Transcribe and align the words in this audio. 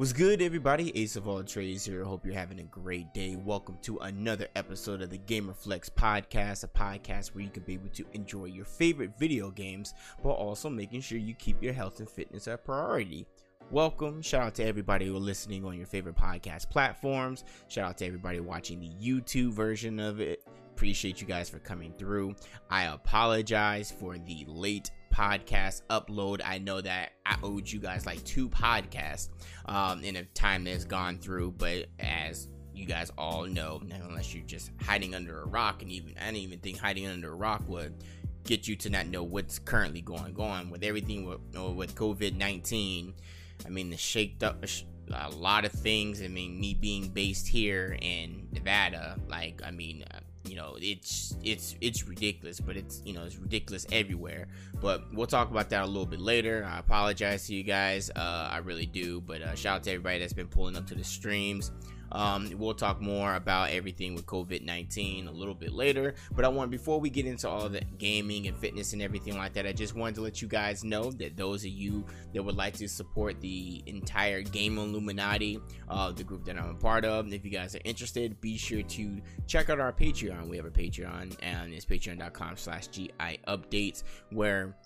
What's 0.00 0.14
good, 0.14 0.40
everybody? 0.40 0.96
Ace 0.96 1.16
of 1.16 1.28
all 1.28 1.44
trades 1.44 1.84
here. 1.84 2.04
Hope 2.04 2.24
you're 2.24 2.32
having 2.32 2.60
a 2.60 2.62
great 2.62 3.12
day. 3.12 3.36
Welcome 3.36 3.76
to 3.82 3.98
another 3.98 4.48
episode 4.56 5.02
of 5.02 5.10
the 5.10 5.18
GamerFlex 5.18 5.90
podcast, 5.90 6.64
a 6.64 6.68
podcast 6.68 7.34
where 7.34 7.44
you 7.44 7.50
can 7.50 7.64
be 7.64 7.74
able 7.74 7.90
to 7.90 8.06
enjoy 8.14 8.46
your 8.46 8.64
favorite 8.64 9.18
video 9.18 9.50
games, 9.50 9.92
while 10.22 10.36
also 10.36 10.70
making 10.70 11.02
sure 11.02 11.18
you 11.18 11.34
keep 11.34 11.62
your 11.62 11.74
health 11.74 11.98
and 11.98 12.08
fitness 12.08 12.46
a 12.46 12.56
priority. 12.56 13.26
Welcome. 13.70 14.22
Shout 14.22 14.42
out 14.42 14.54
to 14.54 14.64
everybody 14.64 15.04
who 15.04 15.16
are 15.16 15.20
listening 15.20 15.66
on 15.66 15.76
your 15.76 15.86
favorite 15.86 16.16
podcast 16.16 16.70
platforms. 16.70 17.44
Shout 17.68 17.90
out 17.90 17.98
to 17.98 18.06
everybody 18.06 18.40
watching 18.40 18.80
the 18.80 18.92
YouTube 19.06 19.52
version 19.52 20.00
of 20.00 20.18
it. 20.18 20.42
Appreciate 20.70 21.20
you 21.20 21.26
guys 21.26 21.50
for 21.50 21.58
coming 21.58 21.92
through. 21.98 22.34
I 22.70 22.84
apologize 22.84 23.90
for 23.90 24.16
the 24.16 24.46
late 24.48 24.92
podcast 25.14 25.82
upload. 25.90 26.40
I 26.44 26.58
know 26.58 26.80
that 26.80 27.12
I 27.26 27.36
owed 27.42 27.70
you 27.70 27.80
guys 27.80 28.06
like 28.06 28.22
two 28.24 28.48
podcasts 28.48 29.28
um, 29.66 30.02
in 30.02 30.16
a 30.16 30.24
time 30.24 30.64
that's 30.64 30.84
gone 30.84 31.18
through, 31.18 31.52
but 31.52 31.86
as 31.98 32.48
you 32.74 32.86
guys 32.86 33.10
all 33.18 33.44
know, 33.44 33.82
unless 34.06 34.34
you're 34.34 34.44
just 34.44 34.70
hiding 34.82 35.14
under 35.14 35.42
a 35.42 35.46
rock, 35.46 35.82
and 35.82 35.90
even 35.90 36.14
I 36.20 36.26
didn't 36.26 36.38
even 36.38 36.58
think 36.60 36.78
hiding 36.78 37.06
under 37.06 37.32
a 37.32 37.36
rock 37.36 37.62
would 37.68 37.94
get 38.44 38.66
you 38.66 38.76
to 38.76 38.90
not 38.90 39.06
know 39.06 39.22
what's 39.22 39.58
currently 39.58 40.00
going 40.00 40.34
on 40.38 40.70
with 40.70 40.82
everything 40.82 41.26
with, 41.26 41.40
with 41.76 41.94
COVID 41.94 42.36
19. 42.36 43.14
I 43.66 43.68
mean, 43.68 43.90
the 43.90 43.96
shaked 43.96 44.42
up 44.42 44.64
a 45.12 45.30
lot 45.30 45.64
of 45.64 45.72
things. 45.72 46.22
I 46.22 46.28
mean, 46.28 46.58
me 46.58 46.74
being 46.74 47.08
based 47.08 47.48
here 47.48 47.96
in 48.00 48.48
Nevada, 48.52 49.16
like, 49.28 49.60
I 49.64 49.70
mean, 49.70 50.04
you 50.50 50.56
know 50.56 50.76
it's 50.80 51.36
it's 51.44 51.76
it's 51.80 52.08
ridiculous 52.08 52.58
but 52.58 52.76
it's 52.76 53.00
you 53.04 53.12
know 53.12 53.22
it's 53.22 53.38
ridiculous 53.38 53.86
everywhere. 53.92 54.48
But 54.80 55.04
we'll 55.14 55.26
talk 55.26 55.50
about 55.50 55.70
that 55.70 55.84
a 55.84 55.86
little 55.86 56.06
bit 56.06 56.20
later. 56.20 56.66
I 56.68 56.78
apologize 56.78 57.46
to 57.46 57.54
you 57.54 57.62
guys. 57.62 58.10
Uh, 58.10 58.48
i 58.50 58.58
really 58.58 58.86
do 58.86 59.20
but 59.20 59.40
uh, 59.42 59.54
shout 59.54 59.76
out 59.76 59.82
to 59.84 59.90
everybody 59.90 60.18
that's 60.18 60.32
been 60.32 60.48
pulling 60.48 60.76
up 60.76 60.86
to 60.88 60.94
the 60.94 61.04
streams 61.04 61.70
um, 62.12 62.50
we'll 62.56 62.74
talk 62.74 63.00
more 63.00 63.34
about 63.34 63.70
everything 63.70 64.14
with 64.14 64.26
COVID 64.26 64.62
19 64.64 65.28
a 65.28 65.32
little 65.32 65.54
bit 65.54 65.72
later. 65.72 66.14
But 66.32 66.44
I 66.44 66.48
want, 66.48 66.70
before 66.70 67.00
we 67.00 67.10
get 67.10 67.26
into 67.26 67.48
all 67.48 67.68
the 67.68 67.82
gaming 67.98 68.46
and 68.46 68.56
fitness 68.56 68.92
and 68.92 69.02
everything 69.02 69.36
like 69.36 69.52
that, 69.54 69.66
I 69.66 69.72
just 69.72 69.94
wanted 69.94 70.16
to 70.16 70.20
let 70.22 70.42
you 70.42 70.48
guys 70.48 70.84
know 70.84 71.10
that 71.12 71.36
those 71.36 71.64
of 71.64 71.70
you 71.70 72.04
that 72.34 72.42
would 72.42 72.56
like 72.56 72.74
to 72.78 72.88
support 72.88 73.40
the 73.40 73.82
entire 73.86 74.42
Game 74.42 74.78
Illuminati, 74.78 75.60
uh, 75.88 76.10
the 76.10 76.24
group 76.24 76.44
that 76.44 76.58
I'm 76.58 76.70
a 76.70 76.74
part 76.74 77.04
of, 77.04 77.32
if 77.32 77.44
you 77.44 77.50
guys 77.50 77.74
are 77.74 77.80
interested, 77.84 78.40
be 78.40 78.56
sure 78.56 78.82
to 78.82 79.20
check 79.46 79.70
out 79.70 79.80
our 79.80 79.92
Patreon. 79.92 80.48
We 80.48 80.56
have 80.56 80.66
a 80.66 80.70
Patreon, 80.70 81.36
and 81.42 81.72
it's 81.72 81.84
patreon.com 81.84 82.56
slash 82.56 82.88
GI 82.88 83.40
updates, 83.46 84.02
where 84.30 84.76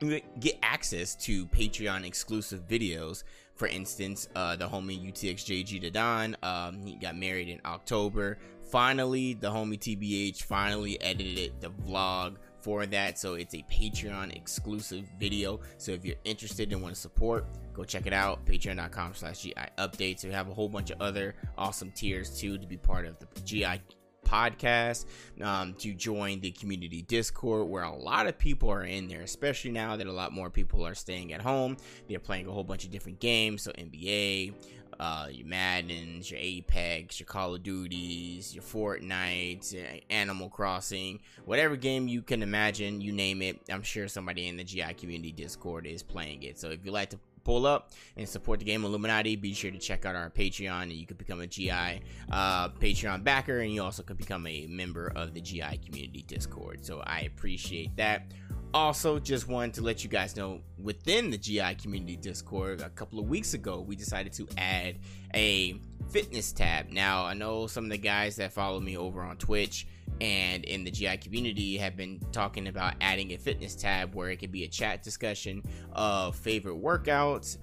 you 0.00 0.20
get 0.40 0.58
access 0.62 1.14
to 1.14 1.46
Patreon 1.46 2.04
exclusive 2.04 2.66
videos 2.66 3.24
for 3.54 3.68
instance, 3.68 4.28
uh, 4.34 4.56
the 4.56 4.68
homie 4.68 5.12
UTXJG 5.12 5.92
Don, 5.92 6.36
um, 6.42 6.84
he 6.84 6.96
got 6.96 7.16
married 7.16 7.48
in 7.48 7.60
October. 7.64 8.38
Finally, 8.70 9.34
the 9.34 9.48
homie 9.48 9.78
TBH 9.78 10.42
finally 10.44 11.00
edited 11.02 11.60
the 11.60 11.70
vlog 11.70 12.36
for 12.62 12.86
that. 12.86 13.18
So 13.18 13.34
it's 13.34 13.54
a 13.54 13.64
Patreon 13.70 14.34
exclusive 14.34 15.04
video. 15.20 15.60
So 15.78 15.92
if 15.92 16.04
you're 16.04 16.16
interested 16.24 16.72
and 16.72 16.82
want 16.82 16.94
to 16.94 17.00
support, 17.00 17.44
go 17.74 17.84
check 17.84 18.06
it 18.06 18.12
out. 18.12 18.44
Patreon.com 18.46 19.14
slash 19.14 19.40
GI 19.40 19.54
updates. 19.78 20.24
We 20.24 20.30
have 20.32 20.48
a 20.48 20.54
whole 20.54 20.68
bunch 20.68 20.90
of 20.90 21.00
other 21.00 21.34
awesome 21.58 21.90
tiers 21.90 22.38
too 22.38 22.56
to 22.58 22.66
be 22.66 22.76
part 22.76 23.04
of 23.04 23.18
the 23.18 23.26
GI 23.42 23.82
podcast 24.26 25.06
um, 25.42 25.74
to 25.74 25.92
join 25.94 26.40
the 26.40 26.50
community 26.52 27.02
discord 27.02 27.68
where 27.68 27.84
a 27.84 27.94
lot 27.94 28.26
of 28.26 28.38
people 28.38 28.70
are 28.70 28.84
in 28.84 29.08
there 29.08 29.22
especially 29.22 29.70
now 29.70 29.96
that 29.96 30.06
a 30.06 30.12
lot 30.12 30.32
more 30.32 30.50
people 30.50 30.86
are 30.86 30.94
staying 30.94 31.32
at 31.32 31.40
home 31.40 31.76
they're 32.08 32.18
playing 32.18 32.46
a 32.46 32.50
whole 32.50 32.64
bunch 32.64 32.84
of 32.84 32.90
different 32.90 33.20
games 33.20 33.62
so 33.62 33.72
nba 33.72 34.52
uh, 35.00 35.26
your 35.32 35.46
Maddens, 35.46 36.30
your 36.30 36.38
Apex, 36.40 37.18
your 37.18 37.26
Call 37.26 37.54
of 37.54 37.62
Duties, 37.64 38.54
your 38.54 38.62
Fortnite, 38.62 40.00
Animal 40.10 40.48
Crossing, 40.48 41.18
whatever 41.44 41.74
game 41.74 42.06
you 42.06 42.22
can 42.22 42.40
imagine, 42.40 43.00
you 43.00 43.10
name 43.10 43.42
it. 43.42 43.58
I'm 43.68 43.82
sure 43.82 44.06
somebody 44.06 44.46
in 44.46 44.56
the 44.56 44.62
GI 44.62 44.94
community 44.94 45.32
Discord 45.32 45.86
is 45.86 46.04
playing 46.04 46.44
it. 46.44 46.56
So 46.58 46.70
if 46.70 46.84
you 46.84 46.92
like 46.92 47.10
to 47.10 47.18
pull 47.44 47.66
up 47.66 47.90
and 48.16 48.28
support 48.28 48.58
the 48.58 48.64
game 48.64 48.84
Illuminati, 48.84 49.36
be 49.36 49.54
sure 49.54 49.70
to 49.70 49.78
check 49.78 50.04
out 50.04 50.14
our 50.14 50.30
Patreon 50.30 50.82
and 50.82 50.92
you 50.92 51.06
can 51.06 51.16
become 51.16 51.40
a 51.40 51.46
GI 51.46 52.02
uh, 52.30 52.68
Patreon 52.70 53.24
backer 53.24 53.60
and 53.60 53.72
you 53.72 53.82
also 53.82 54.02
can 54.02 54.16
become 54.16 54.46
a 54.46 54.66
member 54.66 55.12
of 55.14 55.34
the 55.34 55.40
GI 55.40 55.80
community 55.84 56.24
Discord. 56.26 56.84
So 56.84 57.02
I 57.06 57.20
appreciate 57.20 57.96
that. 57.96 58.32
Also, 58.74 59.18
just 59.18 59.48
wanted 59.48 59.74
to 59.74 59.82
let 59.82 60.02
you 60.02 60.08
guys 60.08 60.34
know 60.34 60.60
within 60.78 61.30
the 61.30 61.36
GI 61.36 61.74
community 61.74 62.16
Discord, 62.16 62.80
a 62.80 62.88
couple 62.88 63.18
of 63.18 63.28
weeks 63.28 63.52
ago, 63.52 63.80
we 63.80 63.94
decided 63.94 64.32
to 64.32 64.48
add 64.56 64.96
a 65.34 65.78
fitness 66.10 66.52
tab. 66.52 66.88
Now, 66.88 67.24
I 67.24 67.34
know 67.34 67.66
some 67.66 67.84
of 67.84 67.90
the 67.90 67.98
guys 67.98 68.36
that 68.36 68.50
follow 68.50 68.80
me 68.80 68.96
over 68.96 69.20
on 69.22 69.36
Twitch 69.36 69.86
and 70.22 70.64
in 70.64 70.84
the 70.84 70.90
GI 70.90 71.18
community 71.18 71.76
have 71.76 71.96
been 71.96 72.18
talking 72.32 72.68
about 72.68 72.94
adding 73.02 73.32
a 73.32 73.36
fitness 73.36 73.74
tab 73.74 74.14
where 74.14 74.30
it 74.30 74.36
could 74.36 74.52
be 74.52 74.64
a 74.64 74.68
chat 74.68 75.02
discussion 75.02 75.62
of 75.92 76.34
favorite 76.34 76.80
workouts, 76.80 77.58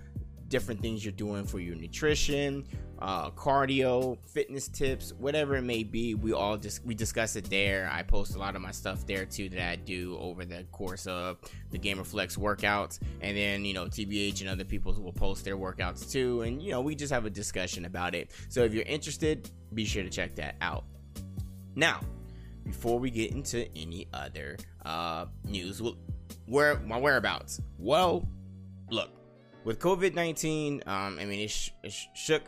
different 0.47 0.79
things 0.79 1.03
you're 1.03 1.11
doing 1.11 1.43
for 1.43 1.59
your 1.59 1.75
nutrition, 1.75 2.67
uh, 3.01 3.31
cardio, 3.31 4.17
fitness 4.25 4.67
tips, 4.67 5.13
whatever 5.13 5.55
it 5.55 5.61
may 5.61 5.83
be. 5.83 6.15
We 6.15 6.33
all 6.33 6.57
just 6.57 6.85
we 6.85 6.93
discuss 6.93 7.35
it 7.35 7.49
there. 7.49 7.89
I 7.91 8.03
post 8.03 8.35
a 8.35 8.39
lot 8.39 8.55
of 8.55 8.61
my 8.61 8.71
stuff 8.71 9.05
there 9.05 9.25
too 9.25 9.49
that 9.49 9.69
I 9.69 9.75
do 9.77 10.17
over 10.19 10.45
the 10.45 10.65
course 10.71 11.07
of 11.07 11.37
the 11.71 11.77
Gamer 11.77 12.03
Flex 12.03 12.35
workouts, 12.35 12.99
and 13.21 13.35
then 13.37 13.63
you 13.65 13.73
know 13.73 13.85
TBH 13.85 14.41
and 14.41 14.49
other 14.49 14.65
people 14.65 14.93
will 14.93 15.13
post 15.13 15.45
their 15.45 15.57
workouts 15.57 16.11
too, 16.11 16.41
and 16.41 16.61
you 16.61 16.71
know 16.71 16.81
we 16.81 16.95
just 16.95 17.11
have 17.13 17.25
a 17.25 17.29
discussion 17.29 17.85
about 17.85 18.15
it. 18.15 18.31
So 18.49 18.63
if 18.63 18.73
you're 18.73 18.83
interested, 18.83 19.49
be 19.73 19.85
sure 19.85 20.03
to 20.03 20.09
check 20.09 20.35
that 20.35 20.55
out. 20.61 20.83
Now, 21.75 22.01
before 22.65 22.99
we 22.99 23.09
get 23.09 23.31
into 23.31 23.67
any 23.75 24.07
other 24.13 24.57
uh, 24.85 25.25
news, 25.45 25.81
where 26.47 26.79
my 26.79 26.97
whereabouts? 26.97 27.61
Well, 27.77 28.27
look, 28.89 29.09
with 29.63 29.79
COVID 29.79 30.15
nineteen, 30.15 30.83
um, 30.85 31.17
I 31.17 31.25
mean 31.25 31.39
it, 31.39 31.49
sh- 31.49 31.71
it 31.81 31.93
shook 32.13 32.43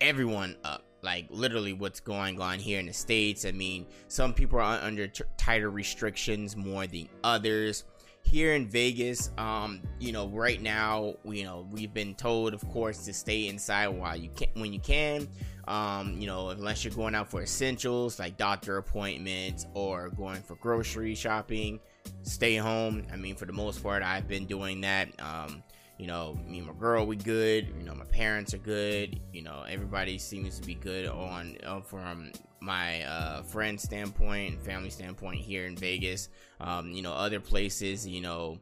everyone 0.00 0.56
up 0.64 0.84
like 1.02 1.26
literally 1.30 1.72
what's 1.72 2.00
going 2.00 2.40
on 2.40 2.58
here 2.58 2.78
in 2.78 2.86
the 2.86 2.92
states. 2.92 3.44
I 3.44 3.52
mean 3.52 3.86
some 4.08 4.34
people 4.34 4.58
are 4.58 4.80
under 4.82 5.06
t- 5.08 5.24
tighter 5.36 5.70
restrictions 5.70 6.56
more 6.56 6.86
than 6.86 7.08
others. 7.24 7.84
Here 8.22 8.54
in 8.54 8.68
vegas 8.68 9.30
um 9.38 9.80
you 9.98 10.12
know 10.12 10.28
right 10.28 10.60
now 10.60 11.14
you 11.24 11.44
know 11.44 11.66
we've 11.70 11.92
been 11.92 12.14
told 12.14 12.52
of 12.54 12.66
course 12.68 13.04
to 13.06 13.14
stay 13.14 13.48
inside 13.48 13.88
while 13.88 14.16
you 14.16 14.30
can 14.30 14.48
when 14.54 14.72
you 14.72 14.80
can. 14.80 15.26
Um 15.66 16.20
you 16.20 16.26
know 16.26 16.50
unless 16.50 16.84
you're 16.84 16.94
going 16.94 17.14
out 17.14 17.30
for 17.30 17.42
essentials 17.42 18.18
like 18.18 18.36
doctor 18.36 18.76
appointments 18.76 19.66
or 19.74 20.10
going 20.10 20.42
for 20.42 20.56
grocery 20.56 21.14
shopping 21.14 21.80
stay 22.22 22.56
home. 22.56 23.06
I 23.12 23.16
mean 23.16 23.36
for 23.36 23.46
the 23.46 23.52
most 23.52 23.82
part 23.82 24.02
i've 24.02 24.28
been 24.28 24.46
doing 24.46 24.82
that. 24.82 25.08
Um 25.20 25.62
you 26.00 26.06
know, 26.06 26.38
me 26.46 26.58
and 26.58 26.66
my 26.66 26.72
girl, 26.72 27.06
we 27.06 27.14
good. 27.14 27.68
You 27.78 27.84
know, 27.84 27.94
my 27.94 28.06
parents 28.06 28.54
are 28.54 28.58
good. 28.58 29.20
You 29.34 29.42
know, 29.42 29.64
everybody 29.68 30.16
seems 30.16 30.58
to 30.58 30.66
be 30.66 30.74
good 30.74 31.06
on 31.06 31.58
uh, 31.62 31.82
from 31.82 32.32
my 32.62 33.02
uh, 33.02 33.42
friend 33.42 33.78
standpoint 33.78 34.54
and 34.54 34.62
family 34.62 34.88
standpoint 34.88 35.40
here 35.40 35.66
in 35.66 35.76
Vegas. 35.76 36.30
Um, 36.58 36.92
you 36.92 37.02
know, 37.02 37.12
other 37.12 37.38
places, 37.38 38.08
you 38.08 38.22
know, 38.22 38.58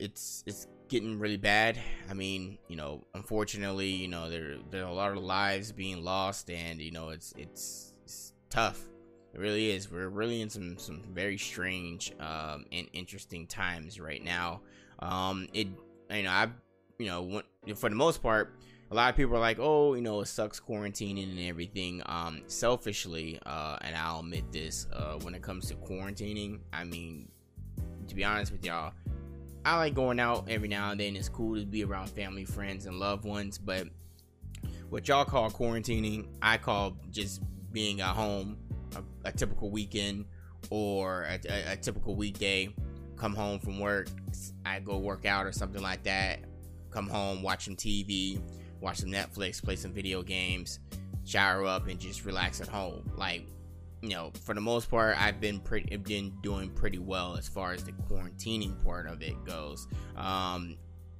it's 0.00 0.42
it's 0.44 0.66
getting 0.88 1.20
really 1.20 1.36
bad. 1.36 1.78
I 2.10 2.14
mean, 2.14 2.58
you 2.66 2.74
know, 2.74 3.04
unfortunately, 3.14 3.90
you 3.90 4.08
know, 4.08 4.28
there 4.28 4.56
there 4.68 4.82
are 4.82 4.90
a 4.90 4.94
lot 4.94 5.12
of 5.12 5.18
lives 5.18 5.70
being 5.70 6.02
lost, 6.02 6.50
and 6.50 6.80
you 6.80 6.90
know, 6.90 7.10
it's 7.10 7.32
it's, 7.38 7.94
it's 8.02 8.32
tough. 8.50 8.82
It 9.32 9.38
really 9.38 9.70
is. 9.70 9.92
We're 9.92 10.08
really 10.08 10.40
in 10.40 10.50
some 10.50 10.76
some 10.76 11.02
very 11.14 11.38
strange 11.38 12.12
um, 12.18 12.66
and 12.72 12.88
interesting 12.92 13.46
times 13.46 14.00
right 14.00 14.24
now. 14.24 14.62
Um, 14.98 15.48
it 15.52 15.68
you 16.12 16.22
know, 16.24 16.30
I, 16.30 16.48
you 16.98 17.06
know, 17.06 17.42
for 17.74 17.88
the 17.88 17.96
most 17.96 18.22
part, 18.22 18.54
a 18.90 18.94
lot 18.94 19.08
of 19.08 19.16
people 19.16 19.34
are 19.36 19.40
like, 19.40 19.58
oh, 19.58 19.94
you 19.94 20.02
know, 20.02 20.20
it 20.20 20.26
sucks 20.26 20.60
quarantining 20.60 21.30
and 21.30 21.40
everything. 21.40 22.02
Um, 22.06 22.42
selfishly, 22.46 23.40
uh, 23.46 23.78
and 23.80 23.96
I'll 23.96 24.20
admit 24.20 24.52
this, 24.52 24.86
uh, 24.92 25.14
when 25.22 25.34
it 25.34 25.42
comes 25.42 25.68
to 25.68 25.74
quarantining, 25.76 26.60
I 26.72 26.84
mean, 26.84 27.30
to 28.08 28.14
be 28.14 28.24
honest 28.24 28.52
with 28.52 28.64
y'all, 28.64 28.92
I 29.64 29.76
like 29.76 29.94
going 29.94 30.20
out 30.20 30.48
every 30.48 30.68
now 30.68 30.90
and 30.90 31.00
then. 31.00 31.16
It's 31.16 31.28
cool 31.28 31.58
to 31.58 31.64
be 31.64 31.84
around 31.84 32.10
family, 32.10 32.44
friends, 32.44 32.86
and 32.86 32.98
loved 32.98 33.24
ones. 33.24 33.56
But 33.58 33.86
what 34.90 35.08
y'all 35.08 35.24
call 35.24 35.50
quarantining, 35.50 36.26
I 36.42 36.58
call 36.58 36.96
just 37.10 37.40
being 37.72 38.00
at 38.00 38.14
home, 38.14 38.58
a, 38.96 39.28
a 39.28 39.32
typical 39.32 39.70
weekend 39.70 40.26
or 40.68 41.22
a, 41.22 41.40
a, 41.48 41.72
a 41.72 41.76
typical 41.76 42.14
weekday 42.14 42.74
come 43.22 43.36
home 43.36 43.60
from 43.60 43.78
work, 43.78 44.08
I 44.66 44.80
go 44.80 44.98
work 44.98 45.24
out 45.26 45.46
or 45.46 45.52
something 45.52 45.80
like 45.80 46.02
that. 46.02 46.40
Come 46.90 47.08
home, 47.08 47.40
watch 47.40 47.66
some 47.66 47.76
TV, 47.76 48.42
watch 48.80 48.96
some 48.96 49.10
Netflix, 49.10 49.62
play 49.62 49.76
some 49.76 49.92
video 49.92 50.24
games, 50.24 50.80
shower 51.24 51.64
up, 51.64 51.86
and 51.86 52.00
just 52.00 52.24
relax 52.24 52.60
at 52.60 52.66
home. 52.66 53.08
Like, 53.16 53.46
you 54.00 54.08
know, 54.08 54.32
for 54.42 54.56
the 54.56 54.60
most 54.60 54.90
part, 54.90 55.16
I've 55.22 55.40
been 55.40 55.60
pretty, 55.60 55.96
been 55.98 56.32
doing 56.42 56.70
pretty 56.70 56.98
well 56.98 57.36
as 57.36 57.46
far 57.46 57.72
as 57.72 57.84
the 57.84 57.92
quarantining 57.92 58.84
part 58.84 59.06
of 59.06 59.22
it 59.22 59.36
goes. 59.44 59.86
Um, 60.16 60.76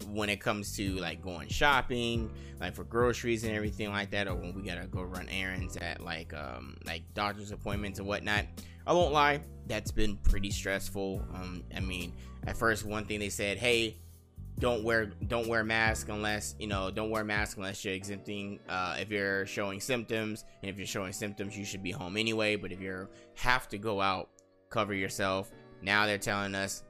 when 0.09 0.29
it 0.29 0.41
comes 0.41 0.75
to 0.79 0.97
like 0.97 1.23
going 1.23 1.47
shopping, 1.47 2.33
like 2.61 2.75
for 2.75 2.83
groceries 2.83 3.45
and 3.45 3.55
everything 3.55 3.91
like 3.91 4.11
that, 4.11 4.27
or 4.27 4.35
when 4.35 4.53
we 4.55 4.63
gotta 4.63 4.89
go 4.89 5.03
run 5.03 5.29
errands 5.29 5.77
at 5.77 6.01
like 6.01 6.35
um 6.35 6.77
like 6.85 7.03
doctor's 7.15 7.53
appointments 7.53 8.01
and 8.01 8.09
whatnot. 8.09 8.47
I 8.87 8.93
won't 8.93 9.13
lie, 9.13 9.41
that's 9.67 9.91
been 9.91 10.17
pretty 10.17 10.51
stressful. 10.51 11.25
Um, 11.35 11.65
I 11.75 11.81
mean, 11.81 12.15
at 12.47 12.57
first 12.57 12.85
one 12.85 13.05
thing 13.05 13.21
they 13.21 13.29
said, 13.29 13.59
hey, 13.59 13.97
don't 14.59 14.85
wear 14.85 15.07
don't 15.27 15.49
wear 15.49 15.65
mask 15.65 16.09
unless 16.11 16.55
you 16.59 16.67
know 16.67 16.91
don't 16.91 17.09
wear 17.09 17.25
mask 17.25 17.57
unless 17.57 17.85
you're 17.85 17.95
exempting 17.95 18.61
uh, 18.69 18.97
if 19.01 19.11
you're 19.11 19.47
showing 19.47 19.81
symptoms. 19.81 20.45
And 20.63 20.71
if 20.71 20.77
you're 20.77 20.87
showing 20.87 21.13
symptoms 21.13 21.57
you 21.57 21.65
should 21.65 21.83
be 21.83 21.91
home 21.91 22.17
anyway. 22.17 22.57
But 22.57 22.71
if 22.71 22.81
you 22.81 23.09
have 23.37 23.69
to 23.71 23.79
go 23.79 24.01
out 24.01 24.29
cover 24.69 24.95
yourself. 24.95 25.51
Now 25.81 26.07
they're 26.07 26.19
telling 26.19 26.55
us 26.55 26.85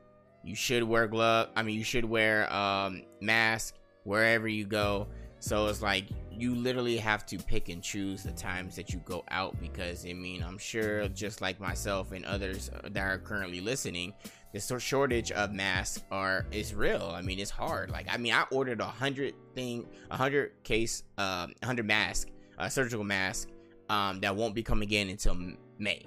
you 0.45 0.55
should 0.55 0.83
wear 0.83 1.07
glove 1.07 1.49
i 1.55 1.63
mean 1.63 1.77
you 1.77 1.85
should 1.85 2.05
wear 2.05 2.53
um, 2.53 3.03
mask 3.21 3.77
wherever 4.05 4.49
you 4.49 4.65
go 4.65 5.07
so 5.43 5.67
it's 5.67 5.83
like 5.83 6.07
you 6.31 6.55
literally 6.55 6.97
have 6.97 7.27
to 7.27 7.37
pick 7.37 7.69
and 7.69 7.83
choose 7.83 8.23
the 8.23 8.33
times 8.33 8.77
that 8.77 8.93
you 8.93 9.01
go 9.05 9.25
out 9.29 9.59
because 9.61 10.07
i 10.07 10.13
mean 10.13 10.43
i'm 10.43 10.59
sure 10.59 11.07
just 11.09 11.41
like 11.41 11.61
myself 11.61 12.13
and 12.13 12.25
others 12.25 12.71
that 12.91 13.03
are 13.03 13.19
currently 13.19 13.61
listening 13.61 14.15
the 14.53 14.79
shortage 14.79 15.33
of 15.33 15.53
masks 15.53 16.05
are 16.11 16.47
is 16.51 16.75
real. 16.75 17.11
I 17.15 17.23
mean, 17.23 17.39
it's 17.39 17.51
hard. 17.51 17.91
Like, 17.91 18.07
I 18.11 18.19
mean, 18.19 18.35
I 18.35 18.45
ordered 18.51 18.81
a 18.81 18.87
hundred 18.87 19.35
thing, 19.55 19.87
a 20.11 20.17
hundred 20.17 20.53
case, 20.63 21.05
um, 21.17 21.55
hundred 21.65 21.87
mask, 21.87 22.29
a 22.59 22.71
surgical 22.71 23.05
mask, 23.05 23.49
um, 23.89 24.21
that 24.21 24.37
won't 24.37 24.55
be 24.55 24.63
coming 24.63 24.91
in 24.91 25.09
until 25.09 25.37
May, 25.79 26.07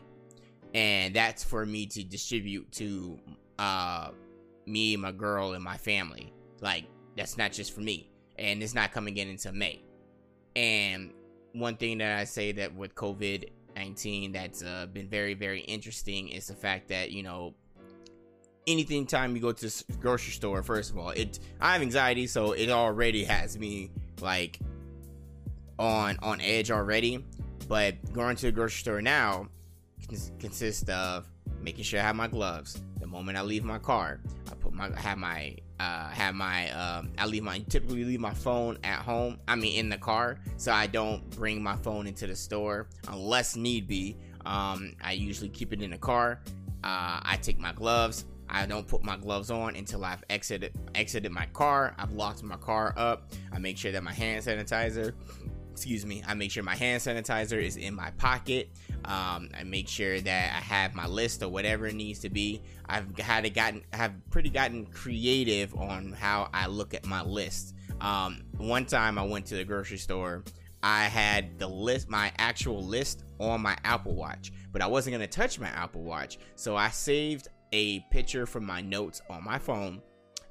and 0.74 1.16
that's 1.16 1.44
for 1.44 1.66
me 1.66 1.88
to 1.88 2.04
distribute 2.04 2.72
to, 2.74 3.20
uh, 3.58 4.10
me, 4.68 4.96
my 4.96 5.12
girl, 5.12 5.54
and 5.54 5.64
my 5.64 5.78
family. 5.78 6.32
Like, 6.62 6.86
that's 7.18 7.38
not 7.38 7.52
just 7.52 7.74
for 7.74 7.82
me, 7.82 8.12
and 8.38 8.62
it's 8.62 8.74
not 8.74 8.92
coming 8.92 9.18
in 9.18 9.30
until 9.30 9.54
May. 9.54 9.82
And 10.56 11.12
one 11.54 11.76
thing 11.76 11.98
that 12.00 12.18
I 12.20 12.24
say 12.24 12.52
that 12.54 12.74
with 12.76 12.96
COVID 12.96 13.50
19 13.76 14.32
that's 14.32 14.64
uh, 14.64 14.88
been 14.94 15.10
very, 15.10 15.34
very 15.34 15.60
interesting 15.62 16.30
is 16.30 16.48
the 16.48 16.54
fact 16.54 16.88
that, 16.88 17.12
you 17.12 17.24
know, 17.24 17.54
anything 18.68 19.06
time 19.06 19.36
you 19.36 19.42
go 19.42 19.52
to 19.52 19.66
the 19.68 19.84
grocery 20.00 20.32
store 20.32 20.64
first 20.64 20.90
of 20.90 20.98
all 20.98 21.12
it 21.12 21.40
i 21.62 21.74
have 21.74 21.84
anxiety 21.84 22.26
so 22.26 22.54
it 22.54 22.70
already 22.70 23.24
has 23.24 23.60
me 23.60 23.92
like 24.22 24.60
on 25.78 26.18
on 26.24 26.42
edge 26.42 26.72
already 26.72 27.24
but 27.68 27.96
going 28.12 28.36
to 28.36 28.48
the 28.48 28.52
grocery 28.52 28.80
store 28.80 29.02
now 29.02 29.48
cons- 30.08 30.32
consists 30.40 30.90
of 30.90 31.28
making 31.62 31.84
sure 31.84 32.00
i 32.00 32.04
have 32.04 32.16
my 32.16 32.28
gloves 32.28 32.82
the 33.00 33.08
moment 33.08 33.38
i 33.38 33.42
leave 33.42 33.64
my 33.64 33.78
car 33.78 34.20
i 34.52 34.56
put 34.56 34.74
my 34.74 34.90
have 35.00 35.20
my 35.20 35.56
uh 35.80 36.08
have 36.10 36.36
my 36.36 36.70
um 36.72 37.12
i 37.18 37.26
leave 37.26 37.44
my 37.44 37.60
typically 37.70 38.04
leave 38.06 38.20
my 38.20 38.34
phone 38.34 38.78
at 38.84 39.00
home 39.00 39.38
i 39.48 39.56
mean 39.56 39.78
in 39.78 39.90
the 39.90 39.98
car 39.98 40.40
so 40.58 40.72
i 40.72 40.88
don't 40.88 41.30
bring 41.32 41.62
my 41.62 41.76
phone 41.78 42.08
into 42.08 42.28
the 42.28 42.36
store 42.36 42.88
unless 43.10 43.56
need 43.56 43.88
be 43.88 44.16
um 44.46 44.94
i 45.04 45.12
usually 45.12 45.50
keep 45.50 45.74
it 45.74 45.82
in 45.82 45.92
the 45.92 45.98
car 45.98 46.40
uh, 46.86 47.20
I 47.24 47.40
take 47.42 47.58
my 47.58 47.74
gloves, 47.74 48.26
I 48.48 48.68
don't 48.68 48.88
put 48.88 49.04
my 49.04 49.18
gloves 49.18 49.50
on 49.50 49.76
until 49.76 50.06
I've 50.06 50.24
exited 50.30 50.72
exited 50.94 51.32
my 51.32 51.48
car. 51.48 51.96
I've 51.98 52.12
locked 52.12 52.44
my 52.44 52.58
car 52.58 52.94
up. 52.96 53.34
I 53.52 53.58
make 53.58 53.76
sure 53.76 53.92
that 53.92 54.04
my 54.04 54.14
hand 54.14 54.46
sanitizer, 54.46 55.14
excuse 55.76 56.06
me, 56.06 56.24
I 56.26 56.34
make 56.36 56.52
sure 56.52 56.64
my 56.64 56.74
hand 56.74 57.02
sanitizer 57.02 57.62
is 57.62 57.76
in 57.76 57.94
my 57.94 58.10
pocket. 58.12 58.70
Um, 59.04 59.50
I 59.54 59.64
make 59.66 59.90
sure 59.90 60.22
that 60.22 60.54
I 60.56 60.62
have 60.62 60.96
my 60.96 61.06
list 61.06 61.44
or 61.44 61.50
whatever 61.50 61.88
it 61.88 61.96
needs 61.96 62.20
to 62.20 62.30
be. 62.30 62.62
I've 62.86 63.18
had 63.18 63.46
it 63.46 63.54
gotten, 63.54 63.84
have 63.92 64.14
pretty 64.30 64.50
gotten 64.50 64.86
creative 64.86 65.76
on 65.76 66.14
how 66.14 66.50
I 66.54 66.68
look 66.68 66.94
at 66.94 67.06
my 67.06 67.22
list. 67.24 67.76
Um, 68.00 68.44
one 68.58 68.86
time 68.86 69.20
I 69.20 69.24
went 69.24 69.48
to 69.48 69.56
the 69.56 69.66
grocery 69.66 69.98
store. 69.98 70.46
I 70.82 71.06
had 71.06 71.60
the 71.60 71.68
list, 71.68 72.10
my 72.10 72.32
actual 72.38 72.82
list 72.82 73.26
on 73.42 73.60
my 73.60 73.76
Apple 73.84 74.16
Watch, 74.16 74.54
but 74.72 74.82
I 74.82 74.88
wasn't 74.88 75.16
gonna 75.16 75.28
touch 75.28 75.60
my 75.60 75.68
Apple 75.68 76.04
Watch, 76.04 76.38
so 76.56 76.78
I 76.78 76.90
saved 76.90 77.50
a 77.74 78.00
picture 78.12 78.46
from 78.46 78.66
my 78.66 78.80
notes 78.80 79.22
on 79.30 79.44
my 79.44 79.58
phone, 79.58 80.02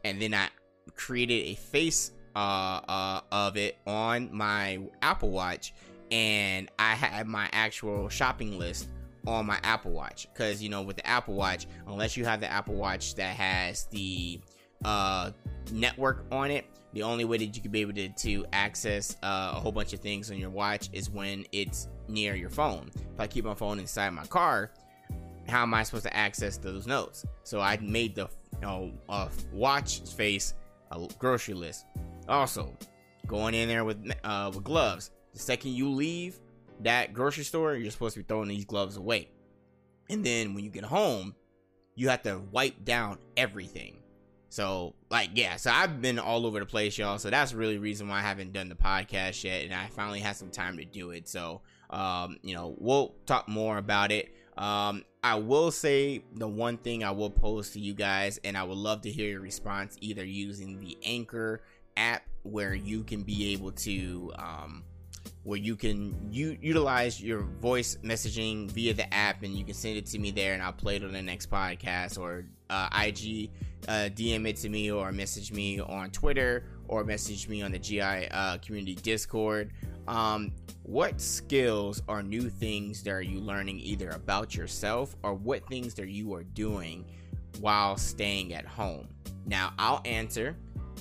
and 0.04 0.20
then 0.20 0.34
I 0.34 0.48
created 0.96 1.44
a 1.46 1.54
face 1.54 2.12
uh, 2.34 2.80
uh, 2.88 3.20
of 3.32 3.56
it 3.56 3.78
on 3.86 4.30
my 4.32 4.80
Apple 5.02 5.30
Watch, 5.30 5.74
and 6.10 6.70
I 6.78 6.94
had 6.94 7.26
my 7.26 7.48
actual 7.52 8.08
shopping 8.08 8.58
list 8.58 8.88
on 9.26 9.46
my 9.46 9.58
Apple 9.62 9.92
Watch. 9.92 10.28
Because 10.32 10.62
you 10.62 10.68
know, 10.68 10.82
with 10.82 10.96
the 10.96 11.06
Apple 11.06 11.34
Watch, 11.34 11.66
unless 11.86 12.16
you 12.16 12.24
have 12.24 12.40
the 12.40 12.50
Apple 12.50 12.74
Watch 12.74 13.14
that 13.16 13.36
has 13.36 13.86
the 13.86 14.40
uh, 14.84 15.30
network 15.72 16.24
on 16.30 16.50
it, 16.50 16.66
the 16.92 17.02
only 17.02 17.24
way 17.24 17.38
that 17.38 17.56
you 17.56 17.60
could 17.60 17.72
be 17.72 17.80
able 17.80 17.92
to, 17.94 18.08
to 18.08 18.46
access 18.52 19.16
uh, 19.22 19.52
a 19.56 19.60
whole 19.60 19.72
bunch 19.72 19.92
of 19.92 20.00
things 20.00 20.30
on 20.30 20.38
your 20.38 20.50
watch 20.50 20.88
is 20.92 21.10
when 21.10 21.44
it's 21.50 21.88
near 22.06 22.36
your 22.36 22.50
phone. 22.50 22.88
If 22.94 23.20
I 23.20 23.26
keep 23.26 23.44
my 23.44 23.54
phone 23.54 23.80
inside 23.80 24.10
my 24.10 24.24
car, 24.26 24.70
how 25.48 25.62
am 25.62 25.74
I 25.74 25.82
supposed 25.82 26.04
to 26.04 26.16
access 26.16 26.56
those 26.56 26.86
notes? 26.86 27.26
So 27.42 27.60
I 27.60 27.76
made 27.78 28.14
the 28.14 28.28
you 28.54 28.60
know 28.62 28.92
uh, 29.08 29.28
watch 29.52 30.00
face 30.00 30.54
a 30.92 31.08
grocery 31.18 31.54
list. 31.54 31.86
Also, 32.28 32.76
going 33.26 33.54
in 33.54 33.68
there 33.68 33.84
with 33.84 34.12
uh, 34.24 34.50
with 34.54 34.64
gloves. 34.64 35.10
The 35.32 35.38
second 35.38 35.72
you 35.72 35.90
leave 35.90 36.38
that 36.80 37.12
grocery 37.12 37.44
store, 37.44 37.74
you're 37.74 37.90
supposed 37.90 38.14
to 38.14 38.20
be 38.20 38.26
throwing 38.26 38.48
these 38.48 38.64
gloves 38.64 38.96
away. 38.96 39.30
And 40.10 40.24
then 40.24 40.54
when 40.54 40.64
you 40.64 40.70
get 40.70 40.84
home, 40.84 41.34
you 41.94 42.08
have 42.08 42.22
to 42.22 42.40
wipe 42.50 42.84
down 42.84 43.18
everything. 43.36 43.98
So, 44.48 44.94
like, 45.10 45.30
yeah, 45.34 45.56
so 45.56 45.72
I've 45.72 46.00
been 46.00 46.18
all 46.20 46.46
over 46.46 46.60
the 46.60 46.66
place, 46.66 46.96
y'all. 46.96 47.18
So 47.18 47.30
that's 47.30 47.52
really 47.52 47.78
reason 47.78 48.08
why 48.08 48.18
I 48.18 48.22
haven't 48.22 48.52
done 48.52 48.68
the 48.68 48.76
podcast 48.76 49.42
yet, 49.42 49.64
and 49.64 49.74
I 49.74 49.88
finally 49.88 50.20
had 50.20 50.36
some 50.36 50.50
time 50.50 50.76
to 50.76 50.84
do 50.84 51.10
it. 51.10 51.28
So, 51.28 51.62
um, 51.90 52.38
you 52.42 52.54
know, 52.54 52.76
we'll 52.78 53.16
talk 53.26 53.48
more 53.48 53.78
about 53.78 54.12
it. 54.12 54.32
Um, 54.56 55.04
I 55.24 55.36
will 55.36 55.72
say 55.72 56.22
the 56.34 56.46
one 56.46 56.76
thing 56.76 57.02
I 57.02 57.10
will 57.10 57.30
pose 57.30 57.70
to 57.70 57.80
you 57.80 57.94
guys, 57.94 58.38
and 58.44 58.56
I 58.56 58.62
would 58.62 58.78
love 58.78 59.00
to 59.02 59.10
hear 59.10 59.28
your 59.28 59.40
response 59.40 59.96
either 60.00 60.24
using 60.24 60.78
the 60.78 60.96
Anchor 61.02 61.62
app 61.96 62.22
where 62.42 62.74
you 62.74 63.02
can 63.04 63.22
be 63.22 63.52
able 63.52 63.72
to, 63.72 64.32
um, 64.38 64.84
where 65.44 65.58
you 65.58 65.76
can 65.76 66.14
u- 66.30 66.58
utilize 66.60 67.22
your 67.22 67.42
voice 67.42 67.98
messaging 68.02 68.70
via 68.70 68.94
the 68.94 69.12
app 69.12 69.42
and 69.42 69.54
you 69.54 69.64
can 69.64 69.74
send 69.74 69.96
it 69.96 70.06
to 70.06 70.18
me 70.18 70.30
there 70.30 70.54
and 70.54 70.62
I'll 70.62 70.72
play 70.72 70.96
it 70.96 71.04
on 71.04 71.12
the 71.12 71.22
next 71.22 71.50
podcast 71.50 72.18
or 72.18 72.46
uh, 72.70 72.88
IG 72.92 73.50
uh, 73.88 74.08
DM 74.14 74.48
it 74.48 74.56
to 74.56 74.68
me 74.68 74.90
or 74.90 75.12
message 75.12 75.52
me 75.52 75.80
on 75.80 76.10
Twitter 76.10 76.64
or 76.88 77.04
message 77.04 77.48
me 77.48 77.62
on 77.62 77.72
the 77.72 77.78
GI 77.78 78.00
uh, 78.30 78.58
community 78.58 78.94
Discord. 78.94 79.72
Um, 80.08 80.52
what 80.82 81.20
skills 81.20 82.02
or 82.08 82.22
new 82.22 82.50
things 82.50 83.02
that 83.02 83.10
are 83.10 83.22
you 83.22 83.40
learning 83.40 83.78
either 83.80 84.10
about 84.10 84.54
yourself 84.54 85.16
or 85.22 85.34
what 85.34 85.66
things 85.68 85.94
that 85.94 86.08
you 86.08 86.34
are 86.34 86.44
doing 86.44 87.06
while 87.60 87.96
staying 87.96 88.52
at 88.52 88.66
home? 88.66 89.08
Now, 89.46 89.72
I'll 89.78 90.02
answer 90.04 90.56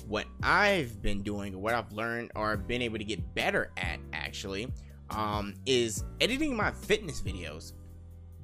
what 0.06 0.26
I've 0.42 1.00
been 1.02 1.22
doing 1.22 1.60
what 1.60 1.74
I've 1.74 1.92
learned 1.92 2.32
or 2.34 2.56
been 2.56 2.82
able 2.82 2.98
to 2.98 3.04
get 3.04 3.34
better 3.34 3.70
at 3.76 3.98
actually 4.12 4.70
um, 5.10 5.54
is 5.66 6.04
editing 6.20 6.56
my 6.56 6.70
fitness 6.70 7.20
videos. 7.20 7.72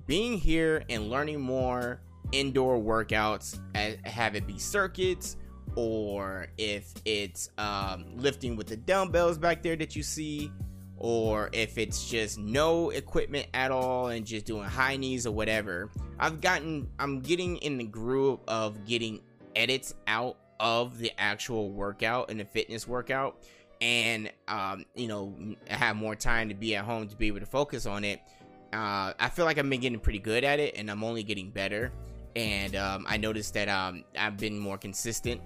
Being 0.06 0.38
here 0.38 0.82
and 0.88 1.08
learning 1.08 1.40
more 1.40 2.00
indoor 2.32 2.78
workouts, 2.78 3.58
have 4.04 4.34
it 4.34 4.46
be 4.46 4.58
circuits 4.58 5.36
or 5.76 6.48
if 6.58 6.92
it's 7.04 7.50
um, 7.58 8.04
lifting 8.16 8.56
with 8.56 8.66
the 8.66 8.76
dumbbells 8.76 9.38
back 9.38 9.62
there 9.62 9.76
that 9.76 9.94
you 9.94 10.02
see, 10.02 10.50
or 10.96 11.48
if 11.52 11.78
it's 11.78 12.08
just 12.08 12.38
no 12.38 12.90
equipment 12.90 13.46
at 13.54 13.70
all 13.70 14.08
and 14.08 14.26
just 14.26 14.46
doing 14.46 14.64
high 14.64 14.96
knees 14.96 15.26
or 15.26 15.30
whatever. 15.32 15.90
I've 16.18 16.40
gotten, 16.40 16.88
I'm 16.98 17.20
getting 17.20 17.56
in 17.58 17.78
the 17.78 17.84
groove 17.84 18.40
of 18.48 18.84
getting 18.84 19.20
edits 19.56 19.94
out 20.06 20.36
of 20.60 20.98
the 20.98 21.10
actual 21.18 21.70
workout 21.70 22.30
and 22.30 22.38
the 22.38 22.44
fitness 22.44 22.86
workout, 22.86 23.38
and 23.80 24.30
um, 24.46 24.84
you 24.94 25.08
know, 25.08 25.34
have 25.66 25.96
more 25.96 26.14
time 26.14 26.50
to 26.50 26.54
be 26.54 26.76
at 26.76 26.84
home 26.84 27.08
to 27.08 27.16
be 27.16 27.26
able 27.26 27.40
to 27.40 27.46
focus 27.46 27.86
on 27.86 28.04
it. 28.04 28.20
Uh, 28.72 29.12
I 29.18 29.30
feel 29.30 29.46
like 29.46 29.58
I've 29.58 29.68
been 29.68 29.80
getting 29.80 29.98
pretty 29.98 30.20
good 30.20 30.44
at 30.44 30.60
it, 30.60 30.76
and 30.76 30.88
I'm 30.90 31.02
only 31.02 31.24
getting 31.24 31.50
better. 31.50 31.90
And 32.36 32.76
um, 32.76 33.06
I 33.08 33.16
noticed 33.16 33.54
that 33.54 33.68
um, 33.68 34.04
I've 34.16 34.36
been 34.36 34.58
more 34.58 34.78
consistent 34.78 35.40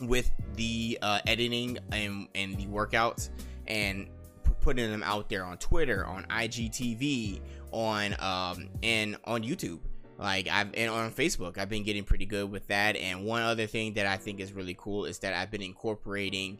with 0.00 0.30
the 0.54 0.98
uh, 1.02 1.20
editing 1.26 1.78
and, 1.92 2.28
and 2.34 2.56
the 2.56 2.66
workouts 2.66 3.28
and 3.66 4.06
p- 4.44 4.52
putting 4.60 4.90
them 4.90 5.02
out 5.02 5.28
there 5.28 5.44
on 5.44 5.58
Twitter, 5.58 6.06
on 6.06 6.24
IGTV, 6.24 7.40
on 7.72 8.14
um, 8.20 8.68
and 8.82 9.18
on 9.24 9.42
YouTube. 9.42 9.80
Like 10.18 10.48
I've 10.48 10.74
and 10.74 10.90
on 10.90 11.12
Facebook, 11.12 11.58
I've 11.58 11.68
been 11.68 11.82
getting 11.82 12.04
pretty 12.04 12.26
good 12.26 12.50
with 12.50 12.66
that. 12.68 12.96
And 12.96 13.24
one 13.24 13.42
other 13.42 13.66
thing 13.66 13.94
that 13.94 14.06
I 14.06 14.16
think 14.16 14.40
is 14.40 14.52
really 14.52 14.74
cool 14.78 15.04
is 15.04 15.18
that 15.20 15.34
I've 15.34 15.50
been 15.50 15.62
incorporating 15.62 16.58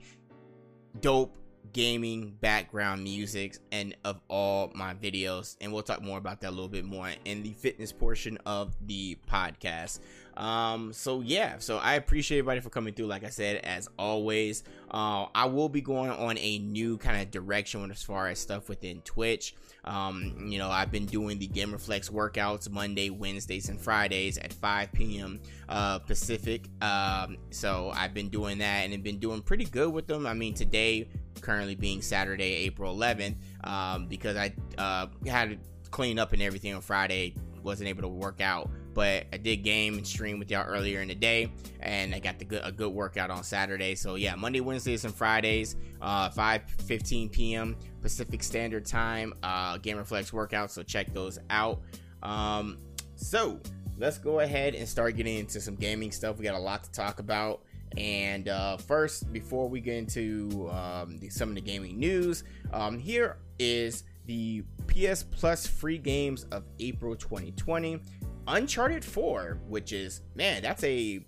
dope 1.00 1.36
gaming 1.72 2.36
background 2.40 3.02
music 3.02 3.58
and 3.72 3.94
of 4.04 4.20
all 4.28 4.70
my 4.74 4.94
videos 4.94 5.56
and 5.60 5.72
we'll 5.72 5.82
talk 5.82 6.00
more 6.00 6.16
about 6.16 6.40
that 6.40 6.50
a 6.50 6.50
little 6.50 6.68
bit 6.68 6.84
more 6.84 7.10
in 7.24 7.42
the 7.42 7.52
fitness 7.52 7.92
portion 7.92 8.38
of 8.46 8.74
the 8.86 9.18
podcast 9.30 10.00
Um, 10.36 10.92
so 10.92 11.20
yeah, 11.20 11.58
so 11.58 11.78
I 11.78 11.94
appreciate 11.94 12.38
everybody 12.38 12.60
for 12.60 12.70
coming 12.70 12.94
through. 12.94 13.06
Like 13.06 13.24
I 13.24 13.30
said, 13.30 13.56
as 13.64 13.88
always, 13.98 14.64
uh, 14.90 15.26
I 15.34 15.46
will 15.46 15.68
be 15.68 15.80
going 15.80 16.10
on 16.10 16.36
a 16.38 16.58
new 16.58 16.98
kind 16.98 17.22
of 17.22 17.30
direction 17.30 17.90
as 17.90 18.02
far 18.02 18.28
as 18.28 18.38
stuff 18.38 18.68
within 18.68 19.00
Twitch. 19.02 19.54
Um, 19.84 20.46
you 20.48 20.58
know, 20.58 20.68
I've 20.68 20.90
been 20.90 21.06
doing 21.06 21.38
the 21.38 21.48
Gamerflex 21.48 22.10
workouts 22.10 22.68
Monday, 22.68 23.10
Wednesdays, 23.10 23.68
and 23.68 23.80
Fridays 23.80 24.36
at 24.38 24.52
5 24.52 24.92
p.m. 24.92 25.40
Uh, 25.68 26.00
Pacific. 26.00 26.68
Um, 26.82 27.38
so 27.50 27.90
I've 27.94 28.12
been 28.12 28.28
doing 28.28 28.58
that 28.58 28.84
and 28.84 28.92
have 28.92 29.02
been 29.02 29.18
doing 29.18 29.42
pretty 29.42 29.64
good 29.64 29.92
with 29.92 30.06
them. 30.06 30.26
I 30.26 30.34
mean, 30.34 30.54
today, 30.54 31.08
currently 31.40 31.76
being 31.76 32.02
Saturday, 32.02 32.54
April 32.66 32.94
11th, 32.96 33.36
um, 33.64 34.06
because 34.06 34.36
I 34.36 34.52
uh, 34.76 35.06
had 35.26 35.50
to 35.50 35.58
clean 35.90 36.18
up 36.18 36.32
and 36.32 36.42
everything 36.42 36.74
on 36.74 36.80
Friday, 36.80 37.34
wasn't 37.62 37.88
able 37.88 38.02
to 38.02 38.08
work 38.08 38.40
out 38.40 38.70
but 38.96 39.26
I 39.30 39.36
did 39.36 39.58
game 39.58 39.98
and 39.98 40.06
stream 40.06 40.38
with 40.38 40.50
y'all 40.50 40.66
earlier 40.66 41.02
in 41.02 41.08
the 41.08 41.14
day, 41.14 41.52
and 41.80 42.14
I 42.14 42.18
got 42.18 42.38
the 42.38 42.46
good 42.46 42.62
a 42.64 42.72
good 42.72 42.88
workout 42.88 43.30
on 43.30 43.44
Saturday. 43.44 43.94
So 43.94 44.14
yeah, 44.14 44.34
Monday, 44.34 44.60
Wednesdays, 44.60 45.04
and 45.04 45.14
Fridays, 45.14 45.76
uh, 46.00 46.30
5 46.30 46.62
15 46.62 47.28
p.m. 47.28 47.76
Pacific 48.00 48.42
Standard 48.42 48.86
Time, 48.86 49.34
uh, 49.42 49.76
Gamerflex 49.76 50.32
workout. 50.32 50.70
So 50.70 50.82
check 50.82 51.12
those 51.12 51.38
out. 51.50 51.82
Um, 52.22 52.78
so 53.16 53.60
let's 53.98 54.16
go 54.16 54.40
ahead 54.40 54.74
and 54.74 54.88
start 54.88 55.14
getting 55.16 55.40
into 55.40 55.60
some 55.60 55.74
gaming 55.74 56.10
stuff. 56.10 56.38
We 56.38 56.44
got 56.44 56.54
a 56.54 56.58
lot 56.58 56.82
to 56.84 56.90
talk 56.90 57.20
about. 57.20 57.64
And 57.98 58.48
uh, 58.48 58.78
first, 58.78 59.30
before 59.30 59.68
we 59.68 59.80
get 59.80 59.96
into 59.98 60.70
um, 60.72 61.18
the, 61.18 61.28
some 61.28 61.50
of 61.50 61.54
the 61.54 61.60
gaming 61.60 61.98
news, 61.98 62.44
um, 62.72 62.98
here 62.98 63.36
is 63.58 64.04
the 64.24 64.64
PS 64.86 65.22
Plus 65.22 65.66
free 65.66 65.98
games 65.98 66.44
of 66.44 66.64
April 66.80 67.14
2020. 67.14 68.00
Uncharted 68.48 69.04
4, 69.04 69.58
which 69.68 69.92
is 69.92 70.22
man, 70.34 70.62
that's 70.62 70.84
a 70.84 71.24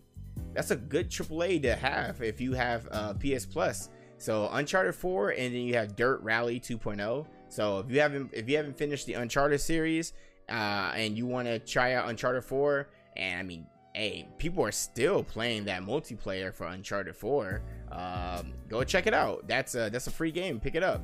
that's 0.55 0.71
a 0.71 0.77
good 0.77 1.11
AAA 1.11 1.63
to 1.63 1.75
have 1.75 2.23
if 2.23 2.41
you 2.41 2.53
have 2.53 2.89
uh, 2.91 3.15
PS 3.15 3.45
Plus. 3.45 3.91
So 4.19 4.49
Uncharted 4.53 4.95
4, 4.95 5.31
and 5.31 5.55
then 5.55 5.63
you 5.63 5.75
have 5.75 5.95
Dirt 5.95 6.21
Rally 6.23 6.59
2.0. 6.59 7.27
So 7.49 7.79
if 7.81 7.91
you 7.91 8.01
haven't 8.01 8.31
if 8.33 8.49
you 8.49 8.57
haven't 8.57 8.77
finished 8.77 9.07
the 9.07 9.15
Uncharted 9.15 9.61
series 9.61 10.13
uh, 10.49 10.93
and 10.95 11.17
you 11.17 11.27
want 11.27 11.47
to 11.49 11.59
try 11.59 11.95
out 11.95 12.09
Uncharted 12.09 12.45
4, 12.45 12.89
and 13.17 13.41
I 13.41 13.43
mean, 13.43 13.67
hey, 13.95 14.29
people 14.39 14.65
are 14.65 14.73
still 14.73 15.23
playing 15.23 15.65
that 15.65 15.83
multiplayer 15.83 16.55
for 16.55 16.67
Uncharted 16.67 17.17
4. 17.17 17.63
Um, 17.91 18.53
go 18.69 18.85
check 18.85 19.07
it 19.07 19.15
out. 19.15 19.49
That's 19.49 19.75
a 19.75 19.91
that's 19.91 20.07
a 20.07 20.13
free 20.13 20.31
game. 20.31 20.61
Pick 20.61 20.75
it 20.75 20.83
up 20.83 21.03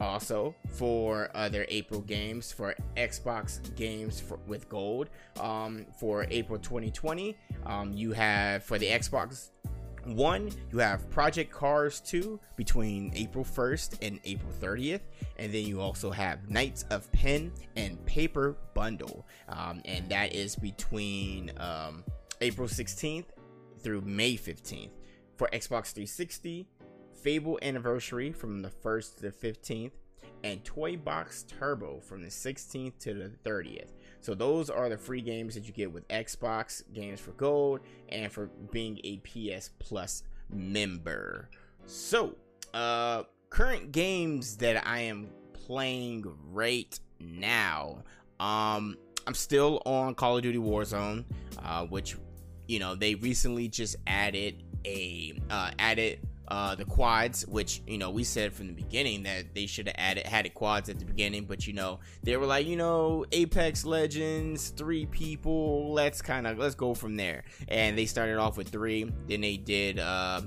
also 0.00 0.54
for 0.70 1.30
other 1.34 1.66
April 1.68 2.00
games 2.00 2.52
for 2.52 2.74
Xbox 2.96 3.74
games 3.76 4.20
for, 4.20 4.38
with 4.46 4.68
gold. 4.68 5.10
Um, 5.38 5.86
for 5.98 6.26
April 6.30 6.58
2020, 6.58 7.36
um, 7.66 7.92
you 7.92 8.12
have 8.12 8.64
for 8.64 8.78
the 8.78 8.86
Xbox 8.86 9.50
One, 10.04 10.50
you 10.72 10.78
have 10.78 11.08
Project 11.10 11.52
Cars 11.52 12.00
2 12.00 12.40
between 12.56 13.12
April 13.14 13.44
1st 13.44 13.98
and 14.00 14.18
April 14.24 14.50
30th, 14.60 15.02
and 15.36 15.52
then 15.52 15.66
you 15.66 15.80
also 15.80 16.10
have 16.10 16.48
Knights 16.48 16.84
of 16.90 17.10
Pen 17.12 17.52
and 17.76 18.02
Paper 18.06 18.56
Bundle, 18.74 19.26
um, 19.48 19.82
and 19.84 20.08
that 20.08 20.34
is 20.34 20.56
between 20.56 21.52
um, 21.58 22.02
April 22.40 22.66
16th 22.66 23.26
through 23.82 24.00
May 24.02 24.34
15th. 24.34 24.90
For 25.36 25.48
Xbox 25.54 25.92
360, 25.92 26.66
Fable 27.22 27.58
Anniversary 27.62 28.32
from 28.32 28.62
the 28.62 28.70
1st 28.70 29.16
to 29.16 29.22
the 29.22 29.30
15th, 29.30 29.92
and 30.42 30.64
Toy 30.64 30.96
Box 30.96 31.44
Turbo 31.44 32.00
from 32.00 32.22
the 32.22 32.28
16th 32.28 32.98
to 33.00 33.14
the 33.14 33.30
30th. 33.48 33.90
So 34.20 34.34
those 34.34 34.70
are 34.70 34.88
the 34.88 34.96
free 34.96 35.20
games 35.20 35.54
that 35.54 35.66
you 35.66 35.72
get 35.72 35.92
with 35.92 36.06
Xbox 36.08 36.82
games 36.92 37.20
for 37.20 37.32
gold 37.32 37.80
and 38.08 38.30
for 38.30 38.46
being 38.70 38.98
a 39.04 39.18
PS 39.18 39.70
Plus 39.78 40.22
member. 40.50 41.48
So, 41.86 42.36
uh 42.74 43.24
current 43.50 43.90
games 43.90 44.56
that 44.58 44.86
I 44.86 45.00
am 45.00 45.28
playing 45.52 46.24
right 46.52 46.98
now. 47.18 48.04
Um 48.38 48.96
I'm 49.26 49.34
still 49.34 49.82
on 49.84 50.14
Call 50.14 50.36
of 50.36 50.42
Duty 50.42 50.58
Warzone, 50.58 51.24
uh, 51.62 51.86
which 51.86 52.16
you 52.66 52.78
know 52.78 52.94
they 52.94 53.14
recently 53.14 53.68
just 53.68 53.96
added 54.06 54.62
a 54.84 55.34
uh, 55.50 55.70
added 55.78 56.20
uh, 56.50 56.74
the 56.74 56.84
quads, 56.84 57.46
which 57.46 57.80
you 57.86 57.96
know 57.96 58.10
we 58.10 58.24
said 58.24 58.52
from 58.52 58.66
the 58.66 58.72
beginning 58.72 59.22
that 59.22 59.54
they 59.54 59.66
should 59.66 59.86
have 59.86 59.96
added 59.96 60.26
had 60.26 60.46
it 60.46 60.54
quads 60.54 60.88
at 60.88 60.98
the 60.98 61.04
beginning, 61.04 61.44
but 61.44 61.66
you 61.66 61.72
know 61.72 62.00
they 62.22 62.36
were 62.36 62.46
like, 62.46 62.66
you 62.66 62.76
know, 62.76 63.24
Apex 63.30 63.84
Legends, 63.84 64.70
three 64.70 65.06
people, 65.06 65.92
let's 65.92 66.20
kind 66.20 66.46
of 66.46 66.58
let's 66.58 66.74
go 66.74 66.94
from 66.94 67.16
there. 67.16 67.44
And 67.68 67.96
they 67.96 68.06
started 68.06 68.38
off 68.38 68.56
with 68.56 68.68
three, 68.68 69.10
then 69.28 69.40
they 69.40 69.56
did, 69.56 70.00
uh, 70.00 70.42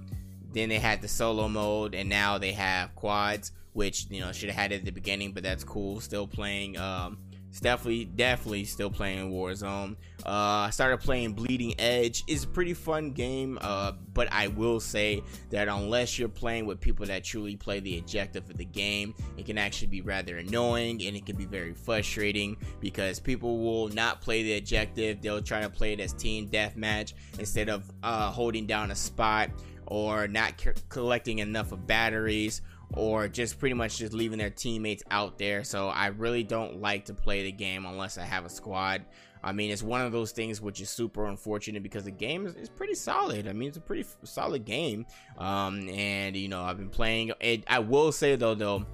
then 0.51 0.69
they 0.69 0.79
had 0.79 1.01
the 1.01 1.07
solo 1.07 1.47
mode, 1.47 1.95
and 1.95 2.09
now 2.09 2.37
they 2.37 2.51
have 2.51 2.93
quads, 2.95 3.53
which 3.71 4.07
you 4.09 4.19
know 4.19 4.33
should 4.33 4.49
have 4.49 4.57
had 4.57 4.71
it 4.73 4.79
at 4.79 4.85
the 4.85 4.91
beginning, 4.91 5.31
but 5.31 5.43
that's 5.43 5.63
cool. 5.63 6.01
Still 6.01 6.27
playing. 6.27 6.77
Um, 6.77 7.17
it's 7.53 7.59
definitely, 7.59 8.05
definitely 8.05 8.65
still 8.65 8.89
playing 8.89 9.31
Warzone. 9.31 9.91
Uh, 10.25 10.65
I 10.65 10.69
started 10.71 11.01
playing 11.01 11.33
Bleeding 11.33 11.79
Edge. 11.79 12.23
It's 12.27 12.45
a 12.45 12.47
pretty 12.47 12.73
fun 12.73 13.11
game, 13.11 13.59
uh, 13.61 13.91
but 14.15 14.27
I 14.31 14.47
will 14.47 14.79
say 14.79 15.21
that 15.51 15.67
unless 15.67 16.17
you're 16.17 16.29
playing 16.29 16.65
with 16.65 16.79
people 16.79 17.05
that 17.05 17.23
truly 17.23 17.55
play 17.55 17.79
the 17.79 17.99
objective 17.99 18.49
of 18.49 18.57
the 18.57 18.65
game, 18.65 19.13
it 19.37 19.45
can 19.45 19.59
actually 19.59 19.89
be 19.89 20.01
rather 20.01 20.37
annoying 20.37 21.03
and 21.03 21.15
it 21.15 21.27
can 21.27 21.35
be 21.35 21.45
very 21.45 21.75
frustrating 21.75 22.57
because 22.79 23.19
people 23.19 23.59
will 23.59 23.87
not 23.89 24.19
play 24.19 24.41
the 24.41 24.57
objective. 24.57 25.21
They'll 25.21 25.39
try 25.39 25.61
to 25.61 25.69
play 25.69 25.93
it 25.93 25.99
as 25.99 26.11
team 26.11 26.49
deathmatch 26.49 27.13
instead 27.37 27.69
of 27.69 27.87
uh, 28.01 28.31
holding 28.31 28.65
down 28.65 28.89
a 28.89 28.95
spot 28.95 29.51
or 29.85 30.27
not 30.27 30.59
c- 30.59 30.71
collecting 30.89 31.37
enough 31.37 31.71
of 31.71 31.85
batteries 31.85 32.63
or 32.93 33.27
just 33.27 33.59
pretty 33.59 33.73
much 33.73 33.97
just 33.97 34.13
leaving 34.13 34.37
their 34.37 34.49
teammates 34.49 35.03
out 35.11 35.37
there. 35.37 35.63
So 35.63 35.89
I 35.89 36.07
really 36.07 36.43
don't 36.43 36.81
like 36.81 37.05
to 37.05 37.13
play 37.13 37.43
the 37.43 37.51
game 37.51 37.85
unless 37.85 38.17
I 38.17 38.23
have 38.23 38.45
a 38.45 38.49
squad. 38.49 39.05
I 39.43 39.51
mean, 39.51 39.71
it's 39.71 39.83
one 39.83 40.01
of 40.01 40.11
those 40.11 40.31
things 40.31 40.61
which 40.61 40.79
is 40.79 40.89
super 40.89 41.25
unfortunate 41.25 41.83
because 41.83 42.05
the 42.05 42.11
game 42.11 42.45
is, 42.45 42.55
is 42.55 42.69
pretty 42.69 42.95
solid. 42.95 43.47
I 43.47 43.53
mean, 43.53 43.67
it's 43.67 43.77
a 43.77 43.81
pretty 43.81 44.03
f- 44.03 44.17
solid 44.23 44.63
game. 44.63 45.05
Um, 45.37 45.89
and 45.89 46.35
you 46.35 46.47
know, 46.47 46.61
I've 46.61 46.77
been 46.77 46.89
playing 46.89 47.33
it. 47.41 47.63
I 47.67 47.79
will 47.79 48.11
say 48.11 48.35
though, 48.37 48.55
though, 48.55 48.85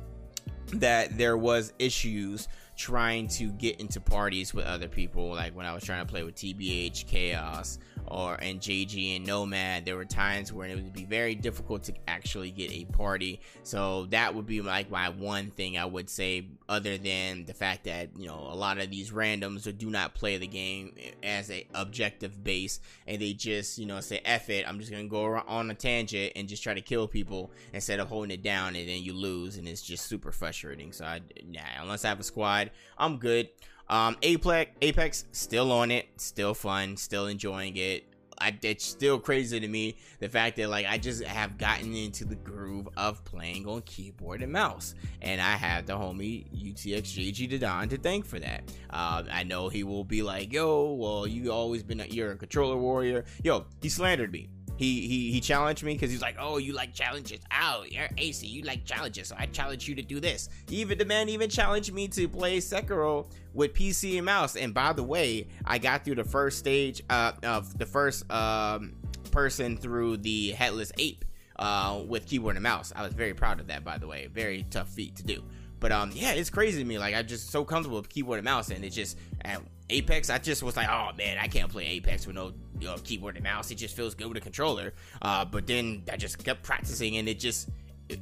that 0.73 1.17
there 1.17 1.37
was 1.37 1.73
issues 1.77 2.47
trying 2.75 3.27
to 3.27 3.51
get 3.51 3.79
into 3.79 3.99
parties 3.99 4.53
with 4.53 4.65
other 4.65 4.87
people. 4.87 5.29
Like 5.31 5.55
when 5.55 5.65
I 5.65 5.73
was 5.73 5.83
trying 5.83 6.05
to 6.05 6.11
play 6.11 6.23
with 6.23 6.35
TBH, 6.35 7.05
Chaos, 7.05 7.77
or 8.09 8.35
and 8.35 8.59
JG 8.59 9.15
and 9.17 9.25
Nomad, 9.25 9.85
there 9.85 9.95
were 9.95 10.05
times 10.05 10.51
where 10.51 10.67
it 10.67 10.75
would 10.75 10.93
be 10.93 11.05
very 11.05 11.35
difficult 11.35 11.83
to 11.83 11.93
actually 12.07 12.51
get 12.51 12.71
a 12.71 12.85
party. 12.85 13.39
So 13.63 14.05
that 14.07 14.35
would 14.35 14.45
be 14.45 14.61
like 14.61 14.89
my 14.89 15.09
one 15.09 15.51
thing 15.51 15.77
I 15.77 15.85
would 15.85 16.09
say, 16.09 16.47
other 16.67 16.97
than 16.97 17.45
the 17.45 17.53
fact 17.53 17.85
that 17.85 18.09
you 18.17 18.27
know 18.27 18.47
a 18.49 18.55
lot 18.55 18.79
of 18.79 18.89
these 18.89 19.11
randoms 19.11 19.77
do 19.77 19.89
not 19.89 20.15
play 20.15 20.37
the 20.37 20.47
game 20.47 20.95
as 21.23 21.49
a 21.51 21.65
objective 21.73 22.43
base, 22.43 22.79
and 23.07 23.21
they 23.21 23.33
just 23.33 23.77
you 23.77 23.85
know 23.85 23.99
say 23.99 24.21
F 24.25 24.49
it, 24.49 24.67
I'm 24.67 24.79
just 24.79 24.91
gonna 24.91 25.05
go 25.05 25.41
on 25.47 25.71
a 25.71 25.75
tangent 25.75 26.33
and 26.35 26.47
just 26.47 26.63
try 26.63 26.73
to 26.73 26.81
kill 26.81 27.07
people 27.07 27.51
instead 27.73 27.99
of 27.99 28.07
holding 28.07 28.31
it 28.31 28.43
down, 28.43 28.75
and 28.75 28.87
then 28.87 29.03
you 29.03 29.13
lose, 29.13 29.57
and 29.57 29.67
it's 29.67 29.81
just 29.81 30.05
super 30.05 30.31
frustrating. 30.31 30.91
So 30.91 31.05
I, 31.05 31.21
nah, 31.45 31.61
unless 31.81 32.05
I 32.05 32.09
have 32.09 32.19
a 32.19 32.23
squad, 32.23 32.71
I'm 32.97 33.17
good. 33.17 33.49
Um, 33.89 34.17
Apex, 34.21 34.71
Apex, 34.81 35.25
still 35.31 35.71
on 35.71 35.91
it, 35.91 36.07
still 36.17 36.53
fun, 36.53 36.95
still 36.97 37.27
enjoying 37.27 37.75
it. 37.77 38.05
I, 38.41 38.57
it's 38.61 38.85
still 38.85 39.19
crazy 39.19 39.59
to 39.59 39.67
me 39.67 39.97
the 40.19 40.29
fact 40.29 40.55
that 40.57 40.69
like 40.69 40.85
I 40.85 40.97
just 40.97 41.23
have 41.25 41.57
gotten 41.57 41.93
into 41.93 42.23
the 42.23 42.35
groove 42.35 42.87
of 42.95 43.23
playing 43.25 43.67
on 43.67 43.81
keyboard 43.81 44.41
and 44.41 44.51
mouse, 44.53 44.95
and 45.21 45.41
I 45.41 45.57
have 45.57 45.85
the 45.85 45.93
homie 45.93 46.45
UTXJG 46.55 47.59
Don 47.59 47.89
to 47.89 47.97
thank 47.97 48.25
for 48.25 48.39
that. 48.39 48.63
Uh, 48.91 49.23
I 49.29 49.43
know 49.43 49.67
he 49.67 49.83
will 49.83 50.05
be 50.05 50.21
like, 50.21 50.53
"Yo, 50.53 50.93
well, 50.93 51.27
you 51.27 51.51
always 51.51 51.83
been 51.83 51.99
a, 51.99 52.05
you're 52.05 52.31
a 52.31 52.37
controller 52.37 52.77
warrior." 52.77 53.25
Yo, 53.43 53.65
he 53.81 53.89
slandered 53.89 54.31
me 54.31 54.47
he 54.79 55.05
he 55.09 55.31
he 55.33 55.41
challenged 55.41 55.83
me 55.83 55.93
because 55.93 56.09
he's 56.09 56.21
like, 56.21 56.37
"Oh, 56.39 56.57
you 56.57 56.71
like 56.71 56.93
challenges? 56.93 57.41
Oh, 57.51 57.83
you're 57.89 58.07
AC. 58.17 58.47
You 58.47 58.61
like 58.63 58.85
challenges, 58.85 59.27
so 59.27 59.35
I 59.37 59.45
challenge 59.47 59.89
you 59.89 59.95
to 59.95 60.01
do 60.01 60.21
this." 60.21 60.47
Even 60.69 60.97
the 60.97 61.03
man 61.03 61.27
even 61.27 61.49
challenged 61.49 61.93
me 61.93 62.07
to 62.07 62.29
play 62.29 62.59
Sekiro 62.59 63.29
with 63.53 63.73
PC 63.73 64.17
and 64.17 64.25
mouse. 64.25 64.55
And 64.55 64.73
by 64.73 64.93
the 64.93 65.03
way, 65.03 65.47
I 65.65 65.77
got 65.77 66.05
through 66.05 66.15
the 66.15 66.23
first 66.23 66.59
stage 66.59 67.03
uh, 67.09 67.33
of 67.43 67.77
the 67.77 67.85
first 67.85 68.29
um, 68.31 68.93
person 69.31 69.77
through 69.77 70.17
the 70.17 70.51
headless 70.51 70.91
ape 70.97 71.25
uh, 71.57 72.01
with 72.07 72.25
keyboard 72.25 72.55
and 72.55 72.63
mouse. 72.63 72.93
I 72.95 73.03
was 73.03 73.13
very 73.13 73.33
proud 73.33 73.59
of 73.59 73.67
that, 73.67 73.83
by 73.83 73.97
the 73.97 74.07
way. 74.07 74.27
Very 74.27 74.65
tough 74.69 74.89
feat 74.89 75.15
to 75.17 75.23
do. 75.23 75.43
But 75.79 75.91
um, 75.91 76.11
yeah, 76.13 76.31
it's 76.31 76.49
crazy 76.49 76.81
to 76.81 76.85
me. 76.85 76.97
Like 76.97 77.15
I'm 77.15 77.27
just 77.27 77.51
so 77.51 77.63
comfortable 77.63 77.97
with 77.97 78.09
keyboard 78.09 78.39
and 78.39 78.45
mouse, 78.45 78.69
and 78.69 78.83
it 78.83 78.89
just 78.89 79.17
at 79.41 79.61
Apex, 79.89 80.29
I 80.29 80.37
just 80.37 80.61
was 80.61 80.75
like, 80.75 80.89
oh 80.89 81.11
man, 81.17 81.37
I 81.37 81.47
can't 81.47 81.71
play 81.71 81.85
Apex 81.85 82.27
with 82.27 82.35
no 82.35 82.53
you 82.79 82.87
know, 82.87 82.95
keyboard 83.03 83.35
and 83.35 83.43
mouse. 83.43 83.71
It 83.71 83.75
just 83.75 83.95
feels 83.95 84.13
good 84.13 84.27
with 84.27 84.37
a 84.37 84.41
controller. 84.41 84.93
Uh, 85.21 85.45
but 85.45 85.67
then 85.67 86.03
I 86.11 86.17
just 86.17 86.43
kept 86.43 86.63
practicing, 86.63 87.17
and 87.17 87.29
it 87.29 87.39
just 87.39 87.69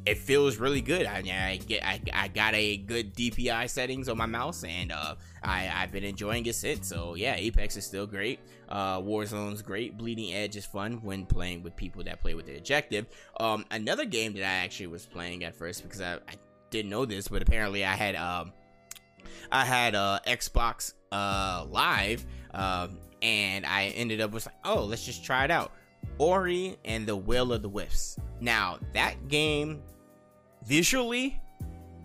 it 0.06 0.18
feels 0.18 0.58
really 0.58 0.82
good. 0.82 1.06
I, 1.06 1.18
I 1.18 1.60
get 1.66 1.86
I, 1.86 2.02
I 2.14 2.28
got 2.28 2.54
a 2.54 2.78
good 2.78 3.14
DPI 3.16 3.70
settings 3.70 4.10
on 4.10 4.18
my 4.18 4.26
mouse, 4.26 4.64
and 4.64 4.92
uh, 4.92 5.16
I 5.44 5.72
I've 5.74 5.92
been 5.92 6.04
enjoying 6.04 6.46
it 6.46 6.56
since. 6.56 6.88
So 6.88 7.16
yeah, 7.16 7.36
Apex 7.36 7.78
is 7.78 7.86
still 7.86 8.06
great. 8.06 8.40
Uh, 8.68 9.00
Warzone's 9.00 9.62
great. 9.62 9.98
Bleeding 9.98 10.34
Edge 10.34 10.58
is 10.58 10.66
fun 10.66 11.00
when 11.04 11.26
playing 11.26 11.64
with 11.64 11.76
people 11.76 12.04
that 12.04 12.22
play 12.22 12.34
with 12.34 12.48
the 12.48 12.58
objective. 12.58 13.06
Um, 13.40 13.66
another 13.72 14.06
game 14.06 14.34
that 14.34 14.44
I 14.44 14.64
actually 14.66 14.88
was 14.88 15.06
playing 15.06 15.46
at 15.46 15.56
first 15.56 15.84
because 15.84 16.02
I, 16.02 16.16
I 16.16 16.36
didn't 16.70 16.92
know 16.92 17.06
this, 17.06 17.30
but 17.30 17.42
apparently 17.42 17.86
I 17.86 17.94
had 17.94 18.16
um 18.16 18.52
I 19.52 19.64
had 19.64 19.96
uh 19.96 20.20
Xbox 20.28 20.94
uh 21.12 21.66
live 21.70 22.26
um 22.54 22.98
and 23.22 23.66
I 23.66 23.86
ended 23.96 24.20
up 24.20 24.32
was 24.32 24.46
like 24.46 24.56
oh 24.66 24.84
let's 24.84 25.06
just 25.06 25.24
try 25.24 25.46
it 25.46 25.52
out 25.52 25.72
Ori 26.18 26.78
and 26.86 27.06
the 27.06 27.16
Will 27.16 27.54
of 27.54 27.62
the 27.62 27.70
Wisps. 27.70 28.18
Now, 28.40 28.80
that 28.94 29.28
game 29.28 29.82
visually 30.66 31.42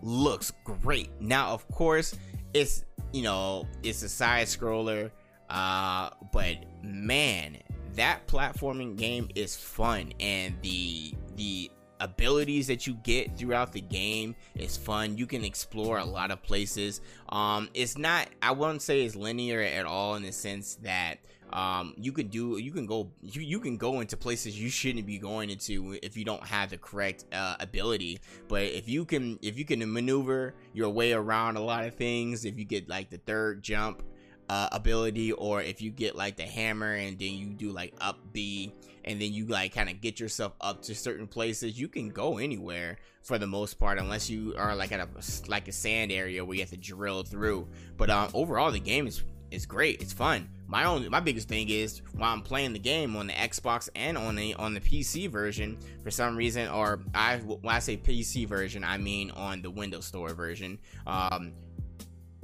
looks 0.02 0.52
great. 0.64 1.11
Now, 1.21 1.50
of 1.50 1.66
course, 1.69 2.16
it's 2.54 2.85
you 3.12 3.23
know, 3.23 3.66
it's 3.83 4.02
a 4.02 4.09
side 4.09 4.47
scroller, 4.47 5.11
uh, 5.50 6.11
but 6.33 6.57
man, 6.83 7.59
that 7.95 8.26
platforming 8.26 8.97
game 8.97 9.28
is 9.35 9.54
fun 9.54 10.12
and 10.19 10.54
the 10.62 11.14
the 11.37 11.71
abilities 12.00 12.66
that 12.66 12.85
you 12.85 12.95
get 13.04 13.38
throughout 13.38 13.73
the 13.73 13.81
game 13.81 14.35
is 14.57 14.76
fun. 14.76 15.16
You 15.16 15.26
can 15.26 15.45
explore 15.45 15.99
a 15.99 16.04
lot 16.04 16.33
of 16.33 16.42
places. 16.42 17.00
Um, 17.28 17.69
it's 17.75 17.97
not 17.97 18.28
I 18.40 18.52
wouldn't 18.52 18.83
say 18.83 19.04
it's 19.04 19.14
linear 19.14 19.61
at 19.61 19.85
all 19.87 20.16
in 20.16 20.23
the 20.23 20.33
sense 20.33 20.76
that 20.76 21.19
um, 21.53 21.95
you 21.97 22.13
can 22.13 22.29
do 22.29 22.59
you 22.59 22.73
can 22.73 22.87
go 22.87 23.11
you, 23.21 23.43
you 23.43 23.61
can 23.61 23.77
go 23.77 24.01
into 24.01 24.17
places 24.17 24.59
you 24.59 24.71
shouldn't 24.71 25.07
be 25.07 25.19
going 25.19 25.51
into 25.51 25.99
if 26.03 26.17
you 26.17 26.25
don't 26.25 26.45
have 26.47 26.71
the 26.71 26.79
correct 26.79 27.25
uh, 27.33 27.57
ability. 27.61 28.21
But 28.49 28.63
if 28.63 28.89
you 28.89 29.05
can 29.05 29.39
if 29.43 29.59
you 29.59 29.65
can 29.65 29.93
maneuver 29.93 30.55
your 30.73 30.91
way 30.91 31.13
around 31.13 31.57
a 31.57 31.61
lot 31.61 31.85
of 31.85 31.95
things 31.95 32.45
if 32.45 32.59
you 32.59 32.65
get 32.65 32.89
like 32.89 33.11
the 33.11 33.19
third 33.19 33.63
jump 33.63 34.03
uh, 34.49 34.69
ability 34.73 35.33
or 35.33 35.63
if 35.63 35.81
you 35.81 35.91
get 35.91 36.17
like 36.17 36.37
the 36.37 36.43
hammer 36.43 36.95
and 36.95 37.19
then 37.19 37.33
you 37.33 37.47
do 37.47 37.71
like 37.71 37.95
up 38.01 38.19
B 38.33 38.73
and 39.05 39.21
then 39.21 39.33
you 39.33 39.47
like 39.47 39.75
kind 39.75 39.89
of 39.89 40.01
get 40.01 40.21
yourself 40.21 40.53
up 40.61 40.83
to 40.83 40.95
certain 40.95 41.27
places 41.27 41.79
you 41.79 41.89
can 41.89 42.11
go 42.11 42.39
anywhere 42.39 42.99
for 43.23 43.39
the 43.39 43.47
most 43.47 43.79
part 43.79 43.99
unless 43.99 44.29
you 44.29 44.55
are 44.57 44.75
like 44.75 44.93
at 44.93 45.01
a 45.01 45.09
like 45.49 45.69
a 45.69 45.73
sand 45.73 46.13
area 46.13 46.45
where 46.45 46.55
you 46.55 46.63
have 46.63 46.71
to 46.71 46.77
drill 46.77 47.23
through. 47.23 47.69
But 47.97 48.11
um 48.11 48.31
overall 48.35 48.71
the 48.71 48.81
game 48.81 49.07
is 49.07 49.23
is 49.53 49.67
great 49.67 50.01
it's 50.01 50.13
fun. 50.13 50.49
My 50.67 50.85
only 50.85 51.09
my 51.09 51.21
biggest 51.21 51.49
thing 51.49 51.69
is 51.69 52.01
while 52.15 52.33
I'm 52.33 52.41
playing 52.41 52.73
the 52.73 52.79
game 52.79 53.15
on 53.17 53.27
the 53.27 53.35
Xbox 53.35 53.89
and 53.95 54.17
on 54.17 54.37
the 54.37 54.55
on 54.55 54.75
the 54.75 54.81
PC 54.81 55.29
version 55.29 55.79
for 56.03 56.11
some 56.11 56.37
reason, 56.37 56.69
or 56.69 57.01
I 57.15 57.37
when 57.37 57.75
I 57.75 57.79
say 57.79 57.97
PC 57.97 58.47
version, 58.47 58.83
I 58.83 58.97
mean 58.97 59.31
on 59.33 59.63
the 59.63 59.71
Windows 59.71 60.07
Store 60.07 60.33
version. 60.33 60.79
Um, 61.07 61.53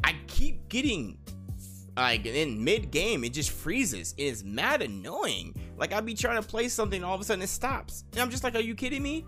I 0.04 0.14
keep 0.26 0.68
getting 0.68 1.18
like 1.96 2.26
in 2.26 2.62
mid 2.62 2.90
game 2.90 3.24
it 3.24 3.32
just 3.32 3.50
freezes. 3.50 4.14
It 4.16 4.24
is 4.24 4.44
mad 4.44 4.82
annoying. 4.82 5.54
Like 5.76 5.92
i'll 5.92 6.02
be 6.02 6.14
trying 6.14 6.40
to 6.40 6.46
play 6.46 6.68
something 6.68 7.02
all 7.02 7.14
of 7.14 7.20
a 7.20 7.24
sudden 7.24 7.42
it 7.42 7.48
stops. 7.48 8.04
And 8.12 8.20
i'm 8.20 8.30
just 8.30 8.44
like 8.44 8.54
are 8.54 8.60
you 8.60 8.74
kidding 8.74 9.02
me 9.02 9.24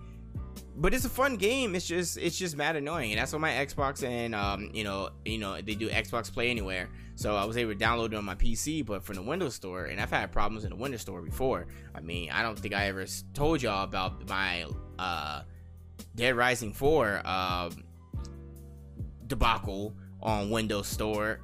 but 0.80 0.94
it's 0.94 1.04
a 1.04 1.10
fun 1.10 1.36
game. 1.36 1.74
It's 1.74 1.86
just 1.86 2.16
it's 2.16 2.38
just 2.38 2.56
mad 2.56 2.74
annoying, 2.74 3.12
and 3.12 3.20
that's 3.20 3.32
what 3.32 3.40
my 3.40 3.50
Xbox 3.50 4.02
and 4.02 4.34
um 4.34 4.70
you 4.72 4.82
know 4.82 5.10
you 5.26 5.36
know 5.36 5.60
they 5.60 5.74
do 5.74 5.90
Xbox 5.90 6.32
Play 6.32 6.48
Anywhere, 6.48 6.88
so 7.16 7.36
I 7.36 7.44
was 7.44 7.58
able 7.58 7.74
to 7.74 7.78
download 7.78 8.06
it 8.06 8.14
on 8.14 8.24
my 8.24 8.34
PC, 8.34 8.84
but 8.84 9.04
from 9.04 9.16
the 9.16 9.22
Windows 9.22 9.54
Store, 9.54 9.84
and 9.84 10.00
I've 10.00 10.10
had 10.10 10.32
problems 10.32 10.64
in 10.64 10.70
the 10.70 10.76
Windows 10.76 11.02
Store 11.02 11.20
before. 11.20 11.66
I 11.94 12.00
mean, 12.00 12.30
I 12.30 12.42
don't 12.42 12.58
think 12.58 12.74
I 12.74 12.86
ever 12.86 13.04
told 13.34 13.62
y'all 13.62 13.84
about 13.84 14.26
my 14.28 14.64
uh 14.98 15.42
Dead 16.14 16.34
Rising 16.34 16.72
4 16.72 17.26
um 17.26 17.84
debacle 19.26 19.94
on 20.22 20.50
Windows 20.50 20.88
Store 20.88 21.40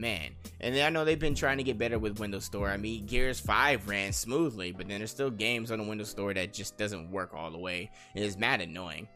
man. 0.00 0.30
And 0.60 0.76
I 0.76 0.88
know 0.90 1.04
they've 1.04 1.18
been 1.18 1.34
trying 1.34 1.58
to 1.58 1.62
get 1.62 1.78
better 1.78 1.98
with 1.98 2.18
Windows 2.18 2.44
Store. 2.44 2.68
I 2.68 2.76
mean, 2.76 3.06
Gears 3.06 3.38
5 3.38 3.88
ran 3.88 4.12
smoothly, 4.12 4.72
but 4.72 4.88
then 4.88 4.98
there's 4.98 5.10
still 5.10 5.30
games 5.30 5.70
on 5.70 5.78
the 5.78 5.84
Windows 5.84 6.10
Store 6.10 6.34
that 6.34 6.52
just 6.52 6.76
doesn't 6.76 7.10
work 7.10 7.34
all 7.34 7.50
the 7.50 7.58
way. 7.58 7.90
It 8.14 8.22
is 8.22 8.36
mad 8.36 8.60
annoying. 8.60 9.08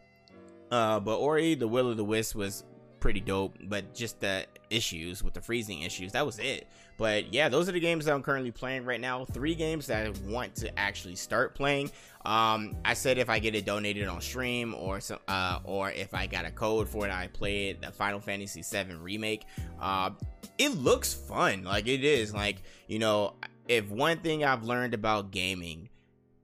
Uh, 0.70 1.00
but 1.00 1.16
Ori, 1.16 1.54
the 1.54 1.68
Will 1.68 1.90
of 1.90 1.96
the 1.96 2.04
Wisp 2.04 2.34
was 2.34 2.64
pretty 3.00 3.20
dope, 3.20 3.54
but 3.64 3.94
just 3.94 4.20
the 4.20 4.46
issues 4.70 5.22
with 5.22 5.34
the 5.34 5.40
freezing 5.40 5.82
issues, 5.82 6.12
that 6.12 6.24
was 6.24 6.38
it. 6.38 6.66
But 6.96 7.34
yeah, 7.34 7.48
those 7.48 7.68
are 7.68 7.72
the 7.72 7.80
games 7.80 8.06
that 8.06 8.14
I'm 8.14 8.22
currently 8.22 8.50
playing 8.50 8.84
right 8.84 9.00
now. 9.00 9.24
Three 9.26 9.54
games 9.54 9.86
that 9.88 10.06
I 10.06 10.12
want 10.26 10.54
to 10.56 10.78
actually 10.78 11.16
start 11.16 11.54
playing. 11.54 11.90
Um, 12.24 12.76
I 12.84 12.94
said 12.94 13.18
if 13.18 13.28
I 13.28 13.40
get 13.40 13.54
it 13.54 13.66
donated 13.66 14.08
on 14.08 14.20
stream 14.20 14.74
or 14.74 15.00
some, 15.00 15.18
uh, 15.28 15.58
or 15.64 15.90
if 15.90 16.14
I 16.14 16.26
got 16.26 16.46
a 16.46 16.50
code 16.50 16.88
for 16.88 17.06
it, 17.06 17.12
I 17.12 17.26
play 17.26 17.68
it. 17.68 17.82
The 17.82 17.90
Final 17.90 18.20
Fantasy 18.20 18.62
VII 18.62 18.94
remake. 18.94 19.44
Uh, 19.78 20.10
it 20.58 20.70
looks 20.70 21.12
fun. 21.12 21.64
Like 21.64 21.86
it 21.86 22.04
is. 22.04 22.34
Like 22.34 22.62
you 22.86 22.98
know, 22.98 23.34
if 23.68 23.88
one 23.88 24.18
thing 24.18 24.44
I've 24.44 24.64
learned 24.64 24.94
about 24.94 25.30
gaming 25.30 25.88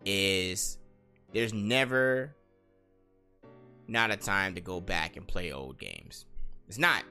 is 0.05 0.79
there's 1.33 1.53
never 1.53 2.35
not 3.87 4.11
a 4.11 4.17
time 4.17 4.55
to 4.55 4.61
go 4.61 4.81
back 4.81 5.17
and 5.17 5.27
play 5.27 5.53
old 5.53 5.79
games. 5.79 6.25
It's 6.69 6.79
not. 6.79 7.05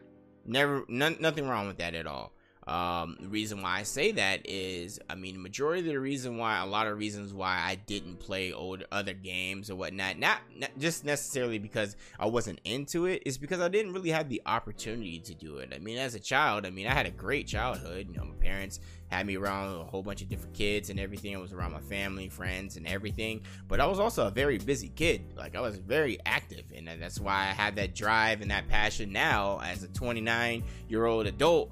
Never. 0.45 0.85
nothing 0.88 1.47
wrong 1.47 1.67
with 1.67 1.77
that 1.77 1.93
at 1.93 2.07
all. 2.07 2.33
Um, 2.69 3.17
the 3.19 3.27
reason 3.27 3.63
why 3.63 3.79
I 3.79 3.84
say 3.84 4.12
that 4.12 4.41
is, 4.45 4.99
I 5.10 5.15
mean, 5.15 5.41
majority 5.41 5.79
of 5.79 5.88
the 5.88 5.99
reason 5.99 6.38
why, 6.38 6.60
a 6.60 6.67
lot 6.67 6.86
of 6.86 6.99
reasons 6.99 7.34
why 7.34 7.58
I 7.58 7.73
didn't 7.73 8.19
play 8.19 8.53
old 8.53 8.84
other 8.91 9.13
games 9.13 9.71
or 9.71 9.75
whatnot, 9.75 10.19
not, 10.19 10.38
not 10.55 10.69
just 10.77 11.03
necessarily 11.03 11.58
because 11.58 11.95
I 12.19 12.27
wasn't 12.27 12.60
into 12.63 13.08
it, 13.08 13.23
is 13.25 13.39
because 13.39 13.60
I 13.60 13.69
didn't 13.69 13.93
really 13.93 14.12
have 14.12 14.29
the 14.29 14.43
opportunity 14.45 15.17
to 15.17 15.34
do 15.34 15.58
it. 15.58 15.73
I 15.75 15.79
mean, 15.79 15.97
as 15.97 16.13
a 16.13 16.19
child, 16.19 16.67
I 16.67 16.69
mean, 16.69 16.86
I 16.86 16.93
had 16.93 17.08
a 17.08 17.12
great 17.12 17.47
childhood. 17.47 18.08
You 18.08 18.17
know, 18.17 18.25
my 18.25 18.36
parents 18.36 18.79
had 19.08 19.25
me 19.25 19.36
around 19.36 19.79
a 19.79 19.84
whole 19.86 20.03
bunch 20.03 20.21
of 20.21 20.29
different 20.29 20.53
kids 20.53 20.91
and 20.91 20.99
everything. 20.99 21.36
I 21.36 21.39
was 21.39 21.51
around 21.51 21.73
my 21.73 21.82
family, 21.82 22.29
friends, 22.29 22.77
and 22.77 22.86
everything. 22.86 23.41
But 23.67 23.79
I 23.79 23.88
was 23.88 23.99
also 23.99 24.27
a 24.27 24.32
very 24.32 24.60
busy 24.60 24.89
kid. 24.89 25.23
Like 25.36 25.55
I 25.55 25.62
was 25.62 25.77
very 25.77 26.19
active, 26.25 26.65
and 26.75 26.88
that's 26.88 27.19
why 27.19 27.34
I 27.34 27.53
have 27.53 27.75
that 27.77 27.95
drive 27.95 28.41
and 28.41 28.51
that 28.51 28.67
passion 28.67 29.12
now 29.12 29.60
as 29.63 29.82
a 29.82 29.88
29 29.88 30.63
year 30.88 31.05
old 31.05 31.25
adult 31.25 31.71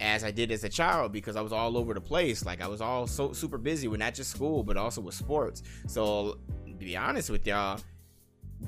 as 0.00 0.24
I 0.24 0.30
did 0.30 0.50
as 0.50 0.64
a 0.64 0.68
child 0.68 1.12
because 1.12 1.36
I 1.36 1.40
was 1.40 1.52
all 1.52 1.76
over 1.76 1.94
the 1.94 2.00
place. 2.00 2.44
Like 2.44 2.60
I 2.60 2.68
was 2.68 2.80
all 2.80 3.06
so 3.06 3.32
super 3.32 3.58
busy 3.58 3.88
with 3.88 4.00
not 4.00 4.14
just 4.14 4.30
school 4.30 4.62
but 4.62 4.76
also 4.76 5.00
with 5.00 5.14
sports. 5.14 5.62
So 5.86 6.38
to 6.66 6.72
be 6.74 6.96
honest 6.96 7.30
with 7.30 7.46
y'all, 7.46 7.80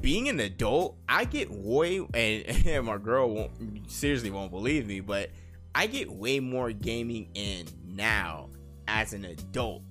being 0.00 0.28
an 0.28 0.40
adult, 0.40 0.96
I 1.08 1.24
get 1.24 1.50
way 1.50 1.98
and, 1.98 2.66
and 2.66 2.86
my 2.86 2.98
girl 2.98 3.30
won't 3.30 3.90
seriously 3.90 4.30
won't 4.30 4.50
believe 4.50 4.86
me, 4.86 5.00
but 5.00 5.30
I 5.74 5.86
get 5.86 6.10
way 6.10 6.40
more 6.40 6.72
gaming 6.72 7.28
in 7.34 7.66
now 7.84 8.48
as 8.88 9.12
an 9.12 9.24
adult 9.24 9.82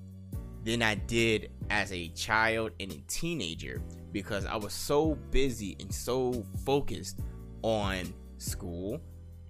than 0.64 0.82
I 0.82 0.96
did 0.96 1.52
as 1.70 1.92
a 1.92 2.08
child 2.10 2.72
and 2.80 2.92
a 2.92 2.98
teenager 3.08 3.82
because 4.12 4.46
I 4.46 4.56
was 4.56 4.74
so 4.74 5.16
busy 5.30 5.76
and 5.80 5.94
so 5.94 6.44
focused 6.66 7.20
on 7.62 8.14
school 8.38 9.00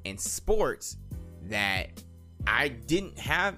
and 0.05 0.19
sports 0.19 0.97
that 1.49 2.01
I 2.47 2.69
didn't 2.69 3.17
have 3.17 3.57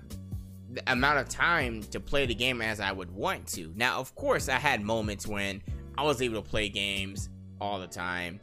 the 0.71 0.91
amount 0.91 1.19
of 1.19 1.29
time 1.29 1.81
to 1.91 1.99
play 1.99 2.25
the 2.25 2.35
game 2.35 2.61
as 2.61 2.79
I 2.79 2.91
would 2.91 3.11
want 3.11 3.47
to. 3.49 3.71
Now, 3.75 3.99
of 3.99 4.13
course, 4.15 4.49
I 4.49 4.59
had 4.59 4.81
moments 4.81 5.27
when 5.27 5.61
I 5.97 6.03
was 6.03 6.21
able 6.21 6.41
to 6.41 6.47
play 6.47 6.69
games 6.69 7.29
all 7.59 7.79
the 7.79 7.87
time, 7.87 8.39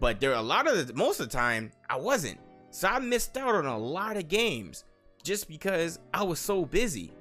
but 0.00 0.20
there 0.20 0.32
are 0.32 0.38
a 0.38 0.42
lot 0.42 0.66
of 0.66 0.86
the 0.86 0.94
most 0.94 1.20
of 1.20 1.30
the 1.30 1.36
time 1.36 1.72
I 1.88 1.96
wasn't. 1.96 2.38
So 2.70 2.88
I 2.88 2.98
missed 2.98 3.36
out 3.36 3.54
on 3.54 3.66
a 3.66 3.78
lot 3.78 4.16
of 4.16 4.28
games 4.28 4.84
just 5.22 5.48
because 5.48 5.98
I 6.12 6.22
was 6.22 6.38
so 6.38 6.64
busy. 6.64 7.12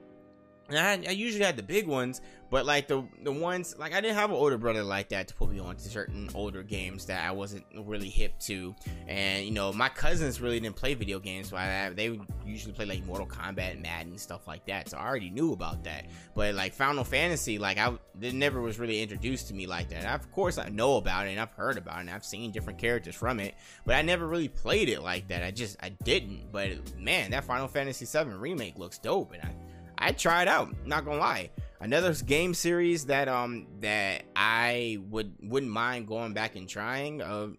And 0.69 0.77
I, 0.77 1.10
I, 1.10 1.13
usually 1.13 1.45
had 1.45 1.56
the 1.56 1.63
big 1.63 1.88
ones, 1.88 2.21
but 2.49 2.65
like 2.65 2.88
the 2.88 3.03
the 3.23 3.32
ones 3.32 3.75
like 3.77 3.93
I 3.93 4.01
didn't 4.01 4.15
have 4.15 4.32
an 4.32 4.36
older 4.36 4.58
brother 4.58 4.84
like 4.84 5.10
that 5.10 5.30
to 5.30 5.34
put 5.34 5.49
me 5.49 5.60
on 5.60 5.75
to 5.77 5.89
certain 5.89 6.30
older 6.34 6.62
games 6.62 7.06
that 7.06 7.25
I 7.25 7.32
wasn't 7.32 7.65
really 7.73 8.10
hip 8.10 8.38
to, 8.41 8.75
and 9.08 9.45
you 9.45 9.51
know 9.51 9.71
my 9.71 9.88
cousins 9.88 10.41
really 10.41 10.60
didn't 10.60 10.75
play 10.75 10.93
video 10.93 11.19
games, 11.19 11.49
so 11.49 11.58
I, 11.58 11.91
they 11.91 12.19
usually 12.45 12.73
play 12.73 12.86
like 12.86 13.06
Mortal 13.06 13.27
Kombat, 13.27 13.82
Madden, 13.82 14.17
stuff 14.17 14.45
like 14.47 14.65
that. 14.65 14.89
So 14.89 14.97
I 14.97 15.08
already 15.08 15.30
knew 15.30 15.53
about 15.53 15.86
that. 15.86 16.06
But 16.36 16.56
like 16.56 16.73
Final 16.73 17.03
Fantasy, 17.06 17.58
like 17.58 17.77
I 17.77 17.93
it 18.21 18.34
never 18.34 18.60
was 18.60 18.77
really 18.80 19.01
introduced 19.01 19.47
to 19.49 19.53
me 19.53 19.67
like 19.67 19.89
that. 19.89 20.06
of 20.06 20.30
course 20.32 20.58
I 20.58 20.69
know 20.69 20.97
about 20.97 21.27
it 21.27 21.32
and 21.32 21.39
I've 21.39 21.51
heard 21.51 21.77
about 21.77 21.97
it 21.97 22.01
and 22.01 22.10
I've 22.10 22.25
seen 22.25 22.51
different 22.51 22.80
characters 22.80 23.15
from 23.15 23.39
it, 23.39 23.56
but 23.86 23.95
I 23.95 24.01
never 24.01 24.27
really 24.27 24.49
played 24.49 24.89
it 24.89 25.01
like 25.01 25.30
that. 25.30 25.43
I 25.43 25.51
just 25.51 25.77
I 25.82 25.89
didn't. 25.89 26.51
But 26.51 26.97
man, 26.97 27.32
that 27.32 27.45
Final 27.45 27.69
Fantasy 27.69 28.06
VII 28.06 28.32
remake 28.32 28.77
looks 28.77 28.97
dope, 28.97 29.32
and 29.34 29.43
I 29.43 29.51
I 29.97 30.12
tried 30.12 30.47
out. 30.47 30.73
Not 30.86 31.05
gonna 31.05 31.19
lie. 31.19 31.49
Another 31.79 32.13
game 32.13 32.53
series 32.53 33.05
that 33.05 33.27
um 33.27 33.67
that 33.81 34.23
I 34.36 34.99
would 35.10 35.33
wouldn't 35.41 35.71
mind 35.71 36.07
going 36.07 36.33
back 36.33 36.55
and 36.55 36.67
trying. 36.67 37.21
Uh, 37.21 37.49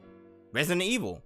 Resident 0.53 0.83
Evil. 0.83 1.23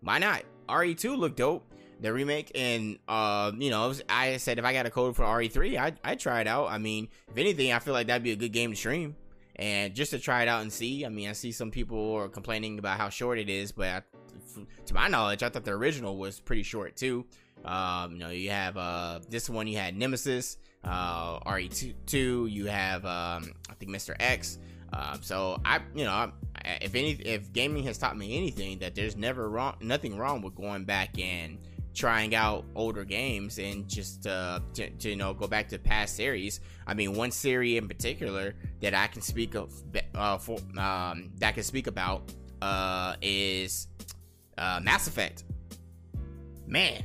Why 0.00 0.18
not? 0.18 0.42
RE2 0.68 1.16
looked 1.16 1.36
dope. 1.38 1.72
The 2.00 2.12
remake 2.12 2.52
and 2.54 2.98
uh 3.08 3.52
you 3.56 3.70
know 3.70 3.94
I 4.08 4.36
said 4.36 4.58
if 4.58 4.64
I 4.64 4.72
got 4.72 4.86
a 4.86 4.90
code 4.90 5.16
for 5.16 5.24
RE3 5.24 5.78
I 5.78 5.92
I 6.04 6.14
try 6.14 6.40
it 6.40 6.46
out. 6.46 6.68
I 6.68 6.78
mean 6.78 7.08
if 7.28 7.36
anything 7.36 7.72
I 7.72 7.78
feel 7.78 7.94
like 7.94 8.08
that'd 8.08 8.22
be 8.22 8.32
a 8.32 8.36
good 8.36 8.52
game 8.52 8.70
to 8.70 8.76
stream. 8.76 9.16
and 9.56 9.94
just 9.94 10.10
to 10.10 10.18
try 10.18 10.42
it 10.42 10.48
out 10.48 10.60
and 10.62 10.70
see. 10.72 11.06
I 11.06 11.08
mean, 11.08 11.28
I 11.30 11.32
see 11.32 11.50
some 11.50 11.70
people 11.70 12.14
are 12.16 12.28
complaining 12.28 12.78
about 12.78 12.98
how 12.98 13.08
short 13.08 13.38
it 13.38 13.48
is, 13.48 13.72
but 13.72 13.88
I, 13.88 14.02
to 14.84 14.94
my 14.94 15.08
knowledge, 15.08 15.42
I 15.42 15.48
thought 15.48 15.64
the 15.64 15.72
original 15.72 16.18
was 16.18 16.38
pretty 16.40 16.62
short 16.62 16.94
too. 16.96 17.24
Um, 17.64 18.12
you 18.12 18.18
know, 18.18 18.30
you 18.30 18.50
have 18.50 18.76
uh, 18.76 19.20
this 19.28 19.50
one, 19.50 19.66
you 19.66 19.76
had 19.76 19.96
Nemesis, 19.96 20.58
uh, 20.84 21.40
RE2, 21.40 22.50
you 22.50 22.66
have 22.66 23.04
um, 23.04 23.52
I 23.68 23.74
think 23.78 23.90
Mr. 23.90 24.14
X. 24.20 24.58
Uh, 24.92 25.16
so 25.20 25.60
I, 25.64 25.80
you 25.94 26.04
know, 26.04 26.32
if 26.64 26.94
any, 26.94 27.12
if 27.12 27.52
gaming 27.52 27.84
has 27.84 27.98
taught 27.98 28.16
me 28.16 28.36
anything, 28.36 28.78
that 28.78 28.94
there's 28.94 29.16
never 29.16 29.48
wrong, 29.48 29.74
nothing 29.80 30.16
wrong 30.16 30.42
with 30.42 30.54
going 30.54 30.84
back 30.84 31.18
and 31.18 31.58
trying 31.96 32.34
out 32.34 32.64
older 32.74 33.04
games 33.04 33.58
and 33.58 33.88
just 33.88 34.26
uh, 34.26 34.60
to, 34.74 34.90
to, 34.90 35.10
you 35.10 35.16
know 35.16 35.32
go 35.32 35.46
back 35.46 35.66
to 35.68 35.78
past 35.78 36.14
series. 36.14 36.60
I 36.86 36.94
mean, 36.94 37.14
one 37.14 37.30
series 37.30 37.78
in 37.78 37.88
particular 37.88 38.54
that 38.80 38.94
I 38.94 39.06
can 39.06 39.22
speak 39.22 39.54
of 39.54 39.72
uh, 40.14 40.38
for 40.38 40.58
um, 40.78 41.30
that 41.38 41.48
I 41.48 41.52
can 41.52 41.62
speak 41.62 41.86
about 41.86 42.30
uh, 42.60 43.16
is 43.22 43.88
uh, 44.58 44.80
Mass 44.82 45.08
Effect. 45.08 45.44
Man, 46.66 47.02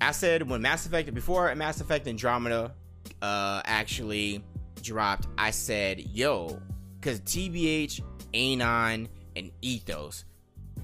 I 0.00 0.12
said 0.12 0.48
when 0.48 0.62
Mass 0.62 0.86
Effect 0.86 1.12
before 1.14 1.54
Mass 1.54 1.80
Effect 1.80 2.06
Andromeda 2.06 2.74
uh, 3.22 3.62
actually 3.64 4.44
dropped, 4.82 5.26
I 5.38 5.50
said, 5.50 6.00
"Yo," 6.00 6.60
because 7.00 7.20
TBH, 7.20 8.00
Anon, 8.34 9.08
and 9.36 9.50
Ethos 9.62 10.24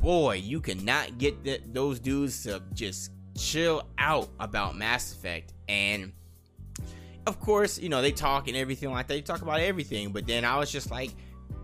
boy, 0.03 0.35
you 0.35 0.61
cannot 0.61 1.17
get 1.17 1.73
those 1.73 2.01
dudes 2.01 2.43
to 2.43 2.63
just 2.75 3.13
chill 3.39 3.87
out 3.99 4.29
about 4.41 4.77
Mass 4.77 5.13
Effect. 5.13 5.55
And 5.69 6.13
of 7.27 7.41
course, 7.41 7.79
you 7.79 7.89
know, 7.89 8.03
they 8.03 8.11
talk 8.11 8.49
and 8.49 8.57
everything 8.57 8.91
like 8.91 9.07
that. 9.07 9.15
They 9.15 9.23
talk 9.23 9.43
about 9.43 9.61
everything. 9.61 10.11
But 10.11 10.27
then 10.27 10.45
I 10.45 10.59
was 10.59 10.71
just 10.71 10.91
like, 10.91 11.13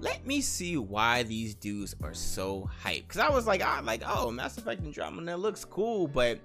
let 0.00 0.24
me 0.24 0.40
see 0.40 0.76
why 0.76 1.24
these 1.24 1.54
dudes 1.56 1.96
are 2.02 2.14
so 2.14 2.70
hyped. 2.84 3.08
Because 3.08 3.20
I 3.20 3.30
was 3.30 3.46
like, 3.46 3.61
I'm 3.61 3.84
like, 3.84 4.02
oh, 4.06 4.30
Mass 4.30 4.56
Effect 4.56 4.84
Andromeda 4.84 5.37
looks 5.37 5.64
cool, 5.64 6.06
but 6.06 6.38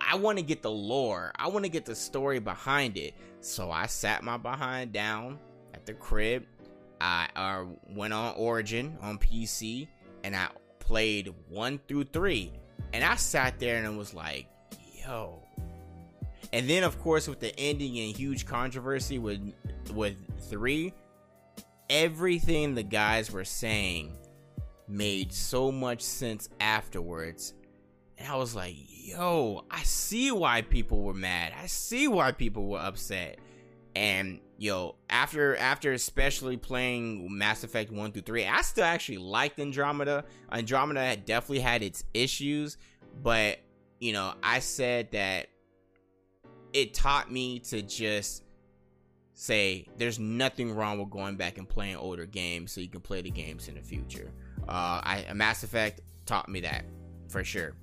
I 0.00 0.16
want 0.16 0.38
to 0.38 0.44
get 0.44 0.62
the 0.62 0.70
lore. 0.70 1.32
I 1.36 1.48
want 1.48 1.64
to 1.64 1.70
get 1.70 1.84
the 1.84 1.94
story 1.94 2.38
behind 2.38 2.96
it. 2.96 3.14
So 3.40 3.70
I 3.70 3.86
sat 3.86 4.22
my 4.22 4.36
behind 4.36 4.92
down 4.92 5.38
at 5.74 5.86
the 5.86 5.94
crib. 5.94 6.44
I 7.00 7.28
uh, 7.36 7.64
went 7.88 8.12
on 8.12 8.34
Origin 8.36 8.96
on 9.00 9.18
PC 9.18 9.88
and 10.24 10.34
I 10.34 10.48
played 10.78 11.32
one 11.48 11.80
through 11.88 12.04
three. 12.04 12.52
And 12.92 13.04
I 13.04 13.16
sat 13.16 13.58
there 13.58 13.76
and 13.76 13.86
I 13.86 13.90
was 13.90 14.14
like, 14.14 14.46
yo. 15.06 15.42
And 16.52 16.68
then 16.68 16.82
of 16.82 16.98
course 17.00 17.28
with 17.28 17.40
the 17.40 17.58
ending 17.58 17.98
and 17.98 18.16
huge 18.16 18.46
controversy 18.46 19.18
with 19.18 19.52
with 19.94 20.16
3, 20.50 20.92
everything 21.90 22.74
the 22.74 22.82
guys 22.82 23.30
were 23.30 23.44
saying 23.44 24.16
made 24.86 25.32
so 25.32 25.70
much 25.70 26.02
sense 26.02 26.48
afterwards. 26.60 27.54
And 28.16 28.28
I 28.28 28.36
was 28.36 28.54
like, 28.54 28.74
yo, 29.08 29.64
I 29.70 29.82
see 29.84 30.30
why 30.30 30.62
people 30.62 31.02
were 31.02 31.14
mad. 31.14 31.52
I 31.60 31.66
see 31.66 32.08
why 32.08 32.32
people 32.32 32.66
were 32.68 32.78
upset. 32.78 33.38
And 33.96 34.40
yo, 34.58 34.96
after 35.08 35.56
after 35.56 35.92
especially 35.92 36.56
playing 36.56 37.26
Mass 37.36 37.64
Effect 37.64 37.90
1 37.90 38.12
through 38.12 38.22
3, 38.22 38.46
I 38.46 38.60
still 38.60 38.84
actually 38.84 39.18
liked 39.18 39.58
Andromeda. 39.58 40.24
Andromeda 40.52 41.00
had 41.00 41.24
definitely 41.24 41.60
had 41.60 41.82
its 41.82 42.04
issues, 42.12 42.76
but 43.22 43.58
you 43.98 44.12
know, 44.12 44.34
I 44.42 44.60
said 44.60 45.10
that 45.12 45.48
it 46.72 46.94
taught 46.94 47.32
me 47.32 47.60
to 47.60 47.82
just 47.82 48.44
say 49.34 49.86
there's 49.96 50.18
nothing 50.18 50.72
wrong 50.72 50.98
with 50.98 51.10
going 51.10 51.36
back 51.36 51.58
and 51.58 51.68
playing 51.68 51.96
older 51.96 52.26
games 52.26 52.72
so 52.72 52.80
you 52.80 52.88
can 52.88 53.00
play 53.00 53.22
the 53.22 53.30
games 53.30 53.68
in 53.68 53.74
the 53.74 53.82
future. 53.82 54.32
Uh, 54.68 55.00
I 55.02 55.26
Mass 55.34 55.64
Effect 55.64 56.02
taught 56.26 56.48
me 56.48 56.60
that 56.60 56.84
for 57.28 57.42
sure, 57.42 57.74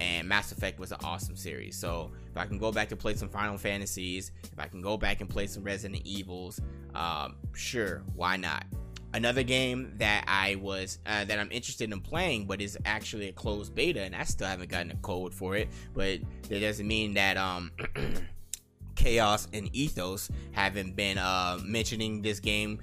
and 0.00 0.26
Mass 0.26 0.50
Effect 0.50 0.78
was 0.80 0.92
an 0.92 0.98
awesome 1.04 1.36
series. 1.36 1.76
So 1.76 2.10
if 2.30 2.36
I 2.36 2.46
can 2.46 2.58
go 2.58 2.72
back 2.72 2.90
and 2.90 2.98
play 2.98 3.14
some 3.14 3.28
Final 3.28 3.58
Fantasies, 3.58 4.32
if 4.42 4.58
I 4.58 4.66
can 4.66 4.80
go 4.80 4.96
back 4.96 5.20
and 5.20 5.28
play 5.30 5.46
some 5.46 5.62
Resident 5.62 6.02
Evils, 6.04 6.60
um, 6.94 7.36
sure, 7.52 8.02
why 8.14 8.36
not? 8.36 8.64
another 9.12 9.42
game 9.42 9.92
that 9.96 10.24
I 10.26 10.56
was 10.56 10.98
uh, 11.06 11.24
that 11.24 11.38
I'm 11.38 11.50
interested 11.50 11.92
in 11.92 12.00
playing, 12.00 12.46
but 12.46 12.60
is 12.60 12.78
actually 12.84 13.28
a 13.28 13.32
closed 13.32 13.74
beta, 13.74 14.02
and 14.02 14.14
I 14.14 14.24
still 14.24 14.46
haven't 14.46 14.70
gotten 14.70 14.90
a 14.92 14.96
code 14.96 15.34
for 15.34 15.56
it. 15.56 15.68
But 15.94 16.20
that 16.48 16.60
doesn't 16.60 16.86
mean 16.86 17.14
that 17.14 17.36
um, 17.36 17.72
Chaos 18.94 19.48
and 19.52 19.74
Ethos 19.74 20.30
haven't 20.52 20.96
been 20.96 21.18
uh, 21.18 21.58
mentioning 21.64 22.22
this 22.22 22.40
game 22.40 22.80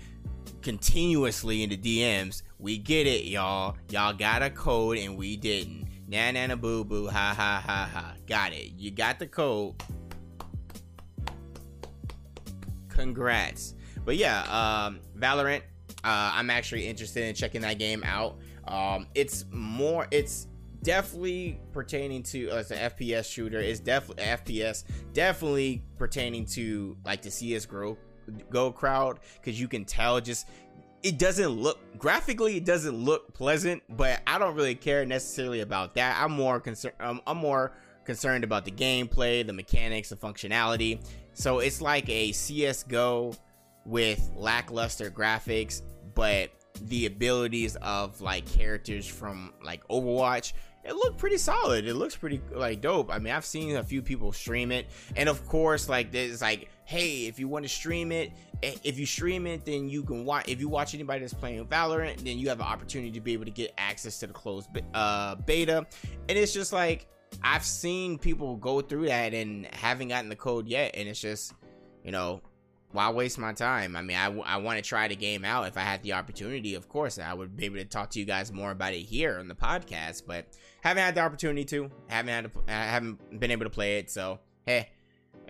continuously 0.62 1.64
in 1.64 1.70
the 1.70 1.78
DMs. 1.78 2.44
We 2.60 2.78
get 2.78 3.08
it, 3.08 3.26
y'all. 3.26 3.78
Y'all 3.90 4.14
got 4.14 4.42
a 4.42 4.50
code, 4.50 4.98
and 4.98 5.18
we 5.18 5.38
didn't. 5.38 5.88
Na 6.08 6.32
na 6.32 6.48
na 6.48 6.56
boo 6.56 6.84
boo 6.84 7.08
ha 7.08 7.34
ha 7.36 7.62
ha 7.66 7.90
ha. 7.92 8.14
Got 8.28 8.54
it. 8.54 8.74
You 8.78 8.92
got 8.92 9.20
the 9.20 9.28
code. 9.28 9.76
Congrats. 12.90 13.76
But 14.06 14.16
yeah, 14.16 14.42
um, 14.44 15.02
Valorant 15.18 15.62
uh, 16.04 16.32
I'm 16.34 16.50
actually 16.50 16.88
interested 16.88 17.24
in 17.24 17.36
checking 17.36 17.62
that 17.62 17.80
game 17.80 18.04
out. 18.06 18.38
Um, 18.68 19.08
it's 19.16 19.46
more, 19.52 20.08
it's 20.12 20.48
definitely 20.84 21.60
pertaining 21.74 22.24
to 22.24 22.50
uh, 22.50 22.56
as 22.56 22.72
an 22.72 22.78
FPS 22.92 23.30
shooter. 23.30 23.60
It's 23.60 23.80
definitely 23.80 24.24
FPS, 24.24 24.84
definitely 25.14 25.84
pertaining 25.98 26.46
to 26.48 26.96
like 27.06 27.22
the 27.22 27.32
CS:GO 27.32 27.98
Go 28.50 28.74
crowd 28.74 29.20
because 29.36 29.60
you 29.60 29.70
can 29.70 29.86
tell 29.86 30.20
just 30.20 30.48
it 31.04 31.18
doesn't 31.18 31.50
look 31.50 31.80
graphically 31.98 32.58
it 32.58 32.66
doesn't 32.66 32.96
look 32.96 33.34
pleasant, 33.34 33.84
but 33.90 34.22
I 34.28 34.38
don't 34.38 34.56
really 34.56 34.76
care 34.76 35.06
necessarily 35.06 35.62
about 35.62 35.96
that. 35.96 36.22
I'm 36.22 36.32
more 36.32 36.60
concerned. 36.60 36.96
Um, 37.00 37.22
I'm 37.28 37.38
more 37.38 37.74
concerned 38.06 38.44
about 38.44 38.66
the 38.66 38.72
gameplay, 38.72 39.46
the 39.46 39.54
mechanics, 39.54 40.10
the 40.10 40.16
functionality. 40.16 41.00
So 41.34 41.60
it's 41.60 41.82
like 41.82 42.10
a 42.10 42.32
CS:GO 42.32 43.34
with 43.86 44.30
lackluster 44.36 45.10
graphics 45.10 45.82
but 46.14 46.50
the 46.82 47.06
abilities 47.06 47.76
of 47.78 48.20
like 48.22 48.46
characters 48.46 49.08
from 49.08 49.54
like 49.64 49.88
Overwatch 49.88 50.54
it 50.88 50.96
looked 50.96 51.18
pretty 51.18 51.38
solid. 51.38 51.86
It 51.86 51.96
looks 51.96 52.16
pretty 52.16 52.42
like 52.52 52.82
dope. 52.82 53.14
I 53.14 53.20
mean, 53.20 53.34
I've 53.34 53.46
seen 53.46 53.76
a 53.76 53.84
few 53.84 54.02
people 54.02 54.32
stream 54.32 54.72
it, 54.72 54.88
and 55.18 55.28
of 55.28 55.46
course, 55.46 55.90
like 55.90 56.12
there's 56.12 56.42
like, 56.42 56.70
hey, 56.86 57.28
if 57.28 57.40
you 57.40 57.50
want 57.50 57.66
to 57.66 57.70
stream 57.70 58.12
it, 58.14 58.32
if 58.62 58.98
you 58.98 59.06
stream 59.06 59.46
it, 59.48 59.66
then 59.66 59.90
you 59.90 60.04
can 60.04 60.26
watch. 60.26 60.48
If 60.48 60.60
you 60.60 60.70
watch 60.70 60.94
anybody 60.94 61.22
that's 61.22 61.34
playing 61.34 61.66
Valorant, 61.68 62.18
then 62.18 62.38
you 62.40 62.50
have 62.50 62.60
an 62.60 62.66
opportunity 62.66 63.12
to 63.12 63.22
be 63.22 63.34
able 63.34 63.46
to 63.46 63.52
get 63.52 63.74
access 63.78 64.20
to 64.20 64.28
the 64.28 64.34
closed 64.34 64.70
uh, 64.94 65.36
beta. 65.36 65.86
And 66.28 66.38
it's 66.38 66.54
just 66.54 66.74
like 66.74 67.08
I've 67.44 67.64
seen 67.64 68.18
people 68.18 68.56
go 68.56 68.82
through 68.82 69.08
that 69.08 69.34
and 69.34 69.66
haven't 69.74 70.10
gotten 70.10 70.30
the 70.30 70.36
code 70.36 70.68
yet, 70.68 70.92
and 70.96 71.08
it's 71.08 71.22
just, 71.22 71.54
you 72.04 72.12
know, 72.12 72.42
why 72.92 73.10
waste 73.10 73.38
my 73.38 73.54
time? 73.54 73.96
I 73.96 74.02
mean, 74.02 74.18
I, 74.18 74.36
I 74.40 74.58
want 74.58 74.78
to 74.78 74.82
try 74.82 75.08
the 75.08 75.16
game 75.16 75.44
out. 75.44 75.68
If 75.68 75.78
I 75.78 75.82
had 75.82 76.02
the 76.04 76.14
opportunity, 76.14 76.74
of 76.76 76.88
course, 76.88 77.20
I 77.20 77.34
would 77.34 77.56
be 77.56 77.66
able 77.66 77.78
to 77.78 77.86
talk 77.86 78.10
to 78.12 78.20
you 78.20 78.26
guys 78.26 78.52
more 78.52 78.72
about 78.72 78.94
it 78.94 79.02
here 79.02 79.38
on 79.40 79.48
the 79.48 79.56
podcast. 79.56 80.24
But 80.26 80.46
haven't 80.82 81.04
had 81.04 81.16
the 81.16 81.22
opportunity 81.22 81.66
to. 81.66 81.92
Haven't 82.08 82.34
had. 82.34 82.44
To, 82.46 82.52
I 82.70 82.86
haven't 82.86 83.40
been 83.40 83.52
able 83.52 83.66
to 83.66 83.70
play 83.70 84.00
it. 84.00 84.10
So 84.10 84.40
hey, 84.66 84.90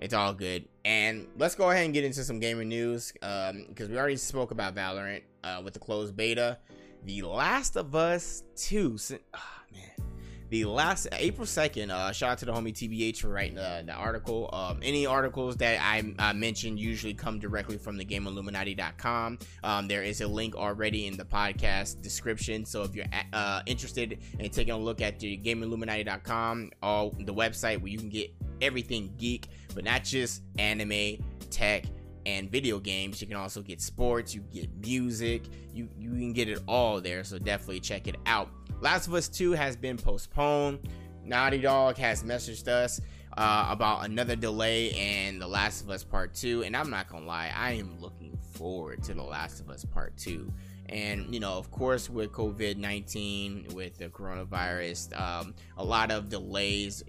it's 0.01 0.13
all 0.13 0.33
good. 0.33 0.67
And 0.85 1.27
let's 1.37 1.55
go 1.55 1.69
ahead 1.69 1.85
and 1.85 1.93
get 1.93 2.03
into 2.03 2.23
some 2.23 2.39
gaming 2.39 2.69
news 2.69 3.11
because 3.11 3.51
um, 3.51 3.89
we 3.89 3.97
already 3.97 4.17
spoke 4.17 4.51
about 4.51 4.75
Valorant 4.75 5.23
uh, 5.43 5.61
with 5.63 5.73
the 5.73 5.79
closed 5.79 6.15
beta. 6.15 6.57
The 7.05 7.21
Last 7.21 7.77
of 7.77 7.95
Us 7.95 8.43
Two. 8.55 8.97
Oh, 9.33 9.39
man 9.73 10.07
the 10.49 10.65
last 10.65 11.07
April 11.11 11.45
2nd, 11.45 11.89
uh, 11.89 12.11
shout 12.11 12.31
out 12.31 12.37
to 12.39 12.45
the 12.45 12.53
homie 12.53 12.73
TBH 12.73 13.17
for 13.17 13.29
writing 13.29 13.55
the, 13.55 13.83
the 13.85 13.93
article. 13.93 14.49
Um, 14.53 14.79
any 14.81 15.05
articles 15.05 15.57
that 15.57 15.79
I 15.81 16.33
mentioned 16.33 16.79
usually 16.79 17.13
come 17.13 17.39
directly 17.39 17.77
from 17.77 17.97
the 17.97 18.05
GameIlluminati.com. 18.05 19.39
Um, 19.63 19.87
there 19.87 20.03
is 20.03 20.21
a 20.21 20.27
link 20.27 20.55
already 20.55 21.07
in 21.07 21.17
the 21.17 21.25
podcast 21.25 22.01
description. 22.01 22.65
So 22.65 22.83
if 22.83 22.95
you're 22.95 23.05
uh, 23.33 23.61
interested 23.65 24.19
in 24.39 24.49
taking 24.49 24.73
a 24.73 24.77
look 24.77 25.01
at 25.01 25.19
the 25.19 25.37
GameIlluminati.com, 25.37 26.71
all 26.81 27.11
the 27.19 27.33
website 27.33 27.81
where 27.81 27.91
you 27.91 27.97
can 27.97 28.09
get 28.09 28.31
everything 28.61 29.13
geek, 29.17 29.47
but 29.73 29.83
not 29.83 30.03
just 30.03 30.43
anime, 30.57 31.23
tech, 31.49 31.85
and 32.25 32.51
video 32.51 32.79
games. 32.79 33.21
You 33.21 33.27
can 33.27 33.37
also 33.37 33.61
get 33.61 33.81
sports, 33.81 34.35
you 34.35 34.41
get 34.53 34.69
music, 34.81 35.43
you 35.73 35.87
you 35.97 36.09
can 36.09 36.33
get 36.33 36.49
it 36.49 36.59
all 36.67 36.99
there. 36.99 37.23
So 37.23 37.39
definitely 37.39 37.79
check 37.79 38.07
it 38.07 38.17
out. 38.25 38.49
Last 38.81 39.07
of 39.07 39.13
Us 39.13 39.27
2 39.27 39.53
has 39.53 39.75
been 39.75 39.97
postponed. 39.97 40.79
Naughty 41.23 41.57
Dog 41.57 41.97
has 41.97 42.23
messaged 42.23 42.67
us 42.67 43.01
uh, 43.37 43.67
about 43.69 44.05
another 44.05 44.35
delay 44.35 44.87
in 45.27 45.39
The 45.39 45.47
Last 45.47 45.83
of 45.83 45.89
Us 45.89 46.03
Part 46.03 46.33
2. 46.33 46.63
And 46.63 46.75
I'm 46.75 46.89
not 46.89 47.09
going 47.09 47.23
to 47.23 47.27
lie, 47.27 47.51
I 47.55 47.73
am 47.73 47.99
looking 47.99 48.37
forward 48.53 49.03
to 49.03 49.13
The 49.13 49.23
Last 49.23 49.59
of 49.59 49.69
Us 49.69 49.85
Part 49.85 50.15
2. 50.17 50.51
And, 50.89 51.33
you 51.33 51.39
know, 51.39 51.53
of 51.53 51.69
course, 51.69 52.09
with 52.09 52.31
COVID 52.31 52.77
19, 52.77 53.67
with 53.73 53.97
the 53.97 54.07
coronavirus, 54.07 55.19
um, 55.19 55.53
a 55.77 55.83
lot 55.83 56.11
of 56.11 56.29
delays 56.29 57.03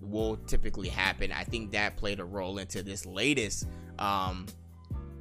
will 0.00 0.36
typically 0.46 0.88
happen. 0.88 1.32
I 1.32 1.44
think 1.44 1.72
that 1.72 1.96
played 1.96 2.20
a 2.20 2.24
role 2.24 2.58
into 2.58 2.82
this 2.82 3.06
latest 3.06 3.66
um, 3.98 4.46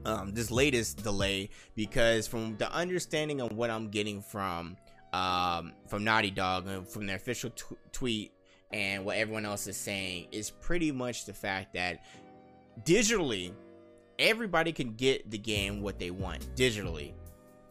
um, 0.05 0.31
this 0.33 0.51
latest 0.51 1.03
delay 1.03 1.49
because 1.75 2.27
from 2.27 2.55
the 2.57 2.71
understanding 2.71 3.41
of 3.41 3.51
what 3.51 3.69
I'm 3.69 3.89
getting 3.89 4.21
from 4.21 4.77
um, 5.13 5.73
from 5.87 6.03
Naughty 6.03 6.31
Dog 6.31 6.87
from 6.87 7.05
their 7.05 7.17
official 7.17 7.49
t- 7.51 7.75
tweet 7.91 8.31
and 8.71 9.05
what 9.05 9.17
everyone 9.17 9.45
else 9.45 9.67
is 9.67 9.77
saying 9.77 10.27
is 10.31 10.49
pretty 10.49 10.91
much 10.91 11.25
the 11.25 11.33
fact 11.33 11.73
that 11.73 12.05
digitally 12.83 13.53
everybody 14.19 14.71
can 14.71 14.93
get 14.93 15.29
the 15.29 15.37
game 15.37 15.81
what 15.81 15.99
they 15.99 16.11
want 16.11 16.55
digitally 16.55 17.13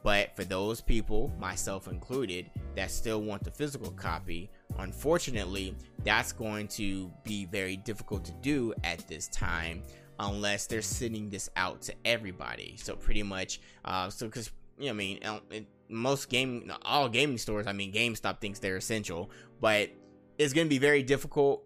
but 0.02 0.34
for 0.36 0.44
those 0.44 0.80
people 0.80 1.32
myself 1.38 1.88
included 1.88 2.50
that 2.74 2.90
still 2.90 3.22
want 3.22 3.42
the 3.44 3.50
physical 3.50 3.90
copy 3.92 4.50
unfortunately 4.78 5.74
that's 6.04 6.32
going 6.32 6.68
to 6.68 7.10
be 7.24 7.46
very 7.46 7.76
difficult 7.76 8.24
to 8.24 8.32
do 8.42 8.72
at 8.84 9.06
this 9.08 9.28
time 9.28 9.82
unless 10.20 10.66
they're 10.66 10.82
sending 10.82 11.28
this 11.28 11.50
out 11.56 11.82
to 11.82 11.94
everybody. 12.04 12.76
So 12.76 12.96
pretty 12.96 13.22
much 13.22 13.60
uh 13.84 14.10
so 14.10 14.26
because 14.26 14.50
you 14.78 14.86
know 14.86 14.90
i 14.90 14.94
mean 14.94 15.66
most 15.88 16.28
game 16.28 16.70
all 16.82 17.08
gaming 17.08 17.38
stores 17.38 17.66
i 17.66 17.72
mean 17.72 17.90
gamestop 17.92 18.40
thinks 18.40 18.58
they're 18.58 18.76
essential 18.76 19.30
but 19.60 19.88
it's 20.38 20.52
going 20.52 20.66
to 20.66 20.68
be 20.68 20.78
very 20.78 21.02
difficult 21.02 21.64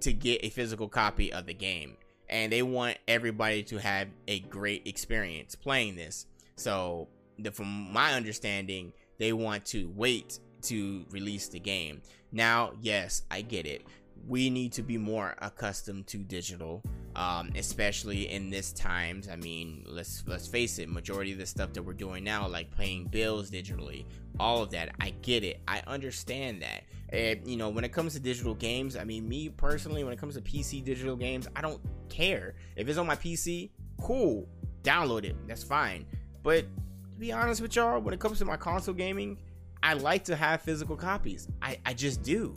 to 0.00 0.12
get 0.12 0.44
a 0.44 0.50
physical 0.50 0.88
copy 0.88 1.32
of 1.32 1.46
the 1.46 1.54
game. 1.54 1.96
And 2.28 2.52
they 2.52 2.62
want 2.62 2.98
everybody 3.06 3.62
to 3.64 3.78
have 3.78 4.08
a 4.26 4.40
great 4.40 4.86
experience 4.86 5.54
playing 5.54 5.96
this. 5.96 6.26
So 6.56 7.08
the, 7.38 7.50
from 7.50 7.92
my 7.92 8.14
understanding 8.14 8.92
they 9.18 9.32
want 9.32 9.64
to 9.66 9.92
wait 9.94 10.40
to 10.62 11.04
release 11.10 11.48
the 11.48 11.60
game 11.60 12.02
now 12.32 12.72
yes 12.80 13.22
i 13.30 13.40
get 13.40 13.66
it. 13.66 13.82
We 14.26 14.50
need 14.50 14.72
to 14.74 14.82
be 14.82 14.98
more 14.98 15.34
accustomed 15.40 16.06
to 16.08 16.18
digital 16.18 16.82
um, 17.14 17.50
especially 17.56 18.30
in 18.30 18.50
this 18.50 18.72
times. 18.72 19.28
I 19.28 19.36
mean 19.36 19.84
let's 19.86 20.24
let's 20.26 20.46
face 20.46 20.78
it 20.78 20.88
majority 20.88 21.32
of 21.32 21.38
the 21.38 21.46
stuff 21.46 21.72
that 21.74 21.82
we're 21.82 21.92
doing 21.92 22.24
now 22.24 22.48
like 22.48 22.74
paying 22.76 23.06
bills 23.06 23.50
digitally 23.50 24.04
all 24.40 24.62
of 24.62 24.70
that 24.70 24.90
i 25.00 25.10
get 25.22 25.44
it. 25.44 25.60
I 25.68 25.82
understand 25.86 26.62
that. 26.62 26.84
And 27.10 27.46
you 27.46 27.56
know 27.56 27.68
when 27.68 27.84
it 27.84 27.92
comes 27.92 28.14
to 28.14 28.20
digital 28.20 28.54
games 28.54 28.96
i 28.96 29.04
mean 29.04 29.28
me 29.28 29.48
personally 29.48 30.04
when 30.04 30.12
it 30.12 30.18
comes 30.18 30.34
to 30.34 30.40
pc 30.40 30.82
digital 30.84 31.16
games 31.16 31.48
i 31.54 31.60
don't 31.60 31.80
care. 32.08 32.54
If 32.76 32.88
it's 32.88 32.98
on 32.98 33.06
my 33.06 33.16
pc 33.16 33.70
cool 34.00 34.48
download 34.82 35.24
it 35.24 35.36
that's 35.46 35.62
fine. 35.62 36.06
But 36.42 36.62
to 36.62 37.18
be 37.18 37.32
honest 37.32 37.60
with 37.60 37.76
y'all 37.76 38.00
when 38.00 38.14
it 38.14 38.20
comes 38.20 38.38
to 38.38 38.44
my 38.44 38.56
console 38.56 38.94
gaming 38.94 39.38
i 39.82 39.92
like 39.94 40.24
to 40.24 40.36
have 40.36 40.60
physical 40.62 40.96
copies 40.96 41.48
i 41.60 41.78
i 41.86 41.92
just 41.92 42.22
do 42.22 42.56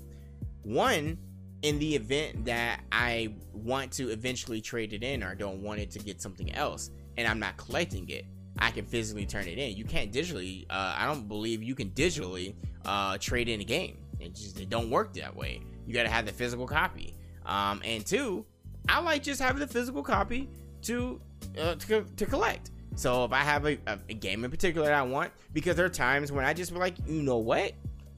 one 0.63 1.17
in 1.65 1.79
the 1.79 1.95
event 1.95 2.45
that 2.45 2.81
I 2.91 3.33
want 3.51 3.91
to 3.93 4.09
eventually 4.09 4.61
trade 4.61 4.93
it 4.93 5.01
in 5.01 5.23
or 5.23 5.33
don't 5.33 5.63
want 5.63 5.79
it 5.79 5.89
to 5.91 5.99
get 5.99 6.21
something 6.21 6.53
else 6.53 6.91
and 7.17 7.27
I'm 7.27 7.39
not 7.39 7.57
collecting 7.57 8.07
it, 8.09 8.25
I 8.59 8.71
can 8.71 8.85
physically 8.85 9.25
turn 9.25 9.47
it 9.47 9.57
in. 9.57 9.75
You 9.75 9.83
can't 9.83 10.11
digitally, 10.11 10.65
uh, 10.69 10.95
I 10.97 11.07
don't 11.07 11.27
believe 11.27 11.63
you 11.63 11.73
can 11.73 11.89
digitally 11.91 12.55
uh, 12.85 13.17
trade 13.17 13.49
in 13.49 13.61
a 13.61 13.63
game. 13.63 13.97
It 14.19 14.35
just 14.35 14.59
it 14.59 14.69
don't 14.69 14.89
work 14.89 15.13
that 15.15 15.35
way. 15.35 15.61
You 15.87 15.93
got 15.93 16.03
to 16.03 16.09
have 16.09 16.25
the 16.25 16.31
physical 16.31 16.67
copy. 16.67 17.15
Um, 17.45 17.81
and 17.83 18.05
two, 18.05 18.45
I 18.87 18.99
like 19.01 19.23
just 19.23 19.41
having 19.41 19.59
the 19.59 19.67
physical 19.67 20.03
copy 20.03 20.49
to 20.83 21.19
uh, 21.59 21.75
to, 21.75 22.05
to 22.15 22.25
collect. 22.25 22.71
So 22.95 23.25
if 23.25 23.33
I 23.33 23.39
have 23.39 23.65
a, 23.65 23.77
a, 23.87 24.13
game 24.13 24.45
in 24.45 24.51
particular 24.51 24.87
that 24.87 24.95
I 24.95 25.01
want, 25.01 25.31
because 25.53 25.75
there 25.75 25.85
are 25.85 25.89
times 25.89 26.31
when 26.31 26.45
I 26.45 26.53
just 26.53 26.71
be 26.71 26.79
like, 26.79 26.95
you 27.05 27.21
know 27.21 27.37
what? 27.37 27.73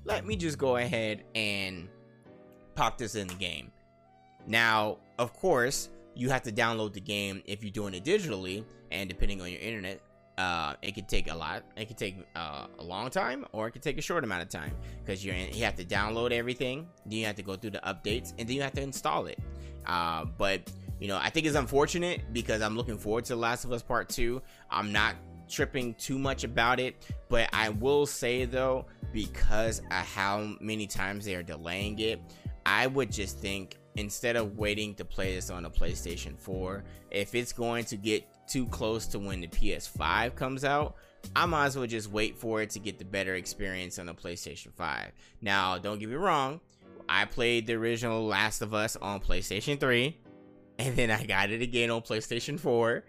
Let 0.05 0.25
me 0.25 0.35
just 0.35 0.57
go 0.57 0.77
ahead 0.77 1.23
and 1.33 1.89
pop 2.75 2.97
this 2.97 3.15
in 3.15 3.27
the 3.27 3.33
game. 3.33 3.71
Now, 4.45 4.99
of 5.17 5.33
course, 5.33 5.89
you 6.15 6.29
have 6.29 6.43
to 6.43 6.51
download 6.51 6.93
the 6.93 7.01
game 7.01 7.41
if 7.45 7.63
you're 7.63 7.71
doing 7.71 7.93
it 7.93 8.05
digitally, 8.05 8.63
and 8.91 9.09
depending 9.09 9.41
on 9.41 9.51
your 9.51 9.59
internet, 9.59 9.99
uh, 10.37 10.75
it 10.83 10.93
could 10.93 11.09
take 11.09 11.29
a 11.31 11.35
lot. 11.35 11.63
It 11.75 11.87
could 11.87 11.97
take 11.97 12.17
uh, 12.35 12.67
a 12.77 12.83
long 12.83 13.09
time, 13.09 13.45
or 13.51 13.67
it 13.67 13.71
could 13.71 13.81
take 13.81 13.97
a 13.97 14.01
short 14.01 14.23
amount 14.23 14.43
of 14.43 14.49
time 14.49 14.71
because 15.03 15.25
you 15.25 15.33
you 15.33 15.63
have 15.65 15.75
to 15.75 15.85
download 15.85 16.31
everything, 16.31 16.87
then 17.05 17.19
you 17.19 17.25
have 17.25 17.35
to 17.35 17.43
go 17.43 17.55
through 17.55 17.71
the 17.71 17.79
updates, 17.79 18.33
and 18.37 18.47
then 18.47 18.55
you 18.55 18.61
have 18.61 18.73
to 18.73 18.81
install 18.81 19.25
it. 19.25 19.39
Uh, 19.87 20.25
but 20.37 20.61
you 20.99 21.07
know, 21.07 21.17
I 21.17 21.29
think 21.29 21.45
it's 21.45 21.55
unfortunate 21.55 22.33
because 22.33 22.62
I'm 22.62 22.75
looking 22.75 22.97
forward 22.97 23.25
to 23.25 23.33
The 23.33 23.39
Last 23.39 23.65
of 23.65 23.71
Us 23.71 23.83
Part 23.83 24.10
Two. 24.10 24.41
I'm 24.69 24.91
not 24.91 25.15
tripping 25.49 25.93
too 25.95 26.17
much 26.17 26.43
about 26.43 26.79
it, 26.79 27.05
but 27.29 27.49
I 27.53 27.69
will 27.69 28.05
say 28.05 28.45
though, 28.45 28.86
because 29.13 29.79
of 29.79 29.91
how 29.91 30.55
many 30.60 30.88
times 30.88 31.25
they 31.25 31.36
are 31.36 31.43
delaying 31.43 31.99
it, 31.99 32.21
I 32.65 32.88
would 32.88 33.12
just 33.12 33.39
think 33.39 33.77
instead 33.95 34.36
of 34.36 34.57
waiting 34.57 34.93
to 34.95 35.05
play 35.05 35.36
this 35.36 35.49
on 35.49 35.65
a 35.65 35.69
PlayStation 35.69 36.38
4, 36.38 36.83
if 37.12 37.33
it's 37.33 37.53
going 37.53 37.86
to 37.86 37.97
get 37.97 38.25
too 38.47 38.67
close 38.67 39.07
to 39.07 39.19
when 39.19 39.41
the 39.41 39.47
PS5 39.47 40.36
comes 40.36 40.63
out, 40.63 40.95
I 41.36 41.45
might 41.45 41.67
as 41.67 41.77
well 41.77 41.88
just 41.88 42.12
wait 42.12 42.38
for 42.38 42.62
it 42.62 42.69
to 42.71 42.79
get 42.79 42.99
the 42.99 43.05
better 43.05 43.36
experience 43.36 43.99
on 43.99 44.05
the 44.05 44.13
PlayStation 44.13 44.73
5. 44.73 45.12
Now, 45.41 45.77
don't 45.77 45.99
get 45.99 46.10
me 46.10 46.15
wrong, 46.15 46.60
I 47.10 47.25
played 47.25 47.67
the 47.67 47.73
original 47.73 48.25
Last 48.25 48.62
of 48.62 48.73
Us 48.73 48.95
on 48.97 49.19
PlayStation 49.19 49.79
3, 49.79 50.17
and 50.79 50.95
then 50.95 51.11
I 51.11 51.25
got 51.25 51.49
it 51.49 51.61
again 51.61 51.89
on 51.89 52.01
PlayStation 52.01 52.59
4. 52.59 53.03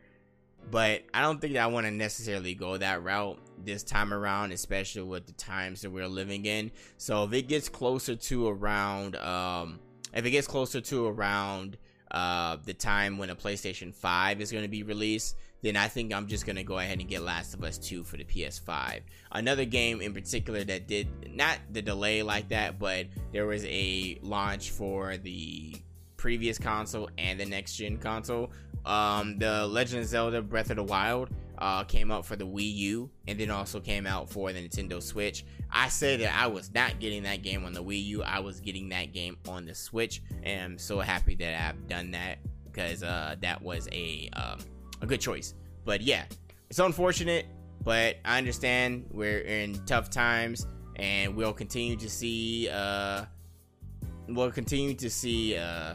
But 0.70 1.02
I 1.14 1.22
don't 1.22 1.40
think 1.40 1.57
I 1.57 1.66
want 1.68 1.87
to 1.87 1.90
necessarily 1.90 2.54
go 2.54 2.76
that 2.76 3.02
route 3.02 3.38
this 3.64 3.83
time 3.83 4.12
around, 4.12 4.52
especially 4.52 5.02
with 5.02 5.26
the 5.26 5.33
times 5.33 5.81
that 5.83 5.90
we're 5.90 6.09
living 6.09 6.44
in. 6.44 6.70
So 6.98 7.24
if 7.24 7.33
it 7.33 7.48
gets 7.48 7.68
closer 7.68 8.16
to 8.16 8.48
around, 8.48 9.16
um, 9.16 9.78
if 10.12 10.26
it 10.26 10.31
gets 10.31 10.46
closer 10.46 10.81
to 10.83 11.07
around 11.07 11.78
uh, 12.11 12.59
the 12.64 12.74
time 12.74 13.16
when 13.16 13.31
a 13.31 13.37
PlayStation 13.37 13.94
5 13.94 14.40
is 14.40 14.52
going 14.52 14.64
to 14.64 14.68
be 14.68 14.83
released, 14.83 15.37
then 15.62 15.76
I 15.76 15.88
think 15.88 16.12
I'm 16.12 16.26
just 16.26 16.46
going 16.46 16.57
to 16.57 16.62
go 16.62 16.78
ahead 16.78 16.98
and 16.98 17.09
get 17.09 17.22
Last 17.22 17.54
of 17.54 17.62
Us 17.64 17.78
2 17.78 18.04
for 18.04 18.16
the 18.16 18.24
PS5. 18.24 19.00
Another 19.33 19.64
game 19.64 20.00
in 20.00 20.12
particular 20.12 20.64
that 20.64 20.87
did 20.87 21.09
not 21.35 21.59
the 21.72 21.83
delay 21.83 22.22
like 22.22 22.50
that, 22.50 22.78
but 22.78 23.07
there 23.33 23.46
was 23.46 23.64
a 23.64 24.18
launch 24.22 24.70
for 24.70 25.16
the 25.16 25.74
previous 26.18 26.59
console 26.59 27.09
and 27.16 27.40
the 27.40 27.46
next 27.46 27.76
gen 27.76 27.96
console 27.96 28.50
um, 28.85 29.38
the 29.38 29.66
Legend 29.66 30.02
of 30.02 30.09
Zelda 30.09 30.42
Breath 30.42 30.70
of 30.70 30.76
the 30.76 30.85
Wild 30.85 31.28
uh, 31.59 31.85
came 31.85 32.11
out 32.11 32.24
for 32.24 32.37
the 32.37 32.46
Wii 32.46 32.74
U 32.76 33.11
and 33.26 33.38
then 33.38 33.50
also 33.50 33.81
came 33.81 34.07
out 34.07 34.31
for 34.31 34.52
the 34.52 34.66
Nintendo 34.66 35.02
Switch. 35.02 35.44
I 35.70 35.88
said 35.88 36.20
that 36.20 36.35
I 36.35 36.46
was 36.46 36.72
not 36.72 36.98
getting 36.98 37.24
that 37.24 37.42
game 37.42 37.64
on 37.64 37.72
the 37.72 37.83
Wii 37.83 38.04
U, 38.07 38.22
I 38.22 38.40
was 38.40 38.61
getting 38.61 38.88
that 38.90 39.12
game 39.12 39.37
on 39.48 39.66
the 39.66 39.74
Switch, 39.74 40.22
and 40.42 40.62
I'm 40.62 40.78
so 40.78 41.00
happy 41.00 41.35
that 41.37 41.68
I've 41.68 41.87
done 41.88 42.12
that 42.12 42.38
because 42.64 43.02
uh, 43.02 43.37
that 43.42 43.61
was 43.61 43.88
a 43.92 44.31
um, 44.35 44.61
a 45.02 45.07
good 45.07 45.20
choice. 45.20 45.54
But 45.85 46.00
yeah, 46.00 46.24
it's 46.70 46.78
unfortunate, 46.78 47.46
but 47.83 48.16
I 48.24 48.38
understand 48.38 49.07
we're 49.11 49.40
in 49.40 49.85
tough 49.85 50.11
times, 50.11 50.66
and 50.96 51.35
we'll 51.37 51.52
continue 51.52 51.96
to 51.96 52.09
see 52.09 52.70
uh, 52.72 53.24
we'll 54.28 54.50
continue 54.50 54.94
to 54.94 55.11
see 55.11 55.57
uh, 55.57 55.94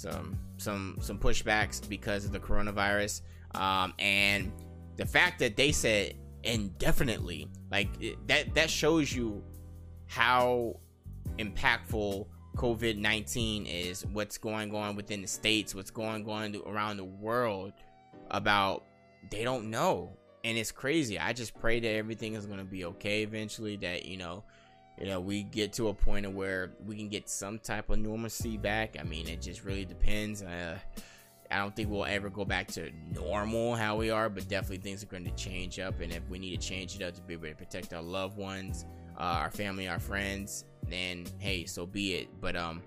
some 0.00 0.38
some 0.56 0.98
some 1.00 1.18
pushbacks 1.18 1.86
because 1.88 2.24
of 2.24 2.32
the 2.32 2.40
coronavirus. 2.40 3.22
Um, 3.54 3.94
and 3.98 4.52
the 4.96 5.06
fact 5.06 5.38
that 5.40 5.56
they 5.56 5.72
said 5.72 6.14
indefinitely 6.42 7.48
like 7.70 7.88
that 8.26 8.54
that 8.54 8.70
shows 8.70 9.12
you 9.12 9.42
how 10.06 10.74
impactful 11.38 12.26
covid-19 12.56 13.66
is 13.68 14.06
what's 14.06 14.38
going 14.38 14.74
on 14.74 14.96
within 14.96 15.20
the 15.20 15.28
states 15.28 15.74
what's 15.74 15.90
going 15.90 16.26
on 16.28 16.56
around 16.66 16.96
the 16.96 17.04
world 17.04 17.72
about 18.30 18.84
they 19.28 19.44
don't 19.44 19.68
know. 19.68 20.16
And 20.44 20.56
it's 20.56 20.72
crazy. 20.72 21.18
I 21.18 21.32
just 21.32 21.58
pray 21.58 21.80
that 21.80 21.90
everything 21.90 22.34
is 22.34 22.46
going 22.46 22.58
to 22.58 22.64
be 22.64 22.86
okay 22.86 23.22
eventually 23.22 23.76
that 23.76 24.06
you 24.06 24.16
know 24.16 24.44
you 25.00 25.06
know 25.06 25.18
we 25.18 25.42
get 25.42 25.72
to 25.74 25.88
a 25.88 25.94
point 25.94 26.26
of 26.26 26.34
where 26.34 26.72
we 26.86 26.96
can 26.96 27.08
get 27.08 27.28
some 27.28 27.58
type 27.58 27.88
of 27.90 27.98
normalcy 27.98 28.56
back. 28.56 28.96
I 29.00 29.02
mean 29.02 29.28
it 29.28 29.40
just 29.40 29.64
really 29.64 29.84
depends. 29.84 30.42
Uh, 30.42 30.78
i 31.52 31.58
don't 31.58 31.74
think 31.74 31.90
we'll 31.90 32.04
ever 32.04 32.30
go 32.30 32.44
back 32.44 32.68
to 32.68 32.92
normal 33.12 33.74
how 33.74 33.96
we 33.96 34.08
are 34.08 34.28
but 34.28 34.46
definitely 34.46 34.76
things 34.76 35.02
are 35.02 35.06
going 35.06 35.24
to 35.24 35.32
change 35.32 35.78
up. 35.78 36.00
And 36.00 36.12
if 36.12 36.22
we 36.28 36.38
need 36.38 36.60
to 36.60 36.68
change 36.68 36.94
it 36.94 37.02
up 37.02 37.14
to 37.14 37.22
be 37.22 37.34
able 37.34 37.48
to 37.48 37.54
protect 37.54 37.92
our 37.92 38.02
loved 38.02 38.36
ones 38.36 38.84
uh, 39.18 39.22
our 39.22 39.50
family 39.50 39.88
our 39.88 39.98
friends 39.98 40.64
then 40.88 41.26
hey 41.38 41.64
so 41.64 41.86
be 41.86 42.14
it. 42.14 42.28
But 42.40 42.56
um 42.56 42.82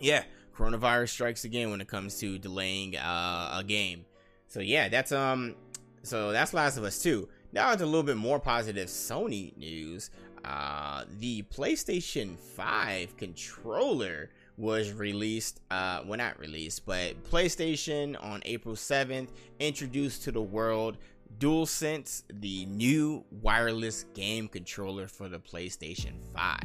yeah 0.00 0.24
coronavirus 0.56 1.10
strikes 1.10 1.44
again 1.44 1.70
when 1.70 1.80
it 1.80 1.88
comes 1.88 2.18
to 2.20 2.38
delaying 2.38 2.96
uh, 2.96 3.58
a 3.58 3.64
game. 3.64 4.06
So 4.48 4.60
yeah 4.60 4.88
that's 4.88 5.12
um 5.12 5.54
so 6.02 6.32
that's 6.32 6.52
last 6.54 6.76
of 6.76 6.84
us 6.84 7.02
2 7.02 7.28
now 7.52 7.72
it's 7.72 7.80
a 7.80 7.86
little 7.86 8.02
bit 8.02 8.16
more 8.16 8.38
positive 8.38 8.88
sony 8.88 9.56
news 9.56 10.10
uh, 10.44 11.04
the 11.18 11.42
PlayStation 11.42 12.38
5 12.38 13.16
controller 13.16 14.30
was 14.56 14.92
released 14.92 15.60
uh 15.72 16.00
well 16.06 16.16
not 16.16 16.38
released 16.38 16.86
but 16.86 17.20
PlayStation 17.24 18.16
on 18.22 18.40
April 18.44 18.76
7th 18.76 19.28
introduced 19.58 20.22
to 20.22 20.30
the 20.30 20.40
world 20.40 20.96
DualSense 21.38 22.22
the 22.34 22.64
new 22.66 23.24
wireless 23.42 24.04
game 24.14 24.46
controller 24.46 25.08
for 25.08 25.28
the 25.28 25.40
PlayStation 25.40 26.12
5 26.32 26.56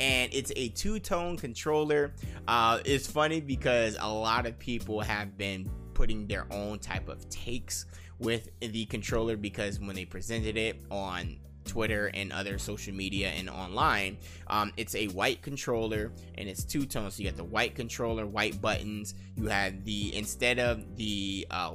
and 0.00 0.32
it's 0.32 0.52
a 0.56 0.68
two-tone 0.68 1.36
controller. 1.36 2.14
Uh 2.48 2.80
it's 2.86 3.06
funny 3.06 3.40
because 3.40 3.98
a 4.00 4.08
lot 4.08 4.46
of 4.46 4.58
people 4.58 5.00
have 5.00 5.36
been 5.36 5.70
putting 5.92 6.26
their 6.26 6.46
own 6.50 6.78
type 6.78 7.08
of 7.08 7.28
takes 7.28 7.86
with 8.18 8.48
the 8.60 8.86
controller 8.86 9.36
because 9.36 9.78
when 9.78 9.94
they 9.94 10.04
presented 10.04 10.56
it 10.56 10.82
on 10.90 11.36
Twitter 11.66 12.10
and 12.14 12.32
other 12.32 12.58
social 12.58 12.94
media 12.94 13.28
and 13.28 13.50
online. 13.50 14.16
Um, 14.46 14.72
it's 14.76 14.94
a 14.94 15.08
white 15.08 15.42
controller 15.42 16.12
and 16.36 16.48
it's 16.48 16.64
two 16.64 16.86
tones. 16.86 17.16
So 17.16 17.22
you 17.22 17.30
got 17.30 17.36
the 17.36 17.44
white 17.44 17.74
controller, 17.74 18.26
white 18.26 18.60
buttons. 18.60 19.14
You 19.36 19.46
have 19.48 19.84
the 19.84 20.14
instead 20.16 20.58
of 20.58 20.96
the 20.96 21.46
uh, 21.50 21.72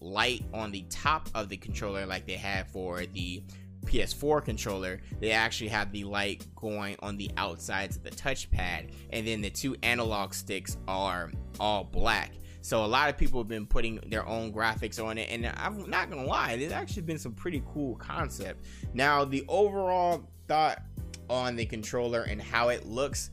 light 0.00 0.44
on 0.54 0.70
the 0.70 0.84
top 0.88 1.28
of 1.34 1.48
the 1.48 1.56
controller 1.56 2.06
like 2.06 2.26
they 2.26 2.34
have 2.34 2.68
for 2.68 3.04
the 3.06 3.42
PS4 3.86 4.44
controller, 4.44 5.00
they 5.20 5.30
actually 5.30 5.68
have 5.68 5.92
the 5.92 6.04
light 6.04 6.46
going 6.56 6.96
on 7.00 7.16
the 7.16 7.30
outsides 7.36 7.96
of 7.96 8.02
the 8.02 8.10
touchpad, 8.10 8.90
and 9.10 9.26
then 9.26 9.40
the 9.40 9.50
two 9.50 9.76
analog 9.82 10.34
sticks 10.34 10.76
are 10.86 11.30
all 11.58 11.84
black. 11.84 12.32
So 12.66 12.84
a 12.84 12.86
lot 12.86 13.08
of 13.08 13.16
people 13.16 13.38
have 13.38 13.46
been 13.46 13.64
putting 13.64 14.00
their 14.08 14.26
own 14.26 14.52
graphics 14.52 15.00
on 15.00 15.18
it, 15.18 15.28
and 15.30 15.46
I'm 15.56 15.88
not 15.88 16.10
gonna 16.10 16.24
lie, 16.24 16.56
there's 16.56 16.72
actually 16.72 17.02
been 17.02 17.16
some 17.16 17.30
pretty 17.30 17.62
cool 17.72 17.94
concept. 17.94 18.66
Now 18.92 19.24
the 19.24 19.44
overall 19.46 20.28
thought 20.48 20.82
on 21.30 21.54
the 21.54 21.64
controller 21.64 22.22
and 22.22 22.42
how 22.42 22.70
it 22.70 22.84
looks, 22.84 23.30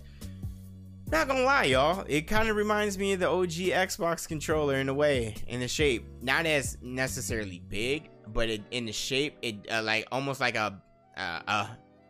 not 1.11 1.27
gonna 1.27 1.41
lie, 1.41 1.63
y'all, 1.63 2.05
it 2.07 2.27
kind 2.27 2.47
of 2.47 2.55
reminds 2.55 2.99
me 2.99 3.13
of 3.13 3.21
the 3.21 3.27
OG 3.27 3.71
Xbox 3.73 4.27
controller 4.27 4.75
in 4.75 4.87
a 4.87 4.93
way, 4.93 5.33
in 5.47 5.61
the 5.61 5.67
shape, 5.67 6.05
not 6.21 6.45
as 6.45 6.77
necessarily 6.83 7.59
big, 7.69 8.11
but 8.33 8.49
it, 8.49 8.61
in 8.69 8.85
the 8.85 8.93
shape, 8.93 9.35
it 9.41 9.55
uh, 9.71 9.81
like 9.81 10.07
almost 10.11 10.41
like 10.41 10.55
a 10.55 10.79
uh, 11.17 11.39
a 11.47 11.69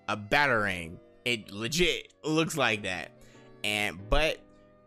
a 0.09 0.17
batarang. 0.17 0.97
It 1.23 1.53
legit 1.53 2.11
looks 2.25 2.57
like 2.57 2.83
that, 2.83 3.11
and 3.63 3.97
but 4.09 4.39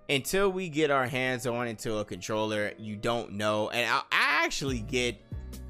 until 0.09 0.51
we 0.51 0.69
get 0.69 0.90
our 0.90 1.07
hands 1.07 1.47
on 1.47 1.69
into 1.69 1.99
a 1.99 2.05
controller, 2.05 2.73
you 2.79 2.97
don't 2.97 3.33
know. 3.33 3.71
And 3.71 3.88
I, 3.90 4.03
actually 4.45 4.79
get 4.79 5.21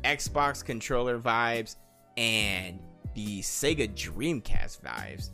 Xbox 0.05 0.62
controller 0.62 1.18
vibes 1.18 1.77
and 2.18 2.79
the 3.14 3.40
Sega 3.40 3.88
Dreamcast 3.88 4.83
vibes. 4.83 5.31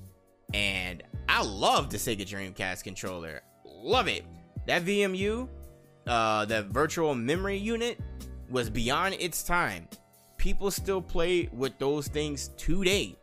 And 0.55 1.03
I 1.29 1.43
love 1.43 1.91
the 1.91 1.97
Sega 1.97 2.25
Dreamcast 2.25 2.85
controller. 2.85 3.43
Love 3.65 4.07
it. 4.07 4.25
That 4.67 4.85
VMU, 4.85 5.49
uh, 6.07 6.45
the 6.45 6.63
virtual 6.63 7.17
memory 7.17 7.57
unit, 7.57 7.99
was 8.49 8.71
beyond 8.71 9.17
its 9.19 9.43
time. 9.43 9.89
People 10.37 10.71
still 10.71 11.03
play 11.03 11.49
with 11.53 11.77
those 11.79 12.07
things 12.07 12.51
today. 12.57 13.17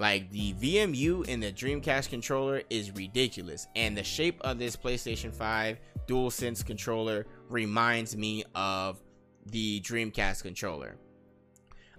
Like 0.00 0.30
the 0.30 0.54
VMU 0.54 1.28
in 1.28 1.40
the 1.40 1.52
Dreamcast 1.52 2.08
controller 2.08 2.62
is 2.70 2.90
ridiculous, 2.92 3.66
and 3.76 3.94
the 3.94 4.02
shape 4.02 4.40
of 4.40 4.58
this 4.58 4.74
PlayStation 4.74 5.30
5 5.30 5.78
DualSense 6.06 6.64
controller 6.64 7.26
reminds 7.50 8.16
me 8.16 8.42
of 8.54 8.98
the 9.44 9.82
Dreamcast 9.82 10.42
controller. 10.42 10.96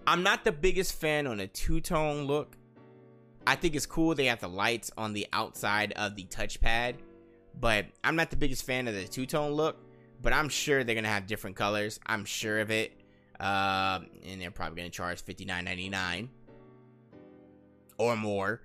I'm 0.08 0.24
not 0.24 0.44
the 0.44 0.52
biggest 0.52 1.00
fan 1.00 1.28
on 1.28 1.42
a 1.42 1.48
two-tone 1.48 2.26
look. 2.26 2.58
I 3.46 3.56
think 3.56 3.76
it's 3.76 3.86
cool 3.86 4.16
they 4.16 4.26
have 4.26 4.42
the 4.42 4.50
lights 4.50 4.90
on 4.98 5.14
the 5.14 5.28
outside 5.32 5.94
of 5.96 6.16
the 6.16 6.24
touchpad, 6.24 6.96
but 7.60 7.86
I'm 8.04 8.16
not 8.16 8.32
the 8.32 8.36
biggest 8.36 8.66
fan 8.66 8.88
of 8.88 8.96
the 8.96 9.06
two-tone 9.06 9.52
look. 9.52 9.78
But 10.24 10.34
I'm 10.34 10.50
sure 10.50 10.84
they're 10.84 10.96
gonna 10.96 11.08
have 11.08 11.28
different 11.28 11.56
colors. 11.56 12.00
I'm 12.08 12.26
sure 12.26 12.62
of 12.62 12.72
it, 12.72 12.94
uh, 13.40 14.00
and 14.26 14.42
they're 14.42 14.50
probably 14.50 14.78
gonna 14.78 14.90
charge 14.90 15.24
$59.99 15.24 16.30
or 18.02 18.16
more. 18.16 18.62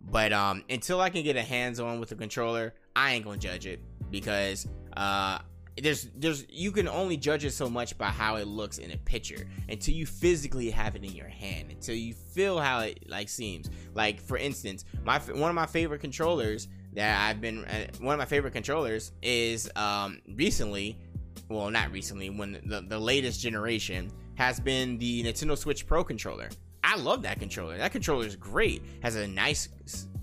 But 0.00 0.32
um, 0.32 0.64
until 0.68 1.00
I 1.00 1.10
can 1.10 1.22
get 1.22 1.36
a 1.36 1.42
hands 1.42 1.78
on 1.78 2.00
with 2.00 2.08
the 2.08 2.16
controller, 2.16 2.74
I 2.96 3.12
ain't 3.14 3.24
gonna 3.24 3.38
judge 3.38 3.66
it 3.66 3.80
because 4.10 4.66
uh, 4.96 5.38
there's 5.80 6.08
there's 6.16 6.44
you 6.50 6.70
can 6.72 6.88
only 6.88 7.16
judge 7.16 7.44
it 7.44 7.52
so 7.52 7.70
much 7.70 7.96
by 7.96 8.06
how 8.08 8.36
it 8.36 8.46
looks 8.46 8.78
in 8.78 8.90
a 8.90 8.96
picture 8.98 9.46
until 9.68 9.94
you 9.94 10.04
physically 10.04 10.70
have 10.70 10.96
it 10.96 11.04
in 11.04 11.12
your 11.12 11.28
hand 11.28 11.70
until 11.70 11.94
you 11.94 12.12
feel 12.12 12.58
how 12.58 12.80
it 12.80 13.08
like 13.08 13.28
seems 13.28 13.70
like 13.94 14.20
for 14.20 14.36
instance 14.36 14.84
my 15.02 15.18
one 15.18 15.48
of 15.48 15.54
my 15.54 15.64
favorite 15.64 16.00
controllers 16.00 16.68
that 16.92 17.26
I've 17.26 17.40
been 17.40 17.64
uh, 17.64 17.86
one 18.00 18.12
of 18.12 18.18
my 18.18 18.26
favorite 18.26 18.52
controllers 18.52 19.12
is 19.22 19.70
um 19.74 20.20
recently 20.34 20.98
well 21.48 21.70
not 21.70 21.90
recently 21.90 22.28
when 22.28 22.60
the, 22.66 22.82
the 22.82 22.98
latest 22.98 23.40
generation 23.40 24.10
has 24.34 24.60
been 24.60 24.98
the 24.98 25.24
Nintendo 25.24 25.56
Switch 25.56 25.86
Pro 25.86 26.04
controller 26.04 26.50
I 26.84 26.96
love 26.96 27.22
that 27.22 27.38
controller. 27.38 27.78
That 27.78 27.92
controller 27.92 28.26
is 28.26 28.36
great. 28.36 28.82
Has 29.02 29.16
a 29.16 29.26
nice 29.26 29.68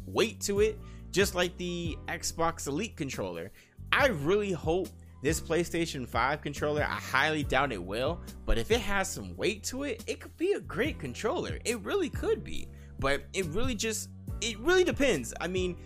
weight 0.06 0.42
to 0.42 0.60
it, 0.60 0.80
just 1.12 1.36
like 1.36 1.56
the 1.58 1.98
Xbox 2.08 2.68
Elite 2.68 2.96
controller. 2.96 3.52
I 3.92 4.08
really 4.08 4.52
hope 4.52 4.90
this 5.22 5.42
PlayStation 5.42 6.08
5 6.08 6.42
controller, 6.42 6.84
I 6.84 6.96
highly 6.96 7.44
doubt 7.44 7.72
it 7.72 7.84
will, 7.84 8.22
but 8.46 8.58
if 8.58 8.72
it 8.72 8.80
has 8.82 9.10
some 9.10 9.36
weight 9.36 9.64
to 9.66 9.84
it, 9.84 10.04
it 10.08 10.20
could 10.20 10.36
be 10.38 10.54
a 10.54 10.62
great 10.62 11.00
controller. 11.00 11.60
It 11.66 11.80
really 11.82 12.10
could 12.10 12.44
be. 12.44 12.68
But 13.00 13.24
it 13.34 13.46
really 13.48 13.76
just 13.76 14.10
it 14.42 14.58
really 14.60 14.84
depends. 14.84 15.34
I 15.42 15.48
mean, 15.48 15.78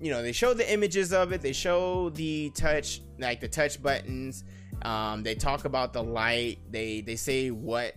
you 0.00 0.10
know, 0.10 0.22
they 0.22 0.32
show 0.32 0.54
the 0.54 0.70
images 0.72 1.12
of 1.12 1.32
it, 1.32 1.40
they 1.40 1.52
show 1.52 2.10
the 2.10 2.50
touch 2.50 3.00
like 3.18 3.40
the 3.40 3.48
touch 3.48 3.82
buttons, 3.82 4.44
um, 4.82 5.22
they 5.22 5.34
talk 5.34 5.64
about 5.64 5.92
the 5.92 6.02
light, 6.02 6.58
they 6.70 7.00
they 7.00 7.16
say 7.16 7.50
what 7.50 7.94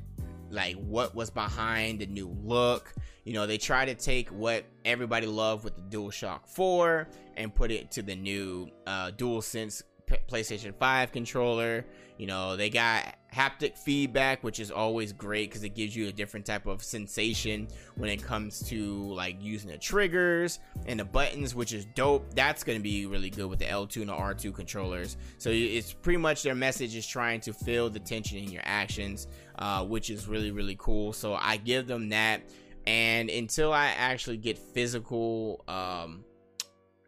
like 0.51 0.75
what 0.75 1.15
was 1.15 1.29
behind 1.29 1.99
the 1.99 2.05
new 2.05 2.35
look. 2.43 2.93
You 3.23 3.33
know, 3.33 3.47
they 3.47 3.57
try 3.57 3.85
to 3.85 3.95
take 3.95 4.29
what 4.29 4.65
everybody 4.83 5.27
loved 5.27 5.63
with 5.63 5.75
the 5.75 5.97
DualShock 5.97 6.47
4 6.47 7.07
and 7.37 7.53
put 7.53 7.71
it 7.71 7.91
to 7.91 8.01
the 8.01 8.15
new 8.15 8.69
uh, 8.87 9.11
DualSense 9.11 9.83
PlayStation 10.29 10.73
5 10.73 11.11
controller. 11.11 11.85
You 12.17 12.27
know, 12.27 12.55
they 12.55 12.69
got 12.69 13.15
haptic 13.33 13.77
feedback, 13.77 14.43
which 14.43 14.59
is 14.59 14.69
always 14.69 15.11
great 15.13 15.49
because 15.49 15.63
it 15.63 15.69
gives 15.69 15.95
you 15.95 16.07
a 16.07 16.11
different 16.11 16.45
type 16.45 16.67
of 16.67 16.83
sensation 16.83 17.67
when 17.95 18.09
it 18.09 18.21
comes 18.21 18.61
to 18.69 19.11
like 19.13 19.41
using 19.41 19.71
the 19.71 19.77
triggers 19.77 20.59
and 20.85 20.99
the 20.99 21.05
buttons, 21.05 21.55
which 21.55 21.73
is 21.73 21.85
dope. 21.95 22.33
That's 22.35 22.63
going 22.63 22.77
to 22.77 22.83
be 22.83 23.05
really 23.05 23.29
good 23.29 23.47
with 23.47 23.59
the 23.59 23.65
L2 23.65 23.97
and 23.97 24.09
the 24.09 24.13
R2 24.13 24.53
controllers. 24.53 25.17
So 25.37 25.49
it's 25.49 25.93
pretty 25.93 26.17
much 26.17 26.43
their 26.43 26.55
message 26.55 26.95
is 26.95 27.07
trying 27.07 27.41
to 27.41 27.53
feel 27.53 27.89
the 27.89 27.99
tension 27.99 28.37
in 28.37 28.51
your 28.51 28.63
actions, 28.65 29.27
uh, 29.57 29.83
which 29.85 30.09
is 30.09 30.27
really, 30.27 30.51
really 30.51 30.75
cool. 30.77 31.13
So 31.13 31.33
I 31.33 31.57
give 31.57 31.87
them 31.87 32.09
that. 32.09 32.41
And 32.85 33.29
until 33.29 33.71
I 33.73 33.87
actually 33.87 34.37
get 34.37 34.57
physical 34.57 35.63
um, 35.67 36.23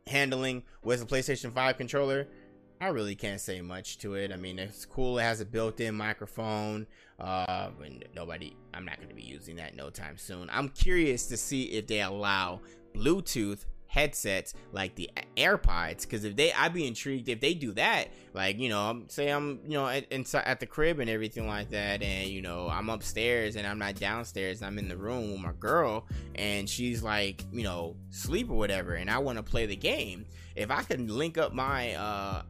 handling 0.07 0.63
with 0.83 1.01
a 1.01 1.05
PlayStation 1.05 1.51
5 1.51 1.77
controller, 1.77 2.27
I 2.81 2.87
really 2.87 3.15
can't 3.15 3.39
say 3.39 3.61
much 3.61 3.97
to 3.99 4.15
it. 4.15 4.31
I 4.31 4.35
mean, 4.35 4.59
it's 4.59 4.85
cool. 4.85 5.17
It 5.19 5.23
has 5.23 5.39
a 5.39 5.45
built-in 5.45 5.95
microphone. 5.95 6.87
Uh, 7.19 7.69
and 7.83 8.03
nobody, 8.15 8.55
I'm 8.73 8.85
not 8.85 8.97
going 8.97 9.09
to 9.09 9.15
be 9.15 9.21
using 9.21 9.55
that 9.57 9.75
no 9.75 9.89
time 9.89 10.17
soon. 10.17 10.49
I'm 10.51 10.69
curious 10.69 11.27
to 11.27 11.37
see 11.37 11.63
if 11.63 11.87
they 11.87 12.01
allow 12.01 12.61
Bluetooth 12.93 13.65
headsets 13.93 14.55
like 14.71 14.95
the 14.95 15.07
AirPods 15.37 16.01
because 16.01 16.23
if 16.23 16.35
they 16.35 16.51
I'd 16.51 16.73
be 16.73 16.87
intrigued 16.87 17.29
if 17.29 17.39
they 17.39 17.53
do 17.53 17.73
that 17.73 18.07
like 18.33 18.57
you 18.57 18.67
know 18.67 19.03
say 19.07 19.29
I'm 19.29 19.59
you 19.65 19.73
know 19.73 19.87
at, 19.87 20.11
inside 20.11 20.45
at 20.45 20.59
the 20.59 20.65
crib 20.65 20.99
and 20.99 21.07
everything 21.07 21.47
like 21.47 21.69
that 21.69 22.01
and 22.01 22.27
you 22.27 22.41
know 22.41 22.67
I'm 22.67 22.89
upstairs 22.89 23.55
and 23.55 23.67
I'm 23.67 23.77
not 23.77 23.93
downstairs 23.93 24.63
I'm 24.63 24.79
in 24.79 24.87
the 24.87 24.97
room 24.97 25.31
with 25.31 25.41
my 25.41 25.51
girl 25.59 26.07
and 26.33 26.67
she's 26.67 27.03
like 27.03 27.43
you 27.51 27.61
know 27.61 27.95
sleep 28.09 28.49
or 28.49 28.55
whatever 28.55 28.95
and 28.95 29.11
I 29.11 29.19
want 29.19 29.37
to 29.37 29.43
play 29.43 29.67
the 29.67 29.75
game 29.75 30.25
if 30.55 30.71
I 30.71 30.81
can 30.81 31.07
link 31.07 31.37
up 31.37 31.53
my 31.53 31.93
uh 31.93 32.41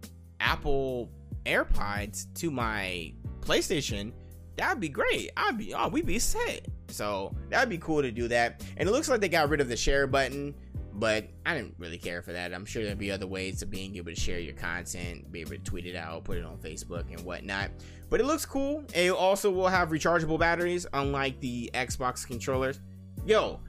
Apple 0.43 1.09
AirPods 1.45 2.25
to 2.35 2.51
my 2.51 3.13
PlayStation, 3.39 4.11
that'd 4.57 4.79
be 4.79 4.89
great. 4.89 5.31
I'd 5.37 5.57
be 5.57 5.73
oh, 5.73 5.87
we'd 5.87 6.05
be 6.05 6.19
set. 6.19 6.67
So 6.89 7.35
that'd 7.49 7.69
be 7.69 7.77
cool 7.77 8.01
to 8.01 8.11
do 8.11 8.27
that. 8.27 8.63
And 8.77 8.87
it 8.87 8.91
looks 8.91 9.09
like 9.09 9.21
they 9.21 9.29
got 9.29 9.49
rid 9.49 9.61
of 9.61 9.69
the 9.69 9.77
share 9.77 10.05
button, 10.05 10.53
but 10.93 11.27
I 11.45 11.55
didn't 11.55 11.75
really 11.79 11.97
care 11.97 12.21
for 12.21 12.33
that. 12.33 12.53
I'm 12.53 12.65
sure 12.65 12.83
there'll 12.83 12.97
be 12.97 13.09
other 13.09 13.25
ways 13.25 13.61
of 13.61 13.71
being 13.71 13.95
able 13.95 14.11
to 14.11 14.19
share 14.19 14.39
your 14.39 14.53
content, 14.53 15.31
be 15.31 15.41
able 15.41 15.51
to 15.51 15.57
tweet 15.59 15.85
it 15.85 15.95
out, 15.95 16.25
put 16.25 16.37
it 16.37 16.43
on 16.43 16.57
Facebook 16.57 17.09
and 17.11 17.21
whatnot. 17.25 17.71
But 18.09 18.19
it 18.19 18.25
looks 18.25 18.45
cool. 18.45 18.83
It 18.93 19.11
also 19.11 19.49
will 19.49 19.69
have 19.69 19.89
rechargeable 19.89 20.37
batteries, 20.37 20.85
unlike 20.93 21.39
the 21.39 21.71
Xbox 21.73 22.27
controllers. 22.27 22.79
Yo, 23.25 23.59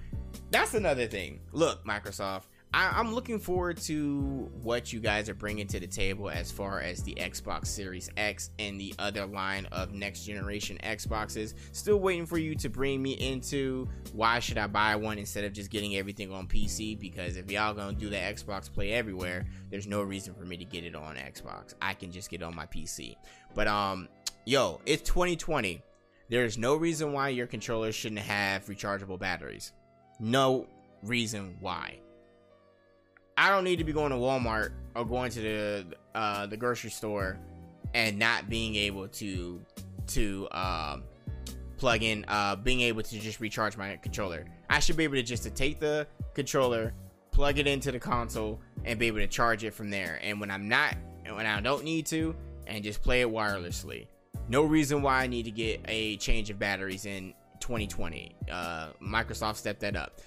that's 0.50 0.74
another 0.74 1.06
thing. 1.06 1.40
Look, 1.52 1.84
Microsoft, 1.87 2.42
I, 2.74 2.98
am 2.98 3.14
looking 3.14 3.38
forward 3.38 3.76
to 3.82 4.50
what 4.60 4.92
you 4.92 4.98
guys 4.98 5.28
are 5.28 5.34
bringing 5.34 5.68
to 5.68 5.78
the 5.78 5.87
table 5.87 6.28
as 6.28 6.50
far 6.50 6.80
as 6.80 7.04
the 7.04 7.14
Xbox 7.14 7.68
Series 7.68 8.10
X 8.16 8.50
and 8.58 8.80
the 8.80 8.92
other 8.98 9.26
line 9.26 9.66
of 9.66 9.92
next 9.92 10.24
generation 10.24 10.80
Xboxes. 10.82 11.54
Still 11.70 11.98
waiting 11.98 12.27
for 12.27 12.37
you 12.37 12.56
to 12.56 12.68
bring 12.68 13.00
me 13.00 13.12
into 13.12 13.88
why 14.12 14.40
should 14.40 14.58
I 14.58 14.66
buy 14.66 14.96
one 14.96 15.18
instead 15.18 15.44
of 15.44 15.52
just 15.52 15.70
getting 15.70 15.94
everything 15.94 16.33
on 16.33 16.48
PC? 16.48 16.98
Because 16.98 17.37
if 17.37 17.48
y'all 17.48 17.75
gonna 17.75 17.92
do 17.92 18.10
the 18.10 18.16
Xbox 18.16 18.72
Play 18.72 18.92
everywhere, 18.92 19.46
there's 19.70 19.87
no 19.87 20.02
reason 20.02 20.35
for 20.35 20.44
me 20.44 20.56
to 20.56 20.64
get 20.64 20.83
it 20.83 20.96
on 20.96 21.14
Xbox. 21.14 21.75
I 21.81 21.94
can 21.94 22.10
just 22.10 22.29
get 22.29 22.40
it 22.40 22.44
on 22.44 22.56
my 22.56 22.66
PC. 22.66 23.14
But 23.54 23.68
um, 23.68 24.08
yo, 24.46 24.81
it's 24.85 25.02
2020. 25.02 25.81
There's 26.29 26.58
no 26.58 26.75
reason 26.75 27.12
why 27.12 27.29
your 27.29 27.46
controller 27.46 27.92
shouldn't 27.92 28.22
have 28.22 28.66
rechargeable 28.66 29.20
batteries. 29.20 29.72
No 30.18 30.66
reason 31.04 31.56
why. 31.60 32.00
I 33.37 33.50
don't 33.50 33.64
need 33.64 33.76
to 33.76 33.85
be 33.85 33.92
going 33.92 34.10
to 34.10 34.16
Walmart 34.16 34.72
or 34.94 35.04
going 35.04 35.30
to 35.32 35.40
the 35.40 35.87
uh, 36.14 36.46
the 36.46 36.56
grocery 36.56 36.90
store 36.90 37.38
and 37.94 38.18
not 38.18 38.48
being 38.48 38.74
able 38.76 39.08
to 39.08 39.60
to 40.08 40.48
um, 40.52 41.04
plug 41.76 42.02
in 42.02 42.24
uh, 42.28 42.56
being 42.56 42.80
able 42.82 43.02
to 43.02 43.18
just 43.18 43.40
recharge 43.40 43.76
my 43.76 43.96
controller. 43.96 44.44
I 44.70 44.78
should 44.80 44.96
be 44.96 45.04
able 45.04 45.16
to 45.16 45.22
just 45.22 45.42
to 45.44 45.50
take 45.50 45.80
the 45.80 46.06
controller, 46.35 46.94
plug 47.30 47.58
it 47.58 47.66
into 47.66 47.92
the 47.92 47.98
console, 47.98 48.60
and 48.85 48.98
be 48.98 49.06
able 49.06 49.18
to 49.18 49.26
charge 49.26 49.64
it 49.64 49.74
from 49.74 49.90
there. 49.90 50.18
And 50.22 50.40
when 50.40 50.50
I'm 50.50 50.68
not, 50.68 50.96
when 51.28 51.46
I 51.46 51.60
don't 51.60 51.85
need 51.85 52.06
to, 52.06 52.35
and 52.66 52.82
just 52.82 53.02
play 53.02 53.20
it 53.22 53.28
wirelessly. 53.28 54.06
No 54.48 54.62
reason 54.62 55.02
why 55.02 55.22
I 55.22 55.26
need 55.26 55.44
to 55.44 55.50
get 55.50 55.80
a 55.88 56.16
change 56.16 56.50
of 56.50 56.58
batteries 56.58 57.06
in 57.06 57.35
2020. 57.60 58.37
Uh, 58.50 58.88
Microsoft 59.02 59.56
stepped 59.56 59.80
that 59.80 59.96
up. 59.96 60.20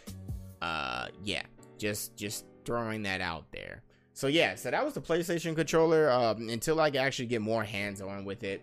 Uh, 0.61 1.07
yeah, 1.23 1.43
just 1.77 2.15
just 2.17 2.45
throwing 2.67 3.01
that 3.03 3.21
out 3.21 3.45
there. 3.51 3.81
So 4.13 4.27
yeah, 4.27 4.55
so 4.55 4.69
that 4.69 4.83
was 4.83 4.93
the 4.93 5.01
PlayStation 5.01 5.55
controller. 5.55 6.11
Um, 6.11 6.49
until 6.49 6.79
I 6.79 6.89
actually 6.89 7.27
get 7.27 7.41
more 7.41 7.63
hands 7.63 8.01
on 8.01 8.25
with 8.25 8.43
it, 8.43 8.61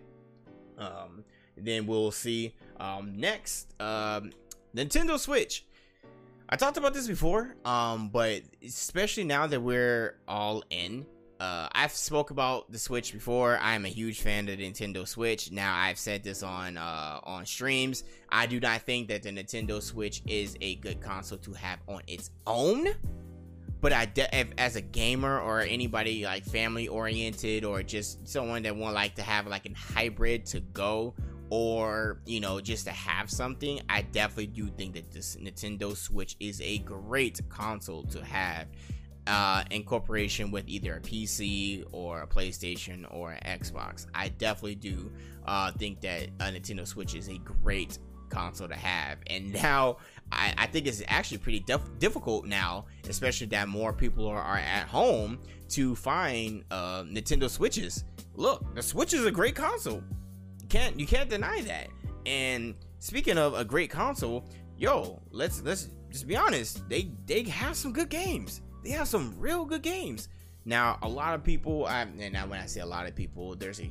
um, 0.77 1.25
then 1.57 1.87
we'll 1.87 2.11
see. 2.11 2.53
Um, 2.79 3.17
next, 3.17 3.73
um, 3.81 4.31
Nintendo 4.75 5.17
Switch. 5.17 5.65
I 6.47 6.55
talked 6.55 6.77
about 6.77 6.93
this 6.93 7.07
before, 7.07 7.55
um, 7.65 8.09
but 8.09 8.43
especially 8.63 9.23
now 9.23 9.47
that 9.47 9.59
we're 9.59 10.19
all 10.27 10.63
in, 10.69 11.07
uh, 11.39 11.67
I've 11.71 11.91
spoke 11.91 12.29
about 12.29 12.71
the 12.71 12.77
Switch 12.77 13.11
before. 13.11 13.57
I 13.57 13.73
am 13.73 13.85
a 13.85 13.89
huge 13.89 14.21
fan 14.21 14.47
of 14.47 14.57
the 14.57 14.71
Nintendo 14.71 15.07
Switch. 15.07 15.51
Now 15.51 15.75
I've 15.75 15.97
said 15.97 16.23
this 16.23 16.43
on 16.43 16.77
uh, 16.77 17.19
on 17.23 17.45
streams. 17.45 18.03
I 18.29 18.45
do 18.45 18.59
not 18.59 18.81
think 18.83 19.07
that 19.07 19.23
the 19.23 19.31
Nintendo 19.31 19.81
Switch 19.81 20.21
is 20.27 20.55
a 20.61 20.75
good 20.75 21.01
console 21.01 21.39
to 21.39 21.53
have 21.53 21.79
on 21.87 22.01
its 22.07 22.29
own. 22.45 22.89
But 23.85 23.93
I, 23.93 24.05
de- 24.05 24.35
if, 24.35 24.47
as 24.57 24.75
a 24.77 24.81
gamer 24.81 25.39
or 25.39 25.59
anybody 25.59 26.25
like 26.25 26.43
family 26.43 26.87
oriented 26.87 27.63
or 27.63 27.83
just 27.83 28.27
someone 28.27 28.63
that 28.63 28.75
want 28.75 28.95
like 28.95 29.13
to 29.13 29.21
have 29.21 29.45
like 29.45 29.67
a 29.67 29.73
hybrid 29.75 30.43
to 30.47 30.59
go 30.59 31.13
or 31.51 32.19
you 32.25 32.39
know 32.39 32.59
just 32.59 32.87
to 32.87 32.91
have 32.91 33.29
something, 33.29 33.79
I 33.87 34.01
definitely 34.01 34.47
do 34.47 34.71
think 34.71 34.95
that 34.95 35.11
this 35.11 35.35
Nintendo 35.35 35.95
Switch 35.95 36.35
is 36.39 36.61
a 36.61 36.79
great 36.79 37.39
console 37.47 38.01
to 38.05 38.25
have 38.25 38.69
uh, 39.27 39.63
incorporation 39.69 40.49
with 40.49 40.67
either 40.67 40.95
a 40.95 40.99
PC 40.99 41.85
or 41.91 42.23
a 42.23 42.27
PlayStation 42.27 43.05
or 43.11 43.33
an 43.33 43.59
Xbox. 43.59 44.07
I 44.15 44.29
definitely 44.29 44.77
do 44.77 45.11
uh, 45.45 45.71
think 45.73 46.01
that 46.01 46.29
a 46.39 46.45
Nintendo 46.45 46.87
Switch 46.87 47.13
is 47.13 47.29
a 47.29 47.37
great 47.37 47.99
console 48.29 48.67
to 48.67 48.75
have. 48.75 49.19
And 49.27 49.53
now 49.53 49.97
I, 50.31 50.53
I 50.57 50.67
think 50.67 50.87
it's 50.87 51.01
actually 51.07 51.37
pretty 51.37 51.59
def- 51.61 51.99
difficult 51.99 52.45
now, 52.45 52.85
especially 53.07 53.47
that 53.47 53.67
more 53.67 53.93
people 53.93 54.27
are, 54.27 54.41
are 54.41 54.57
at 54.57 54.87
home 54.87 55.39
to 55.69 55.95
find 55.95 56.63
uh, 56.71 57.03
Nintendo 57.03 57.49
Switches. 57.49 58.03
Look, 58.35 58.75
the 58.75 58.83
Switch 58.83 59.13
is 59.13 59.25
a 59.25 59.31
great 59.31 59.55
console. 59.55 60.03
You 60.61 60.67
can't 60.67 60.99
you 60.99 61.05
can't 61.05 61.29
deny 61.29 61.61
that. 61.61 61.87
And 62.25 62.75
speaking 62.99 63.37
of 63.37 63.53
a 63.53 63.63
great 63.63 63.89
console, 63.89 64.45
yo, 64.77 65.21
let's 65.31 65.61
let's 65.61 65.89
just 66.09 66.27
be 66.27 66.35
honest. 66.35 66.87
They 66.89 67.11
they 67.25 67.43
have 67.43 67.75
some 67.75 67.93
good 67.93 68.09
games 68.09 68.61
they 68.85 68.91
have 68.91 69.07
some 69.07 69.33
real 69.37 69.65
good 69.65 69.81
games. 69.81 70.29
Now, 70.63 70.99
a 71.01 71.09
lot 71.09 71.33
of 71.33 71.43
people, 71.43 71.85
I, 71.85 72.01
and 72.01 72.31
now 72.31 72.47
when 72.47 72.59
I 72.59 72.67
say 72.67 72.81
a 72.81 72.85
lot 72.85 73.07
of 73.07 73.15
people, 73.15 73.55
there's 73.55 73.81
a 73.81 73.89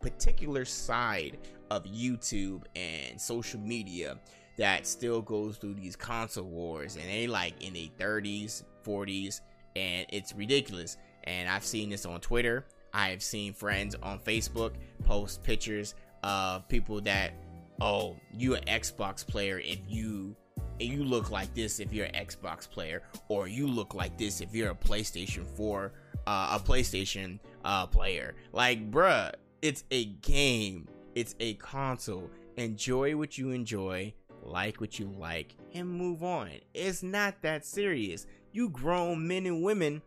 particular 0.00 0.64
side 0.64 1.38
of 1.70 1.84
YouTube 1.84 2.62
and 2.76 3.20
social 3.20 3.60
media 3.60 4.18
that 4.58 4.86
still 4.86 5.22
goes 5.22 5.56
through 5.56 5.74
these 5.74 5.96
console 5.96 6.44
wars, 6.44 6.96
and 6.96 7.04
they 7.08 7.26
like 7.26 7.62
in 7.62 7.72
the 7.72 7.90
30s, 7.98 8.64
40s, 8.84 9.40
and 9.76 10.04
it's 10.10 10.34
ridiculous. 10.34 10.96
And 11.24 11.48
I've 11.48 11.64
seen 11.64 11.90
this 11.90 12.04
on 12.04 12.20
Twitter. 12.20 12.66
I've 12.92 13.22
seen 13.22 13.52
friends 13.52 13.94
on 14.02 14.18
Facebook 14.18 14.72
post 15.04 15.42
pictures 15.42 15.94
of 16.22 16.68
people 16.68 17.00
that, 17.02 17.32
oh, 17.80 18.16
you 18.32 18.54
an 18.54 18.64
Xbox 18.64 19.26
player 19.26 19.60
if 19.60 19.78
you 19.86 20.34
and 20.80 20.88
you 20.88 21.04
look 21.04 21.30
like 21.30 21.52
this 21.54 21.80
if 21.80 21.92
you're 21.92 22.06
an 22.06 22.26
Xbox 22.26 22.68
player, 22.68 23.02
or 23.28 23.48
you 23.48 23.66
look 23.66 23.94
like 23.94 24.16
this 24.16 24.40
if 24.40 24.54
you're 24.54 24.70
a 24.70 24.74
PlayStation 24.74 25.44
4, 25.44 25.92
uh, 26.26 26.58
a 26.60 26.64
PlayStation 26.64 27.38
uh, 27.64 27.86
player. 27.86 28.34
Like, 28.52 28.90
bruh, 28.90 29.32
it's 29.60 29.84
a 29.90 30.06
game, 30.06 30.88
it's 31.14 31.34
a 31.40 31.54
console. 31.54 32.30
Enjoy 32.56 33.16
what 33.16 33.38
you 33.38 33.50
enjoy, 33.50 34.12
like 34.50 34.80
what 34.80 34.98
you 34.98 35.12
like, 35.18 35.54
and 35.74 35.88
move 35.88 36.22
on. 36.22 36.50
It's 36.74 37.02
not 37.02 37.42
that 37.42 37.64
serious. 37.64 38.26
You 38.52 38.68
grown 38.70 39.26
men 39.26 39.46
and 39.46 39.62
women. 39.62 40.02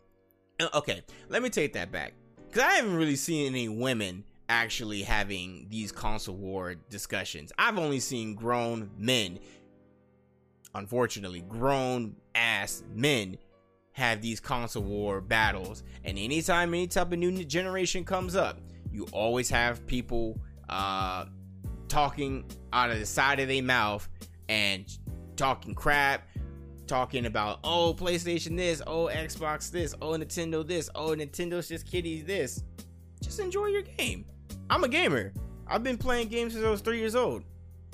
Uh, 0.60 0.70
okay, 0.76 1.04
let 1.30 1.42
me 1.42 1.50
take 1.50 1.74
that 1.74 1.92
back. 1.92 2.14
Because 2.48 2.64
I 2.64 2.74
haven't 2.74 2.96
really 2.96 3.16
seen 3.16 3.48
any 3.48 3.70
women 3.70 4.26
actually 4.50 5.04
having 5.04 5.68
these 5.70 5.92
console 5.92 6.36
war 6.36 6.76
discussions. 6.90 7.54
I've 7.58 7.78
only 7.78 8.02
seen 8.02 8.36
grown 8.36 8.90
men 8.98 9.40
unfortunately, 10.76 11.42
grown 11.42 12.16
ass 12.36 12.84
men 12.94 13.38
have 13.94 14.22
these 14.22 14.40
console 14.40 14.84
war 14.84 15.22
battles. 15.22 15.84
And 16.04 16.18
anytime 16.18 16.74
any 16.74 16.88
type 16.88 17.12
of 17.12 17.20
new 17.20 17.44
generation 17.44 18.06
comes 18.06 18.36
up, 18.36 18.60
you 18.92 19.08
always 19.12 19.50
have 19.50 19.86
people 19.88 20.40
uh, 20.70 21.26
talking 21.88 22.46
out 22.72 22.90
of 22.90 23.00
the 23.00 23.06
side 23.06 23.40
of 23.40 23.48
their 23.48 23.64
mouth 23.64 24.08
and 24.52 24.98
talking 25.38 25.74
crap, 25.74 26.28
talking 26.86 27.26
about 27.26 27.60
oh 27.64 27.96
PlayStation 27.98 28.58
this, 28.58 28.82
oh 28.86 29.08
Xbox 29.08 29.72
this, 29.72 29.96
oh 30.02 30.12
Nintendo 30.12 30.68
this, 30.68 30.90
oh 30.94 31.12
Nintendo's 31.12 31.70
just 31.70 31.90
kiddies 31.90 32.26
this. 32.26 32.62
Just 33.24 33.40
enjoy 33.40 33.68
your 33.68 33.84
game. 33.84 34.26
I'm 34.70 34.84
a 34.84 34.90
gamer. 34.90 35.32
I've 35.68 35.84
been 35.84 35.98
playing 35.98 36.28
games 36.28 36.52
since 36.52 36.66
I 36.66 36.70
was 36.70 36.82
three 36.82 37.00
years 37.00 37.16
old, 37.16 37.44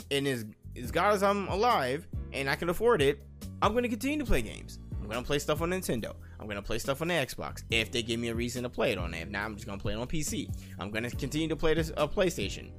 and 0.10 0.28
as 0.28 0.46
as 0.76 0.90
God 0.90 1.14
as 1.14 1.22
I'm 1.22 1.48
alive, 1.48 2.08
and 2.34 2.50
I 2.50 2.56
can 2.56 2.70
afford 2.70 3.04
it, 3.04 3.24
I'm 3.62 3.74
to 3.84 3.90
continue 3.90 4.18
to 4.18 4.26
play 4.26 4.42
games. 4.42 4.80
I'm 5.00 5.08
to 5.24 5.28
play 5.28 5.40
stuff 5.40 5.62
on 5.62 5.70
Nintendo. 5.70 6.16
I'm 6.40 6.48
to 6.58 6.62
play 6.62 6.80
stuff 6.80 7.02
on 7.02 7.10
the 7.10 7.14
Xbox 7.14 7.64
if 7.70 7.92
they 7.92 8.02
give 8.02 8.20
me 8.20 8.30
a 8.30 8.36
reason 8.36 8.64
to 8.64 8.70
play 8.70 8.92
it 8.94 8.98
on. 8.98 9.14
If 9.14 9.30
not, 9.30 9.46
I'm 9.46 9.56
just 9.56 9.68
to 9.68 9.78
play 9.78 9.94
it 9.94 9.98
on 9.98 10.08
PC. 10.08 10.50
I'm 10.80 10.92
to 11.04 11.10
continue 11.12 11.48
to 11.50 11.56
play 11.56 11.76
this 11.76 11.92
uh, 11.98 12.08
PlayStation. 12.08 12.72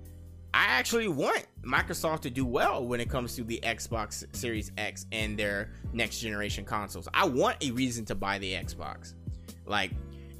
I 0.54 0.64
actually 0.64 1.08
want 1.08 1.46
Microsoft 1.62 2.20
to 2.20 2.30
do 2.30 2.44
well 2.44 2.84
when 2.84 3.00
it 3.00 3.10
comes 3.10 3.36
to 3.36 3.44
the 3.44 3.60
Xbox 3.62 4.24
Series 4.34 4.72
X 4.78 5.06
and 5.12 5.38
their 5.38 5.70
next 5.92 6.20
generation 6.20 6.64
consoles. 6.64 7.06
I 7.12 7.26
want 7.26 7.62
a 7.62 7.70
reason 7.72 8.04
to 8.06 8.14
buy 8.14 8.38
the 8.38 8.52
Xbox. 8.54 9.14
Like, 9.66 9.92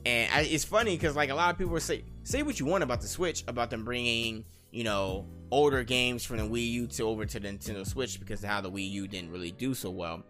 and 0.06 0.32
I, 0.32 0.40
it's 0.42 0.64
funny 0.64 0.96
because 0.96 1.14
like 1.14 1.28
a 1.28 1.34
lot 1.34 1.52
of 1.52 1.58
people 1.58 1.78
say 1.80 2.04
say 2.22 2.42
what 2.42 2.58
you 2.58 2.66
want 2.66 2.82
about 2.82 3.00
the 3.00 3.06
Switch, 3.06 3.44
about 3.48 3.68
them 3.70 3.84
bringing 3.84 4.44
you 4.70 4.84
know 4.84 5.26
older 5.50 5.84
games 5.84 6.24
from 6.24 6.38
the 6.38 6.44
Wii 6.44 6.70
U 6.72 6.86
to 6.86 7.02
over 7.04 7.26
to 7.26 7.40
the 7.40 7.48
Nintendo 7.48 7.86
Switch 7.86 8.18
because 8.18 8.42
how 8.42 8.60
the 8.60 8.70
Wii 8.70 8.90
U 8.90 9.08
didn't 9.08 9.30
really 9.30 9.52
do 9.52 9.74
so 9.74 9.90
well. 9.90 10.22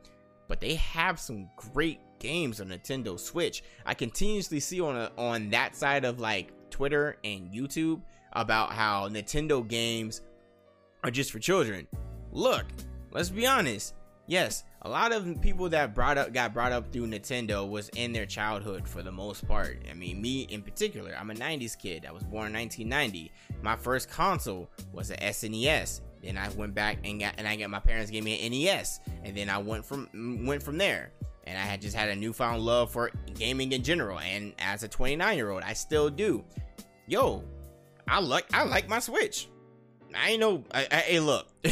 But 0.48 0.60
they 0.60 0.74
have 0.76 1.20
some 1.20 1.48
great 1.56 2.00
games 2.18 2.60
on 2.60 2.68
Nintendo 2.68 3.18
Switch. 3.18 3.62
I 3.86 3.94
continuously 3.94 4.58
see 4.58 4.80
on 4.80 4.96
a, 4.96 5.12
on 5.16 5.50
that 5.50 5.76
side 5.76 6.04
of 6.04 6.18
like 6.18 6.52
Twitter 6.70 7.18
and 7.22 7.52
YouTube 7.52 8.00
about 8.32 8.72
how 8.72 9.08
Nintendo 9.08 9.66
games 9.66 10.22
are 11.04 11.10
just 11.10 11.30
for 11.32 11.38
children. 11.38 11.86
Look, 12.32 12.66
let's 13.10 13.30
be 13.30 13.46
honest. 13.46 13.94
Yes, 14.26 14.64
a 14.82 14.88
lot 14.88 15.12
of 15.12 15.40
people 15.40 15.70
that 15.70 15.94
brought 15.94 16.18
up 16.18 16.34
got 16.34 16.52
brought 16.52 16.70
up 16.70 16.92
through 16.92 17.06
Nintendo 17.06 17.68
was 17.68 17.88
in 17.90 18.12
their 18.12 18.26
childhood 18.26 18.86
for 18.86 19.02
the 19.02 19.10
most 19.10 19.48
part. 19.48 19.82
I 19.90 19.94
mean, 19.94 20.20
me 20.20 20.42
in 20.42 20.62
particular, 20.62 21.16
I'm 21.18 21.30
a 21.30 21.34
90s 21.34 21.78
kid. 21.78 22.04
I 22.06 22.12
was 22.12 22.22
born 22.24 22.48
in 22.48 22.52
1990. 22.52 23.32
My 23.62 23.74
first 23.74 24.10
console 24.10 24.68
was 24.92 25.10
a 25.10 25.16
SNES. 25.16 26.02
Then 26.22 26.36
I 26.36 26.50
went 26.50 26.74
back 26.74 26.98
and 27.04 27.18
got 27.18 27.34
and 27.38 27.48
I 27.48 27.56
got 27.56 27.70
my 27.70 27.80
parents 27.80 28.10
gave 28.10 28.22
me 28.22 28.44
an 28.44 28.52
NES, 28.52 29.00
and 29.24 29.36
then 29.36 29.48
I 29.48 29.58
went 29.58 29.84
from 29.84 30.08
went 30.44 30.62
from 30.62 30.76
there. 30.76 31.10
And 31.46 31.56
I 31.56 31.62
had 31.62 31.80
just 31.80 31.96
had 31.96 32.10
a 32.10 32.14
newfound 32.14 32.60
love 32.60 32.92
for 32.92 33.10
gaming 33.34 33.72
in 33.72 33.82
general. 33.82 34.18
And 34.18 34.52
as 34.58 34.82
a 34.82 34.88
29 34.88 35.34
year 35.34 35.50
old, 35.50 35.62
I 35.62 35.72
still 35.72 36.10
do. 36.10 36.44
Yo, 37.06 37.42
I 38.08 38.20
like 38.20 38.52
I 38.54 38.64
like 38.64 38.88
my 38.88 38.98
Switch. 38.98 39.48
I 40.14 40.30
ain't 40.30 40.40
know. 40.40 40.64
I, 40.72 40.86
I, 40.90 40.96
hey, 40.96 41.20
look, 41.20 41.48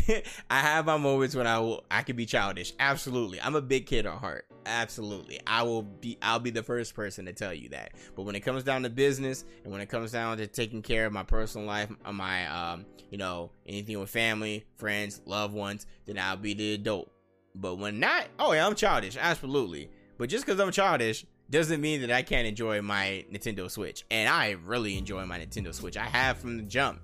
I 0.50 0.60
have 0.60 0.84
my 0.84 0.98
moments 0.98 1.34
when 1.34 1.46
I 1.46 1.58
will. 1.58 1.84
I 1.90 2.02
can 2.02 2.16
be 2.16 2.26
childish. 2.26 2.74
Absolutely, 2.78 3.40
I'm 3.40 3.54
a 3.54 3.62
big 3.62 3.86
kid 3.86 4.04
at 4.06 4.18
heart. 4.18 4.46
Absolutely, 4.66 5.40
I 5.46 5.62
will 5.62 5.82
be. 5.82 6.18
I'll 6.20 6.38
be 6.38 6.50
the 6.50 6.62
first 6.62 6.94
person 6.94 7.24
to 7.26 7.32
tell 7.32 7.54
you 7.54 7.70
that. 7.70 7.92
But 8.14 8.24
when 8.24 8.34
it 8.34 8.40
comes 8.40 8.62
down 8.62 8.82
to 8.82 8.90
business, 8.90 9.44
and 9.64 9.72
when 9.72 9.80
it 9.80 9.88
comes 9.88 10.12
down 10.12 10.36
to 10.38 10.46
taking 10.46 10.82
care 10.82 11.06
of 11.06 11.12
my 11.12 11.22
personal 11.22 11.66
life, 11.66 11.90
uh, 12.04 12.12
my 12.12 12.46
um, 12.46 12.84
you 13.10 13.16
know, 13.16 13.50
anything 13.66 13.98
with 13.98 14.10
family, 14.10 14.66
friends, 14.76 15.22
loved 15.24 15.54
ones, 15.54 15.86
then 16.04 16.18
I'll 16.18 16.36
be 16.36 16.52
the 16.52 16.74
adult. 16.74 17.10
But 17.54 17.76
when 17.76 18.00
not, 18.00 18.26
oh 18.38 18.52
yeah, 18.52 18.66
I'm 18.66 18.74
childish. 18.74 19.16
Absolutely. 19.18 19.90
But 20.18 20.28
just 20.28 20.44
because 20.44 20.60
I'm 20.60 20.72
childish 20.72 21.24
doesn't 21.50 21.80
mean 21.80 22.00
that 22.00 22.10
I 22.10 22.22
can't 22.22 22.46
enjoy 22.46 22.82
my 22.82 23.24
Nintendo 23.32 23.70
Switch. 23.70 24.04
And 24.10 24.28
I 24.28 24.56
really 24.64 24.98
enjoy 24.98 25.24
my 25.26 25.38
Nintendo 25.38 25.72
Switch. 25.74 25.96
I 25.96 26.06
have 26.06 26.38
from 26.38 26.56
the 26.56 26.62
jump 26.62 27.00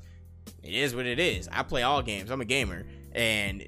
it 0.62 0.74
is 0.74 0.94
what 0.94 1.06
it 1.06 1.18
is. 1.18 1.48
I 1.50 1.62
play 1.62 1.82
all 1.82 2.02
games. 2.02 2.30
I'm 2.30 2.40
a 2.40 2.44
gamer. 2.44 2.84
And 3.14 3.62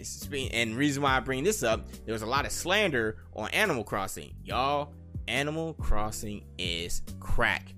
and 0.52 0.76
reason 0.76 1.02
why 1.02 1.16
I 1.16 1.20
bring 1.20 1.44
this 1.44 1.62
up, 1.62 1.86
there 2.06 2.12
was 2.12 2.22
a 2.22 2.26
lot 2.26 2.46
of 2.46 2.52
slander 2.52 3.18
on 3.34 3.50
Animal 3.50 3.84
Crossing. 3.84 4.34
Y'all, 4.42 4.92
Animal 5.28 5.74
Crossing 5.74 6.44
is 6.56 7.02
crack. 7.20 7.74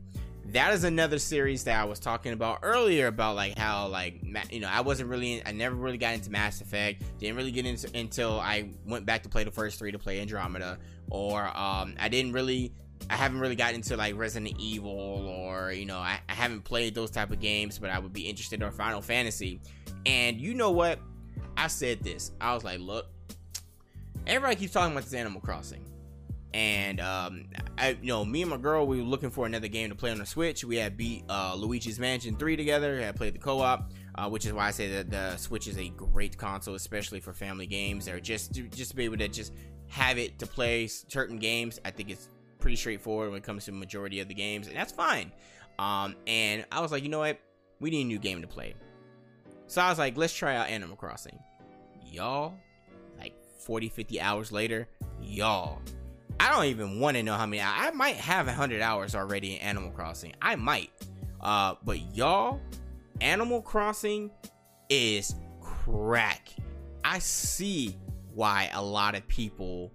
that 0.46 0.72
is 0.72 0.84
another 0.84 1.18
series 1.18 1.64
that 1.64 1.80
I 1.80 1.84
was 1.84 1.98
talking 1.98 2.32
about 2.32 2.60
earlier 2.62 3.08
about 3.08 3.34
like 3.34 3.58
how 3.58 3.88
like 3.88 4.20
you 4.50 4.60
know 4.60 4.68
I 4.70 4.82
wasn't 4.82 5.10
really 5.10 5.42
I 5.44 5.50
never 5.50 5.74
really 5.74 5.98
got 5.98 6.14
into 6.14 6.30
Mass 6.30 6.60
Effect 6.60 7.02
didn't 7.18 7.36
really 7.36 7.50
get 7.50 7.66
into 7.66 7.90
until 7.98 8.38
I 8.38 8.70
went 8.86 9.06
back 9.06 9.24
to 9.24 9.28
play 9.28 9.42
the 9.42 9.50
first 9.50 9.78
three 9.80 9.90
to 9.90 9.98
play 9.98 10.20
Andromeda 10.20 10.78
or 11.10 11.42
um 11.44 11.94
I 11.98 12.08
didn't 12.08 12.32
really 12.32 12.72
I 13.08 13.14
haven't 13.14 13.40
really 13.40 13.56
gotten 13.56 13.76
into 13.76 13.96
like 13.96 14.16
Resident 14.16 14.58
Evil 14.58 14.90
or 14.90 15.72
you 15.72 15.86
know 15.86 15.98
I, 15.98 16.20
I 16.28 16.32
haven't 16.32 16.62
played 16.62 16.94
those 16.94 17.10
type 17.10 17.30
of 17.30 17.40
games 17.40 17.78
but 17.78 17.90
I 17.90 17.98
would 17.98 18.12
be 18.12 18.22
interested 18.22 18.62
in 18.62 18.70
Final 18.72 19.00
Fantasy 19.00 19.60
and 20.04 20.40
you 20.40 20.54
know 20.54 20.70
what 20.70 20.98
I 21.56 21.68
said 21.68 22.02
this 22.02 22.32
I 22.40 22.54
was 22.54 22.64
like 22.64 22.80
look 22.80 23.06
everybody 24.26 24.56
keeps 24.56 24.72
talking 24.72 24.92
about 24.92 25.04
this 25.04 25.14
Animal 25.14 25.40
Crossing 25.40 25.84
and 26.56 27.00
um, 27.00 27.48
I, 27.76 27.98
you 28.00 28.08
know, 28.08 28.24
me 28.24 28.40
and 28.40 28.50
my 28.50 28.56
girl, 28.56 28.86
we 28.86 28.96
were 28.98 29.06
looking 29.06 29.28
for 29.28 29.44
another 29.44 29.68
game 29.68 29.90
to 29.90 29.94
play 29.94 30.10
on 30.10 30.16
the 30.16 30.24
Switch. 30.24 30.64
We 30.64 30.76
had 30.76 30.96
beat 30.96 31.24
uh, 31.28 31.54
Luigi's 31.54 32.00
Mansion 32.00 32.34
3 32.34 32.56
together. 32.56 33.04
I 33.06 33.12
played 33.12 33.34
the 33.34 33.38
co-op, 33.38 33.92
uh, 34.14 34.30
which 34.30 34.46
is 34.46 34.54
why 34.54 34.68
I 34.68 34.70
say 34.70 34.90
that 34.92 35.10
the 35.10 35.36
Switch 35.36 35.66
is 35.66 35.76
a 35.76 35.90
great 35.90 36.38
console, 36.38 36.74
especially 36.74 37.20
for 37.20 37.34
family 37.34 37.66
games. 37.66 38.08
Or 38.08 38.20
just 38.20 38.52
just 38.70 38.92
to 38.92 38.96
be 38.96 39.04
able 39.04 39.18
to 39.18 39.28
just 39.28 39.52
have 39.88 40.16
it 40.16 40.38
to 40.38 40.46
play 40.46 40.86
certain 40.86 41.38
games. 41.38 41.78
I 41.84 41.90
think 41.90 42.08
it's 42.08 42.30
pretty 42.66 42.74
straightforward 42.74 43.30
when 43.30 43.38
it 43.38 43.44
comes 43.44 43.64
to 43.64 43.70
the 43.70 43.76
majority 43.76 44.18
of 44.18 44.26
the 44.26 44.34
games, 44.34 44.66
and 44.66 44.76
that's 44.76 44.90
fine. 44.90 45.30
Um, 45.78 46.16
and 46.26 46.66
I 46.72 46.80
was 46.80 46.90
like, 46.90 47.04
you 47.04 47.08
know 47.08 47.20
what? 47.20 47.38
We 47.78 47.90
need 47.90 48.02
a 48.02 48.06
new 48.06 48.18
game 48.18 48.40
to 48.40 48.48
play. 48.48 48.74
So 49.68 49.80
I 49.80 49.88
was 49.88 50.00
like, 50.00 50.16
let's 50.16 50.34
try 50.34 50.56
out 50.56 50.68
Animal 50.68 50.96
Crossing. 50.96 51.38
Y'all, 52.04 52.54
like 53.20 53.34
40, 53.60 53.88
50 53.88 54.20
hours 54.20 54.50
later, 54.50 54.88
y'all, 55.22 55.80
I 56.40 56.50
don't 56.50 56.64
even 56.64 56.98
want 56.98 57.16
to 57.16 57.22
know 57.22 57.34
how 57.34 57.46
many. 57.46 57.62
I 57.62 57.92
might 57.92 58.16
have 58.16 58.46
100 58.46 58.82
hours 58.82 59.14
already 59.14 59.54
in 59.54 59.60
Animal 59.60 59.92
Crossing. 59.92 60.34
I 60.42 60.56
might. 60.56 60.90
Uh, 61.40 61.76
but 61.84 62.16
y'all, 62.16 62.60
Animal 63.20 63.62
Crossing 63.62 64.28
is 64.90 65.36
crack. 65.60 66.48
I 67.04 67.20
see 67.20 67.96
why 68.34 68.70
a 68.74 68.82
lot 68.82 69.14
of 69.14 69.28
people 69.28 69.92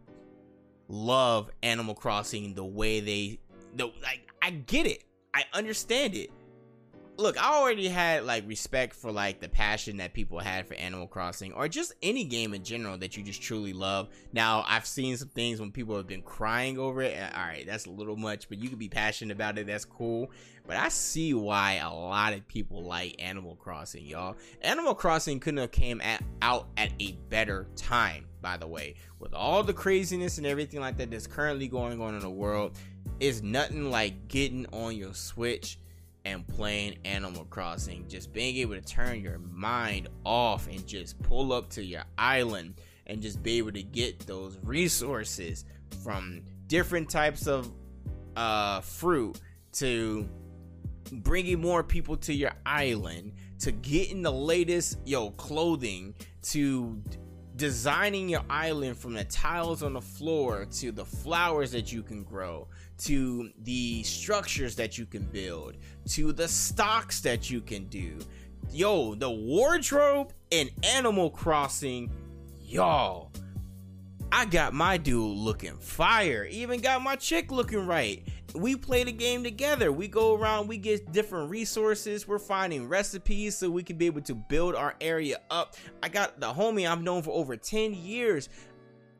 love 0.92 1.50
Animal 1.64 1.96
Crossing 1.96 2.54
the 2.54 2.66
way 2.66 3.00
they 3.00 3.40
the 3.76 3.86
like 4.04 4.28
I 4.42 4.52
get 4.52 4.86
it. 4.86 5.04
I 5.34 5.44
understand 5.54 6.16
it 6.16 6.30
look, 7.22 7.42
I 7.42 7.54
already 7.54 7.88
had 7.88 8.26
like 8.26 8.48
respect 8.48 8.96
for 8.96 9.12
like 9.12 9.40
the 9.40 9.48
passion 9.48 9.98
that 9.98 10.14
people 10.14 10.40
had 10.40 10.68
for 10.68 10.74
Animal 10.74 11.08
Crossing 11.08 11.54
or 11.54 11.68
just 11.68 11.94
any 12.02 12.24
game 12.24 12.54
in 12.54 12.64
general 12.64 12.98
that 12.98 13.16
you 13.16 13.24
just 13.24 13.42
truly 13.42 13.74
love. 13.74 14.10
Now, 14.34 14.66
I've 14.68 14.86
seen 14.86 15.16
some 15.18 15.30
things 15.30 15.60
when 15.60 15.72
people 15.72 15.96
have 15.96 16.08
been 16.08 16.24
crying 16.24 16.78
over 16.78 17.02
it. 17.02 17.18
All 17.36 17.44
right, 17.44 17.66
that's 17.66 17.86
a 17.86 17.92
little 17.92 18.18
much, 18.18 18.50
but 18.50 18.58
you 18.58 18.70
can 18.70 18.78
be 18.78 18.90
passionate 18.90 19.34
about 19.34 19.58
it. 19.58 19.68
That's 19.68 19.86
cool. 19.86 20.32
But 20.72 20.80
I 20.80 20.88
see 20.88 21.34
why 21.34 21.82
a 21.84 21.94
lot 21.94 22.32
of 22.32 22.48
people 22.48 22.82
like 22.82 23.22
Animal 23.22 23.58
Crossing, 23.58 24.06
y'all. 24.06 24.38
Animal 24.62 24.96
Crossing 24.96 25.42
couldn't 25.42 25.58
have 25.58 25.72
came 25.72 26.00
at, 26.00 26.24
out 26.42 26.70
at 26.78 26.94
a 27.02 27.12
better 27.28 27.68
time, 27.76 28.28
by 28.42 28.56
the 28.56 28.68
way. 28.68 28.96
With 29.20 29.34
all 29.34 29.64
the 29.64 29.74
craziness 29.74 30.38
and 30.38 30.48
everything 30.48 30.80
like 30.80 30.96
that 31.00 31.12
that's 31.12 31.28
currently 31.28 31.68
going 31.68 32.00
on 32.00 32.16
in 32.16 32.22
the 32.22 32.30
world, 32.30 32.78
it's 33.20 33.42
nothing 33.42 33.92
like 33.92 34.30
getting 34.30 34.66
on 34.68 34.96
your 34.96 35.14
Switch 35.14 35.78
and 36.24 36.48
playing 36.48 37.00
Animal 37.04 37.44
Crossing. 37.50 38.08
Just 38.08 38.32
being 38.32 38.56
able 38.56 38.76
to 38.76 38.82
turn 38.82 39.20
your 39.20 39.40
mind 39.40 40.08
off 40.24 40.70
and 40.70 40.88
just 40.88 41.22
pull 41.22 41.52
up 41.52 41.70
to 41.72 41.84
your 41.84 42.06
island 42.18 42.76
and 43.08 43.22
just 43.22 43.44
be 43.44 43.58
able 43.58 43.74
to 43.74 43.84
get 43.84 44.26
those 44.26 44.58
resources 44.64 45.66
from 46.02 46.44
different 46.68 47.10
types 47.10 47.46
of 47.46 47.70
uh, 48.38 48.80
fruit 48.80 49.38
to 49.74 50.30
bringing 51.12 51.60
more 51.60 51.84
people 51.84 52.16
to 52.18 52.34
your 52.34 52.54
island 52.66 53.34
to 53.60 53.72
getting 53.72 54.22
the 54.22 54.32
latest 54.32 54.98
yo 55.06 55.30
clothing 55.32 56.16
to 56.42 57.02
designing 57.58 58.30
your 58.30 58.44
island 58.50 58.98
from 58.98 59.14
the 59.14 59.24
tiles 59.26 59.84
on 59.84 59.94
the 59.94 60.02
floor 60.02 60.66
to 60.66 60.92
the 60.92 61.06
flowers 61.06 61.72
that 61.72 61.92
you 61.92 62.02
can 62.02 62.24
grow 62.24 62.68
to 63.02 63.50
the 63.64 64.04
structures 64.04 64.76
that 64.76 64.98
you 64.98 65.06
can 65.08 65.24
build, 65.24 65.76
to 66.08 66.32
the 66.32 66.48
stocks 66.48 67.20
that 67.22 67.50
you 67.50 67.60
can 67.60 67.86
do. 67.86 68.20
Yo, 68.72 69.16
the 69.16 69.30
wardrobe 69.30 70.34
in 70.52 70.70
Animal 70.84 71.32
Crossing, 71.32 72.12
y'all. 72.60 73.32
I 74.32 74.46
got 74.46 74.74
my 74.74 74.98
dude 74.98 75.36
looking 75.36 75.76
fire. 75.76 76.46
Even 76.46 76.80
got 76.80 77.02
my 77.02 77.16
chick 77.16 77.52
looking 77.52 77.86
right. 77.86 78.26
We 78.54 78.76
play 78.76 79.04
the 79.04 79.12
game 79.12 79.44
together. 79.44 79.92
We 79.92 80.08
go 80.08 80.36
around, 80.36 80.68
we 80.68 80.78
get 80.78 81.12
different 81.12 81.50
resources. 81.50 82.28
We're 82.28 82.40
finding 82.40 82.90
recipes 82.90 83.58
so 83.58 83.70
we 83.70 83.84
can 83.84 83.98
be 83.98 84.08
able 84.08 84.22
to 84.22 84.36
build 84.36 84.76
our 84.76 84.96
area 85.00 85.40
up. 85.50 85.76
I 86.04 86.10
got 86.10 86.40
the 86.40 86.52
homie 86.52 86.90
I've 86.90 87.02
known 87.02 87.24
for 87.24 87.32
over 87.32 87.56
10 87.56 87.94
years 87.94 88.50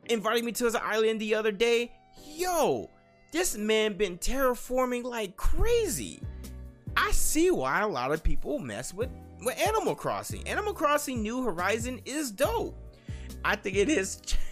inviting 0.06 0.44
me 0.44 0.52
to 0.52 0.64
his 0.64 0.74
island 0.74 1.20
the 1.20 1.34
other 1.34 1.52
day. 1.52 1.92
Yo, 2.34 2.90
this 3.32 3.56
man 3.56 3.94
been 3.96 4.18
terraforming 4.18 5.04
like 5.04 5.36
crazy. 5.36 6.20
I 6.96 7.10
see 7.12 7.50
why 7.50 7.80
a 7.80 7.88
lot 7.88 8.12
of 8.12 8.22
people 8.22 8.58
mess 8.58 8.92
with, 8.92 9.08
with 9.42 9.58
Animal 9.58 9.94
Crossing. 9.94 10.46
Animal 10.46 10.74
Crossing 10.74 11.22
New 11.22 11.42
Horizon 11.42 12.00
is 12.04 12.30
dope. 12.30 12.76
I 13.44 13.56
think 13.56 13.76
it 13.76 13.88
is 13.88 14.20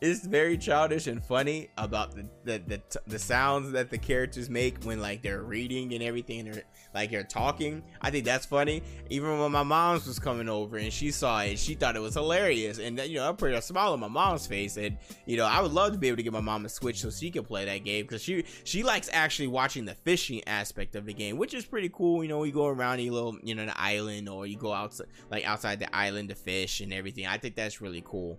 it's 0.00 0.26
very 0.26 0.56
childish 0.56 1.06
and 1.06 1.22
funny 1.22 1.70
about 1.76 2.14
the, 2.14 2.26
the 2.44 2.58
the, 2.66 3.00
the 3.06 3.18
sounds 3.18 3.72
that 3.72 3.90
the 3.90 3.98
characters 3.98 4.48
make 4.48 4.82
when 4.84 5.00
like 5.00 5.22
they're 5.22 5.42
reading 5.42 5.92
and 5.94 6.02
everything 6.02 6.48
and 6.48 6.62
like 6.94 7.10
they're 7.10 7.24
talking. 7.24 7.82
I 8.00 8.10
think 8.10 8.24
that's 8.24 8.46
funny. 8.46 8.82
Even 9.10 9.38
when 9.38 9.52
my 9.52 9.62
mom's 9.62 10.06
was 10.06 10.18
coming 10.18 10.48
over 10.48 10.76
and 10.76 10.92
she 10.92 11.10
saw 11.10 11.40
it, 11.40 11.58
she 11.58 11.74
thought 11.74 11.96
it 11.96 12.00
was 12.00 12.14
hilarious. 12.14 12.78
And 12.78 12.98
you 13.00 13.16
know, 13.16 13.28
I 13.28 13.32
put 13.32 13.52
a 13.52 13.60
smile 13.60 13.92
on 13.92 14.00
my 14.00 14.08
mom's 14.08 14.46
face. 14.46 14.76
And 14.76 14.96
you 15.26 15.36
know, 15.36 15.44
I 15.44 15.60
would 15.60 15.72
love 15.72 15.92
to 15.92 15.98
be 15.98 16.08
able 16.08 16.16
to 16.16 16.22
get 16.22 16.32
my 16.32 16.40
mom 16.40 16.64
a 16.64 16.68
switch 16.68 17.00
so 17.00 17.10
she 17.10 17.30
can 17.30 17.44
play 17.44 17.64
that 17.64 17.84
game 17.84 18.04
because 18.04 18.22
she 18.22 18.44
she 18.64 18.82
likes 18.82 19.10
actually 19.12 19.48
watching 19.48 19.84
the 19.84 19.94
fishing 19.94 20.42
aspect 20.46 20.96
of 20.96 21.06
the 21.06 21.14
game, 21.14 21.36
which 21.36 21.54
is 21.54 21.64
pretty 21.64 21.90
cool. 21.90 22.22
You 22.22 22.28
know, 22.28 22.44
you 22.44 22.52
go 22.52 22.66
around 22.66 23.00
a 23.00 23.10
little 23.10 23.36
you 23.42 23.54
know 23.54 23.66
the 23.66 23.80
island 23.80 24.28
or 24.28 24.46
you 24.46 24.56
go 24.56 24.72
outside 24.72 25.08
like 25.30 25.44
outside 25.44 25.78
the 25.78 25.94
island 25.94 26.30
to 26.30 26.34
fish 26.34 26.80
and 26.80 26.92
everything. 26.92 27.26
I 27.26 27.38
think 27.38 27.54
that's 27.54 27.80
really 27.80 28.02
cool. 28.04 28.38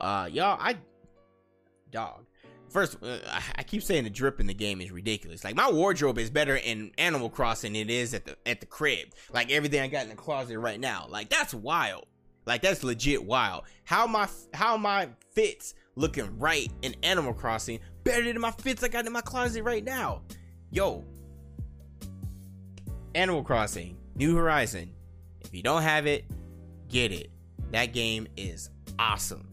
Uh, 0.00 0.28
y'all, 0.32 0.58
I 0.60 0.76
dog 1.90 2.24
first 2.72 2.96
uh, 3.02 3.18
I 3.56 3.62
keep 3.62 3.82
saying 3.82 4.04
the 4.04 4.10
drip 4.10 4.40
in 4.40 4.46
the 4.46 4.54
game 4.54 4.80
is 4.80 4.90
ridiculous. 4.90 5.44
Like 5.44 5.54
my 5.54 5.70
wardrobe 5.70 6.18
is 6.18 6.30
better 6.30 6.56
in 6.56 6.92
Animal 6.98 7.30
Crossing 7.30 7.74
than 7.74 7.82
it 7.82 7.90
is 7.90 8.14
at 8.14 8.24
the 8.24 8.36
at 8.46 8.60
the 8.60 8.66
crib. 8.66 9.08
Like 9.32 9.50
everything 9.50 9.80
I 9.80 9.86
got 9.86 10.04
in 10.04 10.08
the 10.08 10.16
closet 10.16 10.58
right 10.58 10.80
now. 10.80 11.06
Like 11.08 11.28
that's 11.28 11.54
wild. 11.54 12.06
Like 12.46 12.62
that's 12.62 12.82
legit 12.82 13.24
wild. 13.24 13.64
How 13.84 14.06
my 14.06 14.28
how 14.54 14.76
my 14.76 15.08
fits 15.32 15.74
looking 15.94 16.38
right 16.38 16.70
in 16.82 16.94
Animal 17.02 17.34
Crossing 17.34 17.78
better 18.04 18.24
than 18.24 18.40
my 18.40 18.50
fits 18.50 18.82
I 18.82 18.88
got 18.88 19.06
in 19.06 19.12
my 19.12 19.20
closet 19.20 19.62
right 19.62 19.84
now. 19.84 20.22
Yo. 20.70 21.04
Animal 23.14 23.42
Crossing, 23.42 23.98
New 24.16 24.34
Horizon. 24.34 24.90
If 25.42 25.54
you 25.54 25.62
don't 25.62 25.82
have 25.82 26.06
it, 26.06 26.24
get 26.88 27.12
it. 27.12 27.30
That 27.70 27.92
game 27.92 28.26
is 28.36 28.70
awesome. 28.98 29.51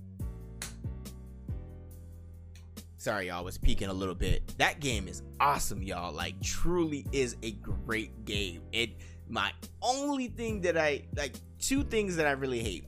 Sorry, 3.00 3.28
y'all, 3.28 3.46
was 3.46 3.58
peeking 3.58 3.88
a 3.88 3.94
little 3.94 4.14
bit. 4.14 4.58
That 4.58 4.82
game 4.82 5.08
is 5.08 5.24
awesome, 5.40 5.82
y'all. 5.82 6.12
Like, 6.12 6.42
truly 6.42 7.06
is 7.14 7.38
a 7.44 7.52
great 7.52 8.26
game. 8.26 8.62
It 8.74 8.90
my 9.30 9.54
only 9.82 10.28
thing 10.28 10.60
that 10.62 10.78
I 10.78 11.04
like 11.16 11.34
two 11.62 11.86
things 11.86 12.18
that 12.18 12.28
I 12.28 12.32
really 12.32 12.60
hate. 12.60 12.84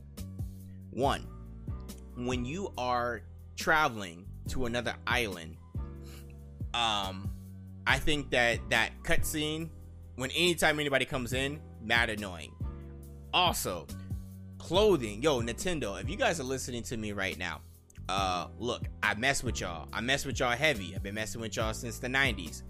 One, 0.89 1.25
when 2.17 2.43
you 2.43 2.73
are 2.77 3.21
traveling 3.55 4.25
to 4.49 4.65
another 4.65 4.95
island, 5.07 5.55
um, 6.73 7.31
I 7.87 7.97
think 7.97 8.31
that 8.31 8.59
that 8.69 8.91
cutscene 9.03 9.69
when 10.15 10.29
anytime 10.31 10.77
anybody 10.81 11.05
comes 11.05 11.31
in, 11.31 11.61
mad 11.81 12.09
annoying. 12.09 12.53
Also, 13.33 13.87
clothing, 14.57 15.23
yo, 15.23 15.39
Nintendo, 15.39 16.01
if 16.01 16.09
you 16.09 16.17
guys 16.17 16.41
are 16.41 16.43
listening 16.43 16.83
to 16.83 16.97
me 16.97 17.13
right 17.13 17.37
now, 17.37 17.61
uh, 18.11 18.47
look, 18.59 18.83
I 19.01 19.15
mess 19.15 19.43
with 19.43 19.61
y'all. 19.61 19.87
I 19.93 20.01
mess 20.01 20.25
with 20.25 20.39
y'all 20.39 20.51
heavy. 20.51 20.93
I've 20.95 21.03
been 21.03 21.15
messing 21.15 21.39
with 21.39 21.55
y'all 21.55 21.73
since 21.73 21.97
the 21.97 22.07
90s. 22.07 22.63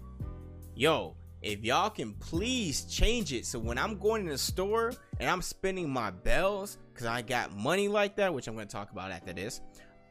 Yo, 0.76 1.16
if 1.42 1.64
y'all 1.64 1.90
can 1.90 2.12
please 2.14 2.84
change 2.84 3.32
it 3.32 3.44
so 3.44 3.58
when 3.58 3.76
I'm 3.76 3.98
going 3.98 4.22
in 4.22 4.28
the 4.28 4.38
store 4.38 4.92
and 5.18 5.28
I'm 5.28 5.42
spending 5.42 5.90
my 5.90 6.12
bells 6.12 6.78
because 6.92 7.06
I 7.06 7.22
got 7.22 7.56
money 7.56 7.88
like 7.88 8.14
that, 8.16 8.32
which 8.32 8.46
I'm 8.46 8.54
going 8.54 8.68
to 8.68 8.72
talk 8.72 8.92
about 8.92 9.10
after 9.10 9.32
this, 9.32 9.60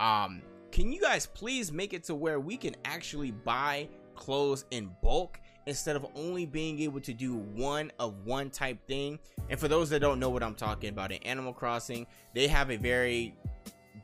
um, 0.01 0.41
can 0.71 0.91
you 0.91 0.99
guys 0.99 1.25
please 1.25 1.71
make 1.71 1.93
it 1.93 2.03
to 2.05 2.15
where 2.15 2.39
we 2.39 2.57
can 2.57 2.75
actually 2.83 3.31
buy 3.31 3.87
clothes 4.15 4.65
in 4.71 4.91
bulk 5.01 5.39
instead 5.65 5.95
of 5.95 6.05
only 6.15 6.45
being 6.45 6.79
able 6.81 6.99
to 6.99 7.13
do 7.13 7.35
one 7.35 7.89
of 7.99 8.25
one 8.25 8.49
type 8.49 8.85
thing? 8.85 9.17
And 9.49 9.57
for 9.57 9.69
those 9.69 9.89
that 9.91 10.01
don't 10.01 10.19
know 10.19 10.29
what 10.29 10.43
I'm 10.43 10.55
talking 10.55 10.89
about, 10.89 11.13
in 11.13 11.23
Animal 11.23 11.53
Crossing, 11.53 12.05
they 12.35 12.47
have 12.47 12.69
a 12.69 12.75
very 12.77 13.33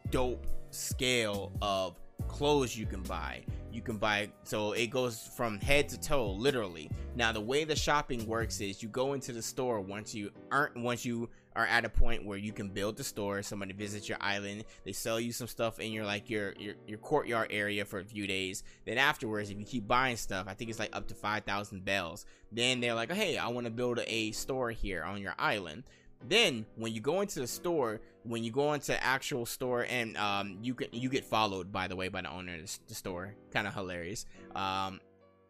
dope 0.10 0.46
scale 0.72 1.52
of 1.62 2.00
clothes 2.28 2.76
you 2.76 2.86
can 2.86 3.02
buy. 3.04 3.44
You 3.72 3.82
can 3.82 3.98
buy 3.98 4.30
so 4.44 4.72
it 4.72 4.88
goes 4.88 5.30
from 5.36 5.60
head 5.60 5.88
to 5.90 6.00
toe, 6.00 6.32
literally. 6.32 6.90
Now 7.16 7.32
the 7.32 7.42
way 7.42 7.64
the 7.64 7.76
shopping 7.76 8.26
works 8.26 8.60
is 8.60 8.82
you 8.82 8.90
go 8.90 9.14
into 9.14 9.32
the 9.32 9.42
store 9.42 9.82
once 9.82 10.16
you 10.16 10.32
aren't, 10.52 10.76
once 10.78 11.06
you 11.06 11.30
are 11.56 11.66
at 11.66 11.86
a 11.86 11.90
point 11.90 12.26
where 12.26 12.38
you 12.38 12.54
can 12.54 12.70
build 12.70 12.98
the 12.98 13.04
store. 13.04 13.42
Somebody 13.42 13.74
visits 13.74 14.08
your 14.10 14.18
island, 14.22 14.66
they 14.84 14.94
sell 14.94 15.20
you 15.20 15.32
some 15.32 15.48
stuff 15.48 15.80
in 15.80 15.92
your 15.92 16.06
like 16.06 16.30
your 16.30 16.54
your, 16.58 16.76
your 16.88 16.98
courtyard 16.98 17.50
area 17.52 17.86
for 17.86 18.00
a 18.00 18.06
few 18.06 18.26
days. 18.26 18.64
Then 18.86 18.98
afterwards, 18.98 19.50
if 19.50 19.60
you 19.60 19.66
keep 19.66 19.88
buying 19.88 20.18
stuff, 20.18 20.48
I 20.48 20.54
think 20.54 20.70
it's 20.70 20.80
like 20.80 20.96
up 20.96 21.08
to 21.08 21.16
five 21.16 21.44
thousand 21.44 21.86
bells. 21.86 22.26
Then 22.52 22.80
they're 22.80 22.96
like, 22.96 23.12
hey, 23.12 23.38
I 23.38 23.48
want 23.50 23.66
to 23.66 23.72
build 23.72 24.00
a 24.08 24.32
store 24.32 24.72
here 24.72 25.04
on 25.04 25.22
your 25.22 25.36
island. 25.38 25.84
Then 26.26 26.66
when 26.76 26.94
you 26.94 27.02
go 27.02 27.22
into 27.22 27.40
the 27.40 27.48
store, 27.48 28.02
when 28.24 28.44
you 28.44 28.52
go 28.52 28.74
into 28.74 29.02
actual 29.04 29.46
store 29.46 29.86
and 29.90 30.18
um, 30.18 30.58
you 30.62 30.74
get 30.74 30.94
you 30.94 31.10
get 31.10 31.24
followed 31.24 31.72
by 31.72 31.88
the 31.88 31.96
way 31.96 32.10
by 32.10 32.22
the 32.22 32.32
owner 32.32 32.56
of 32.56 32.80
the 32.88 32.96
store, 32.96 33.36
kind 33.52 33.68
of 33.68 33.74
hilarious. 33.74 34.26
Um, 34.56 35.00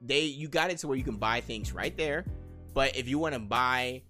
they 0.01 0.22
you 0.22 0.47
got 0.47 0.70
it 0.70 0.78
to 0.80 0.88
where 0.88 0.97
you 0.97 1.03
can 1.03 1.18
buy 1.18 1.41
things 1.41 1.74
right 1.74 1.95
there, 1.97 2.26
but 2.74 2.95
if 2.95 3.07
you 3.07 3.18
want 3.18 3.34
to 3.34 3.39
buy 3.39 4.03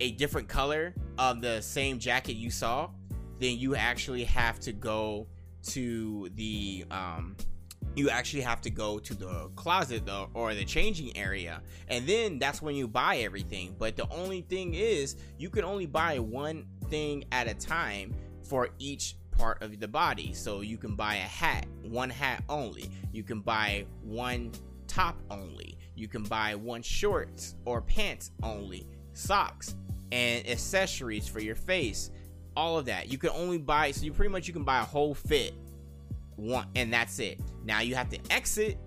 a 0.00 0.10
different 0.12 0.48
color 0.48 0.94
of 1.18 1.40
the 1.40 1.60
same 1.60 1.98
jacket 1.98 2.34
you 2.34 2.50
saw, 2.50 2.90
then 3.38 3.56
you 3.58 3.74
actually 3.76 4.24
have 4.24 4.60
to 4.60 4.72
go 4.72 5.26
to 5.62 6.28
the 6.34 6.84
um 6.90 7.36
you 7.94 8.10
actually 8.10 8.42
have 8.42 8.60
to 8.62 8.70
go 8.70 8.98
to 8.98 9.14
the 9.14 9.50
closet 9.56 10.04
though 10.04 10.28
or 10.34 10.54
the 10.54 10.64
changing 10.64 11.16
area. 11.16 11.62
And 11.88 12.06
then 12.06 12.38
that's 12.38 12.60
when 12.60 12.74
you 12.74 12.88
buy 12.88 13.18
everything. 13.18 13.74
But 13.78 13.96
the 13.96 14.08
only 14.10 14.42
thing 14.42 14.74
is 14.74 15.16
you 15.38 15.50
can 15.50 15.64
only 15.64 15.86
buy 15.86 16.18
one 16.18 16.66
thing 16.88 17.24
at 17.32 17.48
a 17.48 17.54
time 17.54 18.14
for 18.42 18.70
each 18.78 19.16
part 19.30 19.62
of 19.62 19.78
the 19.78 19.88
body. 19.88 20.32
So 20.32 20.60
you 20.60 20.76
can 20.76 20.94
buy 20.94 21.16
a 21.16 21.18
hat 21.18 21.66
one 21.82 22.10
hat 22.10 22.42
only. 22.48 22.90
You 23.12 23.22
can 23.22 23.40
buy 23.40 23.86
one 24.02 24.52
top 24.86 25.16
only. 25.30 25.78
You 25.94 26.08
can 26.08 26.24
buy 26.24 26.54
one 26.54 26.82
shorts 26.82 27.54
or 27.64 27.80
pants 27.82 28.32
only 28.42 28.88
socks 29.12 29.76
and 30.10 30.46
accessories 30.48 31.28
for 31.28 31.40
your 31.40 31.54
face 31.54 32.10
all 32.56 32.78
of 32.78 32.86
that. 32.86 33.10
You 33.10 33.18
can 33.18 33.30
only 33.30 33.58
buy 33.58 33.90
so 33.90 34.04
you 34.04 34.12
pretty 34.12 34.30
much 34.30 34.46
you 34.46 34.54
can 34.54 34.64
buy 34.64 34.80
a 34.80 34.84
whole 34.84 35.14
fit 35.14 35.54
one 36.36 36.66
and 36.74 36.92
that's 36.92 37.18
it. 37.18 37.40
Now 37.64 37.80
you 37.80 37.94
have 37.94 38.08
to 38.10 38.18
exit 38.30 38.78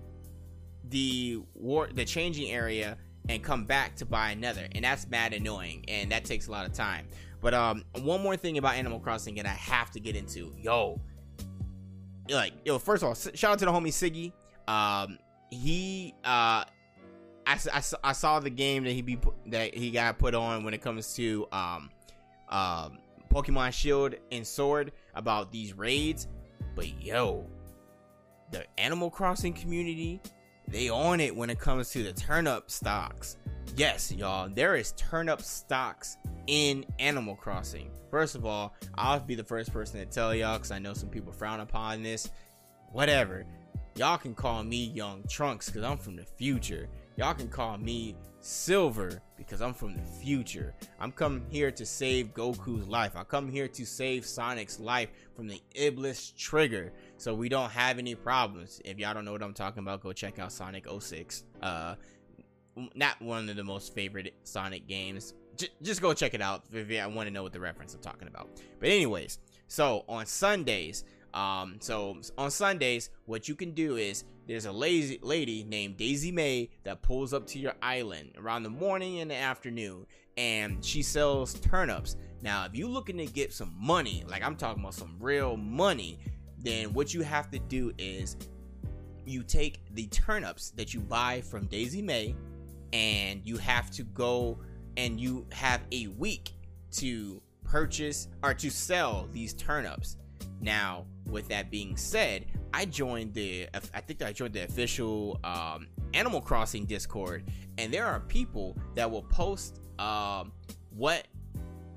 the 0.84 1.40
war 1.54 1.88
the 1.92 2.04
changing 2.04 2.50
area 2.50 2.96
and 3.28 3.42
come 3.42 3.64
back 3.64 3.94
to 3.96 4.06
buy 4.06 4.30
another 4.30 4.66
and 4.72 4.84
that's 4.84 5.06
mad 5.08 5.34
annoying 5.34 5.84
and 5.88 6.10
that 6.12 6.24
takes 6.24 6.46
a 6.46 6.50
lot 6.50 6.66
of 6.66 6.72
time. 6.72 7.06
But 7.40 7.54
um 7.54 7.84
one 8.00 8.22
more 8.22 8.36
thing 8.36 8.58
about 8.58 8.74
animal 8.74 9.00
crossing 9.00 9.38
and 9.38 9.46
i 9.46 9.52
have 9.52 9.90
to 9.92 10.00
get 10.00 10.16
into. 10.16 10.52
Yo 10.58 11.00
like 12.30 12.52
yo 12.64 12.78
first 12.78 13.02
of 13.02 13.08
all 13.08 13.14
shout 13.14 13.52
out 13.52 13.58
to 13.58 13.64
the 13.64 13.72
homie 13.72 13.88
siggy. 13.88 14.32
Um 14.72 15.18
he 15.50 16.14
uh 16.24 16.64
I, 17.46 17.56
I, 17.72 17.82
I 18.04 18.12
saw 18.12 18.40
the 18.40 18.50
game 18.50 18.84
that 18.84 18.92
he 18.92 19.00
be 19.00 19.18
that 19.46 19.74
he 19.74 19.90
got 19.90 20.18
put 20.18 20.34
on 20.34 20.64
when 20.64 20.74
it 20.74 20.82
comes 20.82 21.14
to 21.14 21.46
um 21.50 21.90
um 22.50 22.98
Pokemon 23.30 23.72
Shield 23.72 24.14
and 24.32 24.46
Sword 24.46 24.92
about 25.14 25.52
these 25.52 25.76
raids, 25.76 26.28
but 26.78 27.02
yo, 27.02 27.44
the 28.52 28.64
Animal 28.78 29.10
Crossing 29.10 29.52
community, 29.52 30.20
they 30.68 30.90
own 30.90 31.18
it 31.18 31.34
when 31.34 31.50
it 31.50 31.58
comes 31.58 31.90
to 31.90 32.04
the 32.04 32.12
turnip 32.12 32.70
stocks. 32.70 33.36
Yes, 33.74 34.12
y'all, 34.12 34.48
there 34.48 34.76
is 34.76 34.92
turnip 34.92 35.42
stocks 35.42 36.18
in 36.46 36.86
Animal 37.00 37.34
Crossing. 37.34 37.90
First 38.12 38.36
of 38.36 38.46
all, 38.46 38.76
I'll 38.94 39.18
be 39.18 39.34
the 39.34 39.42
first 39.42 39.72
person 39.72 39.98
to 39.98 40.06
tell 40.06 40.32
y'all 40.32 40.56
because 40.56 40.70
I 40.70 40.78
know 40.78 40.94
some 40.94 41.08
people 41.08 41.32
frown 41.32 41.58
upon 41.58 42.04
this. 42.04 42.30
Whatever. 42.92 43.44
Y'all 43.96 44.16
can 44.16 44.32
call 44.32 44.62
me 44.62 44.84
Young 44.84 45.24
Trunks 45.28 45.66
because 45.66 45.82
I'm 45.82 45.98
from 45.98 46.14
the 46.14 46.26
future. 46.36 46.88
Y'all 47.16 47.34
can 47.34 47.48
call 47.48 47.76
me 47.76 48.14
Silver 48.48 49.20
because 49.36 49.60
I'm 49.60 49.74
from 49.74 49.94
the 49.94 50.02
future. 50.02 50.74
I'm 50.98 51.12
come 51.12 51.42
here 51.50 51.70
to 51.70 51.84
save 51.84 52.32
Goku's 52.32 52.88
life. 52.88 53.12
I 53.14 53.22
come 53.22 53.48
here 53.50 53.68
to 53.68 53.84
save 53.84 54.24
Sonic's 54.24 54.80
life 54.80 55.10
from 55.36 55.48
the 55.48 55.60
Iblis 55.74 56.32
trigger 56.36 56.92
so 57.18 57.34
we 57.34 57.50
don't 57.50 57.70
have 57.70 57.98
any 57.98 58.14
problems. 58.14 58.80
If 58.86 58.98
y'all 58.98 59.12
don't 59.12 59.26
know 59.26 59.32
what 59.32 59.42
I'm 59.42 59.52
talking 59.52 59.80
about, 59.80 60.02
go 60.02 60.14
check 60.14 60.38
out 60.38 60.50
Sonic 60.50 60.86
06. 60.88 61.44
Uh 61.60 61.96
not 62.94 63.20
one 63.20 63.48
of 63.48 63.56
the 63.56 63.64
most 63.64 63.92
favorite 63.92 64.34
Sonic 64.44 64.86
games. 64.86 65.34
J- 65.56 65.68
just 65.82 66.00
go 66.00 66.14
check 66.14 66.32
it 66.32 66.40
out 66.40 66.64
if 66.72 66.90
you 66.90 66.98
want 67.10 67.26
to 67.26 67.30
know 67.30 67.42
what 67.42 67.52
the 67.52 67.60
reference 67.60 67.92
I'm 67.92 68.00
talking 68.00 68.28
about. 68.28 68.48
But 68.78 68.88
anyways, 68.88 69.40
so 69.66 70.04
on 70.08 70.24
Sundays, 70.24 71.04
um, 71.34 71.76
so 71.80 72.18
on 72.36 72.50
Sundays, 72.50 73.10
what 73.26 73.48
you 73.48 73.54
can 73.54 73.72
do 73.72 73.96
is 73.96 74.24
there's 74.46 74.64
a 74.64 74.72
lazy 74.72 75.18
lady 75.22 75.64
named 75.64 75.96
Daisy 75.96 76.32
Mae 76.32 76.70
that 76.84 77.02
pulls 77.02 77.34
up 77.34 77.46
to 77.48 77.58
your 77.58 77.74
island 77.82 78.32
around 78.38 78.62
the 78.62 78.70
morning 78.70 79.20
and 79.20 79.30
the 79.30 79.36
afternoon, 79.36 80.06
and 80.36 80.82
she 80.84 81.02
sells 81.02 81.54
turnips. 81.54 82.16
Now, 82.40 82.64
if 82.64 82.74
you're 82.74 82.88
looking 82.88 83.18
to 83.18 83.26
get 83.26 83.52
some 83.52 83.74
money, 83.78 84.24
like 84.28 84.42
I'm 84.42 84.56
talking 84.56 84.82
about 84.82 84.94
some 84.94 85.16
real 85.20 85.56
money, 85.56 86.18
then 86.58 86.92
what 86.92 87.12
you 87.12 87.22
have 87.22 87.50
to 87.50 87.58
do 87.58 87.92
is 87.98 88.36
you 89.26 89.42
take 89.42 89.82
the 89.92 90.06
turnips 90.06 90.70
that 90.70 90.94
you 90.94 91.00
buy 91.00 91.42
from 91.42 91.66
Daisy 91.66 92.00
Mae, 92.00 92.34
and 92.92 93.42
you 93.44 93.58
have 93.58 93.90
to 93.90 94.02
go 94.02 94.58
and 94.96 95.20
you 95.20 95.46
have 95.52 95.82
a 95.92 96.06
week 96.08 96.52
to 96.92 97.42
purchase 97.64 98.28
or 98.42 98.54
to 98.54 98.70
sell 98.70 99.28
these 99.32 99.52
turnips. 99.52 100.16
Now, 100.60 101.06
with 101.30 101.48
that 101.48 101.70
being 101.70 101.96
said, 101.96 102.46
I 102.72 102.84
joined 102.84 103.34
the 103.34 103.68
I 103.94 104.00
think 104.00 104.22
I 104.22 104.32
joined 104.32 104.54
the 104.54 104.64
official 104.64 105.40
um, 105.44 105.88
Animal 106.14 106.40
Crossing 106.40 106.84
Discord, 106.84 107.44
and 107.76 107.92
there 107.92 108.06
are 108.06 108.20
people 108.20 108.76
that 108.94 109.10
will 109.10 109.22
post 109.22 109.80
um, 109.98 110.52
what 110.96 111.26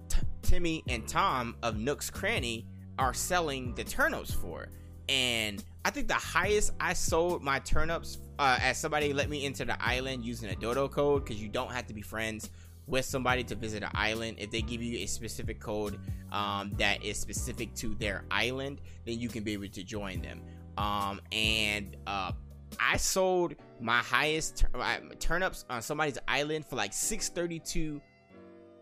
T- 0.10 0.20
Timmy 0.42 0.84
and 0.88 1.08
Tom 1.08 1.56
of 1.64 1.78
Nook's 1.78 2.10
Cranny 2.10 2.66
are 3.00 3.14
selling 3.14 3.74
the 3.76 3.84
turnips 3.84 4.34
for. 4.34 4.68
And 5.10 5.64
I 5.84 5.90
think 5.90 6.08
the 6.08 6.14
highest 6.14 6.74
I 6.80 6.94
sold 6.94 7.44
my 7.44 7.60
turnips 7.60 8.20
uh, 8.40 8.60
as 8.62 8.78
somebody 8.78 9.14
let 9.14 9.30
me 9.30 9.46
into 9.46 9.66
the 9.66 9.82
island 9.84 10.24
using 10.24 10.50
a 10.50 10.56
dodo 10.56 10.88
code 10.88 11.26
because 11.26 11.42
you 11.42 11.50
don't 11.50 11.72
have 11.72 11.88
to 11.88 11.94
be 11.94 12.02
friends 12.02 12.50
with 12.88 13.06
somebody 13.06 13.44
to 13.46 13.56
visit 13.56 13.84
an 13.84 13.92
island. 13.94 14.38
If 14.40 14.52
they 14.52 14.62
give 14.62 14.82
you 14.82 15.00
a 15.00 15.06
specific 15.06 15.60
code 15.60 16.00
um, 16.32 16.72
that 16.78 17.04
is 17.04 17.18
specific 17.20 17.74
to 17.76 17.96
their 17.96 18.26
island, 18.32 18.82
then 19.06 19.20
you 19.20 19.30
can 19.30 19.44
be 19.44 19.54
able 19.54 19.68
to 19.68 19.84
join 19.84 20.22
them. 20.22 20.42
Um, 20.78 21.22
and 21.32 21.96
uh, 22.08 22.32
I 22.80 22.98
sold 22.98 23.56
my 23.80 24.00
highest 24.00 24.58
tur- 24.58 24.80
uh, 24.80 24.98
turnips 25.20 25.66
on 25.70 25.82
somebody's 25.82 26.18
island 26.28 26.66
for 26.66 26.76
like 26.76 26.94
632 26.94 28.02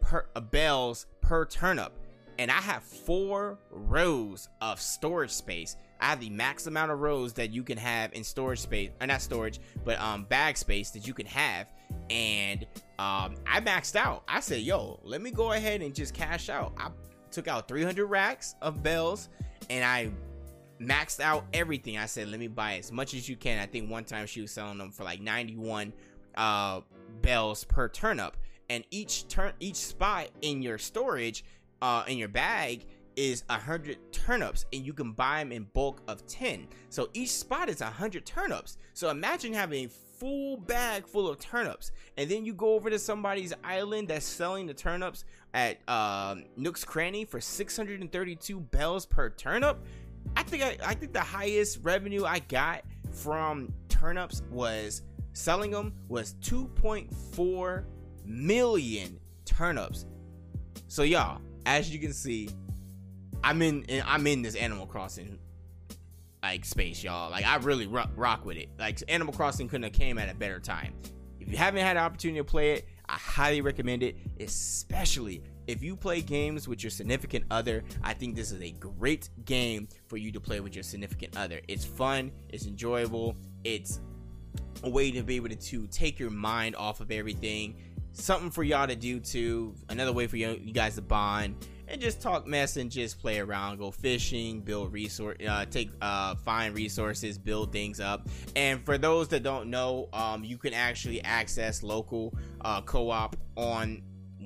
per 0.02 0.26
uh, 0.36 0.40
bells 0.40 1.06
per 1.22 1.46
turnip. 1.46 1.94
And 2.38 2.50
I 2.50 2.62
have 2.62 2.84
four 2.84 3.60
rows 3.70 4.48
of 4.62 4.80
storage 4.80 5.32
space. 5.32 5.76
I 6.00 6.06
have 6.06 6.22
the 6.22 6.30
max 6.30 6.68
amount 6.68 6.92
of 6.92 7.00
rows 7.00 7.34
that 7.34 7.52
you 7.52 7.64
can 7.64 7.78
have 7.78 8.14
in 8.14 8.24
storage 8.24 8.60
space, 8.60 8.92
or 9.02 9.04
uh, 9.04 9.06
not 9.08 9.22
storage, 9.22 9.60
but 9.84 10.00
um 10.00 10.24
bag 10.24 10.56
space 10.58 10.92
that 10.92 11.06
you 11.06 11.14
can 11.14 11.26
have. 11.26 11.68
And 12.10 12.66
um 12.98 13.36
I 13.46 13.62
maxed 13.62 13.96
out. 13.96 14.24
I 14.28 14.40
said, 14.40 14.62
yo, 14.62 15.00
let 15.04 15.22
me 15.22 15.32
go 15.32 15.54
ahead 15.54 15.82
and 15.82 15.94
just 15.94 16.14
cash 16.14 16.50
out. 16.50 16.74
I 16.78 16.90
took 17.32 17.48
out 17.48 17.68
300 17.68 18.06
racks 18.06 18.56
of 18.62 18.82
bells 18.82 19.30
and 19.70 19.84
I 19.84 20.12
maxed 20.82 21.20
out 21.20 21.46
everything. 21.54 21.98
I 21.98 22.06
said, 22.06 22.30
let 22.30 22.40
me 22.40 22.48
buy 22.48 22.78
as 22.78 22.92
much 22.92 23.14
as 23.14 23.28
you 23.28 23.36
can. 23.36 23.60
I 23.60 23.66
think 23.66 23.90
one 23.90 24.04
time 24.06 24.26
she 24.26 24.42
was 24.42 24.52
selling 24.52 24.78
them 24.78 24.92
for 24.92 25.04
like 25.04 25.22
91 25.22 25.94
uh, 26.36 26.82
bells 27.22 27.64
per 27.64 27.90
turnip, 27.90 28.38
and 28.70 28.84
each 28.92 29.28
turn 29.28 29.54
each 29.60 29.76
spot 29.76 30.30
in 30.42 30.62
your 30.62 30.78
storage, 30.78 31.44
uh, 31.82 32.04
in 32.08 32.18
your 32.18 32.28
bag 32.28 32.86
is 33.16 33.44
a 33.50 33.58
hundred 33.58 33.98
turnips, 34.14 34.66
and 34.72 34.86
you 34.86 34.94
can 34.94 35.12
buy 35.12 35.40
them 35.40 35.52
in 35.52 35.64
bulk 35.74 36.02
of 36.08 36.26
10. 36.28 36.68
So 36.90 37.10
each 37.14 37.32
spot 37.32 37.68
is 37.68 37.82
a 37.82 37.88
hundred 37.88 38.26
turnips. 38.26 38.78
So 38.94 39.10
imagine 39.10 39.54
having 39.54 39.90
full 40.20 40.58
bag 40.58 41.08
full 41.08 41.28
of 41.28 41.40
turnips, 41.40 41.92
and 42.18 42.30
then 42.30 42.46
you 42.46 42.54
go 42.54 42.74
over 42.74 42.90
to 42.90 43.00
somebody's 43.00 43.54
island 43.64 44.10
that's 44.10 44.26
selling 44.26 44.68
the 44.68 44.74
turnips 44.74 45.26
at 45.54 45.78
um, 45.90 46.44
Nook's 46.58 46.84
Cranny 46.84 47.26
for 47.26 47.40
632 47.40 48.60
bells 48.60 49.06
per 49.06 49.30
turnip. 49.30 49.80
I 50.36 50.44
think 50.44 50.64
I, 50.64 50.78
I 50.86 50.94
think 50.94 51.14
the 51.14 51.22
highest 51.22 51.80
revenue 51.84 52.26
I 52.26 52.40
got 52.40 52.84
from 53.12 53.74
turnips 53.88 54.44
was 54.52 55.04
selling 55.34 55.72
them 55.72 55.94
was 56.08 56.36
2.4 56.42 57.86
million 58.26 59.20
turnips. 59.46 60.06
So 60.88 61.04
y'all, 61.04 61.42
as 61.66 61.92
you 61.92 62.00
can 62.00 62.14
see, 62.14 62.50
I'm 63.44 63.62
in 63.62 63.86
I'm 64.06 64.28
in 64.28 64.42
this 64.42 64.56
Animal 64.56 64.86
Crossing 64.86 65.40
like 66.42 66.66
space, 66.66 67.04
y'all. 67.04 67.32
Like 67.32 67.46
I 67.46 67.58
really 67.58 67.88
rock, 67.88 68.12
rock 68.16 68.46
with 68.46 68.58
it. 68.58 68.70
Like 68.78 69.02
Animal 69.08 69.34
Crossing 69.34 69.68
couldn't 69.68 69.84
have 69.84 69.94
came 69.94 70.18
at 70.18 70.30
a 70.30 70.36
better 70.36 70.60
time. 70.60 70.94
If 71.40 71.50
you 71.50 71.58
haven't 71.58 71.82
had 71.82 71.98
an 71.98 72.04
opportunity 72.04 72.40
to 72.40 72.44
play 72.44 72.74
it, 72.74 72.88
I 73.08 73.14
highly 73.14 73.62
recommend 73.62 74.04
it, 74.04 74.18
especially 74.40 75.42
if 75.70 75.84
you 75.84 75.96
play 75.96 76.22
games 76.22 76.68
with 76.68 76.84
your 76.84 76.90
significant 76.90 77.46
other, 77.52 77.84
I 78.04 78.14
think 78.14 78.36
this 78.36 78.52
is 78.52 78.62
a 78.62 78.72
great 78.72 79.30
game 79.46 79.88
for 80.08 80.18
you 80.18 80.32
to 80.32 80.40
play 80.40 80.60
with 80.60 80.76
your 80.76 80.84
significant 80.84 81.38
other. 81.38 81.62
It's 81.68 81.86
fun, 81.86 82.32
it's 82.50 82.66
enjoyable, 82.66 83.36
it's 83.64 84.00
a 84.84 84.90
way 84.90 85.12
to 85.12 85.22
be 85.22 85.36
able 85.36 85.50
to, 85.50 85.88
take 85.88 86.20
your 86.20 86.32
mind 86.32 86.76
off 86.76 87.02
of 87.02 87.12
everything. 87.12 87.76
Something 88.14 88.50
for 88.50 88.64
y'all 88.64 88.88
to 88.88 88.96
do 88.96 89.20
too. 89.20 89.76
Another 89.90 90.12
way 90.12 90.26
for 90.26 90.38
you 90.38 90.56
guys 90.74 90.96
to 90.96 91.04
bond 91.04 91.56
and 91.90 92.00
just 92.00 92.22
talk 92.22 92.46
mess 92.46 92.78
and 92.78 92.92
just 92.92 93.20
play 93.20 93.40
around, 93.40 93.78
go 93.78 93.92
fishing, 93.92 94.62
build 94.62 94.94
resource, 94.94 95.38
uh, 95.48 95.66
take, 95.66 95.90
uh, 96.02 96.36
find 96.36 96.76
resources, 96.76 97.38
build 97.38 97.72
things 97.72 98.00
up. 98.00 98.28
And 98.56 98.86
for 98.86 98.98
those 98.98 99.28
that 99.30 99.44
don't 99.44 99.70
know, 99.70 100.08
um, 100.14 100.44
you 100.44 100.58
can 100.58 100.74
actually 100.74 101.24
access 101.24 101.84
local 101.84 102.34
uh, 102.62 102.82
co-op 102.82 103.36
on 103.56 104.02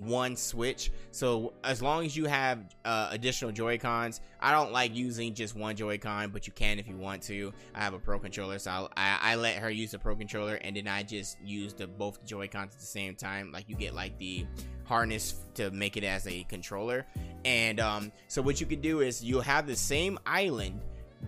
one 0.06 0.36
switch. 0.36 0.92
So 1.12 1.54
as 1.64 1.82
long 1.82 2.06
as 2.06 2.16
you 2.16 2.26
have 2.26 2.60
uh, 2.86 3.10
additional 3.12 3.52
joy 3.52 3.78
cons 3.78 4.22
i 4.40 4.52
don't 4.52 4.72
like 4.72 4.94
using 4.96 5.34
just 5.34 5.56
one 5.56 5.76
joy 5.76 5.98
con 5.98 6.30
but 6.30 6.46
you 6.48 6.54
can 6.54 6.80
if 6.80 6.88
you 6.88 6.98
want 6.98 7.22
to. 7.24 7.54
I 7.74 7.80
have 7.80 7.94
a 7.94 8.00
pro 8.00 8.20
controller 8.20 8.60
so 8.60 8.72
I'll, 8.72 8.92
i 8.98 9.18
I, 9.22 9.36
let 9.36 9.56
her 9.58 9.70
use 9.70 9.92
the 9.92 10.00
pro 10.00 10.16
controller 10.16 10.56
and 10.56 10.76
then 10.76 10.88
i 10.88 11.04
just 11.04 11.38
use 11.42 11.74
the 11.74 11.88
both 11.88 12.24
joy 12.26 12.48
cons 12.48 12.74
at 12.74 12.80
the 12.80 12.86
same 12.86 13.16
time. 13.16 13.52
Like 13.52 13.70
you 13.70 13.76
get 13.76 13.94
like 13.94 14.18
the 14.18 14.46
harness 14.86 15.36
to 15.56 15.72
make 15.72 15.96
it 15.96 16.04
as 16.04 16.28
a 16.28 16.44
controller. 16.44 17.06
And 17.46 17.80
um 17.80 18.12
so 18.28 18.42
what 18.42 18.60
you 18.60 18.68
can 18.68 18.82
do 18.82 19.02
is 19.02 19.24
you'll 19.24 19.42
have 19.42 19.68
the 19.68 19.76
same 19.76 20.20
island 20.26 20.82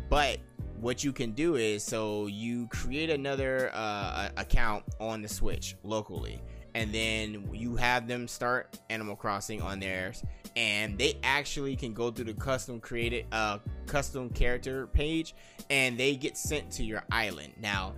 but 0.10 0.40
what 0.80 1.04
you 1.04 1.14
can 1.14 1.32
do 1.32 1.56
is 1.56 1.84
so 1.84 2.28
you 2.28 2.68
create 2.68 3.10
another 3.10 3.72
uh, 3.74 4.30
account 4.38 4.84
on 5.00 5.22
the 5.22 5.28
switch 5.28 5.76
locally 5.84 6.42
and 6.76 6.92
then 6.94 7.50
you 7.54 7.78
have 7.78 8.06
them 8.06 8.28
start 8.28 8.78
Animal 8.90 9.16
Crossing 9.16 9.62
on 9.62 9.80
theirs, 9.80 10.24
and 10.58 10.98
they 10.98 11.18
actually 11.24 11.76
can 11.76 11.94
go 11.94 12.12
through 12.12 12.26
the 12.26 12.34
custom 12.34 12.80
created 12.80 13.26
uh 13.32 13.60
custom 13.88 14.30
character 14.30 14.86
page, 14.88 15.34
and 15.70 15.98
they 15.98 16.16
get 16.16 16.38
sent 16.38 16.70
to 16.72 16.84
your 16.84 17.04
island. 17.12 17.54
Now, 17.60 17.96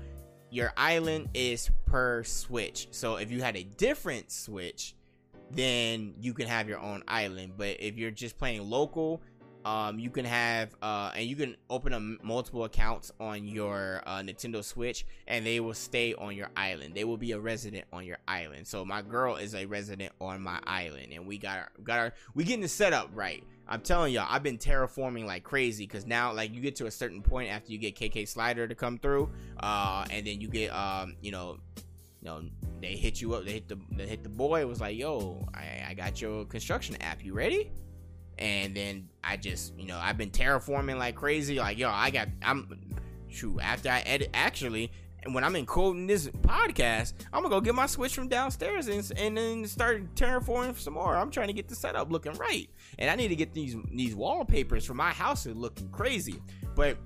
your 0.51 0.71
island 0.77 1.29
is 1.33 1.69
per 1.87 2.23
Switch, 2.23 2.87
so 2.91 3.15
if 3.15 3.31
you 3.31 3.41
had 3.41 3.57
a 3.57 3.63
different 3.63 4.31
Switch, 4.31 4.95
then 5.49 6.13
you 6.21 6.33
can 6.33 6.47
have 6.47 6.69
your 6.69 6.79
own 6.79 7.03
island. 7.07 7.53
But 7.57 7.77
if 7.79 7.97
you're 7.97 8.11
just 8.11 8.37
playing 8.37 8.69
local, 8.69 9.21
um, 9.65 9.99
you 9.99 10.09
can 10.09 10.25
have 10.25 10.75
uh, 10.81 11.11
and 11.15 11.25
you 11.25 11.35
can 11.35 11.55
open 11.69 11.93
up 11.93 12.01
multiple 12.23 12.63
accounts 12.63 13.11
on 13.19 13.45
your 13.47 14.01
uh, 14.05 14.19
Nintendo 14.19 14.63
Switch, 14.63 15.05
and 15.27 15.45
they 15.45 15.59
will 15.59 15.73
stay 15.73 16.13
on 16.13 16.35
your 16.35 16.49
island. 16.55 16.95
They 16.95 17.03
will 17.03 17.17
be 17.17 17.31
a 17.33 17.39
resident 17.39 17.85
on 17.91 18.05
your 18.05 18.17
island. 18.27 18.67
So 18.67 18.85
my 18.85 19.01
girl 19.01 19.35
is 19.35 19.55
a 19.55 19.65
resident 19.65 20.13
on 20.21 20.41
my 20.41 20.59
island, 20.65 21.07
and 21.13 21.27
we 21.27 21.37
got 21.37 21.57
our, 21.57 21.69
got 21.83 21.99
our 21.99 22.13
we 22.33 22.43
getting 22.43 22.61
the 22.61 22.67
setup 22.67 23.09
right. 23.13 23.43
I'm 23.69 23.81
telling 23.81 24.13
y'all, 24.13 24.27
I've 24.29 24.43
been 24.43 24.57
terraforming 24.57 25.25
like 25.25 25.43
crazy 25.43 25.85
because 25.85 26.05
now, 26.05 26.31
like, 26.31 26.53
you 26.53 26.61
get 26.61 26.77
to 26.77 26.85
a 26.85 26.91
certain 26.91 27.21
point 27.21 27.51
after 27.51 27.71
you 27.71 27.77
get 27.77 27.95
KK 27.95 28.27
Slider 28.27 28.67
to 28.67 28.75
come 28.75 28.97
through, 28.97 29.29
uh, 29.59 30.05
and 30.09 30.25
then 30.25 30.39
you 30.39 30.47
get, 30.47 30.69
um, 30.69 31.15
you 31.21 31.31
know, 31.31 31.57
you 32.21 32.29
know, 32.29 32.41
they 32.81 32.95
hit 32.95 33.21
you 33.21 33.33
up, 33.33 33.45
they 33.45 33.51
hit 33.51 33.67
the, 33.67 33.77
they 33.91 34.07
hit 34.07 34.23
the 34.23 34.29
boy. 34.29 34.61
It 34.61 34.67
was 34.67 34.79
like, 34.79 34.97
yo, 34.97 35.45
I, 35.53 35.85
I 35.89 35.93
got 35.93 36.21
your 36.21 36.45
construction 36.45 36.95
app. 37.01 37.23
You 37.23 37.33
ready? 37.33 37.71
And 38.39 38.75
then 38.75 39.09
I 39.23 39.37
just, 39.37 39.77
you 39.77 39.87
know, 39.87 39.97
I've 39.97 40.17
been 40.17 40.31
terraforming 40.31 40.97
like 40.97 41.15
crazy. 41.15 41.59
Like, 41.59 41.77
yo, 41.77 41.89
I 41.89 42.09
got, 42.09 42.27
I'm, 42.41 42.79
shoot, 43.27 43.59
after 43.61 43.89
I 43.89 43.99
edit, 44.01 44.29
actually, 44.33 44.91
when 45.33 45.43
I'm 45.43 45.55
in 45.55 45.65
quoting 45.65 46.07
this 46.07 46.27
podcast, 46.27 47.13
I'm 47.33 47.41
gonna 47.41 47.53
go 47.53 47.59
get 47.59 47.75
my 47.75 47.85
switch 47.85 48.15
from 48.15 48.27
downstairs 48.27 48.87
and, 48.87 49.11
and 49.17 49.37
then 49.37 49.67
start 49.67 50.15
terraforming 50.15 50.77
some 50.77 50.93
more. 50.93 51.15
I'm 51.15 51.31
trying 51.31 51.47
to 51.47 51.53
get 51.53 51.67
the 51.67 51.75
setup 51.75 52.11
looking 52.11 52.33
right, 52.33 52.69
and 52.99 53.09
I 53.09 53.15
need 53.15 53.29
to 53.29 53.35
get 53.35 53.53
these 53.53 53.75
these 53.91 54.15
wallpapers 54.15 54.85
for 54.85 54.93
my 54.93 55.11
house 55.11 55.45
looking 55.45 55.89
crazy. 55.89 56.41
But 56.75 56.97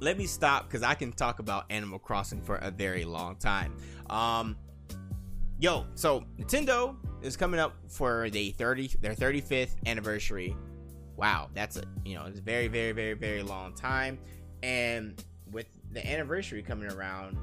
let 0.00 0.18
me 0.18 0.26
stop 0.26 0.68
because 0.68 0.82
I 0.82 0.94
can 0.94 1.12
talk 1.12 1.38
about 1.38 1.66
Animal 1.70 1.98
Crossing 1.98 2.42
for 2.42 2.56
a 2.56 2.70
very 2.70 3.04
long 3.04 3.36
time. 3.36 3.76
Um, 4.10 4.56
yo, 5.58 5.86
so 5.94 6.24
Nintendo 6.38 6.96
is 7.24 7.36
coming 7.36 7.58
up 7.58 7.74
for 7.88 8.28
the 8.30 8.50
30 8.52 8.96
their 9.00 9.14
35th 9.14 9.74
anniversary. 9.86 10.54
Wow, 11.16 11.48
that's 11.54 11.76
a 11.76 11.84
you 12.04 12.14
know 12.14 12.26
it's 12.26 12.38
a 12.38 12.42
very 12.42 12.68
very 12.68 12.92
very 12.92 13.14
very 13.14 13.42
long 13.42 13.74
time, 13.74 14.18
and 14.62 15.22
with 15.50 15.66
the 15.92 16.06
anniversary 16.06 16.62
coming 16.62 16.90
around, 16.90 17.36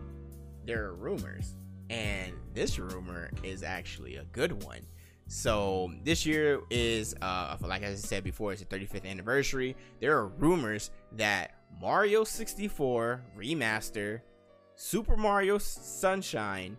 there 0.65 0.85
are 0.85 0.93
rumors, 0.93 1.55
and 1.89 2.33
this 2.53 2.77
rumor 2.77 3.31
is 3.43 3.63
actually 3.63 4.17
a 4.17 4.23
good 4.25 4.63
one. 4.63 4.81
So 5.27 5.93
this 6.03 6.25
year 6.25 6.59
is, 6.69 7.15
uh, 7.21 7.55
like 7.61 7.83
I 7.83 7.95
said 7.95 8.23
before, 8.23 8.51
it's 8.51 8.61
the 8.61 8.67
35th 8.67 9.09
anniversary. 9.09 9.77
There 10.01 10.17
are 10.17 10.27
rumors 10.27 10.91
that 11.13 11.55
Mario 11.79 12.25
64 12.25 13.23
remaster, 13.37 14.19
Super 14.75 15.15
Mario 15.15 15.57
Sunshine, 15.57 16.75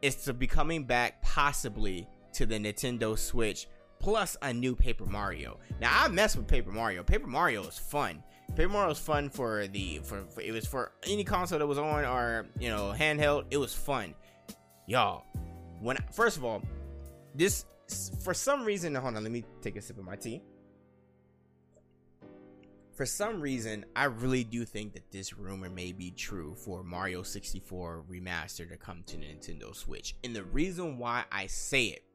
is 0.00 0.16
to 0.24 0.32
be 0.32 0.46
coming 0.46 0.84
back 0.84 1.20
possibly 1.20 2.08
to 2.36 2.44
the 2.44 2.58
Nintendo 2.58 3.18
Switch 3.18 3.66
plus 3.98 4.36
a 4.42 4.52
new 4.52 4.76
Paper 4.76 5.06
Mario. 5.06 5.58
Now 5.80 6.04
I 6.04 6.08
mess 6.08 6.36
with 6.36 6.46
Paper 6.46 6.70
Mario. 6.70 7.02
Paper 7.02 7.26
Mario 7.26 7.62
is 7.66 7.78
fun. 7.78 8.22
Paper 8.54 8.68
Mario 8.68 8.90
is 8.90 8.98
fun 8.98 9.30
for 9.30 9.66
the 9.68 10.00
for, 10.04 10.22
for 10.26 10.42
it 10.42 10.52
was 10.52 10.66
for 10.66 10.92
any 11.06 11.24
console 11.24 11.58
that 11.58 11.66
was 11.66 11.78
on 11.78 12.04
or 12.04 12.46
you 12.58 12.68
know 12.68 12.94
handheld. 12.96 13.46
It 13.50 13.56
was 13.56 13.72
fun, 13.72 14.14
y'all. 14.86 15.24
When 15.80 15.96
first 16.12 16.36
of 16.36 16.44
all, 16.44 16.62
this 17.34 17.64
for 18.22 18.34
some 18.34 18.64
reason. 18.64 18.94
Hold 18.94 19.16
on, 19.16 19.22
let 19.22 19.32
me 19.32 19.42
take 19.62 19.76
a 19.76 19.80
sip 19.80 19.98
of 19.98 20.04
my 20.04 20.16
tea. 20.16 20.42
For 22.92 23.04
some 23.04 23.42
reason, 23.42 23.84
I 23.94 24.04
really 24.04 24.42
do 24.42 24.64
think 24.64 24.94
that 24.94 25.10
this 25.10 25.36
rumor 25.36 25.68
may 25.68 25.92
be 25.92 26.10
true 26.10 26.54
for 26.54 26.82
Mario 26.82 27.22
64 27.22 28.04
Remaster 28.10 28.66
to 28.70 28.76
come 28.78 29.02
to 29.06 29.18
Nintendo 29.18 29.74
Switch. 29.74 30.16
And 30.24 30.34
the 30.34 30.44
reason 30.44 30.96
why 30.96 31.24
I 31.30 31.46
say 31.46 31.84
it 31.86 32.05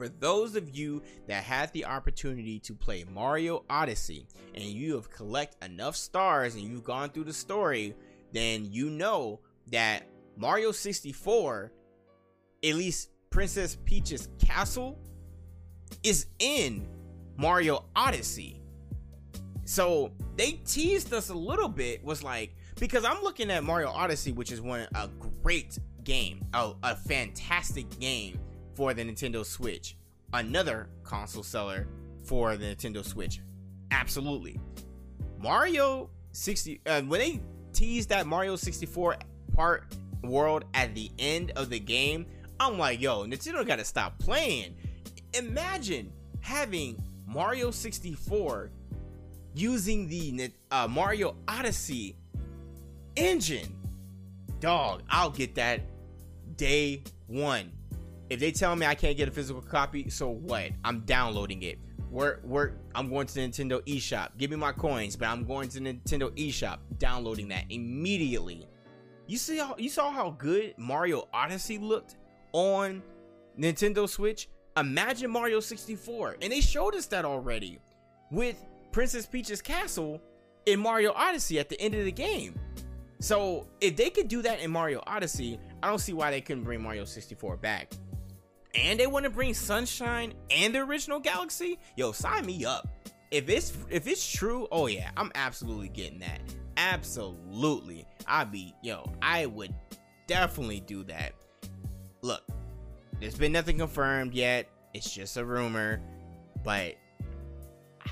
for 0.00 0.08
those 0.08 0.56
of 0.56 0.74
you 0.74 1.02
that 1.26 1.44
had 1.44 1.70
the 1.74 1.84
opportunity 1.84 2.58
to 2.58 2.72
play 2.72 3.04
Mario 3.12 3.66
Odyssey 3.68 4.26
and 4.54 4.64
you 4.64 4.94
have 4.94 5.10
collect 5.10 5.62
enough 5.62 5.94
stars 5.94 6.54
and 6.54 6.64
you've 6.64 6.84
gone 6.84 7.10
through 7.10 7.24
the 7.24 7.34
story, 7.34 7.94
then 8.32 8.66
you 8.72 8.88
know 8.88 9.40
that 9.70 10.04
Mario 10.38 10.72
64, 10.72 11.70
at 12.64 12.74
least 12.74 13.10
Princess 13.28 13.76
Peach's 13.84 14.30
castle, 14.42 14.98
is 16.02 16.28
in 16.38 16.88
Mario 17.36 17.84
Odyssey. 17.94 18.62
So 19.66 20.12
they 20.36 20.52
teased 20.64 21.12
us 21.12 21.28
a 21.28 21.34
little 21.34 21.68
bit, 21.68 22.02
was 22.02 22.22
like, 22.22 22.56
because 22.76 23.04
I'm 23.04 23.22
looking 23.22 23.50
at 23.50 23.64
Mario 23.64 23.90
Odyssey, 23.90 24.32
which 24.32 24.50
is 24.50 24.62
one 24.62 24.88
a 24.94 25.10
great 25.42 25.78
game, 26.04 26.42
a, 26.54 26.72
a 26.82 26.96
fantastic 26.96 28.00
game 28.00 28.40
for 28.80 28.94
the 28.94 29.04
Nintendo 29.04 29.44
Switch. 29.44 29.94
Another 30.32 30.88
console 31.04 31.42
seller 31.42 31.86
for 32.24 32.56
the 32.56 32.64
Nintendo 32.64 33.04
Switch. 33.04 33.42
Absolutely. 33.90 34.58
Mario 35.38 36.08
60 36.32 36.80
uh, 36.86 37.02
when 37.02 37.20
they 37.20 37.40
teased 37.74 38.08
that 38.08 38.26
Mario 38.26 38.56
64 38.56 39.16
part 39.52 39.84
world 40.22 40.64
at 40.72 40.94
the 40.94 41.10
end 41.18 41.52
of 41.56 41.68
the 41.68 41.78
game, 41.78 42.24
I'm 42.58 42.78
like, 42.78 43.02
yo, 43.02 43.26
Nintendo 43.26 43.66
got 43.66 43.80
to 43.80 43.84
stop 43.84 44.18
playing. 44.18 44.74
Imagine 45.34 46.10
having 46.40 47.04
Mario 47.26 47.70
64 47.70 48.70
using 49.52 50.08
the 50.08 50.50
uh, 50.70 50.88
Mario 50.88 51.36
Odyssey 51.46 52.16
engine. 53.14 53.76
Dog, 54.58 55.02
I'll 55.10 55.28
get 55.28 55.54
that 55.56 55.82
day 56.56 57.02
one. 57.26 57.72
If 58.30 58.38
they 58.38 58.52
tell 58.52 58.76
me 58.76 58.86
I 58.86 58.94
can't 58.94 59.16
get 59.16 59.26
a 59.26 59.32
physical 59.32 59.60
copy, 59.60 60.08
so 60.08 60.28
what? 60.30 60.70
I'm 60.84 61.00
downloading 61.00 61.64
it. 61.64 61.80
We're, 62.10 62.38
we're, 62.44 62.72
I'm 62.94 63.10
going 63.10 63.26
to 63.26 63.40
Nintendo 63.40 63.84
eShop. 63.86 64.30
Give 64.38 64.50
me 64.50 64.56
my 64.56 64.70
coins, 64.70 65.16
but 65.16 65.28
I'm 65.28 65.44
going 65.44 65.68
to 65.70 65.80
Nintendo 65.80 66.30
eShop, 66.36 66.78
downloading 66.98 67.48
that 67.48 67.64
immediately. 67.70 68.68
You 69.26 69.36
see 69.36 69.58
how 69.58 69.76
you 69.78 69.88
saw 69.88 70.10
how 70.10 70.30
good 70.30 70.74
Mario 70.76 71.28
Odyssey 71.32 71.78
looked 71.78 72.16
on 72.52 73.02
Nintendo 73.58 74.08
Switch? 74.08 74.48
Imagine 74.76 75.30
Mario 75.30 75.58
64. 75.58 76.36
And 76.40 76.52
they 76.52 76.60
showed 76.60 76.94
us 76.94 77.06
that 77.06 77.24
already 77.24 77.80
with 78.30 78.64
Princess 78.92 79.26
Peach's 79.26 79.60
castle 79.60 80.20
in 80.66 80.78
Mario 80.78 81.12
Odyssey 81.12 81.58
at 81.58 81.68
the 81.68 81.80
end 81.80 81.94
of 81.94 82.04
the 82.04 82.12
game. 82.12 82.58
So 83.18 83.66
if 83.80 83.96
they 83.96 84.10
could 84.10 84.28
do 84.28 84.40
that 84.42 84.60
in 84.60 84.70
Mario 84.70 85.02
Odyssey, 85.06 85.58
I 85.82 85.88
don't 85.88 85.98
see 85.98 86.12
why 86.12 86.30
they 86.30 86.40
couldn't 86.40 86.64
bring 86.64 86.82
Mario 86.82 87.04
64 87.04 87.56
back 87.56 87.92
and 88.74 88.98
they 88.98 89.06
want 89.06 89.24
to 89.24 89.30
bring 89.30 89.54
Sunshine 89.54 90.34
and 90.50 90.74
the 90.74 90.80
original 90.80 91.20
Galaxy, 91.20 91.78
yo, 91.96 92.12
sign 92.12 92.46
me 92.46 92.64
up. 92.64 92.88
If 93.30 93.48
it's 93.48 93.72
if 93.88 94.06
it's 94.06 94.28
true, 94.30 94.66
oh 94.72 94.86
yeah, 94.86 95.10
I'm 95.16 95.30
absolutely 95.34 95.88
getting 95.88 96.18
that. 96.20 96.40
Absolutely. 96.76 98.06
I'd 98.26 98.50
be, 98.50 98.74
yo, 98.82 99.12
I 99.22 99.46
would 99.46 99.74
definitely 100.26 100.80
do 100.80 101.04
that. 101.04 101.32
Look, 102.22 102.42
there's 103.20 103.36
been 103.36 103.52
nothing 103.52 103.78
confirmed 103.78 104.34
yet. 104.34 104.68
It's 104.94 105.12
just 105.12 105.36
a 105.36 105.44
rumor. 105.44 106.00
but 106.64 106.94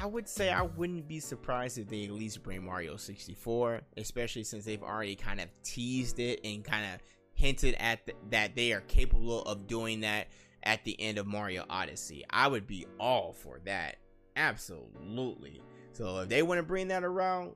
I 0.00 0.06
would 0.06 0.28
say 0.28 0.50
I 0.50 0.62
wouldn't 0.62 1.08
be 1.08 1.18
surprised 1.18 1.78
if 1.78 1.88
they 1.88 2.04
at 2.04 2.10
least 2.10 2.42
bring 2.42 2.64
Mario 2.64 2.96
64, 2.96 3.80
especially 3.96 4.44
since 4.44 4.64
they've 4.64 4.82
already 4.82 5.16
kind 5.16 5.40
of 5.40 5.48
teased 5.64 6.20
it 6.20 6.40
and 6.44 6.62
kind 6.64 6.84
of 6.94 7.00
hinted 7.34 7.74
at 7.78 8.04
th- 8.06 8.18
that 8.30 8.54
they 8.54 8.72
are 8.72 8.80
capable 8.82 9.42
of 9.42 9.66
doing 9.66 10.00
that 10.00 10.28
at 10.62 10.84
the 10.84 11.00
end 11.00 11.18
of 11.18 11.26
Mario 11.26 11.64
Odyssey. 11.68 12.24
I 12.30 12.48
would 12.48 12.66
be 12.66 12.86
all 12.98 13.32
for 13.32 13.60
that. 13.64 13.96
Absolutely. 14.36 15.62
So 15.92 16.20
if 16.20 16.28
they 16.28 16.42
want 16.42 16.58
to 16.58 16.62
bring 16.62 16.88
that 16.88 17.04
around, 17.04 17.54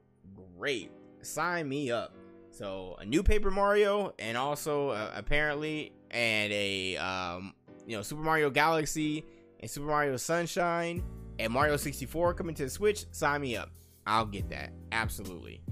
great. 0.57 0.91
Sign 1.23 1.69
me 1.69 1.91
up. 1.91 2.15
So 2.51 2.97
a 3.01 3.05
new 3.05 3.23
Paper 3.23 3.51
Mario 3.51 4.15
and 4.19 4.37
also 4.37 4.91
uh, 4.91 5.11
apparently 5.15 5.93
and 6.11 6.53
a 6.53 6.97
um, 6.97 7.55
you 7.87 7.97
know 7.97 8.03
Super 8.03 8.23
Mario 8.23 8.51
Galaxy 8.51 9.25
and 9.61 9.71
Super 9.71 9.87
Mario 9.87 10.17
Sunshine 10.17 11.03
and 11.39 11.53
Mario 11.53 11.77
64 11.77 12.35
coming 12.35 12.55
to 12.57 12.65
the 12.65 12.71
Switch, 12.71 13.07
sign 13.11 13.41
me 13.41 13.57
up. 13.57 13.71
I'll 14.07 14.27
get 14.27 14.51
that. 14.51 14.73
Absolutely. 14.91 15.63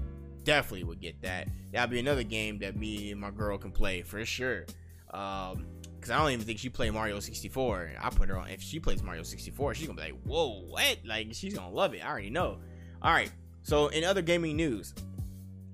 Definitely 0.43 0.85
would 0.85 1.01
get 1.01 1.21
that. 1.21 1.47
That'll 1.71 1.89
be 1.89 1.99
another 1.99 2.23
game 2.23 2.59
that 2.59 2.75
me 2.75 3.11
and 3.11 3.21
my 3.21 3.31
girl 3.31 3.57
can 3.57 3.71
play 3.71 4.01
for 4.01 4.25
sure. 4.25 4.65
Um, 5.11 5.67
because 6.01 6.09
I 6.09 6.17
don't 6.17 6.31
even 6.31 6.45
think 6.45 6.57
she 6.57 6.69
played 6.69 6.93
Mario 6.93 7.19
64. 7.19 7.91
I 8.01 8.09
put 8.09 8.27
her 8.29 8.37
on. 8.37 8.49
If 8.49 8.59
she 8.59 8.79
plays 8.79 9.03
Mario 9.03 9.21
64, 9.21 9.75
she's 9.75 9.85
gonna 9.85 10.01
be 10.01 10.11
like, 10.11 10.21
"Whoa, 10.23 10.63
what?" 10.63 10.97
Like 11.05 11.27
she's 11.33 11.53
gonna 11.53 11.69
love 11.69 11.93
it. 11.93 12.03
I 12.03 12.09
already 12.09 12.31
know. 12.31 12.57
All 13.03 13.13
right. 13.13 13.31
So 13.61 13.89
in 13.89 14.03
other 14.03 14.23
gaming 14.23 14.57
news, 14.57 14.95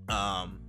um, 0.09 0.59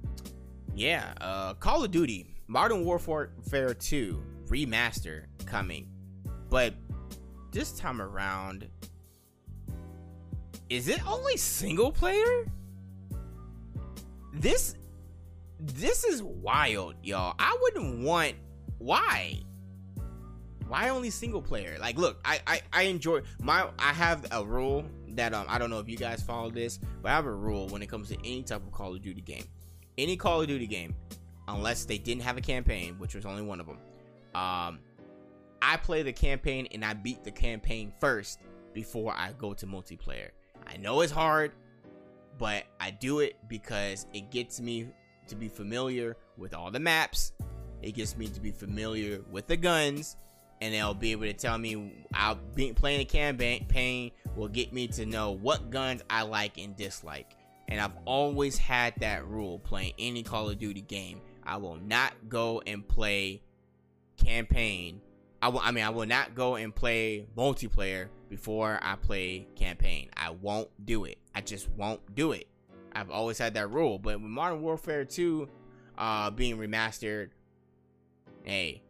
yeah, 0.77 1.13
uh, 1.21 1.55
Call 1.55 1.83
of 1.83 1.91
Duty 1.91 2.37
Modern 2.47 2.85
Warfare 2.85 3.31
2 3.75 4.23
remaster 4.47 5.25
coming, 5.45 5.89
but 6.49 6.75
this 7.51 7.73
time 7.73 8.01
around, 8.01 8.69
is 10.71 10.87
it 10.87 11.05
only 11.05 11.37
single 11.37 11.91
player? 11.91 12.47
This 14.33 14.77
this 15.59 16.05
is 16.05 16.23
wild, 16.23 16.95
y'all. 17.03 17.35
I 17.41 17.59
wouldn't 17.61 18.05
want 18.05 18.37
why? 18.79 19.43
Why 20.69 20.91
only 20.91 21.11
single 21.11 21.43
player? 21.43 21.77
Like 21.81 21.97
look, 21.97 22.21
I 22.25 22.41
I, 22.47 22.61
I 22.73 22.83
enjoy 22.83 23.23
my 23.41 23.69
I 23.79 23.93
have 23.93 24.27
a 24.31 24.45
rule 24.45 24.85
that 25.11 25.35
um 25.35 25.47
I 25.49 25.59
don't 25.59 25.71
know 25.71 25.79
if 25.79 25.89
you 25.89 25.97
guys 25.97 26.23
follow 26.23 26.51
this, 26.51 26.79
but 27.03 27.11
I 27.11 27.15
have 27.15 27.27
a 27.27 27.33
rule 27.33 27.69
when 27.69 27.83
it 27.83 27.89
comes 27.89 28.09
to 28.09 28.19
any 28.19 28.43
type 28.43 28.63
of 28.63 28.73
Call 28.73 28.95
of 28.95 29.03
Duty 29.03 29.23
game. 29.23 29.45
Any 29.97 30.17
Call 30.17 30.43
of 30.43 30.49
Duty 30.49 30.67
game, 30.67 30.95
unless 31.49 31.85
they 31.85 31.99
didn't 31.99 32.23
have 32.23 32.37
a 32.37 32.41
campaign, 32.41 32.97
which 32.99 33.15
was 33.15 33.27
only 33.27 33.43
one 33.43 33.61
of 33.61 33.67
them. 33.67 33.79
Um 34.35 34.81
I 35.61 35.77
play 35.77 36.03
the 36.03 36.13
campaign 36.13 36.69
and 36.73 36.85
I 36.85 36.95
beat 36.95 37.25
the 37.25 37.33
campaign 37.33 37.93
first 37.99 38.41
before 38.75 39.13
I 39.13 39.33
go 39.33 39.55
to 39.55 39.67
multiplayer. 39.67 40.31
I 40.67 40.77
know 40.77 41.01
it's 41.01 41.13
hard, 41.13 41.53
but 42.39 42.65
I 42.79 42.91
do 42.91 43.21
it 43.21 43.37
because 43.49 44.07
it 44.13 44.31
gets 44.31 44.61
me 44.61 44.89
to 45.27 45.35
be 45.35 45.49
familiar 45.49 46.17
with 46.37 46.55
all 46.55 46.71
the 46.71 46.79
maps. 46.79 47.33
It 47.83 47.93
gets 47.93 48.17
me 48.17 48.29
to 48.29 48.41
be 48.41 48.51
familiar 48.51 49.21
with 49.31 49.47
the 49.47 49.57
guns, 49.57 50.17
and 50.61 50.75
they'll 50.75 50.95
be 50.95 51.13
able 51.13 51.23
to 51.23 51.33
tell 51.33 51.59
me 51.59 52.05
I'll 52.15 52.39
be 52.55 52.73
playing 52.73 53.01
a 53.01 53.05
campaign 53.05 54.11
will 54.37 54.49
get 54.49 54.73
me 54.73 54.87
to 54.89 55.05
know 55.05 55.33
what 55.33 55.71
guns 55.71 56.03
I 56.09 56.23
like 56.23 56.59
and 56.59 56.77
dislike. 56.77 57.35
And 57.69 57.81
I've 57.81 57.97
always 58.07 58.57
had 58.57 58.95
that 59.01 59.27
rule 59.27 59.59
playing 59.59 59.93
any 59.99 60.23
Call 60.23 60.49
of 60.49 60.59
Duty 60.59 60.81
game. 60.81 61.21
I 61.45 61.59
will 61.59 61.77
not 61.77 62.13
go 62.29 62.63
and 62.67 62.87
play 62.87 63.43
campaign. 64.17 65.01
I 65.43 65.49
will, 65.49 65.61
I 65.61 65.71
mean, 65.71 65.85
I 65.85 65.91
will 65.91 66.07
not 66.07 66.35
go 66.35 66.55
and 66.55 66.75
play 66.75 67.27
multiplayer 67.37 68.09
before 68.31 68.79
I 68.83 68.97
play 68.97 69.47
campaign. 69.55 70.09
I 70.17 70.31
won't 70.31 70.69
do 70.85 71.05
it. 71.05 71.19
I 71.35 71.41
just 71.41 71.69
won't 71.71 72.15
do 72.15 72.33
it. 72.33 72.47
I've 72.93 73.11
always 73.11 73.39
had 73.39 73.55
that 73.55 73.71
rule. 73.71 73.99
But 73.99 74.21
with 74.21 74.31
Modern 74.31 74.63
Warfare 74.63 75.05
2 75.05 75.49
uh, 75.99 76.31
being 76.31 76.57
remastered, 76.57 77.31
hey, 78.45 78.83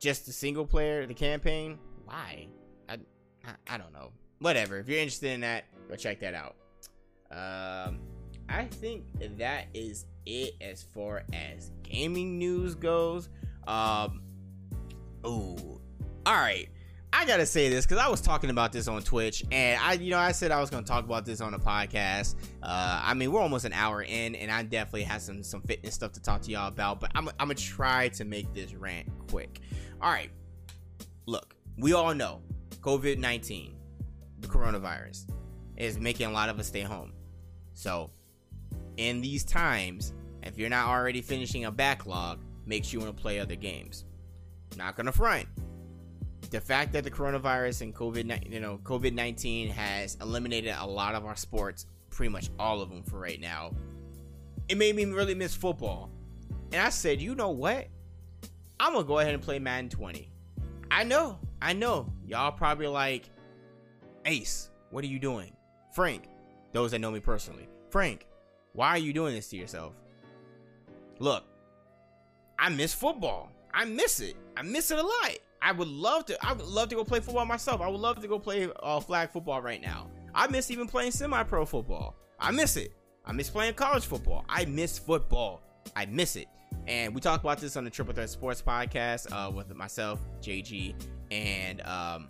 just 0.00 0.26
the 0.26 0.32
single 0.32 0.66
player, 0.66 1.06
the 1.06 1.14
campaign, 1.14 1.78
why? 2.06 2.48
I, 2.88 2.94
I, 3.44 3.74
I 3.74 3.78
don't 3.78 3.92
know. 3.92 4.10
Whatever. 4.40 4.78
If 4.78 4.88
you're 4.88 4.98
interested 4.98 5.32
in 5.32 5.42
that, 5.42 5.64
go 5.88 5.94
check 5.94 6.20
that 6.20 6.34
out. 6.34 6.56
Um, 7.30 8.00
I 8.48 8.64
think 8.64 9.04
that 9.38 9.66
is 9.74 10.06
it 10.26 10.54
as 10.60 10.82
far 10.82 11.22
as 11.32 11.70
gaming 11.82 12.38
news 12.38 12.74
goes. 12.74 13.28
Um, 13.68 14.22
ooh, 15.24 15.80
all 16.26 16.34
right. 16.34 16.68
I 17.12 17.24
gotta 17.24 17.46
say 17.46 17.68
this 17.68 17.86
because 17.86 17.98
I 17.98 18.08
was 18.08 18.20
talking 18.20 18.50
about 18.50 18.72
this 18.72 18.86
on 18.86 19.02
Twitch, 19.02 19.44
and 19.50 19.80
I, 19.82 19.94
you 19.94 20.10
know, 20.10 20.18
I 20.18 20.30
said 20.32 20.52
I 20.52 20.60
was 20.60 20.70
gonna 20.70 20.86
talk 20.86 21.04
about 21.04 21.26
this 21.26 21.40
on 21.40 21.54
a 21.54 21.58
podcast. 21.58 22.36
Uh, 22.62 23.02
I 23.04 23.14
mean, 23.14 23.32
we're 23.32 23.40
almost 23.40 23.64
an 23.64 23.72
hour 23.72 24.02
in, 24.02 24.36
and 24.36 24.50
I 24.50 24.62
definitely 24.62 25.02
have 25.02 25.20
some 25.20 25.42
some 25.42 25.60
fitness 25.62 25.94
stuff 25.94 26.12
to 26.12 26.22
talk 26.22 26.42
to 26.42 26.50
y'all 26.50 26.68
about. 26.68 27.00
But 27.00 27.10
I'm, 27.16 27.28
I'm 27.28 27.48
gonna 27.48 27.54
try 27.54 28.08
to 28.10 28.24
make 28.24 28.52
this 28.54 28.74
rant 28.74 29.08
quick. 29.28 29.60
All 30.00 30.10
right, 30.10 30.30
look, 31.26 31.56
we 31.76 31.94
all 31.94 32.14
know 32.14 32.42
COVID 32.80 33.18
nineteen, 33.18 33.74
the 34.38 34.46
coronavirus, 34.46 35.26
is 35.76 35.98
making 35.98 36.26
a 36.26 36.32
lot 36.32 36.48
of 36.48 36.60
us 36.60 36.68
stay 36.68 36.82
home. 36.82 37.12
So, 37.74 38.10
in 38.98 39.20
these 39.20 39.42
times, 39.44 40.14
if 40.44 40.58
you're 40.58 40.70
not 40.70 40.86
already 40.86 41.22
finishing 41.22 41.64
a 41.64 41.72
backlog, 41.72 42.38
makes 42.66 42.92
you 42.92 43.00
want 43.00 43.16
to 43.16 43.20
play 43.20 43.40
other 43.40 43.56
games. 43.56 44.04
Not 44.76 44.94
gonna 44.94 45.10
front 45.10 45.48
the 46.50 46.60
fact 46.60 46.92
that 46.92 47.04
the 47.04 47.10
coronavirus 47.10 47.82
and 47.82 47.94
COVID, 47.94 48.52
you 48.52 48.60
know, 48.60 48.78
COVID 48.82 49.14
nineteen 49.14 49.68
has 49.68 50.16
eliminated 50.20 50.74
a 50.78 50.86
lot 50.86 51.14
of 51.14 51.24
our 51.24 51.36
sports, 51.36 51.86
pretty 52.10 52.30
much 52.30 52.50
all 52.58 52.82
of 52.82 52.90
them 52.90 53.02
for 53.02 53.18
right 53.18 53.40
now. 53.40 53.72
It 54.68 54.76
made 54.76 54.94
me 54.94 55.04
really 55.04 55.34
miss 55.34 55.54
football, 55.54 56.10
and 56.72 56.82
I 56.82 56.90
said, 56.90 57.20
you 57.20 57.34
know 57.34 57.50
what? 57.50 57.88
I'm 58.78 58.92
gonna 58.92 59.06
go 59.06 59.18
ahead 59.18 59.34
and 59.34 59.42
play 59.42 59.58
Madden 59.58 59.90
20. 59.90 60.30
I 60.90 61.04
know, 61.04 61.38
I 61.62 61.72
know, 61.72 62.12
y'all 62.26 62.52
probably 62.52 62.86
like, 62.88 63.30
Ace, 64.24 64.70
what 64.90 65.04
are 65.04 65.08
you 65.08 65.18
doing? 65.18 65.52
Frank, 65.94 66.24
those 66.72 66.90
that 66.92 67.00
know 67.00 67.10
me 67.10 67.20
personally, 67.20 67.68
Frank, 67.90 68.26
why 68.72 68.88
are 68.90 68.98
you 68.98 69.12
doing 69.12 69.34
this 69.34 69.48
to 69.48 69.56
yourself? 69.56 69.94
Look, 71.18 71.44
I 72.58 72.68
miss 72.70 72.94
football. 72.94 73.50
I 73.72 73.84
miss 73.84 74.20
it. 74.20 74.36
I 74.56 74.62
miss 74.62 74.90
it 74.90 74.98
a 74.98 75.02
lot. 75.02 75.36
I 75.62 75.72
would 75.72 75.88
love 75.88 76.26
to. 76.26 76.46
I 76.46 76.52
would 76.52 76.66
love 76.66 76.88
to 76.88 76.94
go 76.94 77.04
play 77.04 77.20
football 77.20 77.44
myself. 77.44 77.80
I 77.80 77.88
would 77.88 78.00
love 78.00 78.20
to 78.20 78.28
go 78.28 78.38
play 78.38 78.68
uh, 78.82 79.00
flag 79.00 79.30
football 79.30 79.60
right 79.60 79.80
now. 79.80 80.08
I 80.34 80.46
miss 80.48 80.70
even 80.70 80.86
playing 80.86 81.10
semi-pro 81.12 81.66
football. 81.66 82.16
I 82.38 82.50
miss 82.50 82.76
it. 82.76 82.92
I 83.26 83.32
miss 83.32 83.50
playing 83.50 83.74
college 83.74 84.06
football. 84.06 84.44
I 84.48 84.64
miss 84.64 84.98
football. 84.98 85.62
I 85.94 86.06
miss 86.06 86.36
it. 86.36 86.48
And 86.86 87.14
we 87.14 87.20
talked 87.20 87.44
about 87.44 87.58
this 87.58 87.76
on 87.76 87.84
the 87.84 87.90
Triple 87.90 88.14
Threat 88.14 88.30
Sports 88.30 88.62
podcast 88.62 89.30
uh, 89.32 89.50
with 89.50 89.74
myself, 89.74 90.20
JG, 90.40 90.94
and 91.30 91.80
um, 91.82 92.28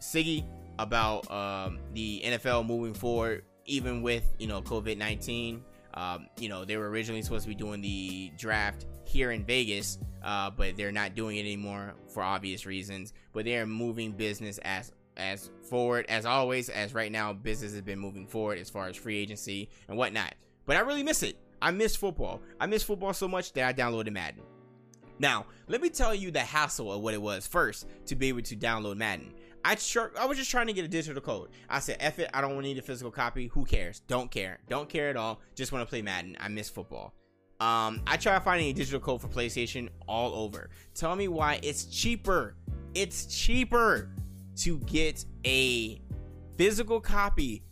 Siggy 0.00 0.44
about 0.78 1.30
um, 1.30 1.78
the 1.92 2.22
NFL 2.24 2.66
moving 2.66 2.94
forward, 2.94 3.44
even 3.66 4.02
with 4.02 4.34
you 4.38 4.46
know 4.46 4.62
COVID 4.62 4.96
nineteen. 4.96 5.62
Um, 5.94 6.28
you 6.38 6.48
know 6.48 6.64
they 6.64 6.76
were 6.76 6.88
originally 6.88 7.20
supposed 7.22 7.42
to 7.42 7.48
be 7.48 7.54
doing 7.54 7.80
the 7.80 8.32
draft 8.38 8.86
here 9.10 9.32
in 9.32 9.44
Vegas, 9.44 9.98
uh, 10.22 10.50
but 10.50 10.76
they're 10.76 10.92
not 10.92 11.14
doing 11.14 11.36
it 11.36 11.40
anymore 11.40 11.94
for 12.08 12.22
obvious 12.22 12.64
reasons. 12.64 13.12
But 13.32 13.44
they 13.44 13.56
are 13.56 13.66
moving 13.66 14.12
business 14.12 14.58
as 14.58 14.92
as 15.16 15.50
forward 15.68 16.06
as 16.08 16.24
always. 16.24 16.68
As 16.68 16.94
right 16.94 17.10
now, 17.10 17.32
business 17.32 17.72
has 17.72 17.82
been 17.82 17.98
moving 17.98 18.26
forward 18.26 18.58
as 18.58 18.70
far 18.70 18.88
as 18.88 18.96
free 18.96 19.18
agency 19.18 19.68
and 19.88 19.98
whatnot. 19.98 20.34
But 20.64 20.76
I 20.76 20.80
really 20.80 21.02
miss 21.02 21.22
it. 21.22 21.36
I 21.60 21.72
miss 21.72 21.96
football. 21.96 22.40
I 22.60 22.66
miss 22.66 22.82
football 22.82 23.12
so 23.12 23.28
much 23.28 23.52
that 23.54 23.66
I 23.66 23.72
downloaded 23.72 24.12
Madden. 24.12 24.42
Now, 25.18 25.46
let 25.68 25.82
me 25.82 25.90
tell 25.90 26.14
you 26.14 26.30
the 26.30 26.40
hassle 26.40 26.92
of 26.92 27.02
what 27.02 27.12
it 27.12 27.20
was 27.20 27.46
first 27.46 27.86
to 28.06 28.16
be 28.16 28.28
able 28.28 28.42
to 28.42 28.56
download 28.56 28.96
Madden. 28.96 29.34
I 29.62 29.74
sure 29.74 30.12
I 30.18 30.24
was 30.24 30.38
just 30.38 30.50
trying 30.50 30.68
to 30.68 30.72
get 30.72 30.86
a 30.86 30.88
digital 30.88 31.20
code. 31.20 31.50
I 31.68 31.80
said, 31.80 31.98
"F 32.00 32.18
it, 32.18 32.30
I 32.32 32.40
don't 32.40 32.58
need 32.62 32.78
a 32.78 32.82
physical 32.82 33.10
copy. 33.10 33.48
Who 33.48 33.66
cares? 33.66 34.00
Don't 34.06 34.30
care. 34.30 34.60
Don't 34.68 34.88
care 34.88 35.10
at 35.10 35.16
all. 35.16 35.40
Just 35.54 35.72
want 35.72 35.86
to 35.86 35.90
play 35.90 36.00
Madden. 36.00 36.36
I 36.40 36.48
miss 36.48 36.70
football." 36.70 37.12
Um, 37.60 38.00
I 38.06 38.16
try 38.16 38.38
finding 38.38 38.68
a 38.68 38.72
digital 38.72 39.00
code 39.00 39.20
for 39.20 39.28
PlayStation 39.28 39.90
all 40.08 40.34
over. 40.34 40.70
Tell 40.94 41.14
me 41.14 41.28
why 41.28 41.60
it's 41.62 41.84
cheaper. 41.84 42.56
It's 42.94 43.26
cheaper 43.26 44.10
to 44.56 44.78
get 44.80 45.24
a 45.44 46.00
physical 46.56 47.00
copy, 47.00 47.62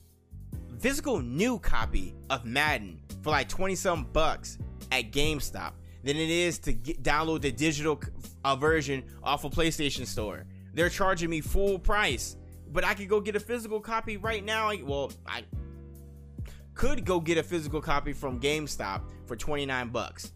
physical 0.78 1.20
new 1.20 1.59
copy 1.59 2.14
of 2.28 2.45
Madden 2.45 3.01
for 3.22 3.30
like 3.30 3.49
20 3.49 3.74
some 3.74 4.05
bucks 4.12 4.59
at 4.93 5.11
GameStop 5.11 5.72
than 6.05 6.16
it 6.16 6.30
is 6.30 6.59
to 6.61 6.74
get, 6.74 7.03
download 7.03 7.41
the 7.41 7.51
digital 7.51 7.99
uh, 8.45 8.57
version 8.57 9.03
off 9.22 9.45
a 9.45 9.47
of 9.47 9.55
PlayStation 9.55 10.07
Store. 10.07 10.45
They're 10.74 10.91
charging 10.91 11.30
me 11.30 11.41
full 11.41 11.78
price, 11.78 12.36
but 12.72 12.84
I 12.84 12.93
could 12.93 13.09
go 13.09 13.20
get 13.20 13.36
a 13.36 13.41
physical 13.41 13.80
copy 13.80 14.18
right 14.18 14.45
now. 14.45 14.70
Well, 14.84 15.12
I 15.26 15.45
could 16.74 17.07
go 17.07 17.20
get 17.20 17.39
a 17.39 17.43
physical 17.43 17.80
copy 17.80 18.12
from 18.12 18.39
GameStop 18.39 19.01
for 19.29 19.37
29 19.37 19.89
bucks. 19.91 20.33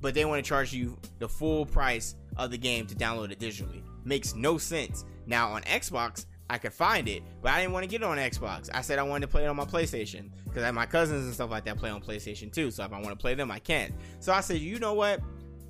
But 0.00 0.14
they 0.14 0.24
want 0.24 0.44
to 0.44 0.48
charge 0.48 0.72
you 0.72 0.96
the 1.18 1.28
full 1.28 1.66
price 1.66 2.14
of 2.36 2.50
the 2.50 2.58
game 2.58 2.86
to 2.86 2.94
download 2.94 3.32
it 3.32 3.40
digitally. 3.40 3.82
makes 4.04 4.34
no 4.34 4.58
sense. 4.58 5.04
Now 5.26 5.52
on 5.52 5.62
Xbox, 5.62 6.26
I 6.48 6.58
could 6.58 6.72
find 6.72 7.08
it, 7.08 7.24
but 7.42 7.50
I 7.50 7.60
didn't 7.60 7.72
want 7.72 7.84
to 7.84 7.88
get 7.88 8.02
it 8.02 8.04
on 8.04 8.18
Xbox. 8.18 8.70
I 8.72 8.82
said 8.82 9.00
I 9.00 9.02
wanted 9.02 9.26
to 9.26 9.32
play 9.32 9.44
it 9.44 9.48
on 9.48 9.56
my 9.56 9.64
PlayStation 9.64 10.30
because 10.44 10.72
my 10.72 10.86
cousins 10.86 11.24
and 11.24 11.34
stuff 11.34 11.50
like 11.50 11.64
that 11.64 11.76
play 11.76 11.90
on 11.90 12.00
PlayStation 12.00 12.52
too. 12.52 12.70
So 12.70 12.84
if 12.84 12.92
I 12.92 13.00
want 13.00 13.10
to 13.10 13.16
play 13.16 13.34
them, 13.34 13.50
I 13.50 13.58
can. 13.58 13.92
So 14.20 14.32
I 14.32 14.40
said, 14.42 14.58
you 14.58 14.78
know 14.78 14.94
what? 14.94 15.20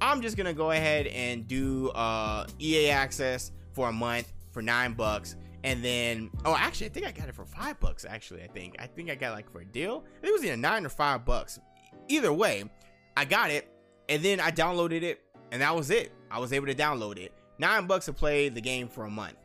I'm 0.01 0.21
just 0.21 0.37
gonna 0.37 0.53
go 0.53 0.73
ahead 0.73 1.07
and 1.07 1.49
do 1.49 1.89
uh, 1.91 2.47
EA 2.61 2.91
access 2.91 3.53
for 3.73 3.89
a 3.89 3.93
month 3.93 4.31
for 4.51 4.61
nine 4.61 4.93
bucks. 4.93 5.37
And 5.64 5.83
then, 5.83 6.31
oh, 6.45 6.55
actually, 6.55 6.87
I 6.87 6.91
think 6.91 7.07
I 7.07 7.11
got 7.11 7.29
it 7.29 7.35
for 7.35 7.45
five 7.45 7.81
bucks. 7.81 8.05
Actually, 8.05 8.43
I 8.43 8.47
think 8.47 8.77
I 8.79 8.87
think 8.87 9.11
I 9.11 9.14
got 9.14 9.33
like 9.33 9.51
for 9.51 9.61
a 9.61 9.64
deal. 9.64 10.05
It 10.23 10.31
was 10.31 10.45
either 10.45 10.57
nine 10.57 10.85
or 10.85 10.91
five 10.91 11.25
bucks. 11.25 11.59
Either 12.09 12.33
way, 12.33 12.65
I 13.17 13.25
got 13.25 13.51
it, 13.51 13.69
and 14.09 14.23
then 14.23 14.41
I 14.41 14.51
downloaded 14.51 15.03
it, 15.03 15.21
and 15.53 15.63
that 15.63 15.75
was 15.75 15.91
it. 15.91 16.13
I 16.31 16.39
was 16.39 16.53
able 16.53 16.67
to 16.67 16.75
download 16.75 17.19
it. 17.19 17.33
Nine 17.59 17.87
bucks 17.87 18.07
to 18.07 18.13
play 18.13 18.49
the 18.49 18.61
game 18.61 18.89
for 18.89 19.05
a 19.05 19.11
month. 19.11 19.37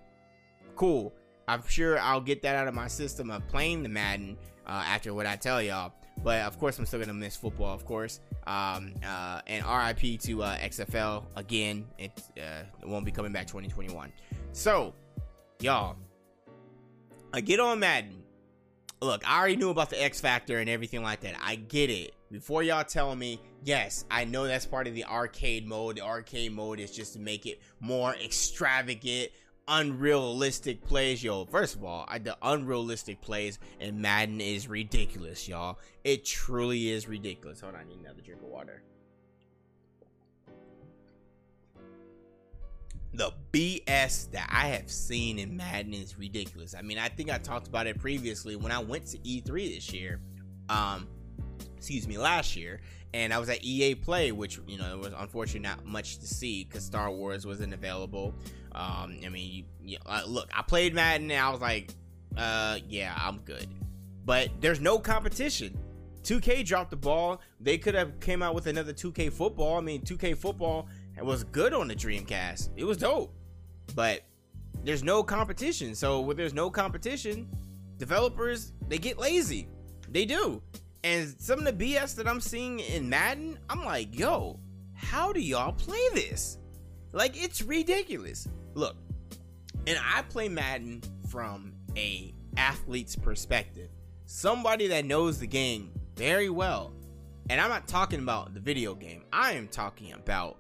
Cool. 0.76 1.14
I'm 1.48 1.64
sure 1.68 2.00
I'll 2.00 2.22
get 2.22 2.42
that 2.44 2.56
out 2.56 2.68
of 2.68 2.74
my 2.74 2.88
system 2.88 3.32
of 3.32 3.48
playing 3.48 3.84
the 3.84 3.90
Madden 3.90 4.38
uh, 4.68 4.84
after 4.86 5.14
what 5.14 5.26
I 5.26 5.36
tell 5.36 5.62
y'all. 5.62 5.94
But 6.24 6.42
of 6.42 6.60
course, 6.60 6.78
I'm 6.78 6.86
still 6.86 7.00
gonna 7.00 7.14
miss 7.14 7.36
football, 7.36 7.74
of 7.74 7.86
course. 7.86 8.20
Um, 8.46 8.94
uh, 9.06 9.42
and 9.48 9.66
RIP 9.66 10.20
to 10.22 10.44
uh, 10.44 10.58
XFL 10.58 11.26
again. 11.36 11.88
It, 11.98 12.12
uh, 12.38 12.64
it 12.82 12.88
won't 12.88 13.06
be 13.06 13.12
coming 13.12 13.32
back 13.32 13.48
2021. 13.48 14.12
So, 14.52 14.94
y'all, 15.60 15.96
I 17.34 17.42
get 17.42 17.60
on 17.60 17.80
Madden. 17.80 18.24
Look, 19.02 19.28
I 19.28 19.40
already 19.40 19.56
knew 19.56 19.70
about 19.70 19.90
the 19.90 20.02
X 20.02 20.22
Factor 20.22 20.60
and 20.60 20.70
everything 20.70 21.02
like 21.02 21.22
that. 21.22 21.36
I 21.42 21.56
get 21.56 21.90
it. 21.90 22.14
Before 22.32 22.64
y'all 22.64 22.86
telling 22.86 23.20
me, 23.20 23.42
yes, 23.66 24.06
I 24.10 24.24
know 24.24 24.46
that's 24.46 24.66
part 24.66 24.88
of 24.88 24.96
the 24.96 25.04
arcade 25.04 25.68
mode. 25.68 25.98
The 25.98 26.02
arcade 26.02 26.54
mode 26.54 26.80
is 26.80 26.90
just 26.90 27.12
to 27.14 27.20
make 27.20 27.46
it 27.46 27.62
more 27.82 28.16
extravagant, 28.16 29.32
unrealistic 29.68 30.82
plays, 30.82 31.22
yo. 31.22 31.44
First 31.44 31.76
of 31.76 31.84
all, 31.84 32.06
I, 32.08 32.20
the 32.20 32.38
unrealistic 32.42 33.20
plays 33.20 33.60
in 33.82 34.00
Madden 34.00 34.40
is 34.40 34.70
ridiculous, 34.70 35.46
y'all. 35.46 35.78
It 36.06 36.24
truly 36.24 36.90
is 36.90 37.06
ridiculous. 37.06 37.60
Hold 37.60 37.76
on, 37.76 37.82
I 37.82 37.84
need 37.84 38.00
another 38.00 38.22
drink 38.22 38.42
of 38.42 38.48
water. 38.48 38.82
The 43.14 43.34
BS 43.52 44.32
that 44.32 44.48
I 44.50 44.68
have 44.68 44.90
seen 44.90 45.38
in 45.38 45.58
Madden 45.58 45.94
is 45.94 46.18
ridiculous. 46.18 46.76
I 46.76 46.82
mean, 46.82 46.98
I 46.98 47.10
think 47.10 47.30
I 47.30 47.40
talked 47.40 47.68
about 47.68 47.88
it 47.88 48.00
previously 48.00 48.56
when 48.56 48.72
I 48.72 48.80
went 48.80 49.08
to 49.08 49.18
E3 49.18 49.76
this 49.76 49.92
year. 49.92 50.22
Um, 50.70 51.10
excuse 51.82 52.08
me, 52.08 52.16
last 52.16 52.56
year, 52.56 52.80
and 53.12 53.34
I 53.34 53.40
was 53.40 53.50
at 53.50 53.64
EA 53.64 53.96
Play, 53.96 54.32
which 54.32 54.60
you 54.68 54.78
know 54.78 54.94
it 54.94 55.00
was 55.00 55.14
unfortunately 55.18 55.68
not 55.68 55.84
much 55.84 56.20
to 56.20 56.28
see 56.28 56.64
because 56.64 56.86
Star 56.86 57.10
Wars 57.10 57.44
wasn't 57.44 57.74
available. 57.74 58.36
Um, 58.74 59.20
I 59.26 59.30
mean, 59.30 59.52
you, 59.52 59.64
you, 59.84 59.98
uh, 60.06 60.22
look, 60.28 60.48
I 60.56 60.62
played 60.62 60.94
Madden 60.94 61.32
and 61.32 61.42
I 61.42 61.50
was 61.50 61.60
like, 61.60 61.90
uh, 62.38 62.78
yeah, 62.88 63.14
I'm 63.18 63.40
good. 63.40 63.68
But 64.26 64.50
there's 64.62 64.80
no 64.80 65.00
competition. 65.00 65.76
2K 66.22 66.64
dropped 66.64 66.92
the 66.92 66.98
ball. 66.98 67.42
They 67.60 67.80
could 67.80 67.96
have 67.96 68.20
came 68.20 68.44
out 68.44 68.54
with 68.54 68.68
another 68.68 68.94
2K 68.94 69.34
football. 69.34 69.80
I 69.80 69.82
mean, 69.82 70.02
2K 70.04 70.38
football 70.38 70.88
was 71.20 71.44
good 71.46 71.74
on 71.74 71.88
the 71.88 71.96
Dreamcast. 71.96 72.70
It 72.78 72.84
was 72.84 72.98
dope. 72.98 73.34
But 73.96 74.22
there's 74.84 75.04
no 75.04 75.24
competition. 75.24 75.96
So 75.96 76.22
when 76.22 76.38
there's 76.38 76.54
no 76.54 76.70
competition, 76.70 77.50
developers 77.98 78.72
they 78.88 79.00
get 79.00 79.18
lazy. 79.18 79.68
They 80.10 80.26
do. 80.26 80.62
And 81.04 81.36
some 81.40 81.66
of 81.66 81.66
the 81.66 81.94
BS 81.96 82.16
that 82.16 82.28
I'm 82.28 82.40
seeing 82.40 82.80
in 82.80 83.10
Madden, 83.10 83.58
I'm 83.70 83.84
like, 83.84 84.18
yo, 84.18 84.60
how 84.94 85.34
do 85.34 85.40
y'all 85.40 85.74
play 85.74 86.02
this? 86.14 86.60
Like 87.12 87.42
it's 87.42 87.62
ridiculous. 87.62 88.48
Look, 88.74 88.96
and 89.88 89.98
I 90.04 90.22
play 90.24 90.48
Madden 90.48 91.02
from 91.30 91.74
a 91.98 92.34
athlete's 92.58 93.16
perspective. 93.16 93.90
Somebody 94.26 94.88
that 94.88 95.06
knows 95.06 95.40
the 95.40 95.48
game 95.48 95.92
very 96.16 96.50
well. 96.50 96.94
And 97.50 97.60
I'm 97.60 97.70
not 97.70 97.88
talking 97.88 98.20
about 98.20 98.54
the 98.54 98.60
video 98.60 98.96
game. 98.96 99.24
I 99.34 99.54
am 99.54 99.68
talking 99.68 100.14
about 100.14 100.58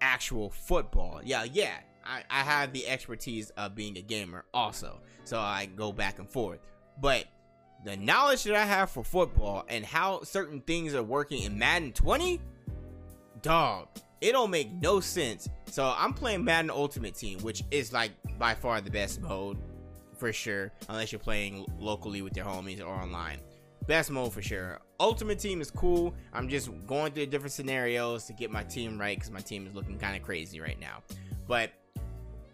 actual 0.00 0.50
football. 0.50 1.20
Yeah, 1.24 1.44
yeah. 1.44 1.76
I, 2.04 2.22
I 2.28 2.40
have 2.40 2.72
the 2.72 2.86
expertise 2.86 3.50
of 3.50 3.74
being 3.74 3.96
a 3.96 4.02
gamer 4.02 4.44
also. 4.52 5.00
So 5.24 5.38
I 5.38 5.66
go 5.74 5.90
back 5.90 6.18
and 6.18 6.28
forth. 6.28 6.60
But 7.00 7.24
the 7.84 7.96
knowledge 7.96 8.44
that 8.44 8.54
I 8.54 8.64
have 8.64 8.90
for 8.90 9.04
football 9.04 9.64
and 9.68 9.84
how 9.84 10.22
certain 10.22 10.60
things 10.62 10.94
are 10.94 11.02
working 11.02 11.42
in 11.42 11.58
Madden 11.58 11.92
20, 11.92 12.40
dog, 13.42 13.88
it 14.20 14.32
don't 14.32 14.50
make 14.50 14.72
no 14.72 15.00
sense. 15.00 15.48
So 15.70 15.94
I'm 15.96 16.14
playing 16.14 16.44
Madden 16.44 16.70
Ultimate 16.70 17.14
Team, 17.14 17.38
which 17.40 17.62
is 17.70 17.92
like 17.92 18.12
by 18.38 18.54
far 18.54 18.80
the 18.80 18.90
best 18.90 19.20
mode 19.20 19.58
for 20.16 20.32
sure, 20.32 20.72
unless 20.88 21.12
you're 21.12 21.18
playing 21.18 21.66
locally 21.78 22.22
with 22.22 22.36
your 22.36 22.46
homies 22.46 22.80
or 22.80 22.86
online. 22.86 23.38
Best 23.86 24.10
mode 24.10 24.32
for 24.32 24.40
sure. 24.40 24.80
Ultimate 24.98 25.38
Team 25.38 25.60
is 25.60 25.70
cool. 25.70 26.14
I'm 26.32 26.48
just 26.48 26.70
going 26.86 27.12
through 27.12 27.26
different 27.26 27.52
scenarios 27.52 28.24
to 28.24 28.32
get 28.32 28.50
my 28.50 28.62
team 28.62 28.98
right 28.98 29.18
because 29.18 29.30
my 29.30 29.40
team 29.40 29.66
is 29.66 29.74
looking 29.74 29.98
kind 29.98 30.16
of 30.16 30.22
crazy 30.22 30.58
right 30.58 30.80
now. 30.80 31.02
But 31.46 31.70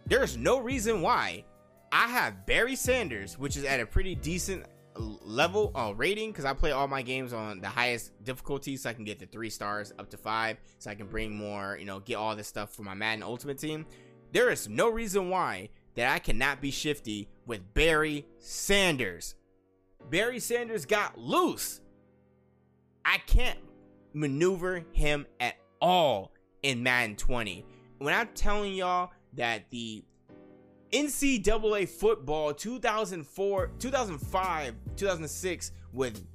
there's 0.07 0.37
no 0.37 0.59
reason 0.59 1.03
why 1.03 1.45
I 1.93 2.09
have 2.09 2.47
Barry 2.47 2.75
Sanders, 2.75 3.39
which 3.39 3.57
is 3.57 3.63
at 3.63 3.79
a 3.79 3.87
pretty 3.87 4.17
decent 4.17 4.65
level 5.01 5.73
uh, 5.75 5.93
rating 5.97 6.31
because 6.31 6.45
I 6.45 6.53
play 6.53 6.73
all 6.73 6.89
my 6.89 7.03
games 7.03 7.33
on 7.33 7.61
the 7.61 7.69
highest 7.69 8.13
difficulty 8.25 8.77
so 8.77 8.91
I 8.91 8.93
can 8.93 9.05
get 9.05 9.19
the 9.19 9.27
three 9.27 9.51
stars 9.51 9.93
up 9.99 10.11
to 10.11 10.17
five 10.17 10.59
so 10.79 10.91
I 10.91 10.95
can 10.95 11.07
bring 11.07 11.35
more, 11.35 11.77
you 11.79 11.87
know, 11.87 12.01
get 12.01 12.17
all 12.17 12.37
this 12.37 12.49
stuff 12.49 12.75
for 12.75 12.83
my 12.83 12.95
Madden 12.95 13.23
Ultimate 13.23 13.59
Team. 13.59 13.87
There 14.33 14.51
is 14.51 14.69
no 14.69 14.89
reason 14.89 15.29
why 15.29 15.71
that 15.95 16.13
I 16.13 16.19
cannot 16.19 16.61
be 16.61 16.71
shifty 16.71 17.29
with 17.47 17.75
Barry 17.75 18.27
Sanders. 18.39 19.35
Barry 20.09 20.39
Sanders 20.39 20.87
got 20.87 21.19
loose. 21.19 21.81
I 23.05 23.19
can't 23.27 23.59
maneuver 24.13 24.85
him 24.93 25.27
at 25.41 25.57
all 25.81 26.33
in 26.63 26.83
Madden 26.83 27.17
20. 27.17 27.65
When 27.99 28.15
I'm 28.15 28.29
telling 28.35 28.75
y'all 28.75 29.11
that 29.35 29.71
the 29.71 30.05
NCAA 30.93 31.89
football 31.89 32.53
2004, 32.53 33.71
2005, 33.79 34.75
2006 34.97 35.73
with 35.93 36.27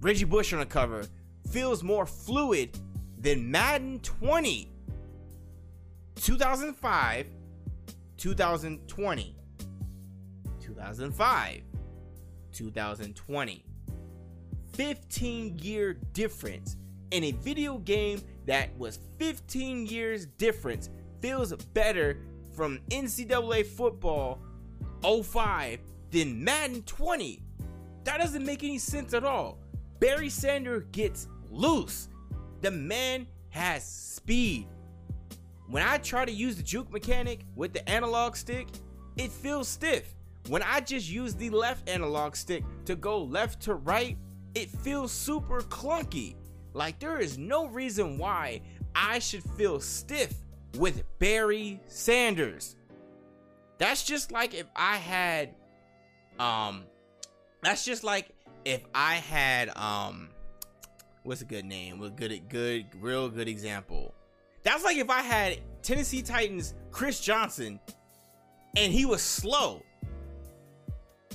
Reggie 0.00 0.24
Bush 0.24 0.52
on 0.52 0.60
the 0.60 0.66
cover 0.66 1.06
feels 1.50 1.82
more 1.82 2.06
fluid 2.06 2.78
than 3.18 3.50
Madden 3.50 3.98
20. 4.00 4.70
2005, 6.16 7.26
2020. 8.16 9.36
2005, 10.60 11.62
2020. 12.52 13.64
15 14.72 15.58
year 15.58 15.94
difference 16.12 16.76
in 17.10 17.24
a 17.24 17.32
video 17.32 17.78
game 17.78 18.20
that 18.44 18.76
was 18.76 18.98
15 19.18 19.86
years 19.86 20.26
difference 20.26 20.90
feels 21.20 21.52
better 21.72 22.18
from 22.56 22.80
NCAA 22.90 23.66
football 23.66 24.40
05 25.02 25.78
than 26.10 26.42
Madden 26.42 26.82
20. 26.82 27.42
That 28.04 28.18
doesn't 28.18 28.44
make 28.44 28.64
any 28.64 28.78
sense 28.78 29.12
at 29.12 29.24
all. 29.24 29.58
Barry 30.00 30.30
Sanders 30.30 30.84
gets 30.90 31.28
loose. 31.50 32.08
The 32.62 32.70
man 32.70 33.26
has 33.50 33.84
speed. 33.84 34.68
When 35.68 35.82
I 35.82 35.98
try 35.98 36.24
to 36.24 36.32
use 36.32 36.56
the 36.56 36.62
juke 36.62 36.90
mechanic 36.90 37.40
with 37.54 37.72
the 37.72 37.86
analog 37.88 38.36
stick, 38.36 38.68
it 39.16 39.30
feels 39.30 39.68
stiff. 39.68 40.14
When 40.48 40.62
I 40.62 40.80
just 40.80 41.10
use 41.10 41.34
the 41.34 41.50
left 41.50 41.88
analog 41.88 42.36
stick 42.36 42.64
to 42.86 42.96
go 42.96 43.22
left 43.22 43.60
to 43.62 43.74
right, 43.74 44.16
it 44.54 44.70
feels 44.70 45.12
super 45.12 45.60
clunky. 45.60 46.36
Like 46.72 46.98
there 47.00 47.18
is 47.18 47.36
no 47.36 47.66
reason 47.66 48.16
why 48.16 48.62
I 48.94 49.18
should 49.18 49.42
feel 49.42 49.80
stiff 49.80 50.32
with 50.76 51.02
Barry 51.18 51.80
Sanders. 51.86 52.76
That's 53.78 54.04
just 54.04 54.32
like 54.32 54.54
if 54.54 54.66
I 54.74 54.96
had 54.96 55.54
um 56.38 56.84
that's 57.62 57.84
just 57.84 58.04
like 58.04 58.30
if 58.64 58.82
I 58.94 59.14
had 59.14 59.76
um 59.76 60.28
what's 61.22 61.42
a 61.42 61.44
good 61.44 61.64
name? 61.64 62.02
A 62.02 62.10
good 62.10 62.48
good 62.48 62.86
real 63.00 63.28
good 63.28 63.48
example. 63.48 64.14
That's 64.62 64.84
like 64.84 64.96
if 64.96 65.10
I 65.10 65.22
had 65.22 65.58
Tennessee 65.82 66.22
Titans 66.22 66.74
Chris 66.90 67.20
Johnson 67.20 67.78
and 68.76 68.92
he 68.92 69.04
was 69.04 69.22
slow. 69.22 69.82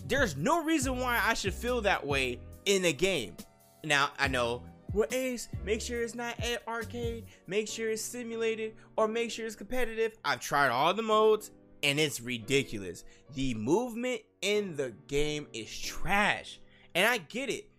There's 0.07 0.35
no 0.35 0.63
reason 0.63 0.97
why 0.97 1.21
I 1.23 1.33
should 1.33 1.53
feel 1.53 1.81
that 1.81 2.05
way 2.05 2.39
in 2.65 2.83
a 2.85 2.93
game. 2.93 3.35
Now, 3.83 4.11
I 4.19 4.27
know 4.27 4.63
well, 4.93 5.07
Ace, 5.11 5.47
make 5.63 5.81
sure 5.81 6.01
it's 6.01 6.15
not 6.15 6.39
at 6.39 6.67
arcade, 6.67 7.25
make 7.47 7.67
sure 7.67 7.89
it's 7.89 8.01
simulated, 8.01 8.75
or 8.97 9.07
make 9.07 9.31
sure 9.31 9.45
it's 9.45 9.55
competitive. 9.55 10.17
I've 10.25 10.41
tried 10.41 10.69
all 10.69 10.93
the 10.93 11.01
modes 11.01 11.51
and 11.83 11.99
it's 11.99 12.19
ridiculous. 12.19 13.03
The 13.33 13.53
movement 13.53 14.21
in 14.41 14.75
the 14.75 14.93
game 15.07 15.47
is 15.53 15.79
trash. 15.79 16.59
And 16.93 17.07
I 17.07 17.19
get 17.19 17.49
it. 17.49 17.69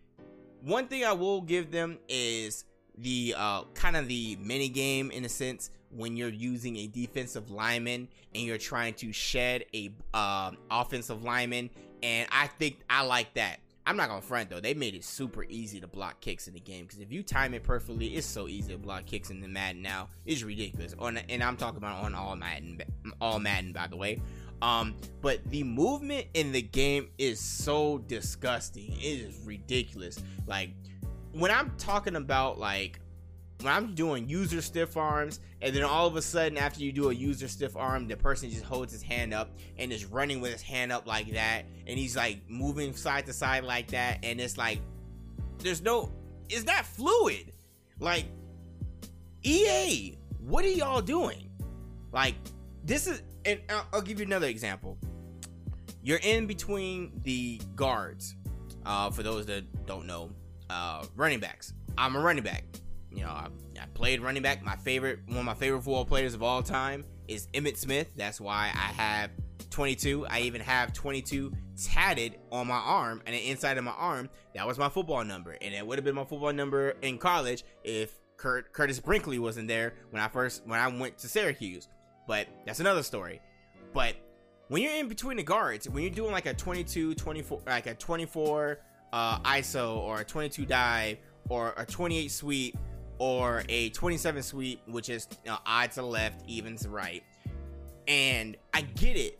One 0.63 0.87
thing 0.87 1.05
I 1.05 1.13
will 1.13 1.43
give 1.43 1.71
them 1.71 1.99
is 2.09 2.65
the 2.97 3.35
uh, 3.37 3.65
kind 3.75 3.97
of 3.97 4.09
the 4.09 4.37
mini 4.41 4.69
game 4.69 5.11
in 5.11 5.25
a 5.25 5.29
sense 5.29 5.71
when 5.91 6.17
you're 6.17 6.29
using 6.29 6.77
a 6.79 6.87
defensive 6.87 7.51
lineman 7.51 8.09
and 8.35 8.45
you're 8.45 8.59
trying 8.59 8.95
to 8.95 9.13
shed 9.13 9.65
a 9.75 9.93
um, 10.15 10.57
offensive 10.71 11.23
lineman. 11.23 11.69
And 12.03 12.29
I 12.33 12.47
think 12.47 12.81
I 12.89 13.03
like 13.05 13.35
that. 13.35 13.61
I'm 13.85 13.97
not 13.97 14.09
gonna 14.09 14.23
front 14.23 14.51
though. 14.51 14.61
They 14.61 14.75
made 14.75 14.95
it 14.95 15.05
super 15.05 15.45
easy 15.45 15.81
to 15.81 15.87
block 15.87 16.21
kicks 16.21 16.47
in 16.47 16.55
the 16.55 16.61
game 16.61 16.85
because 16.85 17.01
if 17.01 17.13
you 17.13 17.23
time 17.23 17.53
it 17.55 17.65
perfectly, 17.65 18.09
it's 18.09 18.27
so 18.27 18.47
easy 18.49 18.73
to 18.73 18.79
block 18.79 19.07
kicks 19.07 19.31
in 19.31 19.41
the 19.41 19.49
Madden 19.49 19.83
now. 19.83 20.09
It's 20.25 20.43
ridiculous. 20.43 20.95
On 20.99 21.17
and 21.17 21.43
I'm 21.43 21.57
talking 21.57 21.79
about 21.79 22.05
on 22.05 22.15
all 22.15 22.37
Madden, 22.37 22.81
all 23.21 23.39
Madden 23.39 23.73
by 23.73 23.89
the 23.89 23.97
way. 23.97 24.21
Um, 24.61 24.95
but 25.21 25.45
the 25.51 25.65
movement 25.65 26.29
in 26.35 26.53
the 26.53 26.63
game 26.63 27.09
is 27.19 27.41
so 27.41 27.99
disgusting. 27.99 28.93
It 28.93 29.21
is 29.21 29.41
ridiculous. 29.45 30.23
Like 30.47 30.71
when 31.33 31.51
I'm 31.51 31.73
talking 31.79 32.15
about 32.15 32.61
like 32.61 33.01
when 33.63 33.73
I'm 33.73 33.95
doing 33.95 34.29
user 34.29 34.61
stiff 34.61 34.97
arms, 34.97 35.41
and 35.61 35.75
then 35.75 35.83
all 35.83 36.07
of 36.07 36.17
a 36.17 36.23
sudden, 36.23 36.59
after 36.59 36.81
you 36.81 36.93
do 36.93 37.11
a 37.11 37.15
user 37.15 37.49
stiff 37.49 37.77
arm, 37.77 38.09
the 38.09 38.17
person 38.17 38.51
just 38.51 38.65
holds 38.65 38.93
his 38.93 39.03
hand 39.03 39.33
up 39.33 39.51
and 39.79 39.93
is 39.93 40.05
running 40.05 40.41
with 40.41 40.53
his 40.53 40.63
hand 40.63 40.93
up 40.93 41.07
like 41.07 41.33
that, 41.33 41.65
and 41.87 41.99
he's 41.99 42.17
like 42.17 42.39
moving 42.49 42.95
side 42.95 43.27
to 43.27 43.33
side 43.33 43.65
like 43.65 43.89
that, 43.89 44.19
and 44.23 44.41
it's 44.41 44.57
like, 44.59 44.81
there's 45.59 45.83
no, 45.83 46.13
is 46.49 46.65
that 46.65 46.87
fluid? 46.87 47.53
Like, 47.99 48.27
EA, 49.45 50.17
what 50.41 50.65
are 50.65 50.69
y'all 50.69 51.03
doing? 51.03 51.51
Like, 52.13 52.35
this 52.85 53.07
is, 53.07 53.23
and 53.45 53.61
I'll, 53.71 53.87
I'll 53.95 54.03
give 54.03 54.19
you 54.19 54.27
another 54.27 54.49
example. 54.49 54.99
You're 56.03 56.21
in 56.23 56.47
between 56.47 57.21
the 57.23 57.61
guards. 57.77 58.35
Uh, 58.85 59.11
for 59.11 59.23
those 59.23 59.47
that 59.47 59.87
don't 59.87 60.07
know, 60.07 60.33
uh, 60.69 61.05
running 61.15 61.39
backs. 61.39 61.73
I'm 61.97 62.17
a 62.17 62.21
running 62.21 62.43
back. 62.43 62.65
You 63.15 63.23
know, 63.23 63.31
I, 63.31 63.49
I 63.81 63.87
played 63.95 64.21
running 64.21 64.43
back. 64.43 64.63
My 64.63 64.77
favorite, 64.77 65.21
one 65.27 65.39
of 65.39 65.45
my 65.45 65.55
favorite 65.55 65.83
football 65.83 66.05
players 66.05 66.35
of 66.35 66.43
all 66.43 66.63
time 66.63 67.05
is 67.29 67.49
Emmitt 67.55 67.77
Smith. 67.77 68.09
That's 68.17 68.41
why 68.41 68.71
I 68.75 68.93
have 68.93 69.31
22. 69.71 70.27
I 70.29 70.41
even 70.41 70.61
have 70.61 70.93
22 70.93 71.53
tatted 71.83 72.39
on 72.51 72.67
my 72.67 72.77
arm 72.77 73.23
and 73.27 73.35
the 73.35 73.51
inside 73.51 73.79
of 73.79 73.85
my 73.85 73.93
arm. 73.93 74.29
That 74.55 74.67
was 74.67 74.79
my 74.79 74.89
football 74.89 75.25
number, 75.25 75.57
and 75.61 75.75
it 75.75 75.87
would 75.87 75.99
have 75.99 76.05
been 76.05 76.15
my 76.15 76.25
football 76.25 76.53
number 76.53 76.91
in 77.03 77.19
college 77.19 77.65
if 77.85 78.15
Kurt, 78.37 78.73
Curtis 78.73 79.01
Brinkley 79.01 79.39
wasn't 79.39 79.69
there 79.69 79.95
when 80.11 80.23
I 80.23 80.29
first 80.29 80.63
when 80.67 80.79
I 80.79 80.89
went 80.89 81.19
to 81.19 81.29
Syracuse. 81.29 81.89
But 82.27 82.49
that's 82.67 82.81
another 82.81 83.03
story. 83.03 83.41
But 83.93 84.15
when 84.69 84.83
you're 84.83 84.95
in 84.95 85.09
between 85.09 85.37
the 85.37 85.43
guards, 85.43 85.89
when 85.89 86.03
you're 86.03 86.13
doing 86.13 86.33
like 86.33 86.47
a 86.47 86.55
22, 86.55 87.15
24, 87.15 87.61
like 87.67 87.87
a 87.87 87.95
24 87.95 88.79
uh, 89.13 89.39
ISO 89.41 89.97
or 89.97 90.21
a 90.21 90.25
22 90.25 90.65
dive 90.65 91.19
or 91.49 91.75
a 91.77 91.85
28 91.85 92.31
sweep 92.31 92.79
or 93.19 93.63
a 93.69 93.91
27 93.91 94.43
sweep, 94.43 94.81
which 94.87 95.09
is 95.09 95.29
you 95.45 95.51
know, 95.51 95.59
odd 95.67 95.93
to 95.93 96.03
left, 96.03 96.43
even 96.47 96.77
to 96.77 96.89
right. 96.89 97.23
And 98.09 98.57
I 98.75 98.83
get 98.83 99.17
it. 99.17 99.39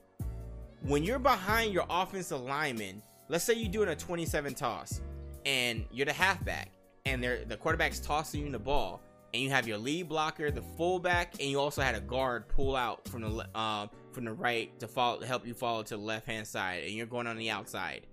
When 0.83 1.05
you're 1.05 1.19
behind 1.19 1.73
your 1.73 1.87
offensive 1.89 2.41
lineman, 2.41 3.03
let's 3.29 3.45
say 3.45 3.55
you're 3.55 3.71
doing 3.71 3.89
a 3.89 3.97
27 3.97 4.55
toss 4.55 5.01
and 5.47 5.85
you're 5.93 6.07
the 6.07 6.13
halfback 6.13 6.71
and 7.07 7.23
the 7.23 7.57
quarterback's 7.57 8.01
tossing 8.01 8.47
you 8.47 8.53
the 8.53 8.59
ball 8.59 9.01
and 9.35 9.43
you 9.43 9.51
have 9.51 9.67
your 9.67 9.79
lead 9.79 10.09
blocker, 10.09 10.51
the 10.51 10.63
fullback, 10.63 11.35
and 11.41 11.49
you 11.49 11.59
also 11.59 11.83
had 11.83 11.95
a 11.95 12.01
guard 12.01 12.49
pull 12.49 12.77
out 12.77 13.09
from 13.09 13.23
the 13.23 13.47
uh, 13.55 13.87
from 14.13 14.25
the 14.25 14.33
right 14.33 14.79
to 14.79 14.87
follow 14.87 15.23
help 15.23 15.47
you 15.47 15.55
follow 15.55 15.83
to 15.83 15.97
the 15.97 16.03
left 16.03 16.27
hand 16.27 16.47
side, 16.47 16.85
and 16.85 16.93
you're 16.93 17.07
going 17.07 17.27
on 17.27 17.37
the 17.37 17.51
outside. 17.51 18.07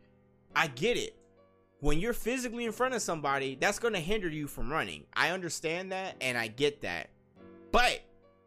I 0.55 0.67
get 0.67 0.97
it 0.97 1.15
when 1.81 1.99
you're 1.99 2.13
physically 2.13 2.65
in 2.65 2.71
front 2.71 2.93
of 2.93 3.01
somebody, 3.01 3.55
that's 3.59 3.79
going 3.79 3.93
to 3.93 3.99
hinder 3.99 4.29
you 4.29 4.47
from 4.47 4.71
running. 4.71 5.05
I 5.13 5.29
understand 5.29 5.91
that 5.91 6.15
and 6.19 6.37
I 6.37 6.47
get 6.47 6.81
that. 6.81 7.09
But 7.71 8.01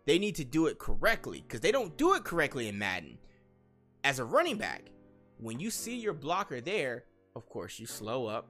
they 0.04 0.18
need 0.18 0.34
to 0.36 0.44
do 0.44 0.66
it 0.66 0.78
correctly 0.78 1.42
because 1.46 1.60
they 1.60 1.72
don't 1.72 1.96
do 1.96 2.14
it 2.14 2.24
correctly 2.24 2.68
in 2.68 2.78
Madden. 2.78 3.18
As 4.04 4.18
a 4.18 4.24
running 4.24 4.58
back, 4.58 4.90
when 5.38 5.60
you 5.60 5.70
see 5.70 5.96
your 5.96 6.12
blocker 6.12 6.60
there, 6.60 7.04
of 7.34 7.48
course, 7.48 7.78
you 7.78 7.86
slow 7.86 8.26
up. 8.26 8.48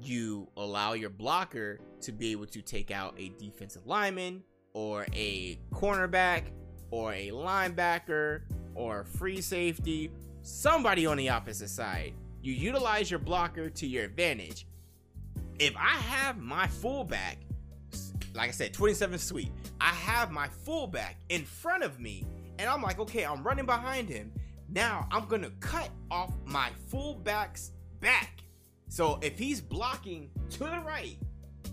You 0.00 0.48
allow 0.56 0.92
your 0.94 1.10
blocker 1.10 1.80
to 2.02 2.12
be 2.12 2.32
able 2.32 2.46
to 2.46 2.62
take 2.62 2.90
out 2.90 3.14
a 3.18 3.30
defensive 3.38 3.86
lineman 3.86 4.42
or 4.72 5.06
a 5.12 5.58
cornerback 5.72 6.44
or 6.90 7.12
a 7.12 7.30
linebacker 7.30 8.42
or 8.74 9.00
a 9.00 9.04
free 9.04 9.40
safety, 9.40 10.10
somebody 10.42 11.04
on 11.04 11.16
the 11.16 11.28
opposite 11.28 11.68
side 11.68 12.14
you 12.48 12.54
utilize 12.54 13.10
your 13.10 13.20
blocker 13.20 13.68
to 13.68 13.86
your 13.86 14.04
advantage. 14.04 14.66
If 15.58 15.76
I 15.76 15.96
have 15.96 16.38
my 16.38 16.66
fullback, 16.66 17.36
like 18.34 18.48
I 18.48 18.52
said, 18.52 18.72
27 18.72 19.18
sweep, 19.18 19.52
I 19.82 19.90
have 19.90 20.30
my 20.30 20.48
fullback 20.48 21.16
in 21.28 21.44
front 21.44 21.82
of 21.82 22.00
me, 22.00 22.24
and 22.58 22.70
I'm 22.70 22.80
like, 22.80 22.98
okay, 23.00 23.24
I'm 23.24 23.42
running 23.42 23.66
behind 23.66 24.08
him. 24.08 24.32
Now 24.70 25.06
I'm 25.12 25.26
gonna 25.26 25.50
cut 25.60 25.90
off 26.10 26.32
my 26.46 26.70
fullback's 26.86 27.72
back. 28.00 28.40
So 28.88 29.18
if 29.20 29.38
he's 29.38 29.60
blocking 29.60 30.30
to 30.52 30.60
the 30.60 30.80
right, 30.86 31.18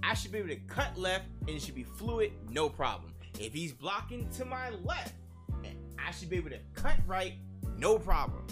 I 0.03 0.13
should 0.13 0.33
be 0.33 0.39
able 0.39 0.49
to 0.49 0.59
cut 0.67 0.97
left 0.97 1.25
and 1.47 1.51
it 1.51 1.61
should 1.61 1.75
be 1.75 1.83
fluid, 1.83 2.33
no 2.49 2.67
problem. 2.67 3.13
If 3.39 3.53
he's 3.53 3.71
blocking 3.71 4.29
to 4.31 4.43
my 4.43 4.71
left, 4.83 5.13
I 5.97 6.11
should 6.11 6.29
be 6.29 6.35
able 6.35 6.49
to 6.49 6.59
cut 6.73 6.97
right, 7.07 7.35
no 7.77 7.97
problem. 7.97 8.45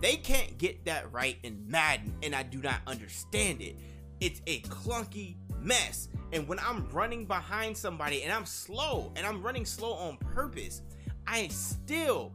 They 0.00 0.16
can't 0.16 0.58
get 0.58 0.84
that 0.84 1.10
right 1.12 1.38
in 1.42 1.64
Madden, 1.66 2.14
and 2.22 2.34
I 2.34 2.42
do 2.42 2.60
not 2.60 2.80
understand 2.86 3.62
it. 3.62 3.76
It's 4.20 4.40
a 4.46 4.60
clunky 4.60 5.36
mess. 5.60 6.08
And 6.32 6.46
when 6.48 6.58
I'm 6.58 6.88
running 6.90 7.24
behind 7.24 7.76
somebody 7.76 8.22
and 8.22 8.32
I'm 8.32 8.46
slow 8.46 9.12
and 9.16 9.26
I'm 9.26 9.42
running 9.42 9.64
slow 9.64 9.92
on 9.92 10.16
purpose, 10.18 10.82
I 11.26 11.48
still 11.48 12.32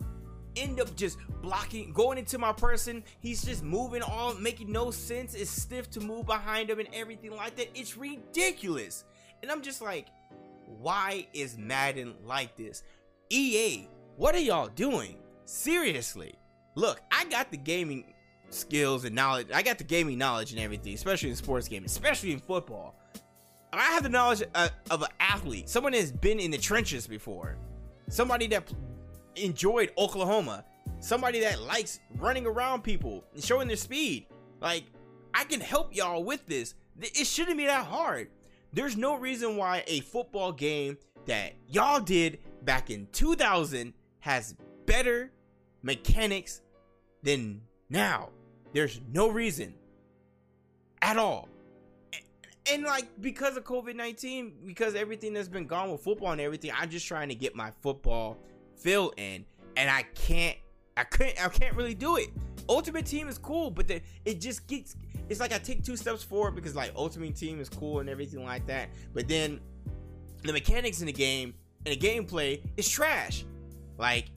end 0.56 0.80
up 0.80 0.96
just 0.96 1.18
blocking, 1.42 1.94
going 1.94 2.18
into 2.18 2.38
my 2.38 2.52
person. 2.52 3.04
He's 3.20 3.44
just 3.44 3.64
moving 3.64 4.02
all, 4.02 4.34
making 4.36 4.72
no 4.72 4.92
sense. 4.92 5.34
It's 5.34 5.50
stiff 5.50 5.90
to 5.92 6.00
move 6.00 6.26
behind 6.26 6.70
him 6.70 6.80
and 6.80 6.90
everything 6.94 7.36
like 7.36 7.56
that. 7.56 7.70
It's 7.74 7.98
ridiculous. 7.98 9.04
And 9.42 9.52
I'm 9.52 9.62
just 9.62 9.82
like, 9.82 10.08
why 10.66 11.28
is 11.34 11.58
Madden 11.58 12.14
like 12.26 12.56
this? 12.58 12.84
EA, 13.30 13.88
what 14.18 14.36
are 14.36 14.40
y'all 14.40 14.68
doing? 14.68 15.18
Seriously. 15.46 16.36
Look, 16.76 17.02
I 17.12 17.26
got 17.26 17.52
the 17.52 17.58
gaming 17.58 18.06
skills 18.50 19.06
and 19.06 19.16
knowledge. 19.16 19.48
I 19.54 19.62
got 19.62 19.78
the 19.78 19.84
gaming 19.84 20.18
knowledge 20.18 20.52
and 20.52 20.60
everything, 20.60 20.94
especially 20.94 21.30
in 21.30 21.36
sports 21.36 21.68
gaming, 21.68 21.86
especially 21.86 22.32
in 22.32 22.40
football. 22.40 22.96
I 23.74 23.84
have 23.92 24.04
the 24.04 24.10
knowledge 24.10 24.44
uh, 24.54 24.70
of 24.90 25.02
an 25.02 25.10
athlete, 25.20 25.70
someone 25.70 25.94
that's 25.94 26.12
been 26.12 26.40
in 26.40 26.52
the 26.52 26.58
trenches 26.58 27.08
before, 27.08 27.58
somebody 28.10 28.48
that 28.48 28.72
enjoyed 29.38 29.92
Oklahoma, 29.98 30.66
somebody 31.00 31.40
that 31.42 31.62
likes 31.62 32.00
running 32.18 32.46
around 32.46 32.84
people 32.84 33.24
and 33.34 33.44
showing 33.44 33.68
their 33.68 33.78
speed. 33.78 34.28
Like, 34.60 34.84
I 35.34 35.46
can 35.46 35.62
help 35.62 35.96
y'all 35.96 36.24
with 36.24 36.46
this. 36.48 36.76
It 37.00 37.26
shouldn't 37.26 37.58
be 37.58 37.66
that 37.66 37.86
hard. 37.86 38.30
There's 38.74 38.98
no 38.98 39.18
reason 39.18 39.58
why 39.58 39.84
a 39.88 40.02
football 40.02 40.52
game 40.52 40.98
that 41.26 41.54
y'all 41.68 42.00
did 42.02 42.40
back 42.64 42.90
in 42.90 43.08
2000 43.14 43.94
has 44.20 44.56
better 44.86 45.32
mechanics 45.84 46.62
than 47.24 47.62
now. 47.90 48.30
There's 48.74 49.02
no 49.12 49.30
reason 49.30 49.74
at 51.02 51.18
all. 51.18 51.48
And, 52.72 52.84
like 52.84 53.08
because 53.22 53.58
of 53.58 53.64
COVID 53.64 53.96
19, 53.96 54.54
because 54.66 54.96
everything 54.96 55.34
that's 55.34 55.50
been 55.50 55.68
gone 55.68 55.92
with 55.92 56.02
football 56.02 56.32
and 56.32 56.40
everything, 56.40 56.72
I'm 56.78 56.90
just 56.90 57.08
trying 57.08 57.30
to 57.30 57.36
get 57.36 57.56
my 57.56 57.72
football 57.82 58.38
fill 58.78 59.14
in. 59.18 59.46
And 59.76 59.90
I 59.90 60.04
can't 60.16 60.58
I 60.96 61.04
couldn't 61.04 61.44
I 61.44 61.50
can't 61.50 61.76
really 61.76 61.96
do 61.96 62.18
it. 62.18 62.30
Ultimate 62.70 63.06
Team 63.06 63.28
is 63.28 63.38
cool, 63.38 63.72
but 63.72 63.88
the, 63.88 64.02
it 64.26 64.40
just 64.40 64.68
gets 64.68 64.96
it's 65.30 65.40
like 65.40 65.54
I 65.54 65.58
take 65.58 65.84
two 65.84 65.96
steps 65.96 66.24
forward 66.24 66.56
because 66.56 66.76
like 66.76 66.92
Ultimate 66.96 67.36
Team 67.36 67.60
is 67.60 67.70
cool 67.70 68.00
and 68.00 68.10
everything 68.10 68.46
like 68.46 68.66
that. 68.68 68.90
But 69.14 69.28
then 69.28 69.60
the 70.44 70.54
mechanics 70.54 71.02
in 71.02 71.08
the 71.08 71.14
game 71.14 71.54
and 71.86 72.00
the 72.00 72.00
gameplay 72.00 72.62
is 72.78 72.88
trash. 72.88 73.46
Like 73.98 74.28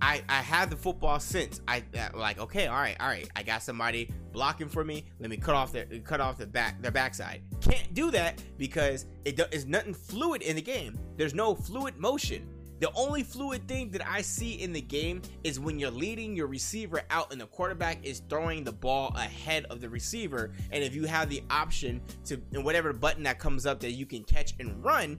I 0.00 0.22
I 0.28 0.40
have 0.42 0.70
the 0.70 0.76
football 0.76 1.20
sense. 1.20 1.60
I 1.68 1.82
uh, 1.96 2.08
like 2.14 2.38
okay, 2.38 2.66
all 2.66 2.76
right, 2.76 2.96
all 3.00 3.08
right. 3.08 3.28
I 3.36 3.42
got 3.42 3.62
somebody 3.62 4.12
blocking 4.32 4.68
for 4.68 4.84
me. 4.84 5.04
Let 5.18 5.30
me 5.30 5.36
cut 5.36 5.54
off 5.54 5.72
their 5.72 5.86
cut 6.04 6.20
off 6.20 6.38
the 6.38 6.46
back 6.46 6.80
their 6.82 6.90
backside. 6.90 7.42
Can't 7.60 7.92
do 7.94 8.10
that 8.10 8.42
because 8.58 9.06
it 9.24 9.40
is 9.52 9.66
nothing 9.66 9.94
fluid 9.94 10.42
in 10.42 10.56
the 10.56 10.62
game. 10.62 10.98
There's 11.16 11.34
no 11.34 11.54
fluid 11.54 11.96
motion. 11.96 12.48
The 12.80 12.90
only 12.96 13.22
fluid 13.22 13.66
thing 13.68 13.90
that 13.92 14.06
I 14.06 14.20
see 14.20 14.60
in 14.60 14.72
the 14.72 14.80
game 14.80 15.22
is 15.44 15.60
when 15.60 15.78
you're 15.78 15.90
leading 15.90 16.34
your 16.34 16.48
receiver 16.48 17.02
out 17.08 17.32
and 17.32 17.40
the 17.40 17.46
quarterback 17.46 18.04
is 18.04 18.20
throwing 18.28 18.64
the 18.64 18.72
ball 18.72 19.14
ahead 19.16 19.64
of 19.70 19.80
the 19.80 19.88
receiver. 19.88 20.52
And 20.72 20.82
if 20.82 20.94
you 20.94 21.04
have 21.04 21.30
the 21.30 21.42
option 21.50 22.02
to, 22.26 22.42
and 22.52 22.64
whatever 22.64 22.92
button 22.92 23.22
that 23.22 23.38
comes 23.38 23.64
up 23.64 23.80
that 23.80 23.92
you 23.92 24.06
can 24.06 24.24
catch 24.24 24.54
and 24.58 24.84
run, 24.84 25.18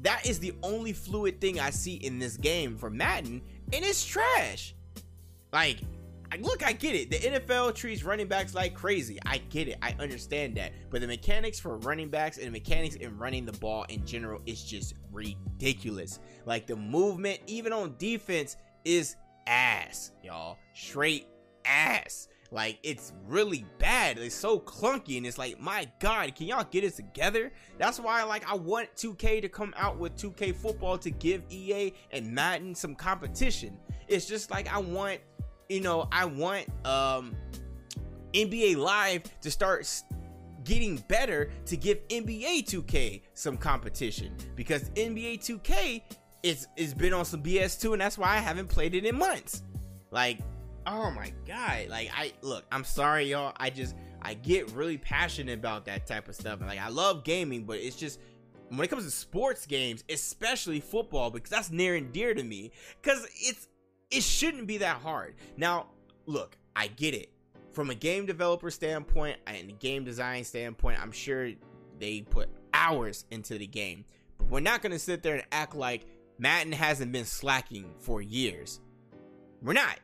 that 0.00 0.26
is 0.26 0.38
the 0.38 0.54
only 0.62 0.92
fluid 0.92 1.40
thing 1.40 1.60
I 1.60 1.70
see 1.70 1.94
in 1.94 2.18
this 2.18 2.36
game 2.36 2.76
for 2.76 2.90
Madden 2.90 3.42
and 3.74 3.84
it's 3.84 4.04
trash. 4.04 4.74
Like, 5.52 5.80
look, 6.40 6.64
I 6.64 6.72
get 6.72 6.94
it. 6.94 7.10
The 7.10 7.18
NFL 7.18 7.74
treats 7.74 8.02
running 8.02 8.26
backs 8.26 8.54
like 8.54 8.74
crazy. 8.74 9.18
I 9.26 9.38
get 9.38 9.68
it. 9.68 9.76
I 9.82 9.94
understand 9.98 10.56
that. 10.56 10.72
But 10.90 11.00
the 11.00 11.06
mechanics 11.06 11.60
for 11.60 11.76
running 11.78 12.08
backs 12.08 12.38
and 12.38 12.46
the 12.46 12.50
mechanics 12.50 12.94
in 12.96 13.16
running 13.18 13.44
the 13.44 13.52
ball 13.52 13.84
in 13.88 14.04
general 14.06 14.40
is 14.46 14.62
just 14.64 14.94
ridiculous. 15.12 16.18
Like 16.46 16.66
the 16.66 16.76
movement, 16.76 17.40
even 17.46 17.72
on 17.72 17.94
defense, 17.98 18.56
is 18.84 19.16
ass, 19.46 20.12
y'all. 20.22 20.58
Straight 20.74 21.26
ass. 21.64 22.28
Like 22.54 22.78
it's 22.84 23.12
really 23.26 23.66
bad. 23.80 24.16
It's 24.16 24.32
so 24.32 24.60
clunky, 24.60 25.16
and 25.16 25.26
it's 25.26 25.38
like, 25.38 25.60
my 25.60 25.88
God, 25.98 26.36
can 26.36 26.46
y'all 26.46 26.64
get 26.70 26.84
it 26.84 26.94
together? 26.94 27.52
That's 27.78 27.98
why, 27.98 28.22
like, 28.22 28.48
I 28.48 28.54
want 28.54 28.94
2K 28.94 29.42
to 29.42 29.48
come 29.48 29.74
out 29.76 29.98
with 29.98 30.16
2K 30.16 30.54
football 30.54 30.96
to 30.98 31.10
give 31.10 31.42
EA 31.50 31.92
and 32.12 32.32
Madden 32.32 32.72
some 32.72 32.94
competition. 32.94 33.76
It's 34.06 34.26
just 34.26 34.52
like 34.52 34.72
I 34.72 34.78
want, 34.78 35.18
you 35.68 35.80
know, 35.80 36.08
I 36.12 36.26
want 36.26 36.68
um 36.86 37.34
NBA 38.34 38.76
Live 38.76 39.24
to 39.40 39.50
start 39.50 39.90
getting 40.62 40.98
better 41.08 41.50
to 41.66 41.76
give 41.76 42.06
NBA 42.06 42.66
2K 42.66 43.22
some 43.34 43.56
competition 43.56 44.32
because 44.54 44.90
NBA 44.90 45.40
2K 45.40 46.02
is 46.44 46.68
is 46.76 46.94
been 46.94 47.14
on 47.14 47.24
some 47.24 47.42
BS 47.42 47.80
too, 47.80 47.94
and 47.94 48.00
that's 48.00 48.16
why 48.16 48.28
I 48.28 48.38
haven't 48.38 48.68
played 48.68 48.94
it 48.94 49.04
in 49.04 49.18
months. 49.18 49.64
Like 50.12 50.38
oh 50.86 51.10
my 51.10 51.32
god. 51.46 51.88
Like 51.88 52.10
i 52.14 52.32
look 52.42 52.64
i'm 52.72 52.84
sorry 52.84 53.30
y'all. 53.30 53.52
I 53.56 53.70
just 53.70 53.94
i 54.22 54.34
get 54.34 54.70
really 54.72 54.98
passionate 54.98 55.58
about 55.58 55.84
that 55.86 56.06
type 56.06 56.28
of 56.28 56.34
stuff. 56.34 56.60
And 56.60 56.68
like 56.68 56.80
i 56.80 56.88
love 56.88 57.24
gaming 57.24 57.64
but 57.64 57.78
it's 57.78 57.96
just 57.96 58.20
when 58.68 58.80
it 58.80 58.88
comes 58.88 59.04
to 59.04 59.10
sports 59.10 59.66
games 59.66 60.04
especially 60.08 60.80
football 60.80 61.30
because 61.30 61.50
that's 61.50 61.70
near 61.70 61.94
and 61.96 62.12
dear 62.12 62.34
to 62.34 62.42
me 62.42 62.72
because 63.00 63.26
it's 63.34 63.68
it 64.10 64.22
shouldn't 64.22 64.66
be 64.66 64.78
that 64.78 64.98
hard. 64.98 65.34
Now 65.56 65.86
look 66.26 66.56
i 66.76 66.86
get 66.88 67.14
it. 67.14 67.30
From 67.72 67.90
a 67.90 67.94
game 67.94 68.24
developer 68.26 68.70
standpoint 68.70 69.38
and 69.46 69.70
a 69.70 69.72
game 69.72 70.04
design 70.04 70.44
standpoint 70.44 71.00
i'm 71.00 71.12
sure 71.12 71.50
they 71.98 72.22
put 72.22 72.48
hours 72.72 73.24
into 73.30 73.56
the 73.58 73.66
game. 73.66 74.04
But 74.36 74.48
we're 74.48 74.60
not 74.60 74.82
going 74.82 74.92
to 74.92 74.98
sit 74.98 75.22
there 75.22 75.36
and 75.36 75.44
act 75.52 75.74
like 75.74 76.06
madden 76.38 76.72
hasn't 76.72 77.12
been 77.12 77.24
slacking 77.24 77.94
for 78.00 78.20
years. 78.20 78.80
We're 79.62 79.72
not 79.72 79.98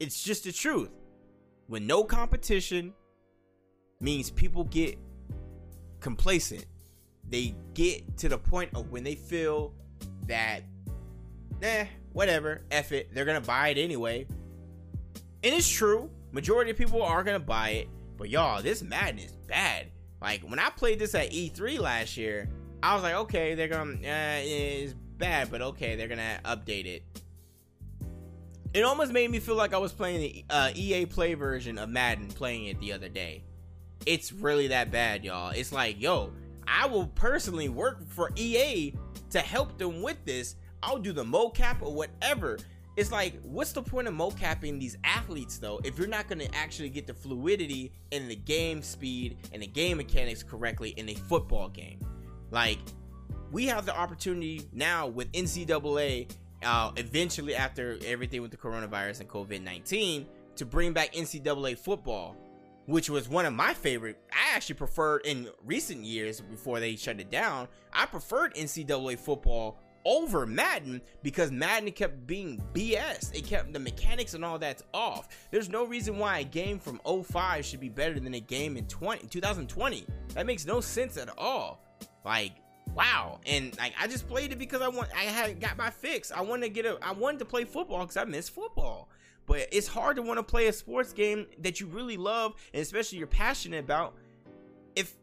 it's 0.00 0.22
just 0.22 0.44
the 0.44 0.52
truth. 0.52 0.90
When 1.68 1.86
no 1.86 2.02
competition 2.02 2.92
means 4.00 4.30
people 4.30 4.64
get 4.64 4.98
complacent. 6.00 6.64
They 7.28 7.54
get 7.74 8.16
to 8.18 8.28
the 8.28 8.38
point 8.38 8.70
of 8.74 8.90
when 8.90 9.04
they 9.04 9.14
feel 9.14 9.72
that, 10.26 10.62
eh, 11.62 11.86
whatever, 12.12 12.62
F 12.70 12.92
it, 12.92 13.14
they're 13.14 13.24
gonna 13.26 13.40
buy 13.40 13.68
it 13.68 13.78
anyway. 13.78 14.26
And 15.42 15.54
it's 15.54 15.68
true, 15.68 16.10
majority 16.32 16.70
of 16.70 16.76
people 16.76 17.02
are 17.02 17.22
gonna 17.22 17.38
buy 17.38 17.70
it, 17.70 17.88
but 18.16 18.30
y'all, 18.30 18.62
this 18.62 18.82
madness 18.82 19.32
bad. 19.46 19.86
Like 20.20 20.42
when 20.42 20.58
I 20.58 20.70
played 20.70 20.98
this 20.98 21.14
at 21.14 21.30
E3 21.30 21.78
last 21.78 22.16
year, 22.16 22.48
I 22.82 22.94
was 22.94 23.02
like, 23.02 23.14
okay, 23.14 23.54
they're 23.54 23.68
gonna, 23.68 23.92
uh, 23.92 24.40
it's 24.42 24.94
bad, 25.18 25.50
but 25.50 25.62
okay, 25.62 25.94
they're 25.96 26.08
gonna 26.08 26.40
update 26.44 26.86
it 26.86 27.02
it 28.72 28.82
almost 28.82 29.12
made 29.12 29.30
me 29.30 29.40
feel 29.40 29.56
like 29.56 29.74
I 29.74 29.78
was 29.78 29.92
playing 29.92 30.20
the 30.20 30.44
uh, 30.50 30.70
EA 30.74 31.06
Play 31.06 31.34
version 31.34 31.78
of 31.78 31.88
Madden, 31.88 32.28
playing 32.28 32.66
it 32.66 32.78
the 32.80 32.92
other 32.92 33.08
day. 33.08 33.42
It's 34.06 34.32
really 34.32 34.68
that 34.68 34.90
bad, 34.90 35.24
y'all. 35.24 35.50
It's 35.50 35.72
like, 35.72 36.00
yo, 36.00 36.32
I 36.66 36.86
will 36.86 37.06
personally 37.08 37.68
work 37.68 38.06
for 38.08 38.30
EA 38.36 38.94
to 39.30 39.40
help 39.40 39.76
them 39.76 40.02
with 40.02 40.24
this. 40.24 40.56
I'll 40.82 40.98
do 40.98 41.12
the 41.12 41.24
mocap 41.24 41.82
or 41.82 41.92
whatever. 41.92 42.58
It's 42.96 43.12
like, 43.12 43.40
what's 43.42 43.72
the 43.72 43.82
point 43.82 44.08
of 44.08 44.14
mocapping 44.14 44.78
these 44.78 44.96
athletes 45.04 45.58
though 45.58 45.80
if 45.84 45.98
you're 45.98 46.08
not 46.08 46.28
going 46.28 46.40
to 46.40 46.54
actually 46.54 46.90
get 46.90 47.06
the 47.06 47.14
fluidity 47.14 47.92
and 48.12 48.30
the 48.30 48.36
game 48.36 48.82
speed 48.82 49.38
and 49.52 49.62
the 49.62 49.66
game 49.66 49.96
mechanics 49.96 50.42
correctly 50.42 50.90
in 50.90 51.08
a 51.08 51.14
football 51.14 51.68
game? 51.68 51.98
Like, 52.50 52.78
we 53.50 53.66
have 53.66 53.84
the 53.84 53.96
opportunity 53.96 54.62
now 54.72 55.08
with 55.08 55.30
NCAA 55.32 56.30
uh, 56.64 56.92
eventually 56.96 57.54
after 57.54 57.98
everything 58.04 58.42
with 58.42 58.50
the 58.50 58.56
coronavirus 58.56 59.20
and 59.20 59.28
COVID 59.28 59.62
19 59.62 60.26
to 60.56 60.66
bring 60.66 60.92
back 60.92 61.14
NCAA 61.14 61.78
football, 61.78 62.36
which 62.86 63.08
was 63.08 63.28
one 63.28 63.46
of 63.46 63.52
my 63.52 63.74
favorite. 63.74 64.20
I 64.32 64.54
actually 64.56 64.76
preferred 64.76 65.22
in 65.24 65.48
recent 65.64 66.04
years 66.04 66.40
before 66.40 66.80
they 66.80 66.96
shut 66.96 67.20
it 67.20 67.30
down. 67.30 67.68
I 67.92 68.06
preferred 68.06 68.54
NCAA 68.54 69.18
football 69.18 69.78
over 70.04 70.46
Madden 70.46 71.00
because 71.22 71.50
Madden 71.50 71.92
kept 71.92 72.26
being 72.26 72.62
BS. 72.72 73.34
It 73.34 73.44
kept 73.44 73.72
the 73.72 73.78
mechanics 73.78 74.34
and 74.34 74.44
all 74.44 74.58
that's 74.58 74.82
off. 74.94 75.28
There's 75.50 75.68
no 75.68 75.84
reason 75.84 76.18
why 76.18 76.38
a 76.40 76.44
game 76.44 76.78
from 76.78 77.00
05 77.04 77.64
should 77.64 77.80
be 77.80 77.88
better 77.88 78.18
than 78.18 78.34
a 78.34 78.40
game 78.40 78.76
in 78.76 78.86
20 78.86 79.26
2020. 79.26 80.06
That 80.34 80.46
makes 80.46 80.66
no 80.66 80.80
sense 80.80 81.16
at 81.16 81.30
all. 81.38 81.84
Like 82.24 82.52
wow. 82.94 83.40
And 83.46 83.76
like 83.78 83.94
i 84.00 84.06
just 84.06 84.28
played 84.28 84.52
it 84.52 84.58
because 84.58 84.82
i 84.82 84.88
want 84.88 85.08
i 85.16 85.22
had 85.22 85.60
got 85.60 85.76
my 85.76 85.90
fix. 85.90 86.30
I 86.30 86.42
wanted 86.42 86.66
to 86.66 86.68
get 86.70 86.86
a 86.86 86.98
i 87.02 87.12
wanted 87.12 87.38
to 87.40 87.44
play 87.44 87.64
football 87.64 88.00
because 88.00 88.16
i 88.16 88.24
miss 88.24 88.48
football. 88.48 89.08
But 89.46 89.68
it's 89.72 89.88
hard 89.88 90.16
to 90.16 90.22
want 90.22 90.38
to 90.38 90.44
play 90.44 90.68
a 90.68 90.72
sports 90.72 91.12
game 91.12 91.46
that 91.58 91.80
you 91.80 91.86
really 91.86 92.16
love 92.16 92.54
and 92.72 92.82
especially 92.82 93.18
you're 93.18 93.26
passionate 93.26 93.84
about 93.84 94.14
if 94.94 95.14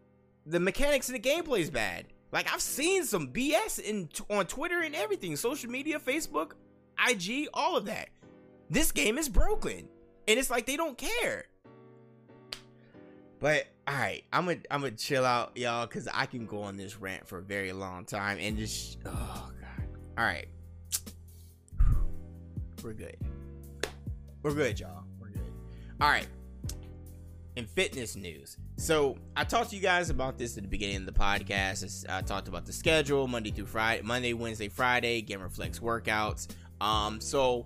the 0.46 0.60
mechanics 0.60 1.10
and 1.10 1.16
the 1.16 1.30
gameplay 1.30 1.60
is 1.60 1.70
bad. 1.70 2.06
Like 2.32 2.52
i've 2.54 2.62
seen 2.62 3.04
some 3.04 3.30
bs 3.30 3.80
in 3.80 4.10
on 4.30 4.46
twitter 4.46 4.82
and 4.82 4.96
everything 4.96 5.36
social 5.36 5.70
media 5.70 6.00
facebook 6.00 6.54
ig 7.10 7.48
all 7.54 7.78
of 7.78 7.86
that. 7.86 8.10
This 8.70 8.92
game 8.92 9.18
is 9.18 9.30
broken. 9.30 9.88
And 10.30 10.38
it's 10.38 10.50
like 10.50 10.66
they 10.66 10.76
don't 10.76 10.98
care 10.98 11.46
but 13.40 13.68
all 13.88 13.96
right, 13.96 14.24
I'm 14.34 14.46
gonna 14.46 14.60
I'm 14.70 14.82
gonna 14.82 14.92
chill 14.92 15.26
out, 15.26 15.56
y'all, 15.56 15.86
because 15.86 16.08
I 16.14 16.26
can 16.26 16.46
go 16.46 16.64
on 16.64 16.78
this 16.78 17.00
rant 17.00 17.28
for 17.28 17.38
a 17.38 17.42
very 17.42 17.72
long 17.72 18.06
time 18.06 18.38
and 18.40 18.58
just 18.58 18.98
oh 19.06 19.52
god. 19.62 19.88
All 20.18 20.26
right, 20.26 20.48
we're 22.84 22.94
good. 22.94 23.18
We're 24.44 24.54
good, 24.54 24.80
y'all. 24.80 25.04
We're 25.20 25.30
good. 25.30 25.52
All 26.02 26.10
right. 26.10 26.28
In 27.56 27.66
fitness 27.66 28.16
news, 28.16 28.58
so 28.76 29.18
I 29.36 29.44
talked 29.44 29.72
to 29.72 29.76
you 29.76 29.82
guys 29.82 30.12
about 30.12 30.38
this 30.38 30.58
at 30.58 30.64
the 30.64 30.70
beginning 30.70 30.98
of 30.98 31.06
the 31.08 31.12
podcast. 31.12 32.06
I 32.08 32.22
talked 32.22 32.48
about 32.48 32.68
the 32.68 32.74
schedule 32.74 33.28
Monday 33.28 33.50
through 33.50 33.66
Friday, 33.66 34.04
Monday, 34.04 34.34
Wednesday, 34.34 34.70
Friday, 34.70 35.24
Gamerflex 35.24 35.80
workouts. 35.80 36.48
Um, 36.80 37.20
so 37.20 37.66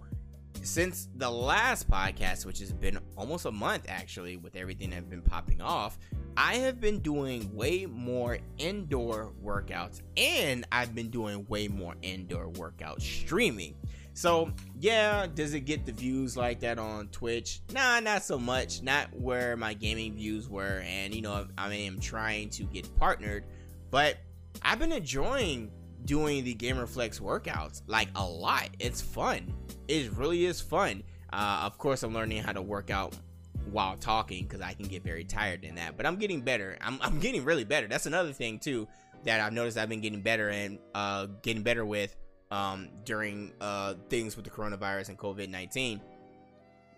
since 0.64 1.10
the 1.16 1.30
last 1.30 1.90
podcast, 1.90 2.46
which 2.46 2.60
has 2.60 2.72
been 2.72 3.00
almost 3.18 3.46
a 3.46 3.52
month 3.52 3.86
actually, 3.88 4.38
with 4.38 4.56
everything 4.56 4.92
that's 4.92 5.06
been 5.06 5.22
popping 5.22 5.62
off, 5.62 5.98
I 6.38 6.56
have 6.56 6.80
been 6.80 7.00
doing 7.00 7.54
way 7.56 7.86
more 7.86 8.38
indoor 8.58 9.34
workouts 9.44 10.02
and 10.18 10.66
I've 10.72 10.96
been 10.96 11.10
doing 11.10 11.46
way 11.50 11.68
more 11.68 11.96
indoor 12.02 12.50
workout 12.50 13.02
streaming. 13.02 13.76
So, 14.14 14.52
yeah, 14.80 15.26
does 15.34 15.54
it 15.54 15.62
get 15.62 15.86
the 15.86 15.94
views 15.94 16.36
like 16.36 16.60
that 16.60 16.78
on 16.78 17.08
Twitch? 17.08 17.62
Nah, 17.74 18.00
not 18.02 18.24
so 18.24 18.38
much. 18.38 18.82
Not 18.82 19.08
where 19.14 19.56
my 19.56 19.74
gaming 19.74 20.16
views 20.16 20.50
were. 20.50 20.84
And, 20.86 21.16
you 21.16 21.22
know, 21.22 21.48
I 21.58 21.74
am 21.74 22.00
trying 22.00 22.50
to 22.52 22.64
get 22.66 22.94
partnered, 22.98 23.46
but 23.90 24.18
I've 24.62 24.80
been 24.80 24.92
enjoying 24.92 25.72
doing 26.06 26.44
the 26.44 26.56
Gamerflex 26.56 27.22
workouts 27.22 27.84
like 27.88 28.10
a 28.16 28.26
lot. 28.26 28.70
It's 28.80 29.02
fun. 29.02 29.54
It 29.88 30.12
really 30.14 30.46
is 30.46 30.62
fun. 30.62 31.04
Uh, 31.32 31.62
of 31.64 31.78
course, 31.78 32.04
I'm 32.04 32.14
learning 32.14 32.44
how 32.44 32.54
to 32.54 32.62
work 32.62 32.90
out 32.90 33.16
while 33.72 33.96
talking 33.98 34.44
because 34.44 34.62
I 34.62 34.74
can 34.74 34.88
get 34.88 35.04
very 35.04 35.24
tired 35.24 35.64
in 35.64 35.76
that. 35.76 35.98
But 35.98 36.06
I'm 36.06 36.18
getting 36.18 36.42
better. 36.42 36.78
I'm, 36.82 37.00
I'm 37.02 37.20
getting 37.20 37.44
really 37.44 37.64
better. 37.64 37.88
That's 37.88 38.06
another 38.06 38.34
thing 38.34 38.60
too 38.60 38.88
that 39.24 39.40
I've 39.40 39.54
noticed 39.54 39.78
I've 39.78 39.90
been 39.90 40.02
getting 40.02 40.22
better 40.22 40.50
and 40.50 40.80
uh, 40.96 41.28
getting 41.42 41.64
better 41.64 41.86
with 41.86 42.16
um, 42.50 42.90
during 43.06 43.54
uh, 43.62 43.96
things 44.10 44.36
with 44.36 44.46
the 44.46 44.52
coronavirus 44.52 45.10
and 45.10 45.18
COVID 45.18 45.50
19. 45.50 46.02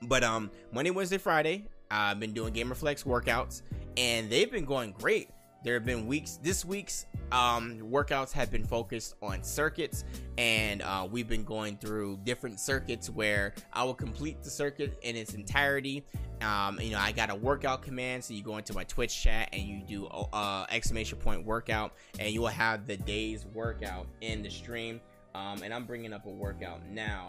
But 0.03 0.23
um, 0.23 0.51
Monday, 0.71 0.91
Wednesday, 0.91 1.17
Friday, 1.17 1.65
I've 1.91 2.19
been 2.19 2.33
doing 2.33 2.53
Gamerflex 2.53 3.05
workouts 3.05 3.61
and 3.97 4.29
they've 4.29 4.51
been 4.51 4.65
going 4.65 4.91
great. 4.93 5.29
There 5.63 5.75
have 5.75 5.85
been 5.85 6.07
weeks. 6.07 6.39
This 6.43 6.65
week's 6.65 7.05
um, 7.31 7.79
workouts 7.79 8.33
have 8.33 8.51
been 8.51 8.65
focused 8.65 9.15
on 9.21 9.43
circuits, 9.43 10.03
and 10.37 10.81
uh, 10.81 11.07
we've 11.09 11.27
been 11.27 11.45
going 11.45 11.77
through 11.77 12.19
different 12.25 12.59
circuits 12.59 13.09
where 13.09 13.53
I 13.71 13.85
will 13.85 13.93
complete 13.93 14.43
the 14.43 14.49
circuit 14.49 14.99
in 15.03 15.15
its 15.15 15.33
entirety. 15.33 16.03
Um, 16.41 16.79
you 16.81 16.91
know, 16.91 16.99
I 16.99 17.13
got 17.13 17.29
a 17.29 17.35
workout 17.35 17.81
command, 17.81 18.25
so 18.25 18.33
you 18.33 18.43
go 18.43 18.57
into 18.57 18.73
my 18.73 18.83
Twitch 18.83 19.23
chat 19.23 19.49
and 19.53 19.63
you 19.63 19.81
do 19.87 20.07
uh, 20.07 20.65
exclamation 20.69 21.17
point 21.17 21.45
workout, 21.45 21.93
and 22.19 22.29
you 22.29 22.41
will 22.41 22.47
have 22.47 22.85
the 22.85 22.97
day's 22.97 23.45
workout 23.45 24.07
in 24.19 24.43
the 24.43 24.49
stream. 24.49 24.99
Um, 25.33 25.63
and 25.63 25.73
I'm 25.73 25.85
bringing 25.85 26.11
up 26.11 26.25
a 26.25 26.29
workout 26.29 26.85
now 26.89 27.27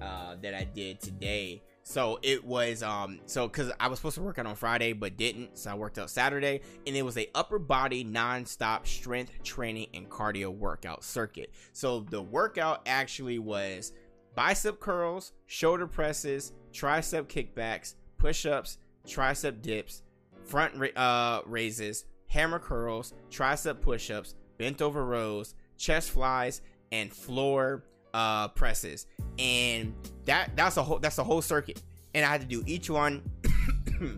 uh, 0.00 0.36
that 0.40 0.54
I 0.54 0.64
did 0.64 1.00
today 1.00 1.62
so 1.88 2.18
it 2.20 2.44
was 2.44 2.82
um 2.82 3.20
so 3.26 3.46
because 3.46 3.70
I 3.78 3.86
was 3.86 4.00
supposed 4.00 4.16
to 4.16 4.22
work 4.22 4.40
out 4.40 4.46
on 4.46 4.56
Friday 4.56 4.92
but 4.92 5.16
didn't, 5.16 5.56
so 5.56 5.70
I 5.70 5.74
worked 5.74 5.98
out 5.98 6.10
Saturday, 6.10 6.60
and 6.84 6.96
it 6.96 7.02
was 7.02 7.16
a 7.16 7.30
upper 7.32 7.60
body 7.60 8.02
non-stop 8.02 8.88
strength 8.88 9.30
training 9.44 9.86
and 9.94 10.10
cardio 10.10 10.48
workout 10.52 11.04
circuit. 11.04 11.52
So 11.72 12.00
the 12.00 12.20
workout 12.20 12.82
actually 12.86 13.38
was 13.38 13.92
bicep 14.34 14.80
curls, 14.80 15.32
shoulder 15.46 15.86
presses, 15.86 16.52
tricep 16.72 17.28
kickbacks, 17.28 17.94
push 18.18 18.46
ups, 18.46 18.78
tricep 19.06 19.62
dips, 19.62 20.02
front 20.44 20.74
uh, 20.98 21.42
raises, 21.46 22.04
hammer 22.26 22.58
curls, 22.58 23.14
tricep 23.30 23.80
push 23.80 24.10
ups, 24.10 24.34
bent 24.58 24.82
over 24.82 25.04
rows, 25.04 25.54
chest 25.78 26.10
flies, 26.10 26.62
and 26.90 27.12
floor 27.12 27.84
uh, 28.16 28.48
presses. 28.48 29.06
And 29.38 29.94
that 30.24 30.56
that's 30.56 30.78
a 30.78 30.82
whole 30.82 30.98
that's 30.98 31.18
a 31.18 31.24
whole 31.24 31.42
circuit. 31.42 31.82
And 32.14 32.24
I 32.24 32.28
had 32.28 32.40
to 32.40 32.46
do 32.46 32.64
each 32.66 32.88
one. 32.88 33.22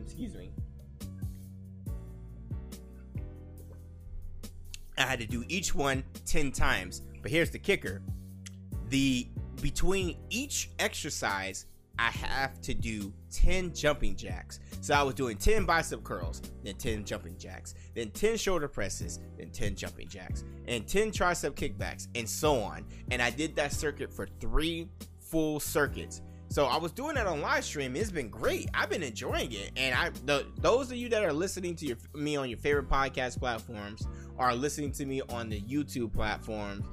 excuse 0.03 0.35
me. 0.35 0.51
I 4.97 5.03
had 5.03 5.19
to 5.21 5.27
do 5.27 5.45
each 5.49 5.75
one 5.75 6.05
10 6.27 6.53
times. 6.53 7.03
But 7.23 7.31
here's 7.31 7.51
the 7.51 7.59
kicker. 7.59 8.03
The 8.89 9.29
between 9.61 10.17
each 10.31 10.71
exercise, 10.79 11.67
I 11.99 12.11
have 12.11 12.61
to 12.63 12.75
do 12.75 13.13
10 13.33 13.75
jumping 13.75 14.17
jacks. 14.17 14.61
So 14.81 14.95
I 14.95 15.03
was 15.03 15.15
doing 15.15 15.37
10 15.37 15.65
bicep 15.65 16.05
curls, 16.05 16.43
then 16.63 16.75
10 16.75 17.05
jumping 17.05 17.37
jacks, 17.39 17.75
then 17.95 18.11
10 18.11 18.37
shoulder 18.37 18.69
presses, 18.69 19.19
then 19.37 19.51
10 19.51 19.75
jumping 19.75 20.09
jacks, 20.09 20.45
and 20.67 20.87
10 20.87 21.11
tricep 21.11 21.55
kickbacks, 21.55 22.07
and 22.15 22.29
so 22.29 22.57
on. 22.57 22.85
And 23.11 23.21
I 23.21 23.31
did 23.31 23.57
that 23.57 23.73
circuit 23.73 24.13
for 24.13 24.29
three 24.41 24.89
full 25.19 25.61
circuits. 25.61 26.23
So 26.51 26.65
I 26.65 26.79
was 26.79 26.93
doing 26.93 27.15
that 27.17 27.27
on 27.27 27.43
live 27.43 27.65
stream. 27.65 27.95
It's 27.95 28.11
been 28.11 28.31
great. 28.31 28.71
I've 28.73 28.89
been 28.89 29.03
enjoying 29.03 29.53
it. 29.53 29.73
And 29.77 29.95
I 29.95 30.11
the, 30.25 30.47
those 30.61 30.91
of 30.91 30.97
you 30.97 31.09
that 31.11 31.23
are 31.23 31.33
listening 31.33 31.77
to 31.77 31.87
your, 31.87 31.99
me 32.15 32.37
on 32.37 32.49
your 32.49 32.59
favorite 32.59 32.89
podcast 32.89 33.39
platforms 33.39 34.07
are 34.39 34.55
listening 34.55 34.93
to 34.93 35.05
me 35.05 35.21
on 35.29 35.51
the 35.51 35.61
YouTube 35.61 36.15
platforms 36.15 36.87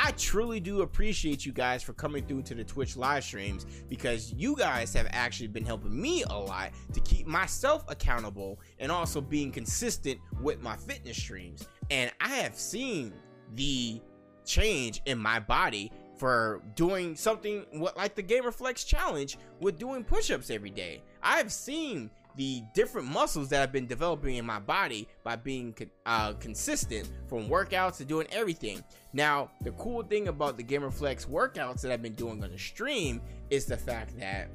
I 0.00 0.12
truly 0.12 0.60
do 0.60 0.82
appreciate 0.82 1.44
you 1.44 1.50
guys 1.50 1.82
for 1.82 1.92
coming 1.92 2.24
through 2.24 2.42
to 2.42 2.54
the 2.54 2.62
Twitch 2.62 2.96
live 2.96 3.24
streams 3.24 3.66
because 3.88 4.32
you 4.32 4.54
guys 4.54 4.94
have 4.94 5.08
actually 5.10 5.48
been 5.48 5.64
helping 5.64 6.00
me 6.00 6.22
a 6.30 6.38
lot 6.38 6.70
to 6.92 7.00
keep 7.00 7.26
myself 7.26 7.84
accountable 7.88 8.60
and 8.78 8.92
also 8.92 9.20
being 9.20 9.50
consistent 9.50 10.20
with 10.40 10.62
my 10.62 10.76
fitness 10.76 11.16
streams. 11.16 11.66
And 11.90 12.12
I 12.20 12.28
have 12.36 12.54
seen 12.54 13.12
the 13.56 14.00
change 14.44 15.02
in 15.06 15.18
my 15.18 15.40
body 15.40 15.90
for 16.16 16.62
doing 16.76 17.16
something 17.16 17.66
what 17.72 17.96
like 17.96 18.14
the 18.14 18.22
Gamer 18.22 18.52
Flex 18.52 18.84
challenge 18.84 19.36
with 19.60 19.78
doing 19.78 20.04
push-ups 20.04 20.48
every 20.48 20.70
day. 20.70 21.02
I've 21.24 21.52
seen 21.52 22.08
the 22.36 22.62
different 22.74 23.08
muscles 23.08 23.48
that 23.48 23.62
I've 23.62 23.72
been 23.72 23.86
developing 23.86 24.36
in 24.36 24.46
my 24.46 24.60
body 24.60 25.08
by 25.24 25.36
being 25.36 25.74
uh, 26.06 26.34
consistent 26.34 27.08
from 27.26 27.48
workouts 27.48 27.96
to 27.98 28.04
doing 28.04 28.26
everything. 28.30 28.82
Now, 29.12 29.50
the 29.62 29.72
cool 29.72 30.02
thing 30.02 30.28
about 30.28 30.56
the 30.56 30.62
Gamer 30.62 30.90
Flex 30.90 31.24
workouts 31.24 31.80
that 31.82 31.92
I've 31.92 32.02
been 32.02 32.14
doing 32.14 32.42
on 32.42 32.50
the 32.50 32.58
stream 32.58 33.20
is 33.50 33.66
the 33.66 33.76
fact 33.76 34.18
that 34.18 34.48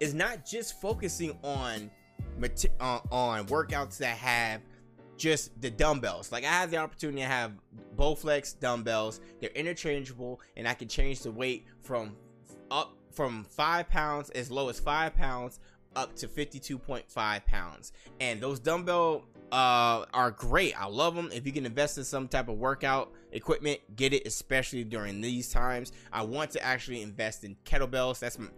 it's 0.00 0.14
not 0.14 0.44
just 0.44 0.80
focusing 0.80 1.38
on 1.44 1.90
uh, 2.80 2.98
on 3.10 3.46
workouts 3.46 3.98
that 3.98 4.16
have 4.16 4.62
just 5.16 5.60
the 5.60 5.70
dumbbells. 5.70 6.32
Like 6.32 6.44
I 6.44 6.48
have 6.48 6.70
the 6.70 6.78
opportunity 6.78 7.20
to 7.20 7.28
have 7.28 7.52
Bowflex 7.96 8.58
dumbbells. 8.58 9.20
They're 9.40 9.50
interchangeable, 9.50 10.40
and 10.56 10.66
I 10.66 10.74
can 10.74 10.88
change 10.88 11.20
the 11.20 11.30
weight 11.30 11.66
from 11.82 12.16
up 12.70 12.96
from 13.12 13.44
five 13.44 13.88
pounds 13.88 14.30
as 14.30 14.50
low 14.50 14.68
as 14.68 14.80
five 14.80 15.14
pounds 15.14 15.60
up 15.96 16.14
to 16.16 16.28
52.5 16.28 17.46
pounds. 17.46 17.92
And 18.20 18.40
those 18.40 18.58
dumbbell 18.58 19.24
uh, 19.50 20.06
are 20.14 20.30
great. 20.30 20.80
I 20.80 20.86
love 20.86 21.14
them. 21.14 21.30
If 21.32 21.46
you 21.46 21.52
can 21.52 21.66
invest 21.66 21.98
in 21.98 22.04
some 22.04 22.28
type 22.28 22.48
of 22.48 22.58
workout 22.58 23.12
equipment, 23.32 23.80
get 23.96 24.12
it, 24.12 24.26
especially 24.26 24.84
during 24.84 25.20
these 25.20 25.50
times. 25.50 25.92
I 26.12 26.22
want 26.22 26.50
to 26.52 26.64
actually 26.64 27.02
invest 27.02 27.44
in 27.44 27.56
kettlebells. 27.64 28.18
That's 28.18 28.38
my, 28.38 28.48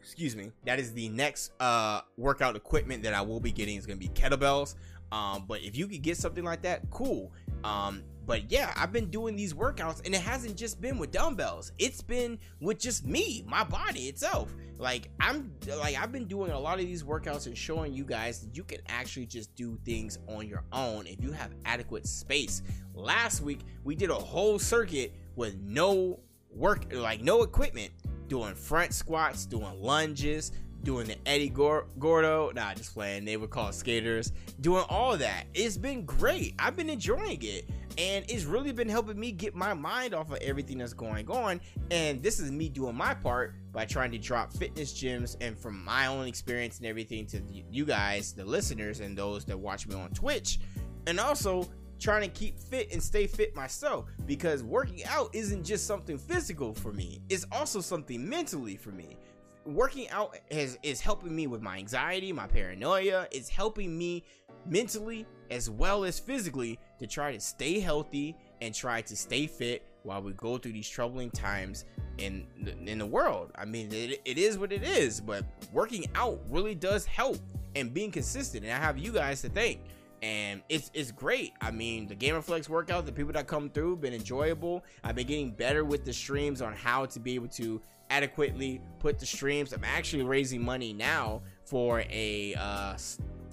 excuse 0.00 0.36
me. 0.36 0.50
That 0.64 0.78
is 0.78 0.92
the 0.92 1.08
next 1.08 1.52
uh, 1.60 2.02
workout 2.18 2.56
equipment 2.56 3.02
that 3.04 3.14
I 3.14 3.22
will 3.22 3.40
be 3.40 3.52
getting 3.52 3.76
is 3.76 3.86
going 3.86 3.98
to 3.98 4.06
be 4.06 4.12
kettlebells. 4.12 4.74
Um, 5.10 5.44
but 5.46 5.62
if 5.62 5.76
you 5.76 5.86
could 5.86 6.02
get 6.02 6.16
something 6.16 6.44
like 6.44 6.62
that, 6.62 6.88
cool. 6.90 7.32
Um, 7.64 8.02
but 8.24 8.50
yeah, 8.50 8.72
I've 8.76 8.92
been 8.92 9.10
doing 9.10 9.36
these 9.36 9.54
workouts 9.54 10.04
and 10.04 10.14
it 10.14 10.20
hasn't 10.20 10.56
just 10.56 10.80
been 10.80 10.98
with 10.98 11.10
dumbbells. 11.10 11.72
It's 11.78 12.02
been 12.02 12.38
with 12.60 12.78
just 12.78 13.04
me, 13.04 13.44
my 13.46 13.64
body 13.64 14.02
itself. 14.08 14.54
Like 14.78 15.08
I'm 15.20 15.52
like 15.78 15.96
I've 16.00 16.12
been 16.12 16.26
doing 16.26 16.50
a 16.50 16.58
lot 16.58 16.78
of 16.78 16.86
these 16.86 17.02
workouts 17.02 17.46
and 17.46 17.56
showing 17.56 17.92
you 17.92 18.04
guys 18.04 18.40
that 18.40 18.56
you 18.56 18.64
can 18.64 18.78
actually 18.88 19.26
just 19.26 19.54
do 19.54 19.78
things 19.84 20.18
on 20.28 20.46
your 20.46 20.64
own 20.72 21.06
if 21.06 21.22
you 21.22 21.32
have 21.32 21.52
adequate 21.64 22.06
space. 22.06 22.62
Last 22.94 23.40
week 23.40 23.60
we 23.84 23.94
did 23.94 24.10
a 24.10 24.14
whole 24.14 24.58
circuit 24.58 25.14
with 25.36 25.58
no 25.60 26.20
work 26.50 26.92
like 26.92 27.22
no 27.22 27.42
equipment 27.42 27.90
doing 28.28 28.54
front 28.54 28.94
squats, 28.94 29.46
doing 29.46 29.80
lunges, 29.80 30.52
doing 30.82 31.06
the 31.06 31.16
Eddie 31.26 31.48
Gordo. 31.50 32.50
Nah, 32.54 32.74
just 32.74 32.94
playing. 32.94 33.24
They 33.24 33.36
were 33.36 33.46
called 33.46 33.74
skaters. 33.74 34.32
Doing 34.60 34.84
all 34.88 35.16
that. 35.16 35.44
It's 35.54 35.76
been 35.76 36.04
great. 36.04 36.54
I've 36.58 36.76
been 36.76 36.90
enjoying 36.90 37.38
it. 37.42 37.68
And 37.98 38.24
it's 38.28 38.44
really 38.44 38.72
been 38.72 38.88
helping 38.88 39.18
me 39.18 39.32
get 39.32 39.54
my 39.54 39.74
mind 39.74 40.14
off 40.14 40.30
of 40.30 40.38
everything 40.38 40.78
that's 40.78 40.94
going 40.94 41.28
on. 41.28 41.60
And 41.90 42.22
this 42.22 42.40
is 42.40 42.50
me 42.50 42.68
doing 42.68 42.94
my 42.94 43.14
part 43.14 43.54
by 43.72 43.84
trying 43.84 44.10
to 44.12 44.18
drop 44.18 44.52
fitness 44.52 44.92
gyms 44.92 45.36
and 45.40 45.58
from 45.58 45.84
my 45.84 46.06
own 46.06 46.26
experience 46.26 46.78
and 46.78 46.86
everything 46.86 47.26
to 47.26 47.42
you 47.70 47.84
guys, 47.84 48.32
the 48.32 48.44
listeners, 48.44 49.00
and 49.00 49.16
those 49.16 49.44
that 49.44 49.58
watch 49.58 49.86
me 49.86 49.94
on 49.94 50.10
Twitch. 50.10 50.60
And 51.06 51.20
also 51.20 51.68
trying 51.98 52.22
to 52.22 52.28
keep 52.28 52.58
fit 52.58 52.92
and 52.92 53.02
stay 53.02 53.26
fit 53.26 53.54
myself 53.54 54.06
because 54.26 54.64
working 54.64 55.04
out 55.04 55.30
isn't 55.34 55.62
just 55.62 55.86
something 55.86 56.18
physical 56.18 56.74
for 56.74 56.92
me, 56.92 57.20
it's 57.28 57.46
also 57.52 57.80
something 57.80 58.28
mentally 58.28 58.76
for 58.76 58.90
me 58.90 59.16
working 59.64 60.08
out 60.10 60.36
has 60.50 60.78
is 60.82 61.00
helping 61.00 61.34
me 61.34 61.46
with 61.46 61.62
my 61.62 61.78
anxiety, 61.78 62.32
my 62.32 62.46
paranoia. 62.46 63.26
It's 63.30 63.48
helping 63.48 63.96
me 63.96 64.24
mentally 64.66 65.26
as 65.52 65.68
well 65.68 66.04
as 66.04 66.18
physically 66.18 66.78
to 66.98 67.06
try 67.06 67.32
to 67.32 67.38
stay 67.40 67.78
healthy 67.78 68.34
and 68.62 68.74
try 68.74 69.02
to 69.02 69.14
stay 69.14 69.46
fit 69.46 69.86
while 70.02 70.22
we 70.22 70.32
go 70.32 70.56
through 70.58 70.72
these 70.72 70.88
troubling 70.88 71.30
times 71.30 71.84
in 72.18 72.46
in 72.86 72.98
the 72.98 73.06
world. 73.06 73.52
I 73.54 73.64
mean, 73.64 73.92
it, 73.92 74.20
it 74.24 74.38
is 74.38 74.58
what 74.58 74.72
it 74.72 74.82
is, 74.82 75.20
but 75.20 75.44
working 75.72 76.06
out 76.14 76.40
really 76.48 76.74
does 76.74 77.04
help 77.04 77.38
and 77.76 77.92
being 77.92 78.10
consistent. 78.10 78.64
And 78.64 78.72
I 78.72 78.78
have 78.78 78.98
you 78.98 79.12
guys 79.12 79.42
to 79.42 79.48
thank. 79.48 79.80
And 80.22 80.62
it's 80.68 80.90
it's 80.94 81.10
great. 81.10 81.52
I 81.60 81.70
mean, 81.70 82.06
the 82.06 82.14
Gamer 82.14 82.42
Flex 82.42 82.68
workout, 82.68 83.06
the 83.06 83.12
people 83.12 83.32
that 83.32 83.46
come 83.46 83.68
through, 83.68 83.96
been 83.96 84.14
enjoyable. 84.14 84.84
I've 85.04 85.16
been 85.16 85.26
getting 85.26 85.50
better 85.50 85.84
with 85.84 86.04
the 86.04 86.12
streams 86.12 86.62
on 86.62 86.72
how 86.72 87.06
to 87.06 87.20
be 87.20 87.34
able 87.34 87.48
to 87.48 87.80
adequately 88.08 88.80
put 89.00 89.18
the 89.18 89.26
streams. 89.26 89.72
I'm 89.72 89.84
actually 89.84 90.22
raising 90.22 90.62
money 90.62 90.92
now 90.92 91.42
for 91.64 92.04
a 92.08 92.54
uh, 92.54 92.94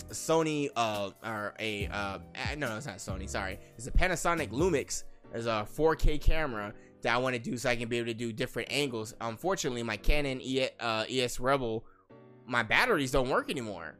Sony 0.10 0.69
uh, 0.76 1.11
or 1.23 1.53
a 1.60 1.88
uh, 1.88 2.19
no, 2.57 2.76
it's 2.77 2.86
not 2.86 2.98
Sony. 2.98 3.30
Sorry, 3.30 3.60
it's 3.77 3.88
a 3.88 3.91
Panasonic 3.91 4.52
Lumix. 4.52 5.03
There's 5.31 5.45
a 5.45 5.68
4K 5.76 6.19
camera 6.22 6.73
that 7.02 7.14
I 7.14 7.18
want 7.18 7.36
to 7.36 7.41
do 7.41 7.57
so 7.57 7.69
I 7.69 7.76
can 7.76 7.88
be 7.88 7.98
able 7.98 8.07
to 8.07 8.14
do 8.14 8.34
different 8.34 8.72
angles. 8.72 9.14
Unfortunately, 9.22 9.84
my 9.84 9.98
Canon 9.98 10.41
e- 10.41 10.69
uh, 10.80 11.06
ES 11.10 11.40
Rebel, 11.40 11.86
my 12.45 12.64
batteries 12.64 13.11
don't 13.11 13.30
work 13.30 13.49
anymore. 13.49 13.95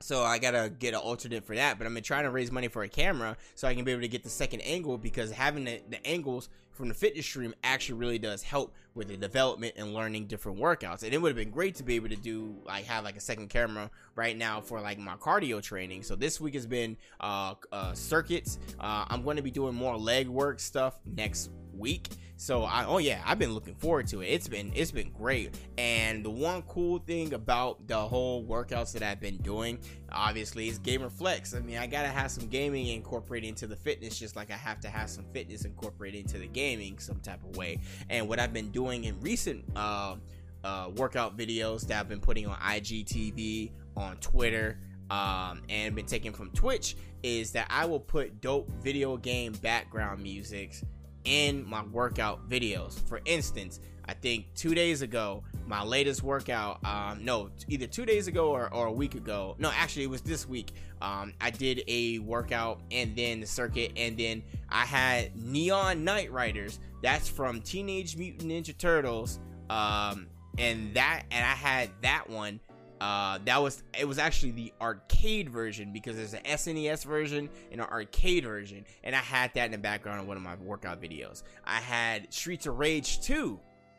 So 0.00 0.22
I 0.22 0.38
gotta 0.38 0.70
get 0.70 0.94
an 0.94 1.00
alternate 1.00 1.44
for 1.44 1.56
that, 1.56 1.78
but 1.78 1.92
been 1.92 2.02
trying 2.02 2.24
to 2.24 2.30
raise 2.30 2.52
money 2.52 2.68
for 2.68 2.82
a 2.82 2.88
camera 2.88 3.36
so 3.54 3.66
I 3.66 3.74
can 3.74 3.84
be 3.84 3.92
able 3.92 4.02
to 4.02 4.08
get 4.08 4.22
the 4.22 4.30
second 4.30 4.60
angle 4.60 4.96
because 4.96 5.30
having 5.30 5.64
the, 5.64 5.80
the 5.88 6.04
angles 6.06 6.48
from 6.78 6.88
the 6.88 6.94
fitness 6.94 7.26
stream 7.26 7.52
actually 7.64 7.98
really 7.98 8.20
does 8.20 8.40
help 8.40 8.72
with 8.94 9.08
the 9.08 9.16
development 9.16 9.74
and 9.76 9.92
learning 9.92 10.26
different 10.26 10.58
workouts. 10.60 11.02
And 11.02 11.12
it 11.12 11.20
would 11.20 11.30
have 11.30 11.36
been 11.36 11.50
great 11.50 11.74
to 11.76 11.82
be 11.82 11.96
able 11.96 12.08
to 12.10 12.16
do 12.16 12.54
like 12.64 12.84
have 12.84 13.02
like 13.02 13.16
a 13.16 13.20
second 13.20 13.48
camera 13.48 13.90
right 14.14 14.36
now 14.36 14.60
for 14.60 14.80
like 14.80 14.98
my 14.98 15.16
cardio 15.16 15.60
training. 15.60 16.04
So 16.04 16.14
this 16.14 16.40
week 16.40 16.54
has 16.54 16.66
been 16.66 16.96
uh, 17.20 17.54
uh 17.72 17.94
circuits. 17.94 18.58
Uh, 18.78 19.04
I'm 19.08 19.24
going 19.24 19.36
to 19.36 19.42
be 19.42 19.50
doing 19.50 19.74
more 19.74 19.96
leg 19.96 20.28
work 20.28 20.60
stuff 20.60 21.00
next 21.04 21.50
week. 21.76 22.08
So 22.40 22.62
I 22.62 22.84
oh 22.86 22.98
yeah, 22.98 23.20
I've 23.26 23.40
been 23.40 23.52
looking 23.52 23.74
forward 23.74 24.06
to 24.08 24.20
it. 24.20 24.26
It's 24.26 24.46
been 24.46 24.72
it's 24.72 24.92
been 24.92 25.10
great. 25.10 25.58
And 25.76 26.24
the 26.24 26.30
one 26.30 26.62
cool 26.62 27.00
thing 27.00 27.34
about 27.34 27.88
the 27.88 27.98
whole 27.98 28.44
workouts 28.44 28.92
that 28.92 29.02
I've 29.02 29.20
been 29.20 29.38
doing, 29.38 29.80
obviously, 30.12 30.68
is 30.68 30.78
gamer 30.78 31.10
flex. 31.10 31.52
I 31.52 31.58
mean, 31.58 31.78
I 31.78 31.88
gotta 31.88 32.06
have 32.06 32.30
some 32.30 32.46
gaming 32.46 32.86
incorporated 32.86 33.48
into 33.48 33.66
the 33.66 33.74
fitness, 33.74 34.16
just 34.16 34.36
like 34.36 34.52
I 34.52 34.56
have 34.56 34.78
to 34.80 34.88
have 34.88 35.10
some 35.10 35.24
fitness 35.32 35.64
incorporated 35.64 36.20
into 36.20 36.38
the 36.38 36.46
gaming 36.46 37.00
some 37.00 37.18
type 37.18 37.42
of 37.42 37.56
way. 37.56 37.80
And 38.08 38.28
what 38.28 38.38
I've 38.38 38.52
been 38.52 38.70
doing 38.70 39.04
in 39.04 39.20
recent 39.20 39.64
uh, 39.74 40.14
uh, 40.62 40.90
workout 40.94 41.36
videos 41.36 41.88
that 41.88 41.98
I've 41.98 42.08
been 42.08 42.20
putting 42.20 42.46
on 42.46 42.56
IGTV, 42.58 43.72
on 43.96 44.16
Twitter, 44.18 44.78
um, 45.10 45.62
and 45.68 45.92
been 45.96 46.06
taking 46.06 46.32
from 46.32 46.50
Twitch 46.52 46.96
is 47.24 47.50
that 47.50 47.66
I 47.68 47.84
will 47.84 47.98
put 47.98 48.40
dope 48.40 48.70
video 48.80 49.16
game 49.16 49.54
background 49.54 50.22
musics 50.22 50.84
in 51.24 51.68
my 51.68 51.82
workout 51.84 52.48
videos. 52.48 53.06
For 53.08 53.20
instance, 53.24 53.80
I 54.06 54.14
think 54.14 54.46
two 54.54 54.74
days 54.74 55.02
ago, 55.02 55.44
my 55.66 55.82
latest 55.82 56.22
workout, 56.22 56.82
um, 56.84 57.24
no, 57.24 57.50
either 57.68 57.86
two 57.86 58.06
days 58.06 58.26
ago 58.26 58.50
or, 58.50 58.72
or 58.72 58.86
a 58.86 58.92
week 58.92 59.14
ago, 59.14 59.54
no, 59.58 59.70
actually, 59.74 60.04
it 60.04 60.10
was 60.10 60.22
this 60.22 60.48
week. 60.48 60.72
Um, 61.02 61.34
I 61.40 61.50
did 61.50 61.82
a 61.88 62.18
workout 62.20 62.80
and 62.90 63.14
then 63.14 63.40
the 63.40 63.46
circuit, 63.46 63.92
and 63.96 64.16
then 64.16 64.42
I 64.70 64.86
had 64.86 65.36
Neon 65.36 66.04
Night 66.04 66.32
Riders. 66.32 66.80
That's 67.02 67.28
from 67.28 67.60
Teenage 67.60 68.16
Mutant 68.16 68.50
Ninja 68.50 68.76
Turtles 68.76 69.38
Um, 69.70 70.28
and 70.58 70.94
that 70.94 71.24
and 71.30 71.44
I 71.44 71.54
had 71.54 71.90
that 72.02 72.28
one. 72.28 72.60
Uh, 73.00 73.38
that 73.44 73.62
was 73.62 73.82
it 73.98 74.06
was 74.06 74.18
actually 74.18 74.52
the 74.52 74.72
arcade 74.80 75.48
version 75.48 75.92
because 75.92 76.16
there's 76.16 76.34
an 76.34 76.42
SNES 76.44 77.04
version 77.04 77.48
and 77.70 77.80
an 77.80 77.86
arcade 77.86 78.44
version, 78.44 78.84
and 79.04 79.14
I 79.14 79.20
had 79.20 79.52
that 79.54 79.66
in 79.66 79.72
the 79.72 79.78
background 79.78 80.20
of 80.20 80.26
one 80.26 80.36
of 80.36 80.42
my 80.42 80.56
workout 80.56 81.00
videos. 81.00 81.42
I 81.64 81.76
had 81.76 82.32
Streets 82.32 82.66
of 82.66 82.78
Rage 82.78 83.20
2 83.20 83.58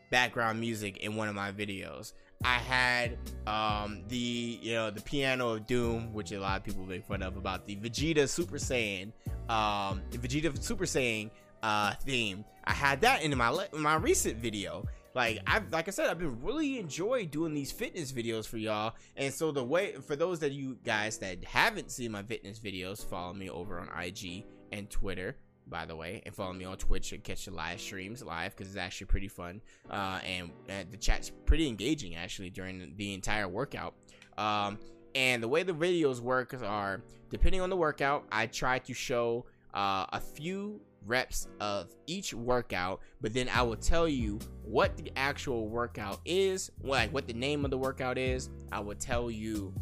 background 0.09 0.59
music 0.59 0.97
in 0.97 1.15
one 1.15 1.27
of 1.27 1.35
my 1.35 1.51
videos. 1.51 2.13
I 2.43 2.57
had 2.57 3.17
um, 3.47 4.03
the 4.07 4.59
you 4.61 4.73
know 4.73 4.89
the 4.91 5.01
piano 5.01 5.49
of 5.51 5.67
doom, 5.67 6.13
which 6.13 6.31
a 6.31 6.39
lot 6.39 6.57
of 6.57 6.63
people 6.63 6.85
make 6.85 7.05
fun 7.05 7.21
of 7.21 7.37
about 7.37 7.65
the 7.65 7.75
Vegeta 7.75 8.27
Super 8.29 8.57
Saiyan, 8.57 9.11
um, 9.49 10.01
the 10.11 10.17
Vegeta 10.17 10.61
Super 10.61 10.85
Saiyan 10.85 11.29
uh, 11.63 11.93
theme. 12.05 12.45
I 12.63 12.73
had 12.73 13.01
that 13.01 13.23
in 13.23 13.37
my 13.37 13.67
in 13.73 13.81
my 13.81 13.95
recent 13.95 14.37
video. 14.37 14.85
Like 15.15 15.39
I've 15.47 15.71
like 15.71 15.87
I 15.87 15.91
said, 15.91 16.09
I've 16.09 16.19
been 16.19 16.41
really 16.41 16.79
enjoy 16.79 17.25
doing 17.25 17.53
these 17.53 17.71
fitness 17.71 18.11
videos 18.11 18.47
for 18.47 18.57
y'all. 18.57 18.95
And 19.15 19.33
so 19.33 19.51
the 19.51 19.63
way 19.63 19.93
for 19.93 20.15
those 20.15 20.39
that 20.39 20.51
you 20.51 20.77
guys 20.83 21.17
that 21.19 21.43
haven't 21.43 21.91
seen 21.91 22.11
my 22.11 22.23
fitness 22.23 22.59
videos, 22.59 23.05
follow 23.05 23.33
me 23.33 23.49
over 23.49 23.79
on 23.79 23.89
IG 24.01 24.45
and 24.71 24.89
Twitter 24.89 25.35
by 25.69 25.85
the 25.85 25.95
way, 25.95 26.21
and 26.25 26.33
follow 26.33 26.53
me 26.53 26.65
on 26.65 26.77
Twitch 26.77 27.11
and 27.11 27.23
catch 27.23 27.45
the 27.45 27.51
live 27.51 27.79
streams 27.79 28.23
live 28.23 28.55
because 28.55 28.67
it's 28.69 28.77
actually 28.77 29.07
pretty 29.07 29.27
fun. 29.27 29.61
Uh, 29.89 30.19
and, 30.25 30.49
and, 30.67 30.91
the 30.91 30.97
chat's 30.97 31.31
pretty 31.45 31.67
engaging 31.67 32.15
actually 32.15 32.49
during 32.49 32.93
the 32.97 33.13
entire 33.13 33.47
workout. 33.47 33.93
Um, 34.37 34.79
and 35.15 35.41
the 35.41 35.47
way 35.47 35.63
the 35.63 35.73
videos 35.73 36.19
work 36.19 36.53
are 36.63 37.03
depending 37.29 37.61
on 37.61 37.69
the 37.69 37.77
workout, 37.77 38.25
I 38.31 38.47
try 38.47 38.79
to 38.79 38.93
show 38.93 39.45
uh, 39.73 40.05
a 40.11 40.19
few 40.19 40.81
reps 41.05 41.47
of 41.59 41.93
each 42.07 42.33
workout, 42.33 43.01
but 43.21 43.33
then 43.33 43.49
I 43.49 43.61
will 43.61 43.75
tell 43.75 44.07
you 44.07 44.39
what 44.63 44.97
the 44.97 45.11
actual 45.15 45.67
workout 45.67 46.19
is, 46.25 46.71
like 46.81 47.13
what 47.13 47.27
the 47.27 47.33
name 47.33 47.65
of 47.65 47.71
the 47.71 47.77
workout 47.77 48.17
is. 48.17 48.49
I 48.71 48.79
will 48.79 48.95
tell 48.95 49.31
you 49.31 49.73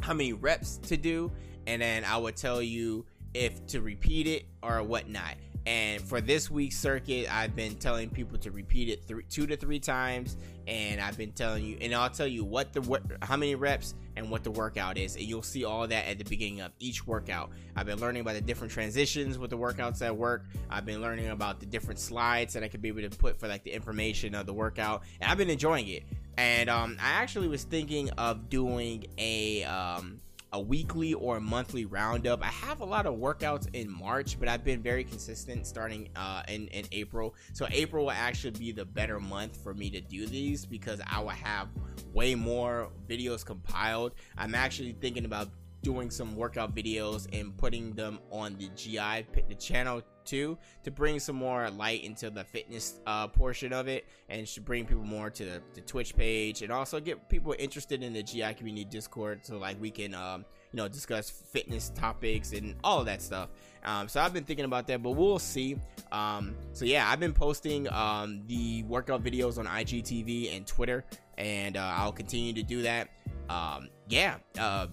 how 0.00 0.14
many 0.14 0.32
reps 0.32 0.78
to 0.78 0.96
do, 0.96 1.32
and 1.66 1.82
then 1.82 2.04
I 2.04 2.16
will 2.18 2.32
tell 2.32 2.60
you 2.60 3.06
if 3.34 3.66
to 3.68 3.80
repeat 3.80 4.26
it 4.26 4.46
or 4.62 4.82
whatnot. 4.82 5.34
And 5.66 6.00
for 6.00 6.20
this 6.20 6.48
week's 6.48 6.78
circuit, 6.78 7.26
I've 7.28 7.56
been 7.56 7.74
telling 7.74 8.08
people 8.08 8.38
to 8.38 8.52
repeat 8.52 8.88
it 8.88 9.02
three, 9.04 9.24
two 9.28 9.48
to 9.48 9.56
three 9.56 9.80
times, 9.80 10.36
and 10.68 11.00
I've 11.00 11.18
been 11.18 11.32
telling 11.32 11.64
you, 11.64 11.76
and 11.80 11.92
I'll 11.92 12.08
tell 12.08 12.26
you 12.26 12.44
what 12.44 12.72
the 12.72 12.80
what, 12.82 13.02
how 13.20 13.36
many 13.36 13.56
reps 13.56 13.94
and 14.14 14.30
what 14.30 14.44
the 14.44 14.50
workout 14.52 14.96
is, 14.96 15.16
and 15.16 15.24
you'll 15.24 15.42
see 15.42 15.64
all 15.64 15.88
that 15.88 16.06
at 16.06 16.18
the 16.18 16.24
beginning 16.24 16.60
of 16.60 16.70
each 16.78 17.04
workout. 17.04 17.50
I've 17.74 17.86
been 17.86 17.98
learning 17.98 18.20
about 18.20 18.34
the 18.34 18.40
different 18.42 18.72
transitions 18.72 19.38
with 19.38 19.50
the 19.50 19.58
workouts 19.58 20.02
at 20.02 20.16
work. 20.16 20.44
I've 20.70 20.86
been 20.86 21.00
learning 21.02 21.30
about 21.30 21.58
the 21.58 21.66
different 21.66 21.98
slides 21.98 22.54
that 22.54 22.62
I 22.62 22.68
could 22.68 22.80
be 22.80 22.88
able 22.88 23.02
to 23.02 23.10
put 23.10 23.40
for 23.40 23.48
like 23.48 23.64
the 23.64 23.72
information 23.72 24.36
of 24.36 24.46
the 24.46 24.54
workout, 24.54 25.02
and 25.20 25.28
I've 25.28 25.38
been 25.38 25.50
enjoying 25.50 25.88
it. 25.88 26.04
And 26.38 26.70
um, 26.70 26.96
I 27.00 27.10
actually 27.22 27.48
was 27.48 27.64
thinking 27.64 28.10
of 28.10 28.48
doing 28.48 29.06
a 29.18 29.64
um, 29.64 30.20
a 30.52 30.60
weekly 30.60 31.14
or 31.14 31.36
a 31.38 31.40
monthly 31.40 31.84
roundup. 31.84 32.42
I 32.42 32.50
have 32.50 32.80
a 32.80 32.84
lot 32.84 33.06
of 33.06 33.14
workouts 33.14 33.68
in 33.74 33.90
March, 33.90 34.38
but 34.38 34.48
I've 34.48 34.64
been 34.64 34.80
very 34.80 35.04
consistent 35.04 35.66
starting 35.66 36.08
uh, 36.16 36.42
in, 36.48 36.68
in 36.68 36.86
April. 36.92 37.34
So 37.52 37.66
April 37.70 38.04
will 38.04 38.12
actually 38.12 38.52
be 38.52 38.72
the 38.72 38.84
better 38.84 39.18
month 39.20 39.62
for 39.62 39.74
me 39.74 39.90
to 39.90 40.00
do 40.00 40.26
these 40.26 40.64
because 40.64 41.00
I 41.06 41.20
will 41.20 41.30
have 41.30 41.68
way 42.12 42.34
more 42.34 42.88
videos 43.08 43.44
compiled. 43.44 44.12
I'm 44.38 44.54
actually 44.54 44.92
thinking 44.92 45.24
about 45.24 45.48
doing 45.86 46.10
some 46.10 46.34
workout 46.34 46.74
videos 46.74 47.28
and 47.32 47.56
putting 47.56 47.92
them 47.92 48.18
on 48.32 48.56
the 48.56 48.68
GI 48.74 49.24
the 49.48 49.54
channel 49.54 50.02
too 50.24 50.58
to 50.82 50.90
bring 50.90 51.20
some 51.20 51.36
more 51.36 51.70
light 51.70 52.02
into 52.02 52.28
the 52.28 52.42
fitness 52.42 52.98
uh, 53.06 53.28
portion 53.28 53.72
of 53.72 53.86
it 53.86 54.04
and 54.28 54.48
should 54.48 54.64
bring 54.64 54.84
people 54.84 55.04
more 55.04 55.30
to 55.30 55.44
the, 55.44 55.62
the, 55.74 55.80
Twitch 55.82 56.16
page 56.16 56.62
and 56.62 56.72
also 56.72 56.98
get 56.98 57.28
people 57.28 57.54
interested 57.56 58.02
in 58.02 58.12
the 58.12 58.20
GI 58.20 58.54
community 58.54 58.84
Discord 58.84 59.46
so 59.46 59.58
like 59.58 59.80
we 59.80 59.92
can 59.92 60.12
um, 60.12 60.44
you 60.72 60.78
know 60.78 60.88
discuss 60.88 61.30
fitness 61.30 61.90
topics 61.90 62.52
and 62.52 62.74
all 62.82 63.04
that 63.04 63.22
stuff. 63.22 63.50
Um, 63.84 64.08
so 64.08 64.20
I've 64.20 64.32
been 64.32 64.42
thinking 64.42 64.64
about 64.64 64.88
that, 64.88 65.04
but 65.04 65.12
we'll 65.12 65.38
see. 65.38 65.76
Um, 66.10 66.56
so 66.72 66.84
yeah, 66.84 67.08
I've 67.08 67.20
been 67.20 67.32
posting 67.32 67.88
um, 67.92 68.42
the 68.48 68.82
workout 68.88 69.22
videos 69.22 69.56
on 69.56 69.66
IGTV 69.66 70.56
and 70.56 70.66
Twitter, 70.66 71.04
and 71.38 71.76
uh, 71.76 71.94
I'll 71.94 72.10
continue 72.10 72.52
to 72.54 72.64
do 72.64 72.82
that. 72.82 73.10
Um, 73.48 73.90
yeah, 74.08 74.38
uh, 74.58 74.88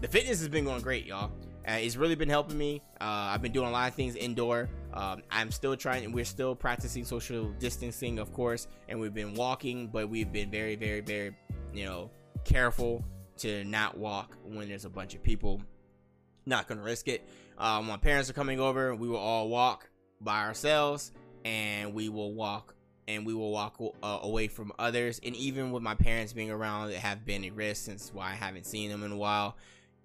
the 0.00 0.08
fitness 0.08 0.38
has 0.38 0.48
been 0.48 0.64
going 0.64 0.82
great, 0.82 1.06
y'all. 1.06 1.32
Uh, 1.66 1.72
it's 1.72 1.96
really 1.96 2.14
been 2.14 2.28
helping 2.28 2.56
me. 2.56 2.82
Uh, 3.00 3.04
I've 3.04 3.42
been 3.42 3.52
doing 3.52 3.68
a 3.68 3.70
lot 3.70 3.88
of 3.88 3.94
things 3.94 4.16
indoor. 4.16 4.68
Um, 4.94 5.22
I'm 5.30 5.50
still 5.50 5.76
trying, 5.76 6.10
we're 6.12 6.24
still 6.24 6.54
practicing 6.54 7.04
social 7.04 7.50
distancing, 7.58 8.18
of 8.18 8.32
course, 8.32 8.68
and 8.88 8.98
we've 8.98 9.12
been 9.12 9.34
walking, 9.34 9.88
but 9.88 10.08
we've 10.08 10.32
been 10.32 10.50
very, 10.50 10.76
very, 10.76 11.00
very, 11.00 11.36
you 11.74 11.84
know, 11.84 12.10
careful 12.44 13.04
to 13.38 13.64
not 13.64 13.98
walk 13.98 14.36
when 14.44 14.68
there's 14.68 14.86
a 14.86 14.90
bunch 14.90 15.14
of 15.14 15.22
people. 15.22 15.60
Not 16.46 16.68
gonna 16.68 16.82
risk 16.82 17.08
it. 17.08 17.28
Uh, 17.58 17.82
my 17.82 17.98
parents 17.98 18.30
are 18.30 18.34
coming 18.34 18.60
over. 18.60 18.94
We 18.94 19.08
will 19.08 19.18
all 19.18 19.48
walk 19.48 19.90
by 20.20 20.44
ourselves, 20.44 21.12
and 21.44 21.92
we 21.92 22.08
will 22.08 22.32
walk 22.32 22.74
and 23.08 23.24
we 23.24 23.32
will 23.32 23.50
walk 23.50 23.80
uh, 24.02 24.18
away 24.22 24.48
from 24.48 24.70
others. 24.78 25.18
And 25.24 25.34
even 25.34 25.72
with 25.72 25.82
my 25.82 25.94
parents 25.94 26.34
being 26.34 26.50
around, 26.50 26.90
it 26.90 26.98
have 26.98 27.24
been 27.24 27.42
a 27.44 27.50
risk 27.50 27.86
since 27.86 28.12
why 28.12 28.32
I 28.32 28.34
haven't 28.34 28.66
seen 28.66 28.90
them 28.90 29.02
in 29.02 29.12
a 29.12 29.16
while. 29.16 29.56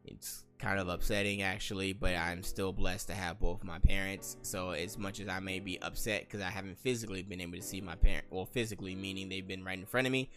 It's 0.05 0.43
kind 0.59 0.79
of 0.79 0.87
upsetting 0.87 1.41
actually, 1.41 1.93
but 1.93 2.15
I'm 2.15 2.43
still 2.43 2.71
blessed 2.71 3.07
to 3.07 3.13
have 3.13 3.39
both 3.39 3.63
my 3.63 3.79
parents. 3.79 4.37
So 4.41 4.71
as 4.71 4.97
much 4.97 5.19
as 5.19 5.27
I 5.27 5.39
may 5.39 5.59
be 5.59 5.81
upset 5.81 6.21
because 6.21 6.41
I 6.41 6.49
haven't 6.49 6.77
physically 6.77 7.21
been 7.23 7.41
able 7.41 7.57
to 7.57 7.61
see 7.61 7.81
my 7.81 7.95
parent, 7.95 8.25
well, 8.29 8.45
physically 8.45 8.95
meaning 8.95 9.29
they've 9.29 9.47
been 9.47 9.63
right 9.63 9.77
in 9.77 9.85
front 9.85 10.07
of 10.07 10.13
me. 10.13 10.29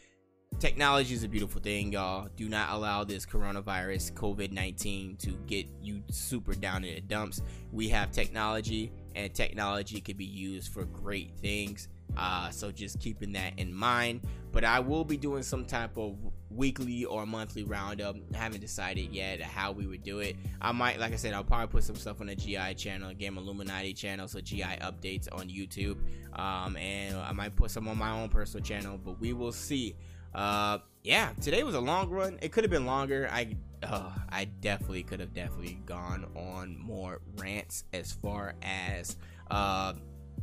Technology 0.58 1.12
is 1.12 1.22
a 1.22 1.28
beautiful 1.28 1.60
thing, 1.60 1.92
y'all. 1.92 2.28
Do 2.34 2.48
not 2.48 2.70
allow 2.70 3.04
this 3.04 3.26
coronavirus, 3.26 4.12
COVID 4.12 4.52
19, 4.52 5.16
to 5.16 5.32
get 5.46 5.66
you 5.82 6.02
super 6.10 6.54
down 6.54 6.82
in 6.82 6.94
the 6.94 7.00
dumps. 7.02 7.42
We 7.72 7.88
have 7.90 8.10
technology, 8.10 8.90
and 9.14 9.34
technology 9.34 10.00
can 10.00 10.16
be 10.16 10.24
used 10.24 10.72
for 10.72 10.86
great 10.86 11.36
things. 11.36 11.88
Uh, 12.16 12.50
so 12.50 12.72
just 12.72 12.98
keeping 13.00 13.32
that 13.32 13.58
in 13.58 13.72
mind. 13.74 14.20
But 14.52 14.64
I 14.64 14.80
will 14.80 15.04
be 15.04 15.16
doing 15.16 15.42
some 15.42 15.66
type 15.66 15.98
of 15.98 16.16
weekly 16.50 17.04
or 17.04 17.26
monthly 17.26 17.64
roundup. 17.64 18.16
I 18.34 18.38
haven't 18.38 18.60
decided 18.60 19.12
yet 19.12 19.40
how 19.42 19.72
we 19.72 19.86
would 19.86 20.02
do 20.02 20.20
it. 20.20 20.36
I 20.60 20.72
might, 20.72 20.98
like 20.98 21.12
I 21.12 21.16
said, 21.16 21.34
I'll 21.34 21.44
probably 21.44 21.66
put 21.68 21.84
some 21.84 21.96
stuff 21.96 22.20
on 22.20 22.28
the 22.28 22.36
GI 22.36 22.74
channel, 22.74 23.12
Game 23.14 23.36
Illuminati 23.36 23.92
channel, 23.92 24.28
so 24.28 24.40
GI 24.40 24.62
updates 24.62 25.28
on 25.30 25.48
YouTube. 25.48 25.98
Um, 26.38 26.76
and 26.76 27.16
I 27.16 27.32
might 27.32 27.54
put 27.54 27.70
some 27.70 27.86
on 27.88 27.98
my 27.98 28.10
own 28.10 28.28
personal 28.28 28.64
channel, 28.64 28.98
but 29.02 29.20
we 29.20 29.32
will 29.32 29.52
see. 29.52 29.94
Uh, 30.34 30.78
yeah, 31.02 31.30
today 31.40 31.62
was 31.62 31.74
a 31.74 31.80
long 31.80 32.10
run. 32.10 32.38
It 32.42 32.52
could 32.52 32.64
have 32.64 32.70
been 32.70 32.86
longer. 32.86 33.28
I, 33.30 33.56
uh, 33.82 34.10
I 34.28 34.44
definitely 34.44 35.02
could 35.02 35.20
have 35.20 35.34
definitely 35.34 35.80
gone 35.86 36.26
on 36.34 36.78
more 36.78 37.20
rants 37.36 37.84
as 37.92 38.12
far 38.12 38.54
as 38.62 39.16
uh, 39.50 39.94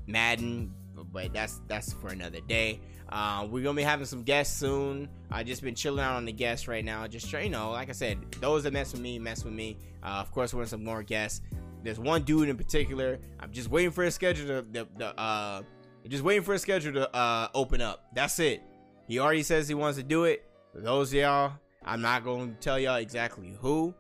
Madden 0.08 0.74
but 1.12 1.34
that's 1.34 1.62
that's 1.68 1.94
for 1.94 2.08
another 2.10 2.40
day. 2.42 2.80
Uh, 3.10 3.48
we're 3.50 3.64
gonna 3.64 3.76
be 3.76 3.84
having 3.84 4.06
some 4.06 4.24
guests 4.24 4.58
soon. 4.58 5.10
I 5.32 5.44
just 5.44 5.62
been 5.62 5.76
chilling 5.76 6.04
out 6.04 6.16
on 6.16 6.26
the 6.26 6.32
guests 6.32 6.68
right 6.68 6.84
now. 6.84 7.06
Just 7.08 7.32
you 7.32 7.50
know, 7.50 7.72
like 7.72 7.90
I 7.90 7.94
said, 7.94 8.20
those 8.40 8.64
that 8.64 8.74
mess 8.74 8.92
with 8.92 9.02
me, 9.02 9.20
mess 9.20 9.44
with 9.44 9.54
me. 9.54 9.78
Uh, 10.02 10.20
of 10.20 10.32
course, 10.32 10.54
we're 10.54 10.66
some 10.66 10.84
more 10.84 11.04
guests. 11.04 11.42
There's 11.84 12.00
one 12.00 12.24
dude 12.24 12.50
in 12.50 12.58
particular. 12.58 13.20
I'm 13.40 13.52
just 13.52 13.70
waiting 13.70 13.92
for 13.92 14.04
his 14.04 14.16
schedule 14.16 14.48
to 14.48 14.68
the, 14.72 14.88
the 14.98 15.20
uh, 15.20 15.64
just 16.08 16.24
waiting 16.24 16.44
for 16.44 16.54
his 16.54 16.62
schedule 16.62 16.94
to 16.94 17.16
uh 17.16 17.50
open 17.54 17.82
up. 17.82 18.06
That's 18.14 18.40
it. 18.40 18.64
He 19.08 19.20
already 19.20 19.44
says 19.44 19.68
he 19.68 19.74
wants 19.74 19.98
to 19.98 20.04
do 20.04 20.24
it. 20.24 20.46
For 20.74 20.82
those 20.82 21.14
y'all, 21.14 21.54
I'm 21.86 22.02
not 22.02 22.24
gonna 22.24 22.54
tell 22.60 22.80
y'all 22.80 22.96
exactly 22.96 23.56
who, 23.60 23.94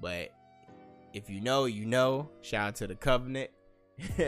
but 0.00 0.30
if 1.12 1.28
you 1.30 1.40
know, 1.40 1.64
you 1.64 1.84
know. 1.84 2.30
Shout 2.42 2.68
out 2.68 2.76
to 2.76 2.86
the 2.86 2.94
Covenant. 2.94 3.50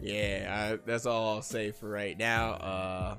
yeah, 0.00 0.46
I, 0.72 0.78
that's 0.86 1.06
all 1.06 1.36
I'll 1.36 1.42
say 1.42 1.70
for 1.70 1.88
right 1.88 2.18
now. 2.18 2.52
Uh, 2.52 3.16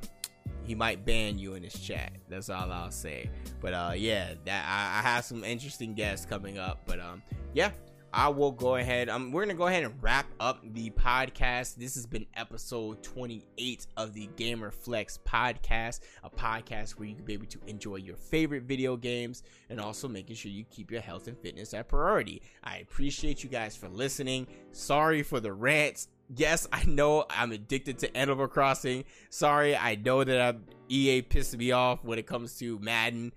he 0.63 0.75
might 0.75 1.05
ban 1.05 1.37
you 1.37 1.55
in 1.55 1.63
his 1.63 1.73
chat. 1.73 2.13
That's 2.29 2.49
all 2.49 2.71
I'll 2.71 2.91
say. 2.91 3.29
But 3.59 3.73
uh, 3.73 3.93
yeah, 3.95 4.33
that 4.45 4.65
I, 4.67 4.99
I 4.99 5.01
have 5.01 5.25
some 5.25 5.43
interesting 5.43 5.93
guests 5.93 6.25
coming 6.25 6.57
up. 6.57 6.81
But 6.85 6.99
um, 6.99 7.21
yeah, 7.53 7.71
I 8.13 8.27
will 8.27 8.51
go 8.51 8.75
ahead. 8.75 9.07
Um, 9.07 9.31
we're 9.31 9.43
gonna 9.45 9.57
go 9.57 9.67
ahead 9.67 9.83
and 9.83 9.93
wrap 10.01 10.25
up 10.41 10.59
the 10.73 10.89
podcast. 10.89 11.75
This 11.75 11.95
has 11.95 12.05
been 12.05 12.25
episode 12.35 13.01
28 13.03 13.87
of 13.95 14.13
the 14.13 14.29
Gamer 14.35 14.69
Flex 14.69 15.19
podcast, 15.25 16.01
a 16.21 16.29
podcast 16.29 16.91
where 16.91 17.07
you 17.07 17.15
can 17.15 17.23
be 17.23 17.33
able 17.33 17.45
to 17.45 17.59
enjoy 17.67 17.95
your 17.95 18.17
favorite 18.17 18.63
video 18.63 18.97
games 18.97 19.43
and 19.69 19.79
also 19.79 20.09
making 20.09 20.35
sure 20.35 20.51
you 20.51 20.65
keep 20.65 20.91
your 20.91 20.99
health 20.99 21.27
and 21.27 21.37
fitness 21.37 21.73
at 21.73 21.87
priority. 21.87 22.41
I 22.65 22.79
appreciate 22.79 23.45
you 23.45 23.49
guys 23.49 23.77
for 23.77 23.87
listening. 23.87 24.45
Sorry 24.73 25.23
for 25.23 25.39
the 25.39 25.53
rants. 25.53 26.09
Yes, 26.35 26.67
I 26.73 26.83
know 26.83 27.25
I'm 27.29 27.53
addicted 27.53 27.99
to 27.99 28.17
Animal 28.17 28.49
Crossing. 28.49 29.05
Sorry, 29.29 29.73
I 29.73 29.95
know 29.95 30.25
that 30.25 30.41
I'm, 30.41 30.65
EA 30.89 31.21
pissed 31.21 31.57
me 31.57 31.71
off 31.71 32.03
when 32.03 32.19
it 32.19 32.27
comes 32.27 32.57
to 32.59 32.77
Madden, 32.79 33.31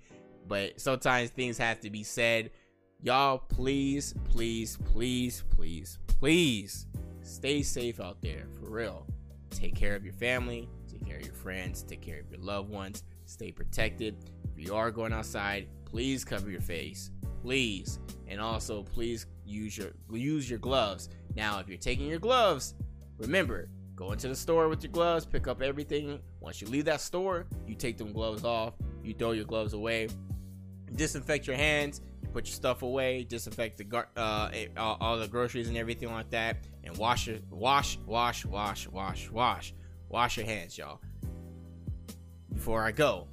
but 0.49 0.81
sometimes 0.81 1.31
things 1.31 1.59
have 1.59 1.81
to 1.81 1.91
be 1.91 2.03
said. 2.03 2.51
Y'all, 3.05 3.37
please, 3.37 4.15
please, 4.31 4.79
please, 4.87 5.45
please, 5.51 5.99
please 6.07 6.87
stay 7.21 7.61
safe 7.61 8.01
out 8.01 8.17
there 8.23 8.47
for 8.59 8.71
real. 8.71 9.07
Take 9.51 9.75
care 9.75 9.95
of 9.95 10.07
your 10.07 10.15
family, 10.15 10.71
take 10.91 11.07
care 11.07 11.19
of 11.19 11.27
your 11.27 11.35
friends, 11.35 11.83
take 11.83 12.01
care 12.01 12.19
of 12.21 12.31
your 12.31 12.41
loved 12.41 12.71
ones, 12.71 13.05
stay 13.27 13.53
protected. 13.53 14.17
If 14.57 14.67
you 14.67 14.75
are 14.75 14.91
going 14.91 15.13
outside, 15.13 15.69
please 15.85 16.25
cover 16.25 16.49
your 16.49 16.63
face, 16.63 17.11
please, 17.43 17.99
and 18.27 18.41
also 18.41 18.83
please 18.83 19.27
use 19.45 19.77
your 19.77 19.91
use 20.11 20.49
your 20.49 20.59
gloves. 20.59 21.11
Now, 21.37 21.59
if 21.59 21.69
you're 21.69 21.77
taking 21.77 22.07
your 22.07 22.21
gloves, 22.21 22.73
remember 23.19 23.69
go 23.97 24.13
into 24.13 24.29
the 24.29 24.35
store 24.35 24.71
with 24.71 24.83
your 24.83 24.93
gloves, 24.93 25.27
pick 25.27 25.47
up 25.47 25.61
everything. 25.61 26.21
Once 26.41 26.63
you 26.63 26.69
leave 26.69 26.87
that 26.87 27.03
store, 27.03 27.45
you 27.67 27.75
take 27.75 27.99
them 27.99 28.15
gloves 28.15 28.45
off, 28.45 28.73
you 29.03 29.13
throw 29.13 29.33
your 29.33 29.45
gloves 29.45 29.75
away, 29.75 30.09
disinfect 30.95 31.47
your 31.47 31.57
hands, 31.57 32.01
put 32.35 32.47
your 32.47 32.55
stuff 32.55 32.83
away, 32.83 33.23
disinfect 33.23 33.79
the 33.79 33.85
gar- 33.85 34.09
uh, 34.17 34.51
all, 34.77 34.97
all 35.01 35.19
the 35.19 35.29
groceries 35.29 35.69
and 35.69 35.77
everything 35.77 36.11
like 36.11 36.29
that, 36.31 36.57
and 36.83 36.97
wash 36.99 37.29
your 37.29 37.39
wash, 37.49 37.97
wash, 38.05 38.45
wash, 38.45 38.89
wash, 38.89 39.31
wash, 39.31 39.73
wash 40.09 40.37
your 40.37 40.45
hands, 40.45 40.77
y'all. 40.77 41.01
Before 42.53 42.83
I 42.83 42.91
go, 42.91 43.29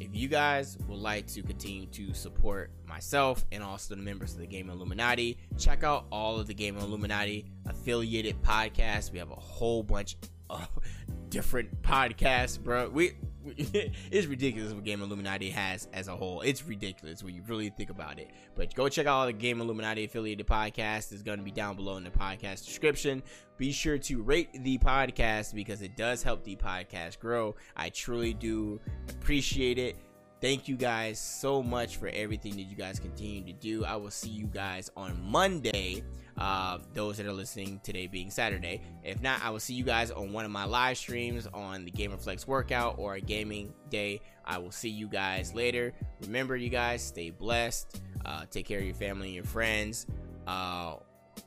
if 0.00 0.08
you 0.14 0.28
guys 0.28 0.78
would 0.88 0.98
like 0.98 1.26
to 1.28 1.42
continue 1.42 1.86
to 1.88 2.14
support 2.14 2.70
myself 2.86 3.44
and 3.52 3.62
also 3.62 3.94
the 3.94 4.00
members 4.00 4.32
of 4.32 4.38
the 4.38 4.46
Game 4.46 4.70
Illuminati, 4.70 5.36
check 5.58 5.84
out 5.84 6.06
all 6.10 6.40
of 6.40 6.46
the 6.46 6.54
Game 6.54 6.78
Illuminati 6.78 7.44
affiliated 7.66 8.40
podcasts. 8.42 9.12
We 9.12 9.18
have 9.18 9.30
a 9.30 9.36
whole 9.36 9.82
bunch 9.82 10.16
of 10.48 10.66
different 11.28 11.82
podcasts, 11.82 12.58
bro. 12.58 12.88
We 12.88 13.12
it's 13.56 14.26
ridiculous 14.26 14.72
what 14.72 14.84
Game 14.84 15.02
Illuminati 15.02 15.50
has 15.50 15.88
as 15.92 16.08
a 16.08 16.16
whole. 16.16 16.40
It's 16.40 16.64
ridiculous 16.64 17.22
when 17.22 17.34
you 17.34 17.42
really 17.46 17.70
think 17.70 17.90
about 17.90 18.18
it. 18.18 18.30
But 18.54 18.74
go 18.74 18.88
check 18.88 19.06
out 19.06 19.20
all 19.20 19.26
the 19.26 19.32
Game 19.32 19.60
Illuminati 19.60 20.04
affiliated 20.04 20.46
podcast. 20.46 21.12
It's 21.12 21.22
going 21.22 21.38
to 21.38 21.44
be 21.44 21.50
down 21.50 21.76
below 21.76 21.96
in 21.96 22.04
the 22.04 22.10
podcast 22.10 22.64
description. 22.66 23.22
Be 23.56 23.72
sure 23.72 23.98
to 23.98 24.22
rate 24.22 24.48
the 24.62 24.78
podcast 24.78 25.54
because 25.54 25.82
it 25.82 25.96
does 25.96 26.22
help 26.22 26.44
the 26.44 26.56
podcast 26.56 27.18
grow. 27.18 27.54
I 27.76 27.90
truly 27.90 28.34
do 28.34 28.80
appreciate 29.08 29.78
it. 29.78 29.96
Thank 30.40 30.68
you 30.68 30.76
guys 30.76 31.18
so 31.18 31.62
much 31.62 31.96
for 31.96 32.06
everything 32.08 32.52
that 32.52 32.62
you 32.62 32.76
guys 32.76 33.00
continue 33.00 33.44
to 33.44 33.52
do. 33.52 33.84
I 33.84 33.96
will 33.96 34.10
see 34.10 34.30
you 34.30 34.46
guys 34.46 34.88
on 34.96 35.20
Monday. 35.20 36.04
Uh, 36.38 36.78
those 36.94 37.16
that 37.16 37.26
are 37.26 37.32
listening 37.32 37.80
today 37.82 38.06
being 38.06 38.30
Saturday. 38.30 38.80
If 39.02 39.20
not, 39.20 39.42
I 39.42 39.50
will 39.50 39.58
see 39.58 39.74
you 39.74 39.82
guys 39.82 40.10
on 40.12 40.32
one 40.32 40.44
of 40.44 40.50
my 40.52 40.64
live 40.64 40.96
streams 40.96 41.48
on 41.52 41.84
the 41.84 41.90
Gamer 41.90 42.16
Flex 42.16 42.46
workout 42.46 42.94
or 42.98 43.14
a 43.14 43.20
gaming 43.20 43.74
day. 43.90 44.20
I 44.44 44.58
will 44.58 44.70
see 44.70 44.88
you 44.88 45.08
guys 45.08 45.52
later. 45.52 45.92
Remember, 46.22 46.56
you 46.56 46.68
guys, 46.68 47.02
stay 47.02 47.30
blessed. 47.30 48.00
Uh, 48.24 48.44
take 48.50 48.66
care 48.66 48.78
of 48.78 48.84
your 48.84 48.94
family 48.94 49.28
and 49.28 49.34
your 49.34 49.44
friends. 49.44 50.06
Uh, 50.46 50.96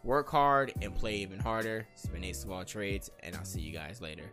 work 0.04 0.30
hard 0.30 0.74
and 0.82 0.94
play 0.94 1.16
even 1.18 1.40
harder. 1.40 1.88
It's 1.94 2.06
been 2.08 2.24
Ace 2.24 2.44
of 2.44 2.52
All 2.52 2.66
Trades, 2.66 3.10
and 3.22 3.36
I'll 3.36 3.46
see 3.46 3.62
you 3.62 3.72
guys 3.72 4.02
later. 4.02 4.30